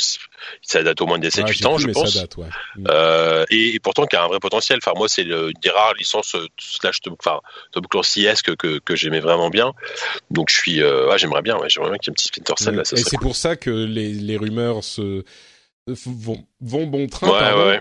ça 0.62 0.82
date 0.82 1.00
au 1.00 1.06
moins 1.06 1.18
des 1.18 1.30
7-8 1.30 1.66
ans, 1.66 1.78
je 1.78 1.88
pense. 1.88 2.16
Date, 2.16 2.36
ouais. 2.36 2.46
Mm. 2.76 2.84
euh, 2.90 3.44
et, 3.50 3.74
et, 3.74 3.80
pourtant, 3.80 4.06
qui 4.06 4.16
a 4.16 4.24
un 4.24 4.28
vrai 4.28 4.40
potentiel. 4.40 4.78
Enfin, 4.82 4.92
moi, 4.96 5.08
c'est 5.08 5.22
une 5.22 5.52
des 5.62 5.70
rares 5.70 5.94
licences 5.94 6.34
euh, 6.34 6.46
slash 6.58 6.98
enfin 7.18 7.40
Tom 7.72 7.86
Clancy 7.86 8.26
que 8.44 8.78
que, 8.78 8.96
j'aimais 8.96 9.20
vraiment 9.20 9.50
bien. 9.50 9.72
Donc, 10.30 10.50
je 10.50 10.56
suis, 10.56 10.82
euh, 10.82 11.08
ouais, 11.08 11.18
j'aimerais 11.18 11.42
bien, 11.42 11.56
ouais, 11.58 11.68
j'aimerais 11.68 11.90
bien 11.90 11.98
qu'il 11.98 12.10
y 12.10 12.10
ait 12.10 12.12
un 12.12 12.14
petit 12.14 12.28
Splinter 12.28 12.54
Cell 12.56 12.74
là. 12.74 12.84
Ça 12.84 12.96
et 12.96 13.00
c'est 13.00 13.16
cool. 13.16 13.28
pour 13.28 13.36
ça 13.36 13.56
que 13.56 13.70
les, 13.70 14.12
les 14.12 14.36
rumeurs 14.36 14.84
se 14.84 15.24
vont, 15.86 16.44
vont 16.60 16.86
bon 16.86 17.06
train. 17.06 17.28
Ouais, 17.28 17.38
pardon. 17.38 17.66
ouais. 17.66 17.80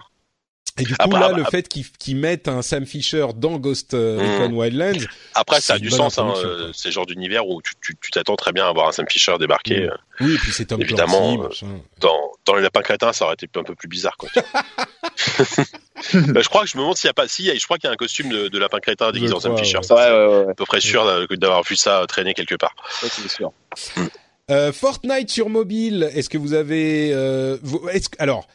Et 0.78 0.84
du 0.84 0.89
coup, 0.89 0.95
après, 0.99 1.19
là, 1.19 1.28
après, 1.28 1.39
le 1.39 1.45
fait 1.45 1.67
qu'ils 1.67 1.89
qu 1.89 2.15
mettent 2.15 2.47
un 2.47 2.61
Sam 2.61 2.86
Fisher 2.86 3.28
dans 3.36 3.57
Ghost 3.57 3.93
Recon 3.93 4.49
mmh. 4.49 4.57
Wildlands. 4.57 5.05
Après, 5.34 5.61
ça 5.61 5.75
a 5.75 5.80
du 5.80 5.89
sens, 5.89 6.17
hein, 6.17 6.34
c'est 6.73 6.89
le 6.89 6.93
genre 6.93 7.05
d'univers 7.05 7.47
où 7.47 7.61
tu 7.61 8.11
t'attends 8.11 8.36
très 8.36 8.51
bien 8.51 8.67
à 8.67 8.73
voir 8.73 8.89
un 8.89 8.91
Sam 8.91 9.05
Fisher 9.09 9.36
débarquer. 9.39 9.88
Mmh. 9.88 9.97
Oui, 10.21 10.34
et 10.34 10.38
puis 10.38 10.51
c'est 10.51 10.65
Tom 10.65 10.82
Évidemment, 10.82 11.38
Clancy, 11.38 11.65
euh, 11.65 11.78
dans, 11.99 12.32
dans 12.45 12.55
les 12.55 12.63
lapins 12.63 12.82
crétins, 12.82 13.13
ça 13.13 13.25
aurait 13.25 13.36
été 13.36 13.47
un 13.55 13.63
peu 13.63 13.75
plus 13.75 13.88
bizarre, 13.88 14.17
quoi. 14.17 14.30
bah, 14.36 16.41
je 16.41 16.49
crois 16.49 16.63
que 16.63 16.69
je 16.69 16.78
me 16.78 16.82
demande 16.82 16.97
s'il 16.97 17.07
y 17.07 17.11
a 17.11 17.13
pas, 17.13 17.28
si, 17.28 17.45
je 17.45 17.65
crois 17.65 17.78
qu'il 17.78 17.88
y 17.88 17.91
a 17.91 17.93
un 17.93 17.97
costume 17.97 18.30
de, 18.30 18.47
de 18.47 18.57
lapin 18.57 18.80
crétin 18.80 19.11
déguisé 19.11 19.34
en 19.34 19.39
Sam 19.39 19.57
Fisher. 19.57 19.80
Ouais, 19.89 19.95
ouais, 19.95 20.28
ouais, 20.28 20.51
à 20.51 20.53
peu 20.55 20.65
près 20.65 20.82
sûr 20.82 21.05
d'avoir 21.30 21.63
vu 21.63 21.75
ça 21.75 22.03
traîner 22.07 22.34
quelque 22.34 22.55
part. 22.55 22.75
Ouais, 23.03 23.09
c'est 23.11 23.30
sûr. 23.30 23.51
Mmh. 23.95 24.07
Euh, 24.49 24.71
Fortnite 24.71 25.30
sur 25.30 25.49
mobile, 25.49 26.09
est-ce 26.13 26.30
que 26.30 26.38
vous 26.38 26.53
avez, 26.53 27.11
euh, 27.13 27.57
vous, 27.61 27.86
alors, 28.17 28.47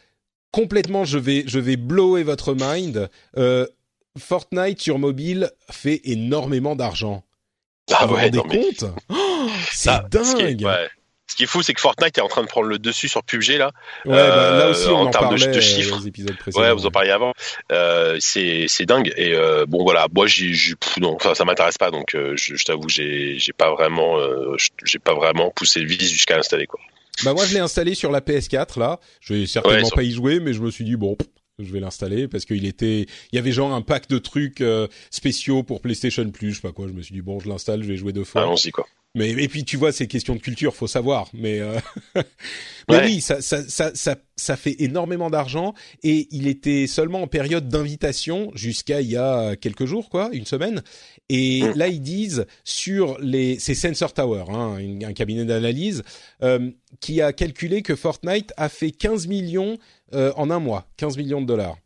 complètement, 0.53 1.03
je 1.03 1.17
vais, 1.17 1.43
je 1.47 1.59
vais 1.59 1.75
blower 1.75 2.23
votre 2.23 2.55
mind. 2.57 3.09
Euh, 3.37 3.67
Fortnite 4.17 4.79
sur 4.79 4.99
mobile 4.99 5.51
fait 5.69 5.99
énormément 6.05 6.75
d'argent. 6.77 7.23
Ah 7.91 8.07
ouais, 8.07 8.29
vous 8.29 8.37
non, 8.37 8.43
rendez 8.43 8.57
mais... 8.57 8.65
compte? 8.65 8.93
Oh, 9.09 9.49
C'est 9.71 9.89
dingue. 10.09 10.23
Ce 10.23 10.35
qui 10.35 10.43
est, 10.43 10.65
ouais. 10.65 10.89
Ce 11.25 11.35
qui 11.35 11.43
est 11.43 11.47
fou, 11.47 11.63
c'est 11.63 11.73
que 11.73 11.81
Fortnite 11.81 12.17
est 12.17 12.21
en 12.21 12.27
train 12.27 12.43
de 12.43 12.47
prendre 12.47 12.67
le 12.67 12.77
dessus 12.77 13.07
sur 13.07 13.23
PUBG 13.23 13.57
là. 13.57 13.71
Ouais, 14.05 14.11
bah, 14.15 14.51
là 14.51 14.69
aussi, 14.69 14.87
on 14.87 14.97
en, 14.97 15.05
en 15.07 15.09
termes 15.09 15.35
de, 15.35 15.45
de 15.45 15.59
chiffres. 15.61 15.97
aux 15.97 16.05
épisodes 16.05 16.37
précédents. 16.37 16.61
Ouais, 16.63 16.71
vous 16.73 16.85
en 16.85 16.91
parliez 16.91 17.09
avant. 17.09 17.33
Euh, 17.71 18.17
c'est 18.19 18.85
dingue. 18.85 19.11
Et 19.17 19.33
euh, 19.33 19.65
bon 19.65 19.83
voilà, 19.83 20.05
moi 20.13 20.27
non, 21.01 21.15
enfin 21.15 21.33
ça 21.33 21.43
m'intéresse 21.43 21.79
pas. 21.79 21.89
Donc 21.89 22.13
euh, 22.13 22.33
je, 22.35 22.55
je 22.55 22.63
t'avoue, 22.63 22.87
j'ai 22.87 23.39
j'ai 23.39 23.53
pas 23.53 23.71
vraiment, 23.71 24.19
euh, 24.19 24.55
j'ai 24.83 24.99
pas 24.99 25.15
vraiment 25.15 25.49
poussé 25.49 25.79
le 25.79 25.87
vis 25.87 26.07
jusqu'à 26.07 26.35
l'installer 26.35 26.67
quoi. 26.67 26.79
Bah 27.23 27.33
moi 27.33 27.45
je 27.45 27.53
l'ai 27.53 27.59
installé 27.59 27.95
sur 27.95 28.11
la 28.11 28.21
PS4 28.21 28.79
là. 28.79 28.99
Je 29.21 29.33
vais 29.33 29.45
certainement 29.45 29.87
Ouais, 29.87 29.95
pas 29.95 30.03
y 30.03 30.11
jouer, 30.11 30.39
mais 30.39 30.53
je 30.53 30.61
me 30.61 30.71
suis 30.71 30.83
dit 30.83 30.95
bon, 30.95 31.15
je 31.59 31.71
vais 31.71 31.79
l'installer 31.79 32.27
parce 32.27 32.45
qu'il 32.45 32.65
était, 32.65 33.01
il 33.31 33.35
y 33.35 33.37
avait 33.37 33.51
genre 33.51 33.73
un 33.73 33.81
pack 33.81 34.09
de 34.09 34.17
trucs 34.17 34.61
euh, 34.61 34.87
spéciaux 35.11 35.63
pour 35.63 35.81
PlayStation 35.81 36.29
Plus, 36.31 36.51
je 36.51 36.55
sais 36.55 36.61
pas 36.61 36.71
quoi. 36.71 36.87
Je 36.87 36.93
me 36.93 37.01
suis 37.01 37.13
dit 37.13 37.21
bon, 37.21 37.39
je 37.39 37.47
l'installe, 37.47 37.83
je 37.83 37.87
vais 37.87 37.97
jouer 37.97 38.13
deux 38.13 38.23
fois. 38.23 38.41
Allons-y 38.41 38.71
quoi. 38.71 38.87
Mais 39.15 39.29
et 39.29 39.47
puis 39.47 39.63
tu 39.63 39.77
vois, 39.77 39.91
c'est 39.91 40.07
question 40.07 40.35
de 40.35 40.39
culture, 40.41 40.75
faut 40.75 40.87
savoir. 40.87 41.29
Mais 41.33 41.59
euh... 41.59 41.77
mais 42.15 42.23
Ouais. 42.89 43.05
oui, 43.05 43.21
ça, 43.21 43.41
ça 43.41 43.63
ça 43.69 43.91
ça 43.93 44.15
ça 44.35 44.57
fait 44.57 44.75
énormément 44.79 45.29
d'argent 45.29 45.73
et 46.01 46.27
il 46.31 46.47
était 46.47 46.87
seulement 46.87 47.21
en 47.21 47.27
période 47.27 47.69
d'invitation 47.69 48.51
jusqu'à 48.55 49.01
il 49.01 49.11
y 49.11 49.15
a 49.17 49.55
quelques 49.55 49.85
jours, 49.85 50.09
quoi, 50.09 50.29
une 50.33 50.45
semaine. 50.45 50.81
Et 51.29 51.61
Mm. 51.61 51.73
là, 51.77 51.87
ils 51.87 52.01
disent 52.01 52.45
sur 52.63 53.17
les, 53.19 53.59
c'est 53.59 53.75
Sensor 53.75 54.13
Tower, 54.13 54.45
hein, 54.49 54.77
un 55.03 55.13
cabinet 55.13 55.45
d'analyse, 55.45 56.03
euh, 56.41 56.71
qui 56.99 57.21
a 57.21 57.31
calculé 57.33 57.81
que 57.83 57.95
Fortnite 57.95 58.51
a 58.57 58.67
fait 58.67 58.91
15 58.91 59.27
millions 59.27 59.77
euh, 60.13 60.33
en 60.35 60.49
un 60.49 60.59
mois, 60.59 60.87
15 60.97 61.17
millions 61.17 61.41
de 61.41 61.45
dollars. 61.47 61.77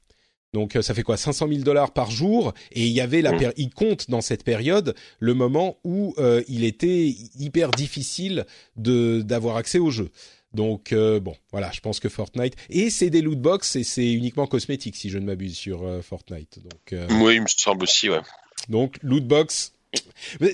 Donc 0.54 0.76
euh, 0.76 0.82
ça 0.82 0.94
fait 0.94 1.04
quoi? 1.04 1.18
500 1.18 1.48
000 1.50 1.62
dollars 1.62 1.92
par 1.92 2.10
jour 2.10 2.54
et 2.72 2.86
il 2.86 2.92
y 2.94 3.02
avait 3.02 3.22
la 3.22 3.34
Mm. 3.34 3.38
péri- 3.38 3.54
il 3.58 3.70
compte 3.70 4.10
dans 4.10 4.22
cette 4.22 4.44
période 4.44 4.96
le 5.20 5.34
moment 5.34 5.78
où 5.84 6.14
euh, 6.18 6.42
il 6.48 6.64
était 6.64 7.14
hyper 7.38 7.72
difficile 7.72 8.46
de 8.78 9.22
d'avoir 9.22 9.58
accès 9.58 9.78
au 9.80 9.92
jeu. 9.92 10.10
Donc 10.54 10.94
euh, 10.94 11.20
bon, 11.20 11.36
voilà, 11.52 11.70
je 11.74 11.82
pense 11.82 12.00
que 12.00 12.08
Fortnite 12.10 12.56
et 12.70 12.90
c'est 12.90 13.10
des 13.10 13.22
loot 13.22 13.40
box 13.40 13.76
et 13.76 13.84
c'est 13.84 14.12
uniquement 14.12 14.48
cosmétique 14.48 14.96
si 14.96 15.10
je 15.10 15.18
ne 15.20 15.26
m'abuse 15.26 15.56
sur 15.58 15.84
euh, 15.86 16.02
Fortnite. 16.02 16.60
Donc 16.64 16.96
Oui, 17.22 17.36
il 17.36 17.42
me 17.42 17.48
semble 17.48 17.84
aussi, 17.84 18.10
ouais. 18.10 18.22
donc 18.70 18.98
loot 19.04 19.26
box. 19.28 19.74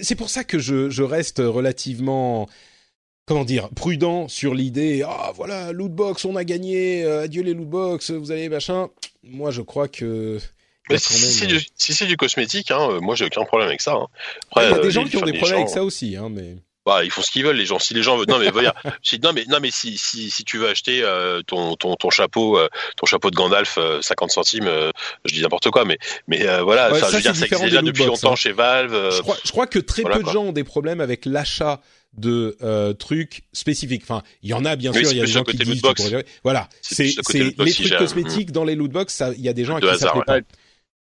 C'est 0.01 0.15
pour 0.15 0.29
ça 0.29 0.43
que 0.43 0.57
je, 0.59 0.89
je 0.89 1.03
reste 1.03 1.37
relativement 1.39 2.47
comment 3.25 3.45
dire 3.45 3.69
prudent 3.75 4.27
sur 4.27 4.53
l'idée. 4.53 5.03
Ah 5.07 5.31
voilà 5.35 5.71
loot 5.71 5.91
box, 5.91 6.25
on 6.25 6.35
a 6.35 6.43
gagné. 6.43 7.03
euh, 7.03 7.23
adieu 7.23 7.43
les 7.43 7.53
loot 7.53 7.67
box, 7.69 8.11
vous 8.11 8.31
allez 8.31 8.49
machin. 8.49 8.89
Moi 9.23 9.51
je 9.51 9.61
crois 9.61 9.87
que 9.87 10.39
a 10.89 10.97
si 10.97 11.13
c'est 11.13 11.47
du, 11.47 11.59
si 11.77 11.93
c'est 11.93 12.05
du 12.05 12.17
cosmétique, 12.17 12.71
hein, 12.71 12.89
euh, 12.89 12.99
moi 12.99 13.15
j'ai 13.15 13.25
aucun 13.25 13.43
problème 13.45 13.69
avec 13.69 13.81
ça. 13.81 13.93
Hein. 13.93 14.07
Après, 14.51 14.65
il 14.67 14.71
y 14.71 14.73
a 14.73 14.77
euh, 14.77 14.81
des 14.81 14.91
gens 14.91 15.05
qui 15.05 15.15
ont 15.17 15.21
des 15.21 15.31
problèmes 15.33 15.49
gens- 15.49 15.55
avec 15.63 15.69
ça 15.69 15.83
aussi, 15.83 16.17
hein, 16.17 16.27
mais 16.29 16.57
Bah, 16.85 17.05
ils 17.05 17.09
font 17.11 17.21
ce 17.21 17.31
qu'ils 17.31 17.45
veulent, 17.45 17.55
les 17.55 17.65
gens. 17.65 17.79
Si 17.79 17.93
les 17.93 18.03
gens 18.03 18.17
veulent, 18.17 18.27
non 18.27 18.37
mais 18.37 18.51
dire, 18.51 18.73
si, 19.01 19.17
non 19.21 19.31
mais 19.31 19.45
non 19.47 19.59
mais 19.61 19.71
si 19.71 19.97
si 19.97 20.29
si 20.29 20.43
tu 20.43 20.57
veux 20.57 20.67
acheter 20.67 21.01
euh, 21.01 21.41
ton 21.47 21.77
ton 21.77 21.95
ton 21.95 22.09
chapeau 22.09 22.57
euh, 22.59 22.67
ton 22.97 23.05
chapeau 23.05 23.31
de 23.31 23.35
Gandalf 23.37 23.77
euh, 23.77 24.01
50 24.01 24.31
centimes, 24.31 24.67
euh, 24.67 24.91
je 25.23 25.33
dis 25.33 25.41
n'importe 25.41 25.69
quoi, 25.71 25.85
mais 25.85 25.97
mais 26.27 26.45
euh, 26.45 26.63
voilà, 26.63 26.91
Ouais, 26.91 26.99
ça, 26.99 27.09
je 27.09 27.15
veux 27.15 27.21
dire, 27.21 27.33
c'est 27.33 27.39
ça 27.39 27.45
différent 27.45 27.63
existe 27.63 27.75
déjà 27.79 27.81
depuis 27.81 27.99
lootbox, 28.03 28.21
longtemps 28.23 28.33
hein. 28.33 28.35
chez 28.35 28.51
Valve. 28.51 28.93
euh, 28.93 29.11
je 29.11 29.21
crois, 29.21 29.37
je 29.45 29.51
crois 29.51 29.67
que 29.67 29.79
très 29.79 30.01
voilà, 30.01 30.17
peu 30.17 30.23
de 30.23 30.29
gens 30.29 30.43
ont 30.43 30.51
des 30.51 30.65
problèmes 30.65 30.99
avec 30.99 31.25
l'achat 31.25 31.79
de 32.17 32.55
euh, 32.61 32.93
trucs 32.93 33.43
spécifiques. 33.53 34.03
Enfin, 34.03 34.21
il 34.41 34.49
y 34.49 34.53
en 34.53 34.65
a 34.65 34.75
bien 34.75 34.91
Oui, 34.91 34.99
sûr, 35.03 35.11
il 35.13 35.17
y 35.17 35.21
a 35.21 35.25
des 35.25 35.31
gens 35.31 35.43
qui 35.43 35.57
disent 35.57 35.81
pourrais- 35.81 36.25
voilà, 36.43 36.69
C'est 36.81 37.05
le 37.33 37.63
les 37.63 37.71
trucs 37.73 37.97
cosmétiques 37.97 38.51
dans 38.51 38.63
les 38.63 38.75
lootbox, 38.75 39.13
ça 39.13 39.31
il 39.35 39.41
y 39.41 39.49
a 39.49 39.53
des 39.53 39.65
gens 39.65 39.77
à 39.77 39.81
qui 39.81 39.87
ça 39.87 39.93
hasard, 39.93 40.13
plaît 40.23 40.33
ouais. 40.33 40.41
pas. 40.41 40.47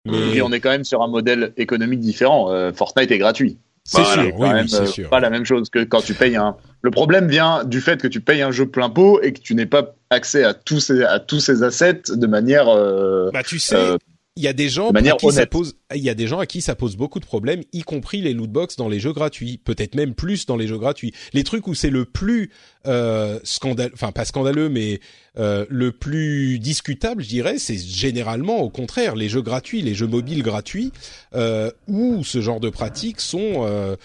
Mais 0.05 0.37
Et 0.37 0.41
on 0.41 0.51
est 0.51 0.59
quand 0.59 0.69
même 0.69 0.85
sur 0.85 1.01
un 1.01 1.07
modèle 1.07 1.53
économique 1.57 1.99
différent. 1.99 2.51
Euh, 2.51 2.71
Fortnite 2.71 3.11
est 3.11 3.17
gratuit. 3.17 3.57
c'est 3.83 4.01
Voilà, 4.01 4.23
sûr, 4.23 4.33
C'est 4.37 4.43
oui, 4.43 4.49
euh, 4.81 4.85
sûr. 4.85 5.09
pas 5.09 5.19
la 5.19 5.29
même 5.29 5.45
chose 5.45 5.69
que 5.69 5.83
quand 5.83 6.01
tu 6.01 6.13
payes 6.13 6.35
un. 6.37 6.55
Le 6.81 6.91
problème 6.91 7.27
vient 7.27 7.63
du 7.65 7.81
fait 7.81 8.01
que 8.01 8.07
tu 8.07 8.21
payes 8.21 8.41
un 8.41 8.51
jeu 8.51 8.65
plein 8.65 8.89
pot 8.89 9.19
et 9.21 9.33
que 9.33 9.41
tu 9.41 9.55
n'aies 9.55 9.65
pas 9.65 9.95
accès 10.09 10.43
à 10.45 10.53
tous 10.53 10.79
ces 10.79 11.03
à 11.03 11.19
tous 11.19 11.39
ces 11.41 11.63
assets 11.63 12.03
de 12.09 12.27
manière. 12.27 12.69
euh, 12.69 13.29
Bah 13.33 13.43
tu 13.43 13.59
sais, 13.59 13.75
euh, 13.75 13.97
il 14.39 14.43
y 14.43 14.47
a 14.47 14.53
des 14.53 14.69
gens 14.69 14.87
de 14.87 14.93
manière 14.93 15.15
à 15.15 15.17
qui 15.17 15.31
ça 15.33 15.45
pose, 15.45 15.75
il 15.93 16.01
y 16.01 16.09
a 16.09 16.13
des 16.13 16.25
gens 16.25 16.39
à 16.39 16.45
qui 16.45 16.61
ça 16.61 16.73
pose 16.73 16.95
beaucoup 16.95 17.19
de 17.19 17.25
problèmes, 17.25 17.61
y 17.73 17.81
compris 17.81 18.21
les 18.21 18.33
lootbox 18.33 18.77
dans 18.77 18.87
les 18.87 18.97
jeux 18.97 19.11
gratuits, 19.11 19.59
peut-être 19.61 19.95
même 19.95 20.13
plus 20.13 20.45
dans 20.45 20.55
les 20.55 20.65
jeux 20.65 20.77
gratuits. 20.77 21.13
Les 21.33 21.43
trucs 21.43 21.67
où 21.67 21.73
c'est 21.73 21.89
le 21.89 22.05
plus 22.05 22.49
euh, 22.87 23.37
scandaleux, 23.43 23.91
enfin 23.93 24.13
pas 24.13 24.23
scandaleux, 24.23 24.69
mais 24.69 25.01
euh, 25.37 25.65
le 25.67 25.91
plus 25.91 26.57
discutable, 26.57 27.21
je 27.21 27.27
dirais, 27.27 27.57
c'est 27.57 27.77
généralement 27.77 28.61
au 28.61 28.69
contraire 28.69 29.17
les 29.17 29.27
jeux 29.27 29.41
gratuits, 29.41 29.81
les 29.81 29.93
jeux 29.93 30.07
mobiles 30.07 30.41
gratuits, 30.41 30.93
euh, 31.35 31.69
où 31.89 32.23
ce 32.23 32.39
genre 32.39 32.61
de 32.61 32.69
pratiques 32.69 33.19
sont 33.19 33.65
euh, 33.65 33.97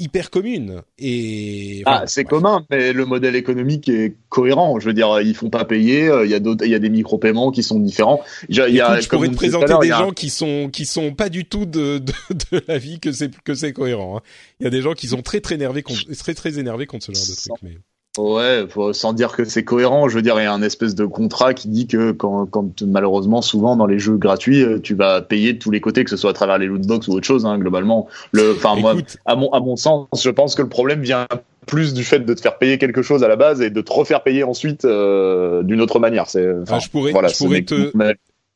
hyper 0.00 0.30
communes. 0.30 0.82
Et 0.98 1.82
Ah, 1.86 2.04
c'est 2.06 2.24
commun, 2.24 2.66
mais 2.70 2.92
le 2.92 3.04
modèle 3.06 3.36
économique 3.36 3.88
est 3.88 4.16
cohérent. 4.28 4.78
Je 4.80 4.86
veux 4.86 4.92
dire, 4.92 5.20
ils 5.20 5.34
font 5.34 5.50
pas 5.50 5.64
payer. 5.64 6.08
euh, 6.08 6.24
Il 6.24 6.30
y 6.30 6.34
a 6.34 6.40
d'autres, 6.40 6.64
il 6.64 6.70
y 6.70 6.74
a 6.74 6.78
des 6.80 6.90
micro-paiements 6.90 7.50
qui 7.52 7.62
sont 7.62 7.78
différents. 7.78 8.20
Il 8.48 8.56
y 8.56 8.60
a, 8.80 9.00
je 9.00 9.08
pourrais 9.08 9.28
te 9.28 9.34
présenter 9.34 9.74
des 9.80 9.92
a 9.92 9.98
gens 9.98 10.10
qui 10.10 10.30
sont 10.30 10.68
qui 10.72 10.84
sont 10.86 11.14
pas 11.14 11.28
du 11.28 11.44
tout 11.44 11.64
de 11.66 11.98
de, 11.98 12.12
de 12.30 12.62
l'avis 12.68 12.98
que 13.00 13.12
c'est 13.12 13.30
que 13.42 13.54
c'est 13.54 13.72
cohérent. 13.72 14.18
hein. 14.18 14.22
Il 14.60 14.64
y 14.64 14.66
a 14.66 14.70
des 14.70 14.82
gens 14.82 14.94
qui 14.94 15.06
sont 15.06 15.22
très 15.22 15.40
très 15.40 15.54
énervés 15.54 15.82
contre, 15.82 16.12
très 16.14 16.34
très 16.34 16.58
énervés 16.58 16.86
contre 16.86 17.06
ce 17.06 17.12
genre 17.12 17.26
de 17.26 17.34
truc. 17.34 17.54
Mais 17.62 17.78
Ouais, 18.16 18.66
faut- 18.68 18.92
sans 18.92 19.12
dire 19.12 19.32
que 19.32 19.44
c'est 19.44 19.64
cohérent, 19.64 20.08
je 20.08 20.14
veux 20.14 20.22
dire, 20.22 20.38
il 20.38 20.44
y 20.44 20.46
a 20.46 20.52
un 20.52 20.62
espèce 20.62 20.94
de 20.94 21.04
contrat 21.04 21.52
qui 21.52 21.68
dit 21.68 21.88
que 21.88 22.12
quand, 22.12 22.46
quand 22.46 22.82
malheureusement, 22.82 23.42
souvent 23.42 23.74
dans 23.74 23.86
les 23.86 23.98
jeux 23.98 24.16
gratuits, 24.16 24.62
euh, 24.62 24.78
tu 24.80 24.94
vas 24.94 25.20
payer 25.20 25.52
de 25.54 25.58
tous 25.58 25.72
les 25.72 25.80
côtés, 25.80 26.04
que 26.04 26.10
ce 26.10 26.16
soit 26.16 26.30
à 26.30 26.32
travers 26.34 26.58
les 26.58 26.66
lootbox 26.66 27.08
ou 27.08 27.12
autre 27.12 27.26
chose, 27.26 27.44
hein, 27.44 27.58
globalement. 27.58 28.06
Le, 28.30 28.52
enfin, 28.52 28.76
moi, 28.76 28.94
à 29.26 29.34
mon, 29.34 29.50
à 29.50 29.58
mon 29.58 29.74
sens, 29.76 30.06
je 30.22 30.30
pense 30.30 30.54
que 30.54 30.62
le 30.62 30.68
problème 30.68 31.00
vient 31.02 31.26
plus 31.66 31.92
du 31.94 32.04
fait 32.04 32.20
de 32.20 32.34
te 32.34 32.40
faire 32.40 32.58
payer 32.58 32.78
quelque 32.78 33.02
chose 33.02 33.24
à 33.24 33.28
la 33.28 33.36
base 33.36 33.60
et 33.62 33.70
de 33.70 33.80
te 33.80 33.92
refaire 33.92 34.22
payer 34.22 34.44
ensuite 34.44 34.84
euh, 34.84 35.62
d'une 35.62 35.80
autre 35.80 35.98
manière. 35.98 36.28
C'est, 36.28 36.46
ah, 36.76 36.78
je 36.78 36.88
pourrais, 36.90 37.12
je 37.28 37.38
pourrais 37.38 37.62
te, 37.62 37.74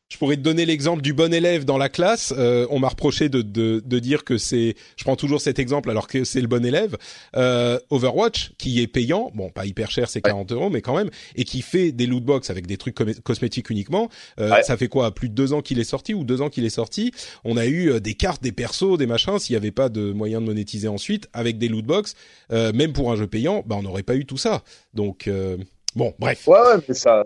je 0.09 0.17
pourrais 0.17 0.37
te 0.37 0.41
donner 0.41 0.65
l'exemple 0.65 1.03
du 1.03 1.13
bon 1.13 1.35
élève 1.35 1.65
dans 1.65 1.77
la 1.77 1.89
classe. 1.89 2.33
Euh, 2.37 2.67
on 2.71 2.79
m'a 2.79 2.89
reproché 2.89 3.29
de, 3.29 3.43
de, 3.43 3.83
de, 3.85 3.99
dire 3.99 4.25
que 4.25 4.39
c'est, 4.39 4.75
je 4.97 5.05
prends 5.05 5.17
toujours 5.17 5.41
cet 5.41 5.59
exemple 5.59 5.91
alors 5.91 6.07
que 6.07 6.25
c'est 6.25 6.41
le 6.41 6.47
bon 6.47 6.65
élève. 6.65 6.97
Euh, 7.37 7.79
Overwatch, 7.91 8.53
qui 8.57 8.81
est 8.81 8.87
payant, 8.87 9.31
bon 9.35 9.51
pas 9.51 9.67
hyper 9.67 9.91
cher, 9.91 10.09
c'est 10.09 10.23
40 10.23 10.53
euros, 10.53 10.71
mais 10.71 10.81
quand 10.81 10.97
même, 10.97 11.11
et 11.37 11.45
qui 11.45 11.61
fait 11.61 11.93
des 11.93 12.07
loot 12.07 12.25
box 12.25 12.49
avec 12.49 12.67
des 12.67 12.79
trucs 12.79 12.95
cosmétiques 13.23 13.69
uniquement. 13.69 14.09
Euh, 14.41 14.63
Ça 14.63 14.77
fait 14.77 14.89
quoi, 14.89 15.15
plus 15.15 15.29
de 15.29 15.35
deux 15.35 15.53
ans 15.53 15.61
qu'il 15.61 15.79
est 15.79 15.85
sorti 15.85 16.15
ou 16.15 16.25
deux 16.25 16.41
ans 16.41 16.49
qu'il 16.49 16.65
est 16.65 16.71
sorti? 16.71 17.13
On 17.45 17.57
a 17.59 17.67
eu 17.67 17.91
euh, 17.91 18.01
des 18.01 18.15
cartes, 18.15 18.43
des 18.43 18.53
persos, 18.53 18.97
des 18.97 19.07
machins. 19.07 19.39
S'il 19.39 19.53
n'y 19.55 19.59
avait 19.59 19.71
pas 19.73 19.91
de 19.91 20.13
moyen 20.13 20.41
de 20.41 20.47
monétiser 20.47 20.89
ensuite 20.89 21.29
avec 21.35 21.59
des 21.59 21.69
loot 21.69 21.85
box, 21.85 22.15
euh, 22.51 22.73
même 22.73 22.95
pour 22.95 23.13
un 23.13 23.17
jeu 23.17 23.27
payant, 23.27 23.63
bah 23.67 23.77
on 23.79 23.83
n'aurait 23.83 24.03
pas 24.03 24.17
eu 24.17 24.25
tout 24.25 24.39
ça. 24.39 24.63
Donc 24.95 25.29
euh, 25.29 25.59
Bon, 25.99 26.15
bref. 26.17 26.47
Ouais, 26.47 26.61
ouais, 26.61 26.81
mais 26.87 26.95
ça, 26.95 27.25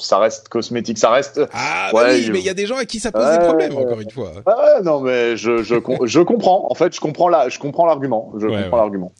ça 0.00 0.18
reste 0.18 0.48
cosmétique, 0.48 0.98
ça 0.98 1.10
reste. 1.10 1.40
Ah, 1.52 1.90
bah 1.92 2.06
oui, 2.08 2.28
mais 2.32 2.40
il 2.40 2.44
y 2.44 2.48
a 2.48 2.54
des 2.54 2.66
gens 2.66 2.76
à 2.76 2.84
qui 2.84 2.98
ça 2.98 3.12
pose 3.12 3.24
des 3.30 3.38
problèmes, 3.38 3.76
encore 3.76 4.00
une 4.00 4.10
fois. 4.10 4.32
Ouais, 4.44 4.82
non, 4.82 5.00
mais 5.00 5.36
je, 5.36 5.62
je, 5.62 5.76
je 6.06 6.20
comprends. 6.20 6.66
En 6.68 6.74
fait, 6.74 6.92
je 6.92 6.98
comprends 6.98 7.28
la, 7.28 7.48
je 7.48 7.60
comprends 7.60 7.86
l'argument. 7.86 8.32
Je 8.36 8.48
comprends 8.48 8.78
l'argument. 8.78 9.12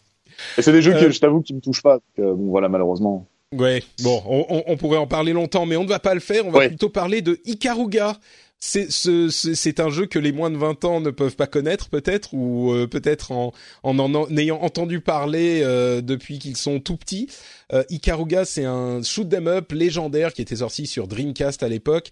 Et 0.58 0.62
c'est 0.62 0.72
des 0.72 0.82
jeux 0.82 0.92
que 0.92 1.04
euh. 1.04 1.10
je 1.12 1.20
t'avoue 1.20 1.40
qui 1.40 1.54
me 1.54 1.60
touchent 1.60 1.84
pas. 1.84 1.98
bon, 2.18 2.50
voilà, 2.50 2.68
malheureusement. 2.68 3.28
Ouais, 3.56 3.84
bon, 4.02 4.22
on, 4.26 4.64
on, 4.66 4.76
pourrait 4.76 4.98
en 4.98 5.06
parler 5.06 5.32
longtemps, 5.32 5.66
mais 5.66 5.76
on 5.76 5.84
ne 5.84 5.88
va 5.88 6.00
pas 6.00 6.14
le 6.14 6.20
faire. 6.20 6.44
On 6.44 6.50
va 6.50 6.66
plutôt 6.66 6.88
parler 6.88 7.22
de 7.22 7.38
Ikaruga, 7.44 8.16
c'est 8.60 9.80
un 9.80 9.88
jeu 9.88 10.04
que 10.06 10.18
les 10.18 10.32
moins 10.32 10.50
de 10.50 10.56
20 10.58 10.84
ans 10.84 11.00
ne 11.00 11.10
peuvent 11.10 11.34
pas 11.34 11.46
connaître 11.46 11.88
peut-être 11.88 12.34
ou 12.34 12.72
euh, 12.72 12.86
peut-être 12.86 13.32
en, 13.32 13.52
en 13.82 13.98
en 13.98 14.36
ayant 14.36 14.60
entendu 14.60 15.00
parler 15.00 15.62
euh, 15.64 16.02
depuis 16.02 16.38
qu'ils 16.38 16.58
sont 16.58 16.78
tout 16.78 16.96
petits. 16.96 17.28
Euh, 17.72 17.84
Ikaruga, 17.88 18.44
c'est 18.44 18.66
un 18.66 19.02
shoot 19.02 19.32
'em 19.32 19.48
up 19.48 19.72
légendaire 19.72 20.34
qui 20.34 20.42
était 20.42 20.56
sorti 20.56 20.86
sur 20.86 21.08
Dreamcast 21.08 21.62
à 21.62 21.68
l'époque, 21.68 22.10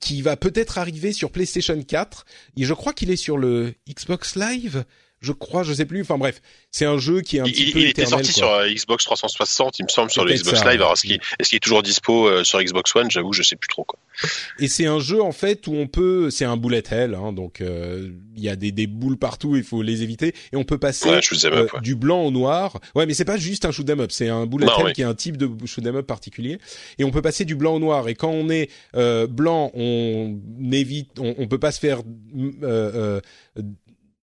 qui 0.00 0.22
va 0.22 0.36
peut-être 0.36 0.78
arriver 0.78 1.12
sur 1.12 1.30
PlayStation 1.30 1.80
4 1.80 2.26
et 2.58 2.64
je 2.64 2.74
crois 2.74 2.92
qu'il 2.92 3.10
est 3.10 3.16
sur 3.16 3.38
le 3.38 3.72
Xbox 3.88 4.36
Live 4.36 4.84
je 5.24 5.32
crois, 5.32 5.62
je 5.62 5.72
sais 5.72 5.86
plus. 5.86 6.02
Enfin 6.02 6.18
bref, 6.18 6.40
c'est 6.70 6.84
un 6.84 6.98
jeu 6.98 7.22
qui 7.22 7.38
est 7.38 7.40
un 7.40 7.44
petit 7.44 7.72
peu 7.72 7.80
Il 7.80 7.88
était 7.88 8.06
sorti 8.06 8.32
sur 8.32 8.48
euh, 8.48 8.68
Xbox 8.68 9.04
360, 9.04 9.78
il 9.78 9.84
me 9.84 9.88
semble, 9.88 10.10
sur 10.10 10.24
le 10.24 10.34
Xbox 10.34 10.62
Live. 10.64 10.74
Alors, 10.74 10.92
est-ce 10.92 11.02
qu'il 11.02 11.12
est, 11.12 11.54
est, 11.54 11.60
toujours 11.60 11.82
dispo 11.82 12.28
euh, 12.28 12.44
sur 12.44 12.62
Xbox 12.62 12.94
One? 12.94 13.10
J'avoue, 13.10 13.32
je 13.32 13.42
sais 13.42 13.56
plus 13.56 13.68
trop 13.68 13.84
quoi. 13.84 13.98
Et 14.58 14.68
c'est 14.68 14.86
un 14.86 15.00
jeu 15.00 15.22
en 15.22 15.32
fait 15.32 15.66
où 15.66 15.74
on 15.74 15.86
peut, 15.86 16.30
c'est 16.30 16.44
un 16.44 16.56
bullet 16.56 16.82
hell, 16.90 17.14
hein, 17.14 17.32
donc 17.32 17.60
euh, 17.60 18.10
il 18.36 18.42
y 18.42 18.48
a 18.48 18.56
des, 18.56 18.70
des 18.70 18.86
boules 18.86 19.16
partout, 19.16 19.56
il 19.56 19.64
faut 19.64 19.82
les 19.82 20.02
éviter, 20.02 20.34
et 20.52 20.56
on 20.56 20.64
peut 20.64 20.78
passer 20.78 21.20
du 21.82 21.96
blanc 21.96 22.22
au 22.22 22.30
noir. 22.30 22.78
Ouais, 22.94 23.06
mais 23.06 23.14
c'est 23.14 23.24
pas 23.24 23.38
juste 23.38 23.64
un 23.64 23.72
shoot 23.72 23.88
'em 23.88 24.00
up, 24.00 24.12
c'est 24.12 24.28
un 24.28 24.46
bullet 24.46 24.66
hell 24.78 24.92
qui 24.92 25.00
est 25.00 25.04
un 25.04 25.14
type 25.14 25.36
de 25.36 25.48
shoot 25.66 25.84
'em 25.86 25.96
up 25.96 26.06
particulier, 26.06 26.58
et 26.98 27.04
on 27.04 27.10
peut 27.10 27.22
passer 27.22 27.44
du 27.44 27.56
blanc 27.56 27.74
au 27.74 27.78
noir. 27.80 28.08
Et 28.08 28.14
quand 28.14 28.30
on 28.30 28.50
est 28.50 28.68
blanc, 29.28 29.70
on 29.74 30.38
évite, 30.70 31.18
on, 31.18 31.34
on 31.38 31.48
peut 31.48 31.58
pas 31.58 31.72
se 31.72 31.80
faire 31.80 32.02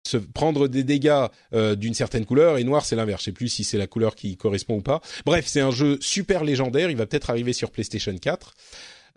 se 0.07 0.17
prendre 0.17 0.69
des 0.69 0.85
dégâts 0.85 1.27
euh, 1.55 1.75
d'une 1.75 1.95
certaine 1.95 2.27
couleur 2.27 2.59
et 2.59 2.65
noir 2.65 2.85
c'est 2.85 2.97
l'inverse. 2.97 3.23
Je 3.23 3.27
sais 3.27 3.33
plus 3.33 3.49
si 3.49 3.65
c'est 3.65 3.79
la 3.79 3.87
couleur 3.87 4.15
qui 4.15 4.37
correspond 4.37 4.77
ou 4.77 4.83
pas. 4.83 5.01
Bref, 5.25 5.47
c'est 5.47 5.61
un 5.61 5.71
jeu 5.71 5.99
super 6.01 6.45
légendaire. 6.45 6.91
Il 6.91 6.97
va 6.97 7.07
peut-être 7.07 7.31
arriver 7.31 7.53
sur 7.53 7.71
PlayStation 7.71 8.17
4. 8.17 8.55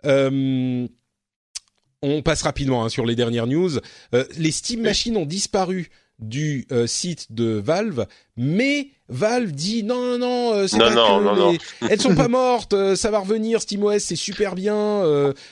Euh, 0.06 0.86
on 2.02 2.22
passe 2.22 2.42
rapidement 2.42 2.84
hein, 2.84 2.88
sur 2.88 3.04
les 3.04 3.16
dernières 3.16 3.46
news. 3.46 3.78
Euh, 4.14 4.24
les 4.36 4.52
Steam 4.52 4.82
Machines 4.82 5.16
ont 5.16 5.26
disparu 5.26 5.90
du 6.20 6.66
site 6.86 7.30
de 7.30 7.62
Valve, 7.64 8.04
mais 8.36 8.88
Valve 9.08 9.52
dit 9.52 9.84
non 9.84 10.18
non 10.18 10.66
non, 10.66 10.66
pas 10.66 10.90
non, 10.92 11.20
non, 11.20 11.56
elles 11.88 12.00
sont 12.00 12.16
pas 12.16 12.26
mortes, 12.26 12.96
ça 12.96 13.12
va 13.12 13.20
revenir. 13.20 13.62
SteamOS 13.62 14.00
c'est 14.00 14.16
super 14.16 14.56
bien, 14.56 14.74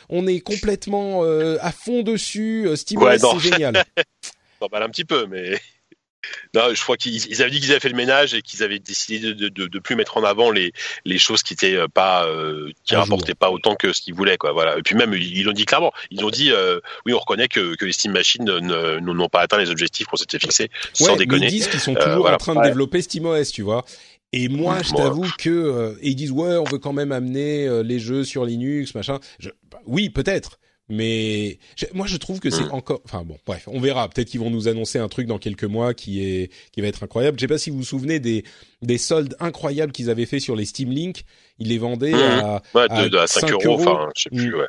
on 0.09 0.27
est 0.27 0.41
complètement 0.41 1.23
à 1.23 1.71
fond 1.71 2.03
dessus. 2.03 2.69
SteamOS 2.75 3.19
c'est 3.19 3.51
génial. 3.51 3.85
mal 4.71 4.83
un 4.83 4.89
petit 4.89 5.05
peu, 5.05 5.27
mais 5.27 5.59
non, 6.55 6.75
je 6.75 6.81
crois 6.83 6.97
qu'ils 6.97 7.43
avaient 7.43 7.51
dit 7.51 7.61
qu'ils 7.61 7.71
avaient 7.71 7.81
fait 7.81 7.89
le 7.89 7.97
ménage 7.97 8.35
et 8.35 8.43
qu'ils 8.43 8.63
avaient 8.63 8.79
décidé 8.79 9.35
de, 9.35 9.49
de, 9.49 9.67
de, 9.67 9.79
plus 9.79 9.97
mettre 9.97 10.17
en 10.17 10.25
avant 10.25 10.51
les, 10.51 10.73
les 11.05 11.19
choses 11.19 11.43
qui 11.43 11.53
étaient 11.53 11.77
euh, 11.77 11.89
pas 11.89 12.27
euh, 12.27 12.71
qui 12.85 12.95
rapportaient 12.95 13.35
pas 13.35 13.51
autant 13.51 13.75
que 13.75 13.93
ce 13.93 14.01
qu'ils 14.01 14.15
voulaient 14.15 14.37
quoi. 14.37 14.53
Voilà. 14.53 14.79
Et 14.79 14.83
puis 14.83 14.95
même 14.95 15.15
ils 15.15 15.45
l'ont 15.45 15.53
dit 15.53 15.65
clairement. 15.65 15.93
Ils 16.11 16.25
ont 16.25 16.31
dit 16.31 16.51
euh, 16.51 16.81
oui, 17.05 17.13
on 17.13 17.19
reconnaît 17.19 17.49
que, 17.49 17.75
que 17.77 17.85
les 17.85 17.93
Steam 17.93 18.13
Machines 18.13 18.45
n'ont 18.45 19.29
pas 19.29 19.41
atteint 19.41 19.59
les 19.59 19.71
objectifs 19.71 20.07
qu'on 20.07 20.17
s'était 20.17 20.39
fixés. 20.39 20.71
sans 20.93 21.17
déconner. 21.17 21.47
ils 21.47 21.51
disent 21.51 21.69
qu'ils 21.69 21.81
sont 21.81 21.95
toujours 21.95 22.31
en 22.31 22.37
train 22.37 22.55
de 22.55 22.63
développer 22.63 23.03
SteamOS, 23.03 23.47
tu 23.53 23.63
vois. 23.63 23.85
Et 24.33 24.49
moi, 24.49 24.83
je 24.83 24.93
t'avoue 24.93 25.29
que 25.39 25.97
et 26.01 26.11
ils 26.11 26.17
disent 26.17 26.33
ouais, 26.33 26.57
on 26.57 26.65
veut 26.65 26.79
quand 26.79 26.93
même 26.93 27.13
amener 27.13 27.83
les 27.83 27.99
jeux 27.99 28.25
sur 28.25 28.45
Linux, 28.45 28.95
machin. 28.95 29.21
Je, 29.39 29.51
bah, 29.71 29.79
oui, 29.87 30.11
peut-être 30.11 30.59
mais 30.89 31.59
moi 31.95 32.07
je 32.07 32.17
trouve 32.17 32.39
que 32.39 32.51
c'est 32.51 32.65
mm. 32.65 32.73
encore 32.73 33.01
enfin 33.05 33.25
bon 33.25 33.37
bref 33.45 33.65
on 33.67 33.81
verra 33.81 34.09
peut-être 34.09 34.29
qu'ils 34.29 34.41
vont 34.41 34.51
nous 34.51 34.69
annoncer 34.69 34.99
un 34.99 35.09
truc 35.09 35.27
dans 35.27 35.39
quelques 35.39 35.65
mois 35.65 35.95
qui 35.95 36.25
est 36.25 36.53
qui 36.73 36.81
va 36.81 36.87
être 36.87 37.03
incroyable 37.03 37.39
je 37.39 37.43
sais 37.43 37.49
pas 37.49 37.59
si 37.59 37.71
vous 37.71 37.79
vous 37.79 37.85
souvenez 37.85 38.21
des 38.21 38.45
des 38.83 38.99
soldes 38.99 39.37
incroyables 39.41 39.93
qu'ils 39.93 40.11
avaient 40.11 40.27
fait 40.27 40.39
sur 40.39 40.55
les 40.55 40.65
Steam 40.65 40.91
Link 40.91 41.25
ils 41.59 41.69
les 41.69 41.79
vendaient 41.79 42.13
mm. 42.13 42.15
à, 42.15 42.63
ouais, 42.75 42.87
à, 42.89 43.27
5, 43.27 43.51
euros, 43.51 43.75
enfin 43.81 44.11
je 44.15 44.23
sais 44.23 44.31
plus 44.31 44.53
mm. 44.53 44.59
ouais 44.59 44.67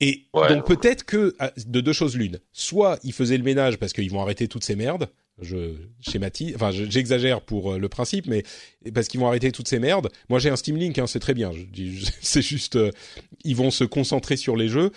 et 0.00 0.24
donc 0.32 0.66
peut-être 0.66 1.04
que 1.04 1.36
de 1.64 1.80
deux 1.80 1.92
choses 1.92 2.16
l'une 2.16 2.40
soit 2.52 2.98
ils 3.04 3.12
faisaient 3.12 3.38
le 3.38 3.44
ménage 3.44 3.76
parce 3.76 3.92
qu'ils 3.92 4.10
vont 4.10 4.20
arrêter 4.20 4.48
toutes 4.48 4.64
ces 4.64 4.74
merdes 4.74 5.08
je 5.40 5.74
schématise, 6.00 6.54
enfin 6.54 6.70
j'exagère 6.70 7.40
pour 7.40 7.72
euh, 7.72 7.78
le 7.78 7.88
principe, 7.88 8.26
mais 8.26 8.44
parce 8.94 9.08
qu'ils 9.08 9.18
vont 9.20 9.28
arrêter 9.28 9.50
toutes 9.50 9.68
ces 9.68 9.78
merdes. 9.78 10.10
Moi 10.28 10.38
j'ai 10.38 10.50
un 10.50 10.56
Steam 10.56 10.76
Link, 10.76 10.98
hein, 10.98 11.06
c'est 11.06 11.20
très 11.20 11.34
bien. 11.34 11.50
C'est 12.20 12.42
juste, 12.42 12.76
euh, 12.76 12.90
ils 13.44 13.56
vont 13.56 13.70
se 13.70 13.84
concentrer 13.84 14.36
sur 14.36 14.56
les 14.56 14.68
jeux 14.68 14.92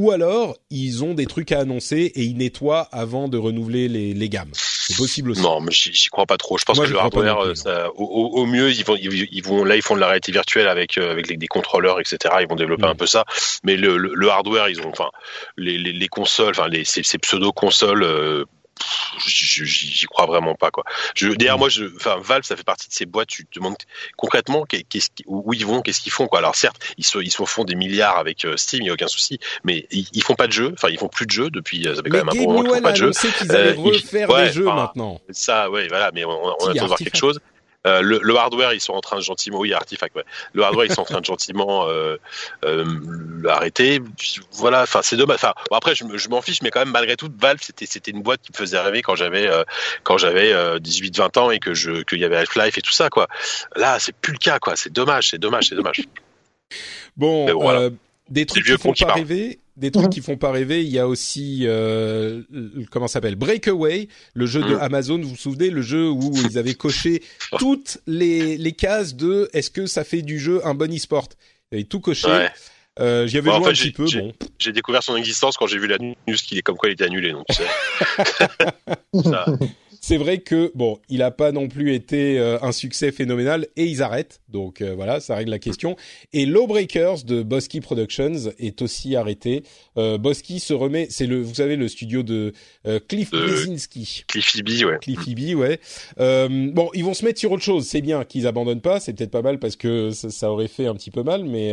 ou 0.00 0.12
alors 0.12 0.56
ils 0.70 1.04
ont 1.04 1.12
des 1.12 1.26
trucs 1.26 1.52
à 1.52 1.60
annoncer 1.60 2.10
et 2.14 2.22
ils 2.22 2.34
nettoient 2.38 2.88
avant 2.90 3.28
de 3.28 3.36
renouveler 3.36 3.86
les, 3.86 4.14
les 4.14 4.28
gammes. 4.30 4.48
C'est 4.54 4.96
possible 4.96 5.32
aussi. 5.32 5.42
Non, 5.42 5.60
mais 5.60 5.72
j'y 5.72 6.08
crois 6.08 6.24
pas 6.24 6.38
trop. 6.38 6.56
Je 6.56 6.64
pense 6.64 6.80
que 6.80 6.86
le 6.86 6.98
hardware, 6.98 7.38
euh, 7.44 7.54
ça, 7.54 7.90
au, 7.96 8.06
au, 8.06 8.46
mieux, 8.46 8.70
ils 8.70 8.82
vont, 8.82 8.96
ils, 8.96 9.42
vont, 9.42 9.62
là, 9.62 9.76
ils 9.76 9.82
font 9.82 9.94
de 9.96 10.00
la 10.00 10.06
réalité 10.06 10.32
virtuelle 10.32 10.68
avec 10.68 10.96
euh, 10.96 11.12
avec 11.12 11.28
les, 11.28 11.36
des 11.36 11.48
contrôleurs, 11.48 12.00
etc. 12.00 12.34
Ils 12.40 12.48
vont 12.48 12.56
développer 12.56 12.86
un 12.86 12.94
peu 12.94 13.06
ça. 13.06 13.26
Mais 13.62 13.76
le, 13.76 13.98
le, 13.98 14.30
hardware, 14.30 14.70
ils 14.70 14.80
ont, 14.80 14.88
enfin, 14.88 15.10
les, 15.58 15.76
les, 15.76 15.92
les 15.92 16.08
consoles, 16.08 16.54
enfin, 16.58 16.68
les, 16.68 16.84
ces, 16.84 17.02
ces 17.02 17.18
pseudo 17.18 17.52
consoles. 17.52 18.02
Euh, 18.02 18.46
j'y 19.26 20.06
crois 20.06 20.26
vraiment 20.26 20.54
pas 20.54 20.70
quoi. 20.70 20.84
Je, 21.14 21.28
d'ailleurs 21.28 21.58
moi, 21.58 21.68
je, 21.68 21.84
enfin 21.96 22.16
Valve, 22.22 22.44
ça 22.44 22.56
fait 22.56 22.64
partie 22.64 22.88
de 22.88 22.94
ces 22.94 23.06
boîtes. 23.06 23.28
Tu 23.28 23.44
te 23.44 23.58
demandes 23.58 23.76
concrètement 24.16 24.64
qu'est-ce 24.64 25.08
où 25.26 25.52
ils 25.52 25.66
vont, 25.66 25.82
qu'est-ce 25.82 26.00
qu'ils 26.00 26.12
font 26.12 26.26
quoi. 26.26 26.38
Alors 26.38 26.56
certes, 26.56 26.76
ils 26.98 27.04
se, 27.04 27.18
ils 27.18 27.30
se 27.30 27.44
font 27.44 27.64
des 27.64 27.74
milliards 27.74 28.18
avec 28.18 28.44
euh, 28.44 28.56
Steam, 28.56 28.82
il 28.82 28.86
y 28.86 28.90
a 28.90 28.92
aucun 28.92 29.08
souci, 29.08 29.38
mais 29.64 29.86
ils, 29.90 30.06
ils, 30.12 30.22
font 30.22 30.34
pas 30.34 30.46
de 30.46 30.52
jeux. 30.52 30.72
Enfin, 30.72 30.88
ils 30.90 30.98
font 30.98 31.08
plus 31.08 31.26
de 31.26 31.32
jeux 31.32 31.50
depuis. 31.50 31.86
Euh, 31.86 31.94
ça 31.94 32.02
fait 32.02 32.10
quand 32.10 32.18
même 32.18 32.28
un 32.28 32.44
bon 32.44 32.52
moment 32.52 32.62
qu'ils 32.62 32.74
font 32.74 32.82
pas 32.82 32.92
de 32.92 32.96
jeux. 32.96 33.12
allaient 33.48 33.54
euh, 33.54 33.74
refaire 33.76 34.28
des 34.28 34.52
jeux 34.52 34.64
maintenant. 34.64 35.20
Ça, 35.30 35.70
ouais, 35.70 35.88
voilà, 35.88 36.10
mais 36.14 36.24
on, 36.24 36.30
on 36.30 36.68
attend 36.68 36.72
de 36.72 36.86
voir 36.86 36.98
quelque 36.98 37.16
chose. 37.16 37.40
Euh, 37.86 38.02
le, 38.02 38.20
le, 38.22 38.36
hardware, 38.36 38.74
ils 38.74 38.80
sont 38.80 38.92
en 38.92 39.00
train 39.00 39.16
de 39.16 39.22
gentiment, 39.22 39.58
oui, 39.58 39.72
Artifact, 39.72 40.14
ouais. 40.14 40.24
Le 40.52 40.62
hardware, 40.62 40.86
ils 40.86 40.92
sont 40.92 41.00
en 41.00 41.06
train 41.06 41.20
de 41.20 41.24
gentiment 41.24 41.86
euh, 41.88 42.18
euh, 42.64 42.84
l'arrêter. 43.42 44.00
Voilà, 44.52 44.82
enfin, 44.82 45.00
c'est 45.02 45.16
dommage. 45.16 45.36
Enfin, 45.36 45.54
bon, 45.70 45.76
après, 45.76 45.94
je, 45.94 46.04
je 46.14 46.28
m'en 46.28 46.42
fiche, 46.42 46.60
mais 46.62 46.70
quand 46.70 46.80
même, 46.80 46.90
malgré 46.90 47.16
tout, 47.16 47.30
Valve, 47.38 47.60
c'était 47.62 47.86
c'était 47.86 48.10
une 48.10 48.22
boîte 48.22 48.42
qui 48.42 48.52
me 48.52 48.56
faisait 48.56 48.78
rêver 48.78 49.00
quand 49.00 49.14
j'avais 49.14 49.46
euh, 49.46 49.64
quand 50.02 50.18
j'avais 50.18 50.52
18-20 50.52 51.38
ans 51.38 51.50
et 51.50 51.58
que 51.58 51.72
je 51.72 52.02
qu'il 52.02 52.18
y 52.18 52.24
avait 52.24 52.36
Half-Life 52.36 52.76
et 52.76 52.82
tout 52.82 52.92
ça, 52.92 53.08
quoi. 53.08 53.28
Là, 53.76 53.98
c'est 53.98 54.14
plus 54.14 54.32
le 54.32 54.38
cas, 54.38 54.58
quoi. 54.58 54.76
C'est 54.76 54.92
dommage, 54.92 55.30
c'est 55.30 55.38
dommage, 55.38 55.68
c'est 55.68 55.76
dommage. 55.76 56.02
Bon, 57.16 57.50
voilà. 57.58 57.88
des 58.28 58.46
trucs 58.46 58.64
qui 58.64 58.72
font 58.72 58.92
pas 58.92 59.14
rêver 59.14 59.59
des 59.76 59.90
trucs 59.90 60.06
mhm. 60.06 60.10
qui 60.10 60.20
font 60.20 60.36
pas 60.36 60.50
rêver. 60.50 60.82
Il 60.82 60.90
y 60.90 60.98
a 60.98 61.08
aussi 61.08 61.62
euh, 61.64 62.42
comment 62.90 63.08
s'appelle 63.08 63.36
Breakaway, 63.36 64.08
le 64.34 64.46
jeu 64.46 64.60
de 64.60 64.74
mhm. 64.74 64.80
Amazon. 64.80 65.18
Vous 65.20 65.30
vous 65.30 65.36
souvenez 65.36 65.70
le 65.70 65.82
jeu 65.82 66.08
où 66.08 66.32
ils 66.48 66.58
avaient 66.58 66.74
coché 66.74 67.22
toutes 67.58 67.98
les 68.06 68.56
les 68.56 68.72
cases 68.72 69.14
de 69.14 69.48
est-ce 69.52 69.70
que 69.70 69.86
ça 69.86 70.04
fait 70.04 70.22
du 70.22 70.38
jeu 70.38 70.60
un 70.66 70.74
bon 70.74 70.92
e-sport 70.94 71.28
Ils 71.70 71.76
avaient 71.76 71.84
tout 71.84 72.00
coché. 72.00 72.48
Euh, 72.98 73.26
J'y 73.26 73.38
avais 73.38 73.50
joué 73.50 73.68
un 73.68 73.72
petit 73.72 73.92
peu. 73.92 74.04
Bon. 74.04 74.32
J'ai 74.58 74.72
découvert 74.72 75.02
son 75.02 75.16
existence 75.16 75.56
quand 75.56 75.66
j'ai 75.66 75.78
vu 75.78 75.86
la 75.86 75.98
news 75.98 76.14
qu'il 76.44 76.58
est 76.58 76.62
comme 76.62 76.76
quoi 76.76 76.88
il 76.90 76.92
était 76.92 77.04
annulé. 77.04 77.32
Donc 77.32 77.46
ça, 79.24 79.46
c'est 80.00 80.16
vrai 80.16 80.38
que 80.38 80.72
bon, 80.74 80.98
il 81.08 81.22
a 81.22 81.30
pas 81.30 81.52
non 81.52 81.68
plus 81.68 81.94
été 81.94 82.38
euh, 82.38 82.58
un 82.62 82.72
succès 82.72 83.12
phénoménal 83.12 83.66
et 83.76 83.84
ils 83.84 84.02
arrêtent. 84.02 84.40
Donc 84.48 84.80
euh, 84.80 84.94
voilà, 84.94 85.20
ça 85.20 85.36
règle 85.36 85.50
la 85.50 85.58
question. 85.58 85.96
Et 86.32 86.46
Lawbreakers 86.46 87.24
de 87.24 87.42
Bosky 87.42 87.80
Productions 87.80 88.50
est 88.58 88.80
aussi 88.82 89.14
arrêté. 89.14 89.62
Euh, 89.98 90.18
Bosky 90.18 90.58
se 90.58 90.72
remet, 90.72 91.06
c'est 91.10 91.26
le, 91.26 91.42
vous 91.42 91.54
savez, 91.54 91.76
le 91.76 91.86
studio 91.88 92.22
de 92.22 92.52
euh, 92.86 92.98
Cliff 93.06 93.30
Bleszinski. 93.30 94.24
Cliffy 94.26 94.62
B, 94.62 94.68
ouais. 94.86 94.98
Cliffy 95.00 95.34
B, 95.34 95.54
ouais. 95.54 95.78
bon, 96.16 96.90
ils 96.94 97.04
vont 97.04 97.14
se 97.14 97.24
mettre 97.24 97.38
sur 97.38 97.52
autre 97.52 97.62
chose. 97.62 97.86
C'est 97.86 98.00
bien 98.00 98.24
qu'ils 98.24 98.46
abandonnent 98.46 98.80
pas. 98.80 99.00
C'est 99.00 99.12
peut-être 99.12 99.30
pas 99.30 99.42
mal 99.42 99.58
parce 99.58 99.76
que 99.76 100.10
ça, 100.10 100.30
ça, 100.30 100.50
aurait 100.50 100.68
fait 100.68 100.86
un 100.86 100.94
petit 100.94 101.10
peu 101.10 101.22
mal, 101.22 101.44
mais 101.44 101.72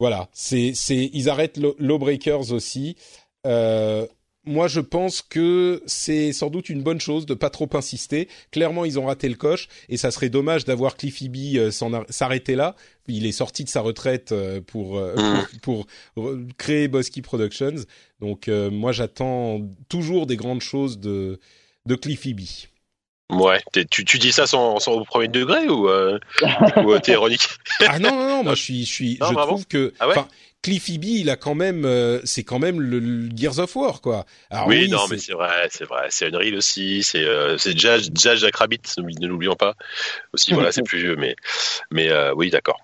voilà. 0.00 0.28
C'est, 0.32 0.72
c'est, 0.74 1.10
ils 1.12 1.28
arrêtent 1.28 1.60
Lawbreakers 1.78 2.52
aussi. 2.52 2.96
Euh, 3.46 4.06
moi, 4.44 4.66
je 4.66 4.80
pense 4.80 5.22
que 5.22 5.82
c'est 5.86 6.32
sans 6.32 6.50
doute 6.50 6.68
une 6.68 6.82
bonne 6.82 7.00
chose 7.00 7.26
de 7.26 7.34
pas 7.34 7.50
trop 7.50 7.68
insister. 7.74 8.28
Clairement, 8.50 8.84
ils 8.84 8.98
ont 8.98 9.06
raté 9.06 9.28
le 9.28 9.36
coche 9.36 9.68
et 9.88 9.96
ça 9.96 10.10
serait 10.10 10.30
dommage 10.30 10.64
d'avoir 10.64 10.96
Cliffy 10.96 11.28
B 11.28 11.56
euh, 11.56 11.70
s'arrêter 12.08 12.56
là. 12.56 12.74
Il 13.06 13.24
est 13.26 13.32
sorti 13.32 13.62
de 13.62 13.68
sa 13.68 13.80
retraite 13.80 14.32
euh, 14.32 14.60
pour 14.60 14.98
euh, 14.98 15.14
mm. 15.16 15.58
pour, 15.62 15.86
créer 16.58 16.88
Bosky 16.88 17.22
Productions. 17.22 17.84
Donc 18.20 18.48
moi, 18.48 18.90
j'attends 18.92 19.60
toujours 19.88 20.26
des 20.26 20.36
grandes 20.36 20.62
choses 20.62 20.98
de 20.98 21.38
de 21.86 21.94
Cliffy 21.94 22.34
B. 22.34 22.42
Ouais, 23.30 23.62
tu, 23.90 24.04
tu 24.04 24.18
dis 24.18 24.30
ça 24.30 24.46
sans, 24.46 24.78
sans 24.78 24.92
au 24.92 25.04
premier 25.04 25.28
degré 25.28 25.66
ou, 25.68 25.88
ou 25.88 26.98
t'es 26.98 27.12
ironique? 27.12 27.48
Ah 27.80 27.98
non 27.98 28.10
non 28.10 28.28
non, 28.28 28.44
moi 28.44 28.54
je 28.56 28.62
suis 28.62 28.84
je 28.84 28.92
suis 28.92 29.14
je 29.14 29.34
trouve 29.34 29.66
que 29.66 29.94
ah 30.00 30.26
Cliffy 30.62 30.98
B, 30.98 31.04
il 31.06 31.30
a 31.30 31.36
quand 31.36 31.56
même, 31.56 31.84
euh, 31.84 32.20
c'est 32.24 32.44
quand 32.44 32.60
même 32.60 32.80
le, 32.80 33.28
Gears 33.34 33.58
of 33.58 33.74
War, 33.74 34.00
quoi. 34.00 34.24
oui, 34.66 34.88
non, 34.88 35.08
mais 35.10 35.18
c'est 35.18 35.32
vrai, 35.32 35.68
c'est 35.70 35.84
vrai. 35.84 36.06
C'est 36.10 36.32
Unreal 36.32 36.54
aussi, 36.54 37.02
c'est 37.02 37.24
euh, 37.24 37.58
c'est 37.58 37.76
Judge, 37.76 38.10
Jack 38.14 38.54
Rabbit, 38.54 38.80
ne 38.98 39.26
l'oublions 39.26 39.56
pas. 39.56 39.74
Aussi, 40.32 40.52
voilà, 40.54 40.70
c'est 40.70 40.82
plus 40.82 40.98
vieux, 40.98 41.16
mais 41.16 41.34
mais 41.90 42.10
euh, 42.10 42.32
oui, 42.34 42.50
d'accord. 42.50 42.80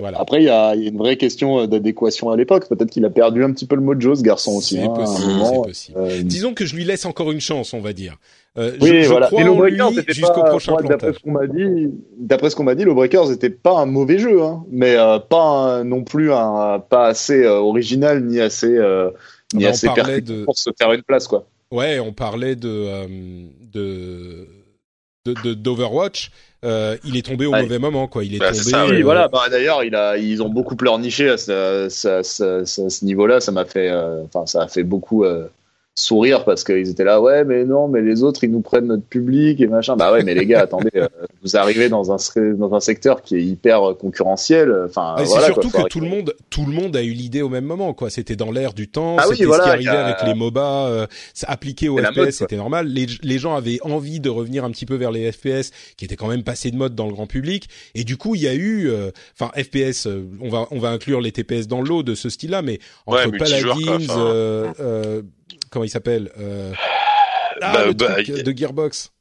Voilà. 0.00 0.20
Après, 0.20 0.40
il 0.42 0.44
y 0.44 0.48
a, 0.48 0.74
y 0.74 0.86
a, 0.86 0.88
une 0.88 0.98
vraie 0.98 1.16
question 1.16 1.66
d'adéquation 1.66 2.30
à 2.30 2.36
l'époque. 2.36 2.68
Peut-être 2.68 2.90
qu'il 2.90 3.04
a 3.04 3.10
perdu 3.10 3.44
un 3.44 3.52
petit 3.52 3.66
peu 3.66 3.76
le 3.76 3.82
mojo, 3.82 4.14
ce 4.14 4.22
garçon 4.22 4.52
aussi. 4.52 4.76
C'est 4.76 4.82
hein, 4.82 4.88
possible. 4.88 5.62
possible. 5.62 6.24
Disons 6.24 6.54
que 6.54 6.66
je 6.66 6.74
lui 6.74 6.84
laisse 6.84 7.06
encore 7.06 7.30
une 7.30 7.40
chance, 7.40 7.74
on 7.74 7.80
va 7.80 7.92
dire. 7.92 8.16
Euh, 8.58 8.72
oui, 8.80 9.02
je, 9.04 9.08
voilà. 9.08 9.28
Je 9.30 10.12
jusqu'au 10.12 10.42
prochain 10.42 10.74
D'après 10.82 11.12
ce 11.12 11.20
qu'on 11.20 11.30
m'a 11.30 11.46
dit, 11.46 11.92
d'après 12.18 12.50
ce 12.50 12.56
qu'on 12.56 12.64
m'a 12.64 12.74
dit, 12.74 12.84
Breakers 12.84 13.28
n'était 13.28 13.50
pas 13.50 13.78
un 13.78 13.86
mauvais 13.86 14.18
jeu, 14.18 14.42
hein, 14.42 14.64
mais 14.70 14.96
euh, 14.96 15.20
pas 15.20 15.84
non 15.84 16.02
plus 16.02 16.32
un 16.32 16.80
pas 16.80 17.06
assez 17.06 17.44
euh, 17.44 17.58
original 17.58 18.24
ni 18.24 18.40
assez 18.40 18.76
euh, 18.76 19.10
ni 19.54 19.64
assez 19.64 19.86
de... 19.86 20.44
pour 20.44 20.58
se 20.58 20.70
faire 20.76 20.92
une 20.92 21.02
place, 21.02 21.28
quoi. 21.28 21.46
Ouais, 21.70 22.00
on 22.00 22.12
parlait 22.12 22.56
de 22.56 23.06
de 23.72 24.48
d'Overwatch. 25.34 26.30
Euh, 26.64 26.96
il 27.04 27.16
est 27.16 27.22
tombé 27.22 27.46
au 27.46 27.52
mauvais 27.52 27.78
moment, 27.78 28.08
quoi. 28.08 28.24
Il 28.24 28.34
est 28.34 28.38
bah, 28.38 28.50
tombé. 28.52 28.70
Ça, 28.70 28.86
oui, 28.86 29.02
voilà. 29.02 29.28
Bah, 29.28 29.48
D'ailleurs, 29.50 29.84
il 29.84 29.94
a, 29.94 30.16
ils 30.18 30.42
ont 30.42 30.48
beaucoup 30.48 30.76
pleurniché 30.76 31.28
à 31.28 31.36
ce, 31.36 31.86
ce, 31.88 32.22
ce, 32.64 32.88
ce 32.88 33.04
niveau-là. 33.04 33.40
Ça 33.40 33.52
m'a 33.52 33.64
fait, 33.64 33.92
enfin, 34.24 34.46
ça 34.46 34.62
a 34.62 34.68
fait 34.68 34.82
beaucoup 34.82 35.24
sourire 35.98 36.44
parce 36.44 36.64
qu'ils 36.64 36.88
étaient 36.88 37.04
là, 37.04 37.20
ouais, 37.20 37.44
mais 37.44 37.64
non, 37.64 37.88
mais 37.88 38.00
les 38.00 38.22
autres, 38.22 38.44
ils 38.44 38.50
nous 38.50 38.60
prennent 38.60 38.86
notre 38.86 39.04
public 39.04 39.60
et 39.60 39.66
machin. 39.66 39.96
Bah 39.96 40.12
ouais, 40.12 40.22
mais 40.22 40.34
les 40.34 40.46
gars, 40.46 40.60
attendez, 40.62 40.90
euh, 40.96 41.08
vous 41.42 41.56
arrivez 41.56 41.88
dans 41.88 42.12
un, 42.12 42.16
dans 42.54 42.74
un 42.74 42.80
secteur 42.80 43.22
qui 43.22 43.36
est 43.36 43.42
hyper 43.42 43.96
concurrentiel. 43.98 44.72
Enfin, 44.86 45.16
c'est 45.18 45.26
surtout 45.26 45.70
que 45.70 45.88
tout 45.88 46.00
le 46.00 46.08
monde, 46.08 46.34
tout 46.50 46.64
le 46.64 46.72
monde 46.72 46.96
a 46.96 47.02
eu 47.02 47.10
l'idée 47.10 47.42
au 47.42 47.48
même 47.48 47.64
moment, 47.64 47.94
quoi. 47.94 48.10
C'était 48.10 48.36
dans 48.36 48.52
l'air 48.52 48.74
du 48.74 48.88
temps. 48.88 49.16
Ah 49.18 49.24
c'était 49.28 49.44
ce 49.44 49.62
qui 49.62 49.68
arrivait 49.68 49.90
avec 49.90 50.22
les 50.24 50.34
MOBA, 50.34 50.86
euh, 50.86 51.06
appliqué 51.46 51.88
aux 51.88 51.98
FPS, 51.98 52.30
c'était 52.30 52.56
normal. 52.56 52.86
Les, 52.86 53.06
les 53.22 53.38
gens 53.38 53.54
avaient 53.54 53.78
envie 53.82 54.20
de 54.20 54.30
revenir 54.30 54.64
un 54.64 54.70
petit 54.70 54.86
peu 54.86 54.94
vers 54.94 55.10
les 55.10 55.32
FPS, 55.32 55.72
qui 55.96 56.04
étaient 56.04 56.16
quand 56.16 56.28
même 56.28 56.44
passés 56.44 56.70
de 56.70 56.76
mode 56.76 56.94
dans 56.94 57.06
le 57.06 57.12
grand 57.12 57.26
public. 57.26 57.68
Et 57.94 58.04
du 58.04 58.16
coup, 58.16 58.34
il 58.34 58.42
y 58.42 58.48
a 58.48 58.54
eu, 58.54 58.88
euh, 58.88 59.10
enfin, 59.38 59.50
FPS, 59.60 60.06
on 60.40 60.48
va, 60.48 60.66
on 60.70 60.78
va 60.78 60.90
inclure 60.90 61.20
les 61.20 61.32
TPS 61.32 61.66
dans 61.66 61.82
l'eau 61.82 62.02
de 62.02 62.14
ce 62.14 62.28
style-là, 62.28 62.62
mais 62.62 62.78
entre 63.06 63.30
Paladins, 63.36 63.98
comment 65.70 65.84
il 65.84 65.90
s'appelle 65.90 66.30
euh... 66.38 66.72
ah, 67.60 67.72
bah, 67.72 67.86
le 67.86 67.92
bah, 67.92 68.14
truc 68.14 68.42
de 68.42 68.56
Gearbox. 68.56 69.12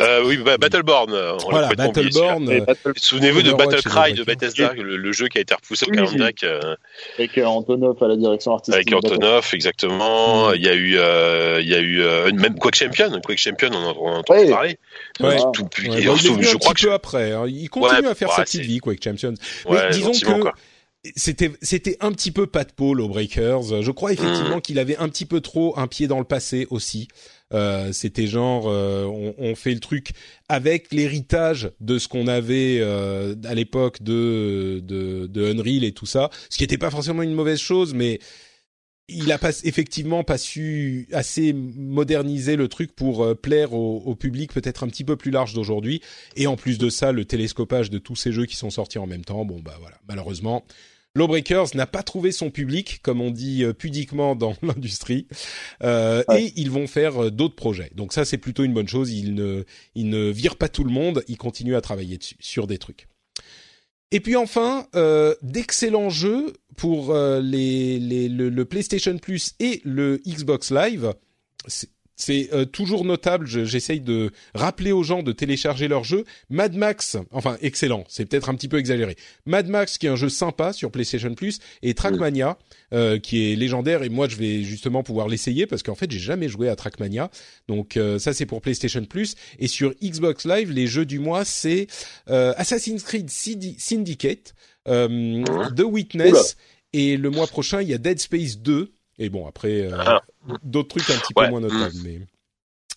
Euh, 0.00 0.22
oui, 0.24 0.36
bah, 0.38 0.58
Battleborn. 0.58 1.12
voilà, 1.50 1.68
Battleborn. 1.68 2.66
Souvenez-vous 2.96 3.42
de 3.42 3.52
Battlecry 3.52 4.14
de 4.14 4.24
Bethesda, 4.24 4.72
le, 4.74 5.12
jeu 5.12 5.28
qui 5.28 5.38
a 5.38 5.40
été 5.40 5.54
repoussé 5.54 5.86
au 5.88 5.90
calendrier. 5.90 6.34
Euh, 6.44 6.76
avec 7.18 7.38
euh, 7.38 7.44
Antonov 7.44 8.02
à 8.02 8.08
la 8.08 8.16
direction 8.16 8.52
artistique. 8.52 8.92
Avec 8.92 8.92
Antonov, 8.92 9.48
exactement. 9.52 10.52
Il 10.52 10.62
y 10.62 10.68
a 10.68 10.74
eu, 10.74 10.96
euh, 10.98 11.60
il 11.60 11.68
y 11.68 11.74
a 11.74 11.80
eu 11.80 12.02
euh, 12.02 12.30
même 12.32 12.58
Quake 12.58 12.76
Champion. 12.76 13.20
Quake 13.24 13.38
Champion, 13.38 13.70
on 13.72 13.76
en, 13.76 13.96
on 13.96 14.08
en 14.08 14.18
entend 14.18 14.34
parler. 14.34 14.52
Ouais. 14.52 14.78
Tout, 15.14 15.22
ouais, 15.22 15.88
bah, 15.88 15.94
il 15.98 15.98
est 15.98 16.42
je 16.42 16.56
crois 16.56 16.74
que 16.74 16.82
peu 16.82 16.92
après. 16.92 17.32
Hein. 17.32 17.46
Il 17.48 17.68
continue 17.68 18.08
à 18.08 18.14
faire 18.14 18.32
sa 18.32 18.42
petite 18.42 18.62
vie, 18.62 18.78
Quake 18.78 19.02
Champion. 19.02 19.34
Mais 19.70 19.90
disons 19.90 20.12
que 20.12 20.40
quoi 20.40 20.54
c'était 21.16 21.52
c'était 21.62 21.96
un 22.00 22.12
petit 22.12 22.32
peu 22.32 22.46
pas 22.46 22.64
de 22.64 22.72
Paul 22.72 23.00
aux 23.00 23.08
Breakers. 23.08 23.82
Je 23.82 23.90
crois 23.90 24.12
effectivement 24.12 24.58
mm. 24.58 24.62
qu'il 24.62 24.78
avait 24.78 24.96
un 24.96 25.08
petit 25.08 25.26
peu 25.26 25.40
trop 25.40 25.78
un 25.78 25.86
pied 25.86 26.06
dans 26.06 26.18
le 26.18 26.24
passé 26.24 26.66
aussi. 26.70 27.08
Euh, 27.54 27.92
c'était 27.92 28.26
genre 28.26 28.64
euh, 28.66 29.04
on, 29.04 29.34
on, 29.38 29.54
fait 29.54 29.72
le 29.72 29.80
truc 29.80 30.10
avec 30.50 30.92
l'héritage 30.92 31.70
de 31.80 31.98
ce 31.98 32.06
qu'on 32.06 32.26
avait 32.26 32.76
euh, 32.80 33.34
à 33.44 33.54
l'époque 33.54 34.02
de, 34.02 34.82
de, 34.84 35.26
de 35.26 35.52
Unreal 35.52 35.82
et 35.82 35.92
tout 35.92 36.04
ça, 36.04 36.28
ce 36.50 36.58
qui 36.58 36.64
n'était 36.64 36.76
pas 36.76 36.90
forcément 36.90 37.22
une 37.22 37.32
mauvaise 37.32 37.58
chose, 37.58 37.94
mais 37.94 38.18
il 39.08 39.32
a 39.32 39.38
pas 39.38 39.52
effectivement 39.64 40.24
pas 40.24 40.38
su 40.38 41.08
assez 41.12 41.52
moderniser 41.52 42.56
le 42.56 42.68
truc 42.68 42.94
pour 42.94 43.24
euh, 43.24 43.34
plaire 43.34 43.72
au, 43.72 44.02
au, 44.04 44.14
public 44.14 44.52
peut-être 44.52 44.84
un 44.84 44.88
petit 44.88 45.04
peu 45.04 45.16
plus 45.16 45.30
large 45.30 45.54
d'aujourd'hui. 45.54 46.02
Et 46.36 46.46
en 46.46 46.56
plus 46.56 46.78
de 46.78 46.90
ça, 46.90 47.12
le 47.12 47.24
télescopage 47.24 47.90
de 47.90 47.98
tous 47.98 48.16
ces 48.16 48.32
jeux 48.32 48.46
qui 48.46 48.56
sont 48.56 48.70
sortis 48.70 48.98
en 48.98 49.06
même 49.06 49.24
temps, 49.24 49.44
bon 49.44 49.60
bah 49.60 49.76
voilà, 49.80 49.96
malheureusement, 50.08 50.64
Lawbreakers 51.14 51.74
n'a 51.74 51.86
pas 51.86 52.02
trouvé 52.02 52.32
son 52.32 52.50
public, 52.50 53.00
comme 53.02 53.20
on 53.20 53.30
dit 53.30 53.64
euh, 53.64 53.72
pudiquement 53.72 54.36
dans 54.36 54.54
l'industrie, 54.62 55.26
euh, 55.82 56.22
et 56.34 56.52
ils 56.56 56.70
vont 56.70 56.86
faire 56.86 57.24
euh, 57.24 57.30
d'autres 57.30 57.56
projets. 57.56 57.90
Donc 57.94 58.12
ça, 58.12 58.24
c'est 58.24 58.38
plutôt 58.38 58.64
une 58.64 58.74
bonne 58.74 58.88
chose. 58.88 59.12
Ils 59.12 59.34
ne, 59.34 59.64
ils 59.94 60.08
ne 60.08 60.30
virent 60.30 60.56
pas 60.56 60.68
tout 60.68 60.84
le 60.84 60.90
monde, 60.90 61.24
ils 61.28 61.36
continuent 61.36 61.76
à 61.76 61.80
travailler 61.80 62.18
dessus, 62.18 62.36
sur 62.40 62.66
des 62.66 62.78
trucs. 62.78 63.08
Et 64.10 64.20
puis 64.20 64.36
enfin, 64.36 64.86
euh, 64.94 65.34
d'excellents 65.42 66.08
jeux 66.08 66.54
pour 66.78 67.14
les, 67.14 67.98
les, 67.98 68.28
le, 68.28 68.48
le, 68.48 68.64
PlayStation 68.64 69.18
Plus 69.18 69.54
et 69.60 69.82
le 69.84 70.20
Xbox 70.26 70.70
Live 70.70 71.12
c'est 72.18 72.52
euh, 72.52 72.66
toujours 72.66 73.04
notable. 73.04 73.46
J'essaye 73.46 74.00
de 74.00 74.32
rappeler 74.54 74.92
aux 74.92 75.04
gens 75.04 75.22
de 75.22 75.32
télécharger 75.32 75.88
leur 75.88 76.04
jeu. 76.04 76.24
Mad 76.50 76.74
Max, 76.74 77.16
enfin 77.30 77.56
excellent, 77.62 78.04
c'est 78.08 78.26
peut-être 78.26 78.50
un 78.50 78.54
petit 78.54 78.68
peu 78.68 78.78
exagéré. 78.78 79.16
Mad 79.46 79.68
Max, 79.68 79.96
qui 79.96 80.06
est 80.06 80.10
un 80.10 80.16
jeu 80.16 80.28
sympa 80.28 80.72
sur 80.72 80.90
PlayStation 80.90 81.32
Plus, 81.34 81.60
et 81.82 81.94
Trackmania, 81.94 82.58
euh, 82.92 83.18
qui 83.18 83.52
est 83.52 83.56
légendaire. 83.56 84.02
Et 84.02 84.08
moi, 84.08 84.28
je 84.28 84.36
vais 84.36 84.62
justement 84.64 85.02
pouvoir 85.02 85.28
l'essayer 85.28 85.66
parce 85.66 85.82
qu'en 85.82 85.94
fait, 85.94 86.10
j'ai 86.10 86.18
jamais 86.18 86.48
joué 86.48 86.68
à 86.68 86.76
Trackmania. 86.76 87.30
Donc 87.68 87.96
euh, 87.96 88.18
ça, 88.18 88.34
c'est 88.34 88.46
pour 88.46 88.60
PlayStation 88.60 89.04
Plus. 89.04 89.36
Et 89.60 89.68
sur 89.68 89.94
Xbox 90.02 90.44
Live, 90.44 90.72
les 90.72 90.88
jeux 90.88 91.06
du 91.06 91.20
mois, 91.20 91.44
c'est 91.44 91.86
Assassin's 92.26 93.04
Creed 93.04 93.30
Syndicate, 93.30 94.54
The 94.88 95.84
Witness, 95.84 96.56
et 96.92 97.16
le 97.16 97.30
mois 97.30 97.46
prochain, 97.46 97.82
il 97.82 97.88
y 97.88 97.94
a 97.94 97.98
Dead 97.98 98.18
Space 98.18 98.58
2 98.58 98.92
et 99.18 99.28
bon, 99.30 99.46
après, 99.46 99.82
euh, 99.82 99.96
ah. 99.98 100.22
d'autres 100.62 100.96
trucs 100.96 101.10
un 101.10 101.18
petit 101.18 101.34
peu 101.34 101.48
moins 101.48 101.60
notables, 101.60 101.94
mais. 102.04 102.20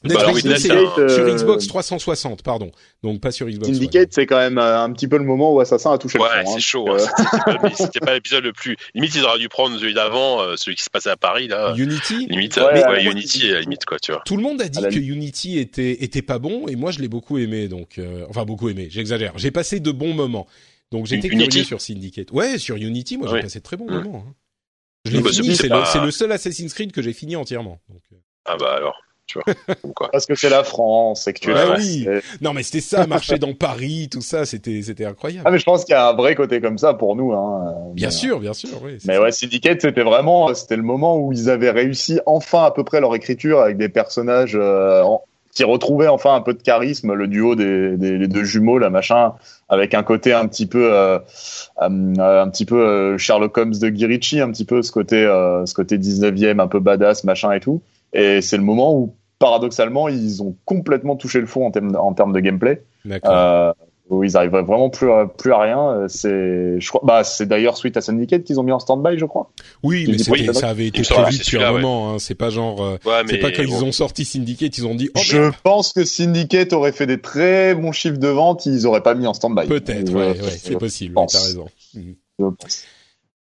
Bah 0.04 0.16
c'est 0.34 0.72
euh, 0.72 1.10
sur 1.10 1.30
Xbox 1.32 1.68
360, 1.68 2.42
pardon. 2.42 2.72
Donc 3.04 3.22
pas 3.22 3.30
sur 3.30 3.48
Xbox. 3.48 3.72
Syndicate, 3.72 4.10
c'est 4.10 4.26
quand 4.26 4.40
même 4.40 4.58
euh, 4.58 4.82
un 4.82 4.92
petit 4.94 5.08
peu 5.08 5.20
le 5.20 5.24
moment 5.24 5.54
où 5.54 5.60
Assassin 5.60 5.92
a 5.92 6.00
touché 6.00 6.18
ouais, 6.18 6.26
le 6.26 6.44
fond. 6.44 6.50
Ouais, 6.50 6.56
c'est 6.56 6.60
chaud. 6.60 6.90
Hein. 6.90 7.70
C'était 7.76 8.00
pas 8.00 8.16
l'épisode 8.16 8.44
le 8.44 8.52
plus. 8.52 8.78
Limite, 8.96 9.14
ils 9.14 9.24
auraient 9.24 9.38
dû 9.38 9.48
prendre 9.48 9.78
celui 9.78 9.94
d'avant, 9.94 10.40
celui 10.58 10.76
qui 10.76 10.84
se 10.84 10.90
passait 10.90 11.12
à 11.12 11.18
Paris 11.18 11.48
là. 11.48 11.76
Unity. 11.78 12.26
Limite, 12.32 12.58
ouais, 12.58 12.84
ouais 12.84 13.04
Unity, 13.04 13.52
à 13.52 13.54
la 13.54 13.62
limite 13.62 13.86
quoi, 13.86 14.00
tu 14.00 14.12
vois. 14.12 14.24
Tout 14.26 14.38
le 14.38 14.42
monde 14.42 14.60
a 14.64 14.70
dit 14.70 14.82
que 14.82 15.00
Unity 15.00 15.60
était 15.60 16.04
était 16.04 16.24
pas 16.24 16.40
bon, 16.40 16.68
et 16.68 16.76
moi 16.76 16.90
je 16.90 16.98
l'ai 16.98 17.08
beaucoup 17.08 17.38
aimé. 17.38 17.68
Donc, 17.68 18.02
enfin 18.28 18.44
beaucoup 18.44 18.70
aimé. 18.70 18.88
J'exagère. 18.90 19.34
J'ai 19.36 19.52
passé 19.52 19.80
de 19.80 19.92
bons 19.92 20.16
moments. 20.16 20.48
Donc 20.92 21.06
j'étais 21.06 21.30
curieux 21.30 21.64
sur 21.64 21.82
Syndicate. 21.82 22.32
Ouais, 22.32 22.58
sur 22.58 22.76
Unity, 22.76 23.18
moi 23.18 23.30
j'ai 23.30 23.42
passé 23.42 23.60
de 23.60 23.64
très 23.64 23.78
bons 23.78 23.90
moments. 23.90 24.26
Hein. 24.28 24.34
Je 25.06 25.18
l'ai 25.18 25.24
bah, 25.24 25.32
fini, 25.32 25.56
c'est 25.56 25.70
le, 25.70 26.12
seul 26.12 26.32
Assassin's 26.32 26.74
Creed 26.74 26.92
que 26.92 27.02
j'ai 27.02 27.14
fini 27.14 27.36
entièrement. 27.36 27.80
Donc... 27.90 28.02
Euh. 28.12 28.18
Ah 28.46 28.58
bah 28.58 28.74
alors. 28.76 28.96
Tu 29.28 29.40
vois, 29.40 29.76
quoi. 29.96 30.10
Parce 30.12 30.26
que 30.26 30.36
c'est 30.36 30.50
la 30.50 30.64
France 30.64 31.28
et 31.28 31.34
que 31.34 31.40
tu 31.40 31.54
bah 31.54 31.76
oui. 31.78 32.06
Non 32.42 32.54
mais 32.54 32.64
c'était 32.64 32.82
ça, 32.82 33.08
marcher 33.08 33.38
dans 33.38 33.54
Paris, 33.54 34.10
tout 34.12 34.22
ça, 34.22 34.46
c'était 34.46 34.82
c'était 34.82 35.06
incroyable. 35.06 35.44
Ah 35.48 35.52
mais 35.52 35.60
je 35.60 35.64
pense 35.64 35.86
qu'il 35.86 35.94
y 35.94 35.96
a 35.96 36.10
un 36.10 36.14
vrai 36.14 36.36
côté 36.36 36.60
comme 36.60 36.78
ça 36.78 36.94
pour 36.94 37.16
nous. 37.16 37.32
Hein. 37.32 37.76
Bien 37.94 38.12
sûr, 38.12 38.40
bien 38.40 38.54
sûr. 38.54 38.82
Oui, 38.84 38.98
mais 39.06 39.18
ouais, 39.18 39.32
Syndicate, 39.32 39.82
c'était 39.82 40.04
vraiment, 40.04 40.54
c'était 40.54 40.76
le 40.76 40.84
moment 40.84 41.18
où 41.18 41.32
ils 41.32 41.50
avaient 41.50 41.72
réussi 41.72 42.20
enfin 42.26 42.66
à 42.66 42.72
peu 42.72 42.84
près 42.84 43.00
leur 43.00 43.16
écriture 43.16 43.62
avec 43.62 43.78
des 43.78 43.90
personnages 43.90 44.58
euh, 44.60 45.04
qui 45.54 45.64
retrouvait 45.64 46.08
enfin 46.08 46.36
un 46.36 46.42
peu 46.42 46.54
de 46.54 46.62
charisme, 46.62 47.14
le 47.14 47.28
duo 47.28 47.56
des, 47.56 47.96
des 47.98 48.28
deux 48.28 48.44
jumeaux, 48.44 48.80
la 48.80 48.90
machin, 48.90 49.34
avec 49.72 49.94
un 49.94 50.04
côté 50.04 50.34
un 50.34 50.48
petit 50.48 50.66
peu, 50.68 50.94
euh, 50.94 51.18
euh 51.82 52.14
un 52.20 52.50
petit 52.50 52.66
peu 52.66 52.76
euh, 52.76 53.18
Sherlock 53.18 53.58
Holmes 53.58 53.74
de 53.82 53.90
Guirichi, 53.90 54.42
un 54.42 54.52
petit 54.52 54.66
peu 54.66 54.82
ce 54.82 54.92
côté, 54.92 55.26
euh, 55.26 55.66
ce 55.66 55.74
côté 55.74 55.98
19e, 55.98 56.60
un 56.60 56.68
peu 56.68 56.80
badass, 56.80 57.24
machin 57.24 57.54
et 57.54 57.62
tout. 57.62 57.82
Et 58.14 58.42
c'est 58.42 58.58
le 58.58 58.64
moment 58.64 58.94
où, 58.94 59.16
paradoxalement, 59.40 60.10
ils 60.10 60.44
ont 60.44 60.56
complètement 60.66 61.16
touché 61.16 61.40
le 61.40 61.48
fond 61.48 61.66
en 61.66 61.72
termes, 61.72 61.96
en 61.96 62.14
termes 62.14 62.34
de 62.34 62.42
gameplay. 62.42 62.84
Euh, 63.26 63.74
où 64.12 64.24
ils 64.26 64.36
arrivent 64.36 64.52
vraiment 64.52 64.90
plus 64.90 65.10
à, 65.10 65.26
plus 65.26 65.54
à 65.54 65.60
rien. 65.60 65.90
Euh, 65.90 66.08
c'est, 66.08 66.80
je 66.80 66.88
crois, 66.90 67.02
bah, 67.04 67.24
c'est 67.24 67.46
d'ailleurs 67.46 67.78
suite 67.78 67.96
à 67.96 68.02
Syndicate 68.02 68.44
qu'ils 68.44 68.60
ont 68.60 68.64
mis 68.64 68.74
en 68.74 68.80
stand-by, 68.80 69.18
je 69.18 69.26
crois. 69.26 69.50
Oui, 69.84 70.06
mais 70.08 70.54
ça 70.54 70.70
avait 70.70 70.88
été 70.88 71.02
prévu 71.02 71.38
depuis 71.38 71.58
un 71.64 71.72
moment. 71.72 72.14
Hein. 72.14 72.20
C'est 72.20 72.36
pas 72.36 72.50
genre, 72.50 72.84
euh, 72.84 72.98
c'est 73.28 73.38
pas 73.38 73.52
quand 73.52 73.64
ils 73.64 73.84
ont 73.84 73.92
sorti 73.92 74.26
Syndicate, 74.26 74.78
ils 74.78 74.86
ont 74.86 74.96
dit. 74.96 75.10
Oh, 75.16 75.20
je 75.24 75.52
pense 75.64 75.94
que 75.94 76.04
Syndicate 76.04 76.74
aurait 76.74 76.92
fait 76.92 77.08
des 77.08 77.20
très 77.20 77.74
bons 77.74 77.94
chiffres 77.94 78.20
de 78.20 78.28
vente, 78.28 78.66
ils 78.66 78.86
auraient 78.86 79.04
pas 79.04 79.16
mis 79.16 79.28
en 79.28 79.34
stand-by. 79.34 79.68
Peut-être, 79.68 80.14
ouais, 80.14 80.32
ouais 80.32 80.50
c'est 80.58 80.78
possible. 80.78 81.16
T'as 81.16 81.40
raison. 81.40 81.68
Mhm. 81.96 82.16
Je 82.40 82.46
pense. 82.46 82.86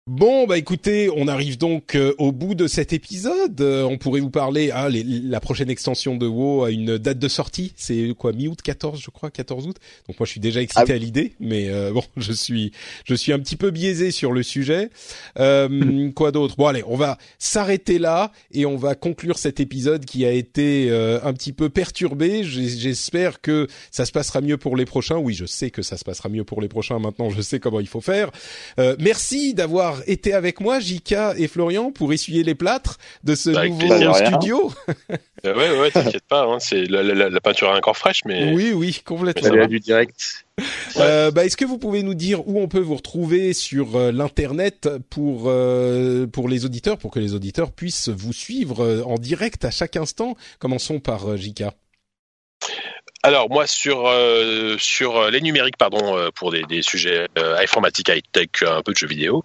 Bon, 0.07 0.47
bah 0.47 0.57
écoutez, 0.57 1.09
on 1.13 1.27
arrive 1.27 1.57
donc 1.57 1.93
euh, 1.95 2.13
au 2.17 2.31
bout 2.31 2.55
de 2.55 2.67
cet 2.67 2.93
épisode. 2.93 3.59
Euh, 3.59 3.83
on 3.83 3.97
pourrait 3.97 4.21
vous 4.21 4.29
parler, 4.29 4.71
ah, 4.73 4.87
les, 4.87 5.03
la 5.03 5.41
prochaine 5.41 5.69
extension 5.69 6.15
de 6.15 6.25
WoW 6.25 6.63
a 6.63 6.71
une 6.71 6.97
date 6.97 7.19
de 7.19 7.27
sortie. 7.27 7.73
C'est 7.75 8.13
quoi, 8.17 8.31
mi-août, 8.31 8.61
14, 8.61 9.01
je 9.01 9.09
crois, 9.11 9.29
14 9.31 9.67
août? 9.67 9.75
Donc 10.07 10.17
moi, 10.17 10.25
je 10.25 10.31
suis 10.31 10.39
déjà 10.39 10.61
excité 10.61 10.93
Ah 10.93 10.95
à 10.95 10.97
l'idée, 10.97 11.33
mais 11.41 11.67
euh, 11.67 11.91
bon, 11.91 12.03
je 12.15 12.31
suis, 12.31 12.71
je 13.03 13.15
suis 13.15 13.33
un 13.33 13.39
petit 13.39 13.57
peu 13.57 13.69
biaisé 13.69 14.11
sur 14.11 14.31
le 14.31 14.43
sujet. 14.43 14.91
Euh, 15.39 16.09
quoi 16.11 16.31
d'autre? 16.31 16.55
Bon, 16.55 16.67
allez, 16.67 16.83
on 16.87 16.95
va 16.95 17.17
s'arrêter 17.37 17.99
là 17.99 18.31
et 18.53 18.65
on 18.65 18.77
va 18.77 18.95
conclure 18.95 19.37
cet 19.37 19.59
épisode 19.59 20.05
qui 20.05 20.25
a 20.25 20.31
été 20.31 20.87
euh, 20.89 21.19
un 21.23 21.33
petit 21.33 21.51
peu 21.51 21.67
perturbé. 21.67 22.45
J'espère 22.45 23.41
que 23.41 23.67
ça 23.91 24.05
se 24.05 24.13
passera 24.13 24.39
mieux 24.39 24.55
pour 24.55 24.77
les 24.77 24.85
prochains. 24.85 25.17
Oui, 25.17 25.33
je 25.33 25.43
sais 25.43 25.69
que 25.69 25.81
ça 25.81 25.97
se 25.97 26.05
passera 26.05 26.29
mieux 26.29 26.45
pour 26.45 26.61
les 26.61 26.69
prochains. 26.69 26.97
Maintenant, 26.97 27.29
je 27.29 27.41
sais 27.41 27.59
comment 27.59 27.81
il 27.81 27.89
faut 27.89 27.99
faire. 27.99 28.31
Euh, 28.79 28.95
merci 28.99 29.53
d'avoir 29.53 29.96
été 30.05 30.33
avec 30.33 30.59
moi, 30.59 30.79
Jika 30.79 31.33
et 31.37 31.47
Florian, 31.47 31.91
pour 31.91 32.13
essuyer 32.13 32.43
les 32.43 32.55
plâtres 32.55 32.97
de 33.23 33.33
ce 33.35 33.49
Avec 33.51 33.71
nouveau 33.71 33.87
plaisir. 33.87 34.15
Studio. 34.15 34.71
Euh, 35.45 35.55
ouais, 35.55 35.79
ouais, 35.79 35.91
t'inquiète 35.91 36.23
pas. 36.27 36.45
Hein, 36.45 36.57
c'est 36.59 36.85
la, 36.85 37.03
la- 37.03 37.13
la- 37.13 37.29
la 37.29 37.39
peinture 37.39 37.67
est 37.71 37.77
encore 37.77 37.95
fraîche, 37.95 38.23
mais 38.25 38.53
Oui, 38.55 38.71
oui, 38.73 39.01
complètement. 39.05 39.55
va. 39.55 39.63
à 39.63 39.67
du 39.67 39.79
direct. 39.79 40.45
Euh, 40.97 41.29
bah, 41.29 41.45
est-ce 41.45 41.55
que 41.55 41.63
vous 41.63 41.77
pouvez 41.77 42.01
nous 42.01 42.15
dire 42.15 42.45
où 42.47 42.59
on 42.59 42.67
peut 42.67 42.79
vous 42.79 42.95
retrouver 42.95 43.53
sur 43.53 43.95
euh, 43.95 44.11
l'internet 44.11 44.89
pour 45.11 45.43
euh, 45.45 46.25
pour 46.25 46.49
les 46.49 46.65
auditeurs, 46.65 46.97
pour 46.97 47.11
que 47.11 47.19
les 47.19 47.35
auditeurs 47.35 47.71
puissent 47.71 48.09
vous 48.09 48.33
suivre 48.33 48.83
euh, 48.83 49.03
en 49.03 49.19
direct 49.19 49.63
à 49.63 49.69
chaque 49.69 49.95
instant? 49.95 50.35
Commençons 50.57 50.99
par 50.99 51.29
euh, 51.29 51.37
Jika. 51.37 51.75
Alors 53.23 53.49
moi 53.49 53.67
sur 53.67 54.07
euh, 54.07 54.77
sur 54.77 55.17
euh, 55.17 55.29
les 55.31 55.41
numériques 55.41 55.77
pardon 55.77 56.17
euh, 56.17 56.29
pour 56.33 56.51
des, 56.51 56.63
des 56.63 56.81
sujets 56.81 57.27
euh, 57.37 57.57
informatiques 57.57 58.09
high 58.09 58.23
tech 58.31 58.49
un 58.61 58.81
peu 58.81 58.91
de 58.91 58.97
jeux 58.97 59.07
vidéo 59.07 59.41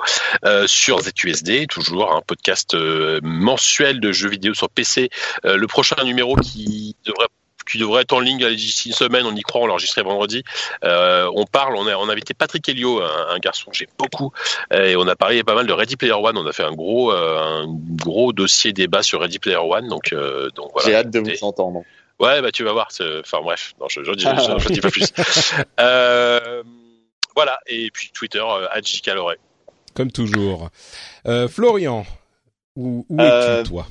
sur 0.66 1.00
ZUSD 1.00 1.66
toujours 1.68 2.14
un 2.14 2.20
podcast 2.20 2.74
euh, 2.74 3.18
mensuel 3.22 3.98
de 3.98 4.12
jeux 4.12 4.28
vidéo 4.28 4.54
sur 4.54 4.68
PC 4.68 5.10
le 5.44 5.66
prochain 5.66 5.96
numéro 6.04 6.36
qui 6.36 6.96
devrait 7.04 7.28
qui 7.70 7.78
devrait 7.78 8.02
être 8.02 8.12
en 8.12 8.20
ligne 8.20 8.46
d'ici 8.54 8.88
une 8.88 8.94
semaine, 8.94 9.24
on 9.26 9.34
y 9.34 9.42
croit, 9.42 9.60
on 9.60 9.66
l'a 9.66 9.72
enregistré 9.72 10.02
vendredi. 10.02 10.42
Euh, 10.84 11.30
on 11.34 11.44
parle, 11.44 11.76
on 11.76 11.86
a, 11.86 11.94
on 11.96 12.08
a 12.08 12.12
invité 12.12 12.34
Patrick 12.34 12.68
Helio, 12.68 13.00
un, 13.00 13.28
un 13.30 13.38
garçon 13.38 13.70
que 13.70 13.76
j'aime 13.76 13.88
beaucoup, 13.98 14.32
et 14.72 14.96
on 14.96 15.06
a 15.06 15.16
parlé 15.16 15.42
pas 15.44 15.54
mal 15.54 15.66
de 15.66 15.72
Ready 15.72 15.96
Player 15.96 16.12
One. 16.12 16.36
On 16.36 16.46
a 16.46 16.52
fait 16.52 16.64
un 16.64 16.72
gros, 16.72 17.12
euh, 17.12 17.62
un 17.62 17.66
gros 17.68 18.32
dossier 18.32 18.72
débat 18.72 19.02
sur 19.02 19.20
Ready 19.20 19.38
Player 19.38 19.56
One, 19.56 19.88
donc, 19.88 20.12
euh, 20.12 20.50
donc 20.54 20.70
voilà. 20.72 20.88
J'ai 20.88 20.96
hâte 20.96 21.10
de 21.10 21.20
vous 21.20 21.44
entendre. 21.44 21.82
Ouais, 22.22 22.40
bah 22.40 22.52
tu 22.52 22.62
vas 22.62 22.72
voir. 22.72 22.88
Enfin 23.20 23.40
bref, 23.42 23.74
non, 23.80 23.88
je, 23.88 24.02
je, 24.04 24.12
dis, 24.12 24.22
je, 24.24 24.58
je 24.58 24.68
dis 24.72 24.80
pas 24.80 24.90
plus. 24.90 25.12
Euh, 25.80 26.62
voilà, 27.34 27.58
et 27.66 27.90
puis 27.90 28.10
Twitter, 28.14 28.38
euh, 28.42 28.68
@jcaloré. 28.82 29.36
Comme 29.94 30.12
toujours. 30.12 30.70
Euh, 31.26 31.48
Florian, 31.48 32.06
où, 32.76 33.04
où 33.08 33.20
Euh, 33.20 33.60
es-tu 33.60 33.70
toi? 33.70 33.86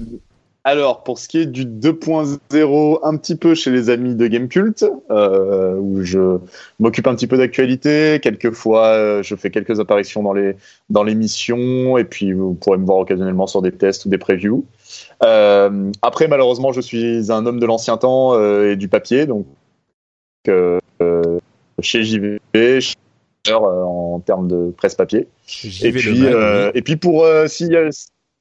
Alors, 0.63 1.03
pour 1.03 1.17
ce 1.17 1.27
qui 1.27 1.39
est 1.39 1.47
du 1.47 1.65
2.0, 1.65 2.99
un 3.01 3.17
petit 3.17 3.35
peu 3.35 3.55
chez 3.55 3.71
les 3.71 3.89
amis 3.89 4.13
de 4.13 4.27
Gamecult, 4.27 4.85
euh, 5.09 5.75
où 5.75 6.03
je 6.03 6.37
m'occupe 6.79 7.07
un 7.07 7.15
petit 7.15 7.25
peu 7.25 7.35
d'actualité. 7.35 8.19
Quelquefois, 8.21 8.85
euh, 8.89 9.23
je 9.23 9.35
fais 9.35 9.49
quelques 9.49 9.79
apparitions 9.79 10.21
dans 10.21 10.33
les 10.33 10.55
dans 10.91 11.03
l'émission, 11.03 11.97
et 11.97 12.03
puis 12.03 12.33
vous 12.33 12.53
pourrez 12.53 12.77
me 12.77 12.85
voir 12.85 12.99
occasionnellement 12.99 13.47
sur 13.47 13.63
des 13.63 13.71
tests 13.71 14.05
ou 14.05 14.09
des 14.09 14.19
previews. 14.19 14.63
Euh, 15.23 15.91
après, 16.03 16.27
malheureusement, 16.27 16.71
je 16.71 16.81
suis 16.81 17.31
un 17.31 17.47
homme 17.47 17.59
de 17.59 17.65
l'ancien 17.65 17.97
temps 17.97 18.35
euh, 18.35 18.73
et 18.73 18.75
du 18.75 18.87
papier, 18.87 19.25
donc 19.25 19.47
chez 21.81 22.03
JV, 22.03 22.39
chez 22.53 22.93
en 23.51 24.21
termes 24.23 24.47
de 24.47 24.71
presse 24.77 24.93
papier. 24.93 25.27
Et 25.81 25.91
puis, 25.91 26.23
et 26.75 26.81
puis 26.83 26.97
pour 26.97 27.25
a, 27.25 27.47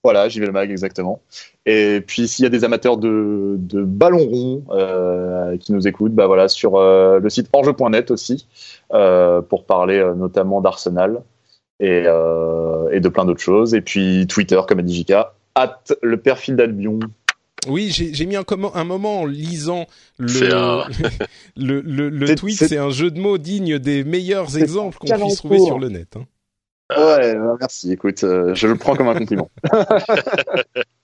voilà, 0.03 0.29
j'y 0.29 0.41
vais 0.41 0.47
le 0.47 0.53
mag 0.53 0.71
exactement. 0.71 1.21
Et 1.67 2.01
puis 2.07 2.27
s'il 2.27 2.43
y 2.45 2.47
a 2.47 2.49
des 2.49 2.65
amateurs 2.65 2.97
de, 2.97 3.57
de 3.59 3.83
ballon 3.83 4.19
rond 4.27 4.65
euh, 4.71 5.57
qui 5.59 5.73
nous 5.73 5.87
écoutent, 5.87 6.15
bah 6.15 6.27
voilà 6.27 6.49
sur 6.49 6.77
euh, 6.77 7.21
le 7.21 7.29
site 7.31 7.49
orge.net 7.53 8.11
aussi 8.11 8.47
euh, 8.95 9.43
pour 9.43 9.65
parler 9.65 9.99
euh, 9.99 10.15
notamment 10.15 10.61
d'Arsenal 10.61 11.23
et, 11.81 12.05
euh, 12.07 12.89
et 12.93 13.01
de 13.01 13.09
plein 13.09 13.25
d'autres 13.27 13.43
choses. 13.43 13.75
Et 13.75 13.83
puis 13.83 14.27
Twitter 14.27 14.61
comme 14.67 14.79
a 14.79 14.83
dit 14.83 14.95
Jika, 14.95 15.35
at 15.55 15.83
le 16.03 16.17
perfil 16.17 16.57
d'Albion. 16.57 16.99
Oui, 17.69 17.91
j'ai 17.95 18.25
mis 18.25 18.37
un, 18.37 18.43
comment, 18.43 18.75
un 18.75 18.85
moment 18.85 19.21
en 19.21 19.27
lisant 19.27 19.85
le, 20.19 20.55
un- 20.55 20.85
le, 21.59 21.83
le, 21.83 22.35
tweet. 22.35 22.57
c'est- 22.57 22.79
un 22.79 22.89
jeu 22.89 23.11
de 23.11 23.21
mots 23.21 23.37
digne 23.37 23.79
des 23.79 24.03
meilleurs 24.03 24.57
exemples 24.57 24.97
qu'on 24.97 25.07
puisse 25.27 25.37
trouver 25.37 25.59
sur 25.67 25.79
le 25.79 25.91
net. 25.91 26.17
hein. 26.17 26.25
Ouais, 26.97 27.37
merci. 27.59 27.93
Écoute, 27.93 28.25
euh, 28.25 28.55
je 28.55 28.67
le 28.67 28.77
prends 28.77 28.95
comme 28.95 29.09
un 29.09 29.15
compliment. 29.15 29.51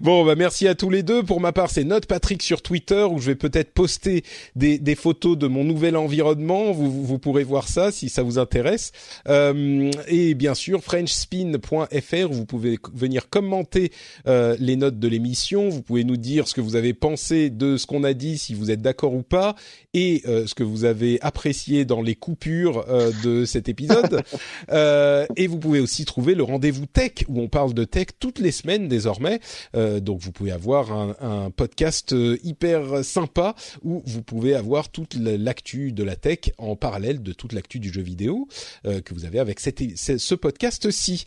Bon, 0.00 0.24
bah 0.24 0.34
merci 0.34 0.66
à 0.68 0.74
tous 0.74 0.90
les 0.90 1.02
deux. 1.02 1.22
Pour 1.22 1.40
ma 1.40 1.52
part, 1.52 1.70
c'est 1.70 1.84
Note 1.84 2.06
Patrick 2.06 2.42
sur 2.42 2.62
Twitter 2.62 3.04
où 3.10 3.18
je 3.18 3.26
vais 3.26 3.34
peut-être 3.34 3.72
poster 3.72 4.24
des, 4.56 4.78
des 4.78 4.94
photos 4.94 5.38
de 5.38 5.46
mon 5.46 5.64
nouvel 5.64 5.96
environnement. 5.96 6.72
Vous, 6.72 7.04
vous 7.04 7.18
pourrez 7.18 7.44
voir 7.44 7.68
ça 7.68 7.92
si 7.92 8.08
ça 8.08 8.22
vous 8.22 8.38
intéresse. 8.38 8.92
Euh, 9.28 9.90
et 10.08 10.34
bien 10.34 10.54
sûr, 10.54 10.82
FrenchSpin.fr 10.82 12.30
où 12.30 12.34
vous 12.34 12.46
pouvez 12.46 12.78
venir 12.92 13.28
commenter 13.28 13.92
euh, 14.26 14.56
les 14.58 14.76
notes 14.76 14.98
de 14.98 15.08
l'émission. 15.08 15.68
Vous 15.68 15.82
pouvez 15.82 16.04
nous 16.04 16.16
dire 16.16 16.48
ce 16.48 16.54
que 16.54 16.60
vous 16.60 16.76
avez 16.76 16.94
pensé 16.94 17.50
de 17.50 17.76
ce 17.76 17.86
qu'on 17.86 18.04
a 18.04 18.14
dit, 18.14 18.38
si 18.38 18.54
vous 18.54 18.70
êtes 18.70 18.82
d'accord 18.82 19.14
ou 19.14 19.22
pas, 19.22 19.54
et 19.92 20.22
euh, 20.26 20.46
ce 20.46 20.54
que 20.54 20.64
vous 20.64 20.84
avez 20.84 21.20
apprécié 21.22 21.84
dans 21.84 22.02
les 22.02 22.14
coupures 22.14 22.84
euh, 22.88 23.12
de 23.22 23.44
cet 23.44 23.68
épisode. 23.68 24.22
Euh, 24.70 25.26
et 25.36 25.46
vous 25.46 25.58
pouvez 25.58 25.80
aussi 25.80 26.04
trouver 26.04 26.34
le 26.34 26.42
rendez-vous 26.42 26.86
tech 26.86 27.24
où 27.28 27.40
on 27.40 27.48
parle 27.48 27.74
de 27.74 27.84
tech 27.84 28.06
toutes 28.18 28.38
les 28.38 28.50
semaines 28.50 28.88
désormais. 28.88 29.33
Euh, 29.74 30.00
donc 30.00 30.20
vous 30.20 30.32
pouvez 30.32 30.50
avoir 30.50 30.92
un, 30.92 31.16
un 31.20 31.50
podcast 31.50 32.12
euh, 32.12 32.38
hyper 32.42 33.04
sympa 33.04 33.54
où 33.82 34.02
vous 34.06 34.22
pouvez 34.22 34.54
avoir 34.54 34.88
toute 34.88 35.14
l'actu 35.14 35.92
de 35.92 36.02
la 36.02 36.16
tech 36.16 36.50
en 36.58 36.76
parallèle 36.76 37.22
de 37.22 37.32
toute 37.32 37.52
l'actu 37.52 37.78
du 37.78 37.92
jeu 37.92 38.02
vidéo 38.02 38.48
euh, 38.86 39.00
que 39.00 39.14
vous 39.14 39.24
avez 39.24 39.38
avec 39.38 39.60
cette, 39.60 39.80
ce 39.96 40.34
podcast-ci. 40.34 41.24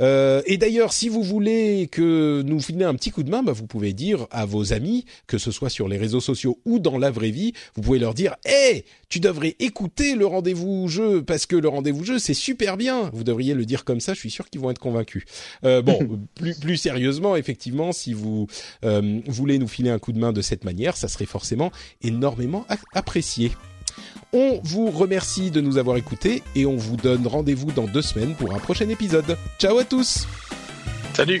Euh, 0.00 0.42
et 0.46 0.56
d'ailleurs, 0.56 0.92
si 0.92 1.08
vous 1.08 1.22
voulez 1.22 1.88
que 1.90 2.42
nous 2.42 2.60
filer 2.60 2.84
un 2.84 2.94
petit 2.94 3.10
coup 3.10 3.22
de 3.22 3.30
main, 3.30 3.42
bah, 3.42 3.52
vous 3.52 3.66
pouvez 3.66 3.92
dire 3.92 4.26
à 4.30 4.46
vos 4.46 4.72
amis, 4.72 5.04
que 5.26 5.38
ce 5.38 5.50
soit 5.50 5.70
sur 5.70 5.88
les 5.88 5.96
réseaux 5.96 6.20
sociaux 6.20 6.58
ou 6.64 6.78
dans 6.78 6.98
la 6.98 7.10
vraie 7.10 7.30
vie, 7.30 7.52
vous 7.74 7.82
pouvez 7.82 7.98
leur 7.98 8.14
dire 8.14 8.36
"Hey, 8.44 8.84
tu 9.08 9.20
devrais 9.20 9.56
écouter 9.58 10.14
le 10.14 10.26
rendez-vous 10.26 10.88
jeu 10.88 11.22
parce 11.22 11.46
que 11.46 11.56
le 11.56 11.68
rendez-vous 11.68 12.04
jeu 12.04 12.18
c'est 12.18 12.34
super 12.34 12.76
bien." 12.76 13.10
Vous 13.12 13.24
devriez 13.24 13.54
le 13.54 13.64
dire 13.64 13.84
comme 13.84 14.00
ça, 14.00 14.14
je 14.14 14.20
suis 14.20 14.30
sûr 14.30 14.48
qu'ils 14.50 14.60
vont 14.60 14.70
être 14.70 14.78
convaincus. 14.78 15.24
Euh, 15.64 15.82
bon, 15.82 16.20
plus 16.34 16.58
plus 16.58 16.76
sérieusement, 16.76 17.33
effectivement, 17.36 17.92
si 17.92 18.12
vous 18.12 18.46
euh, 18.84 19.20
voulez 19.26 19.58
nous 19.58 19.68
filer 19.68 19.90
un 19.90 19.98
coup 19.98 20.12
de 20.12 20.18
main 20.18 20.32
de 20.32 20.42
cette 20.42 20.64
manière, 20.64 20.96
ça 20.96 21.08
serait 21.08 21.26
forcément 21.26 21.70
énormément 22.02 22.66
apprécié. 22.92 23.52
On 24.32 24.60
vous 24.64 24.90
remercie 24.90 25.50
de 25.50 25.60
nous 25.60 25.78
avoir 25.78 25.96
écoutés 25.96 26.42
et 26.56 26.66
on 26.66 26.76
vous 26.76 26.96
donne 26.96 27.26
rendez-vous 27.26 27.70
dans 27.70 27.86
deux 27.86 28.02
semaines 28.02 28.34
pour 28.34 28.54
un 28.54 28.58
prochain 28.58 28.88
épisode. 28.88 29.36
Ciao 29.58 29.78
à 29.78 29.84
tous 29.84 30.26
Salut. 31.14 31.40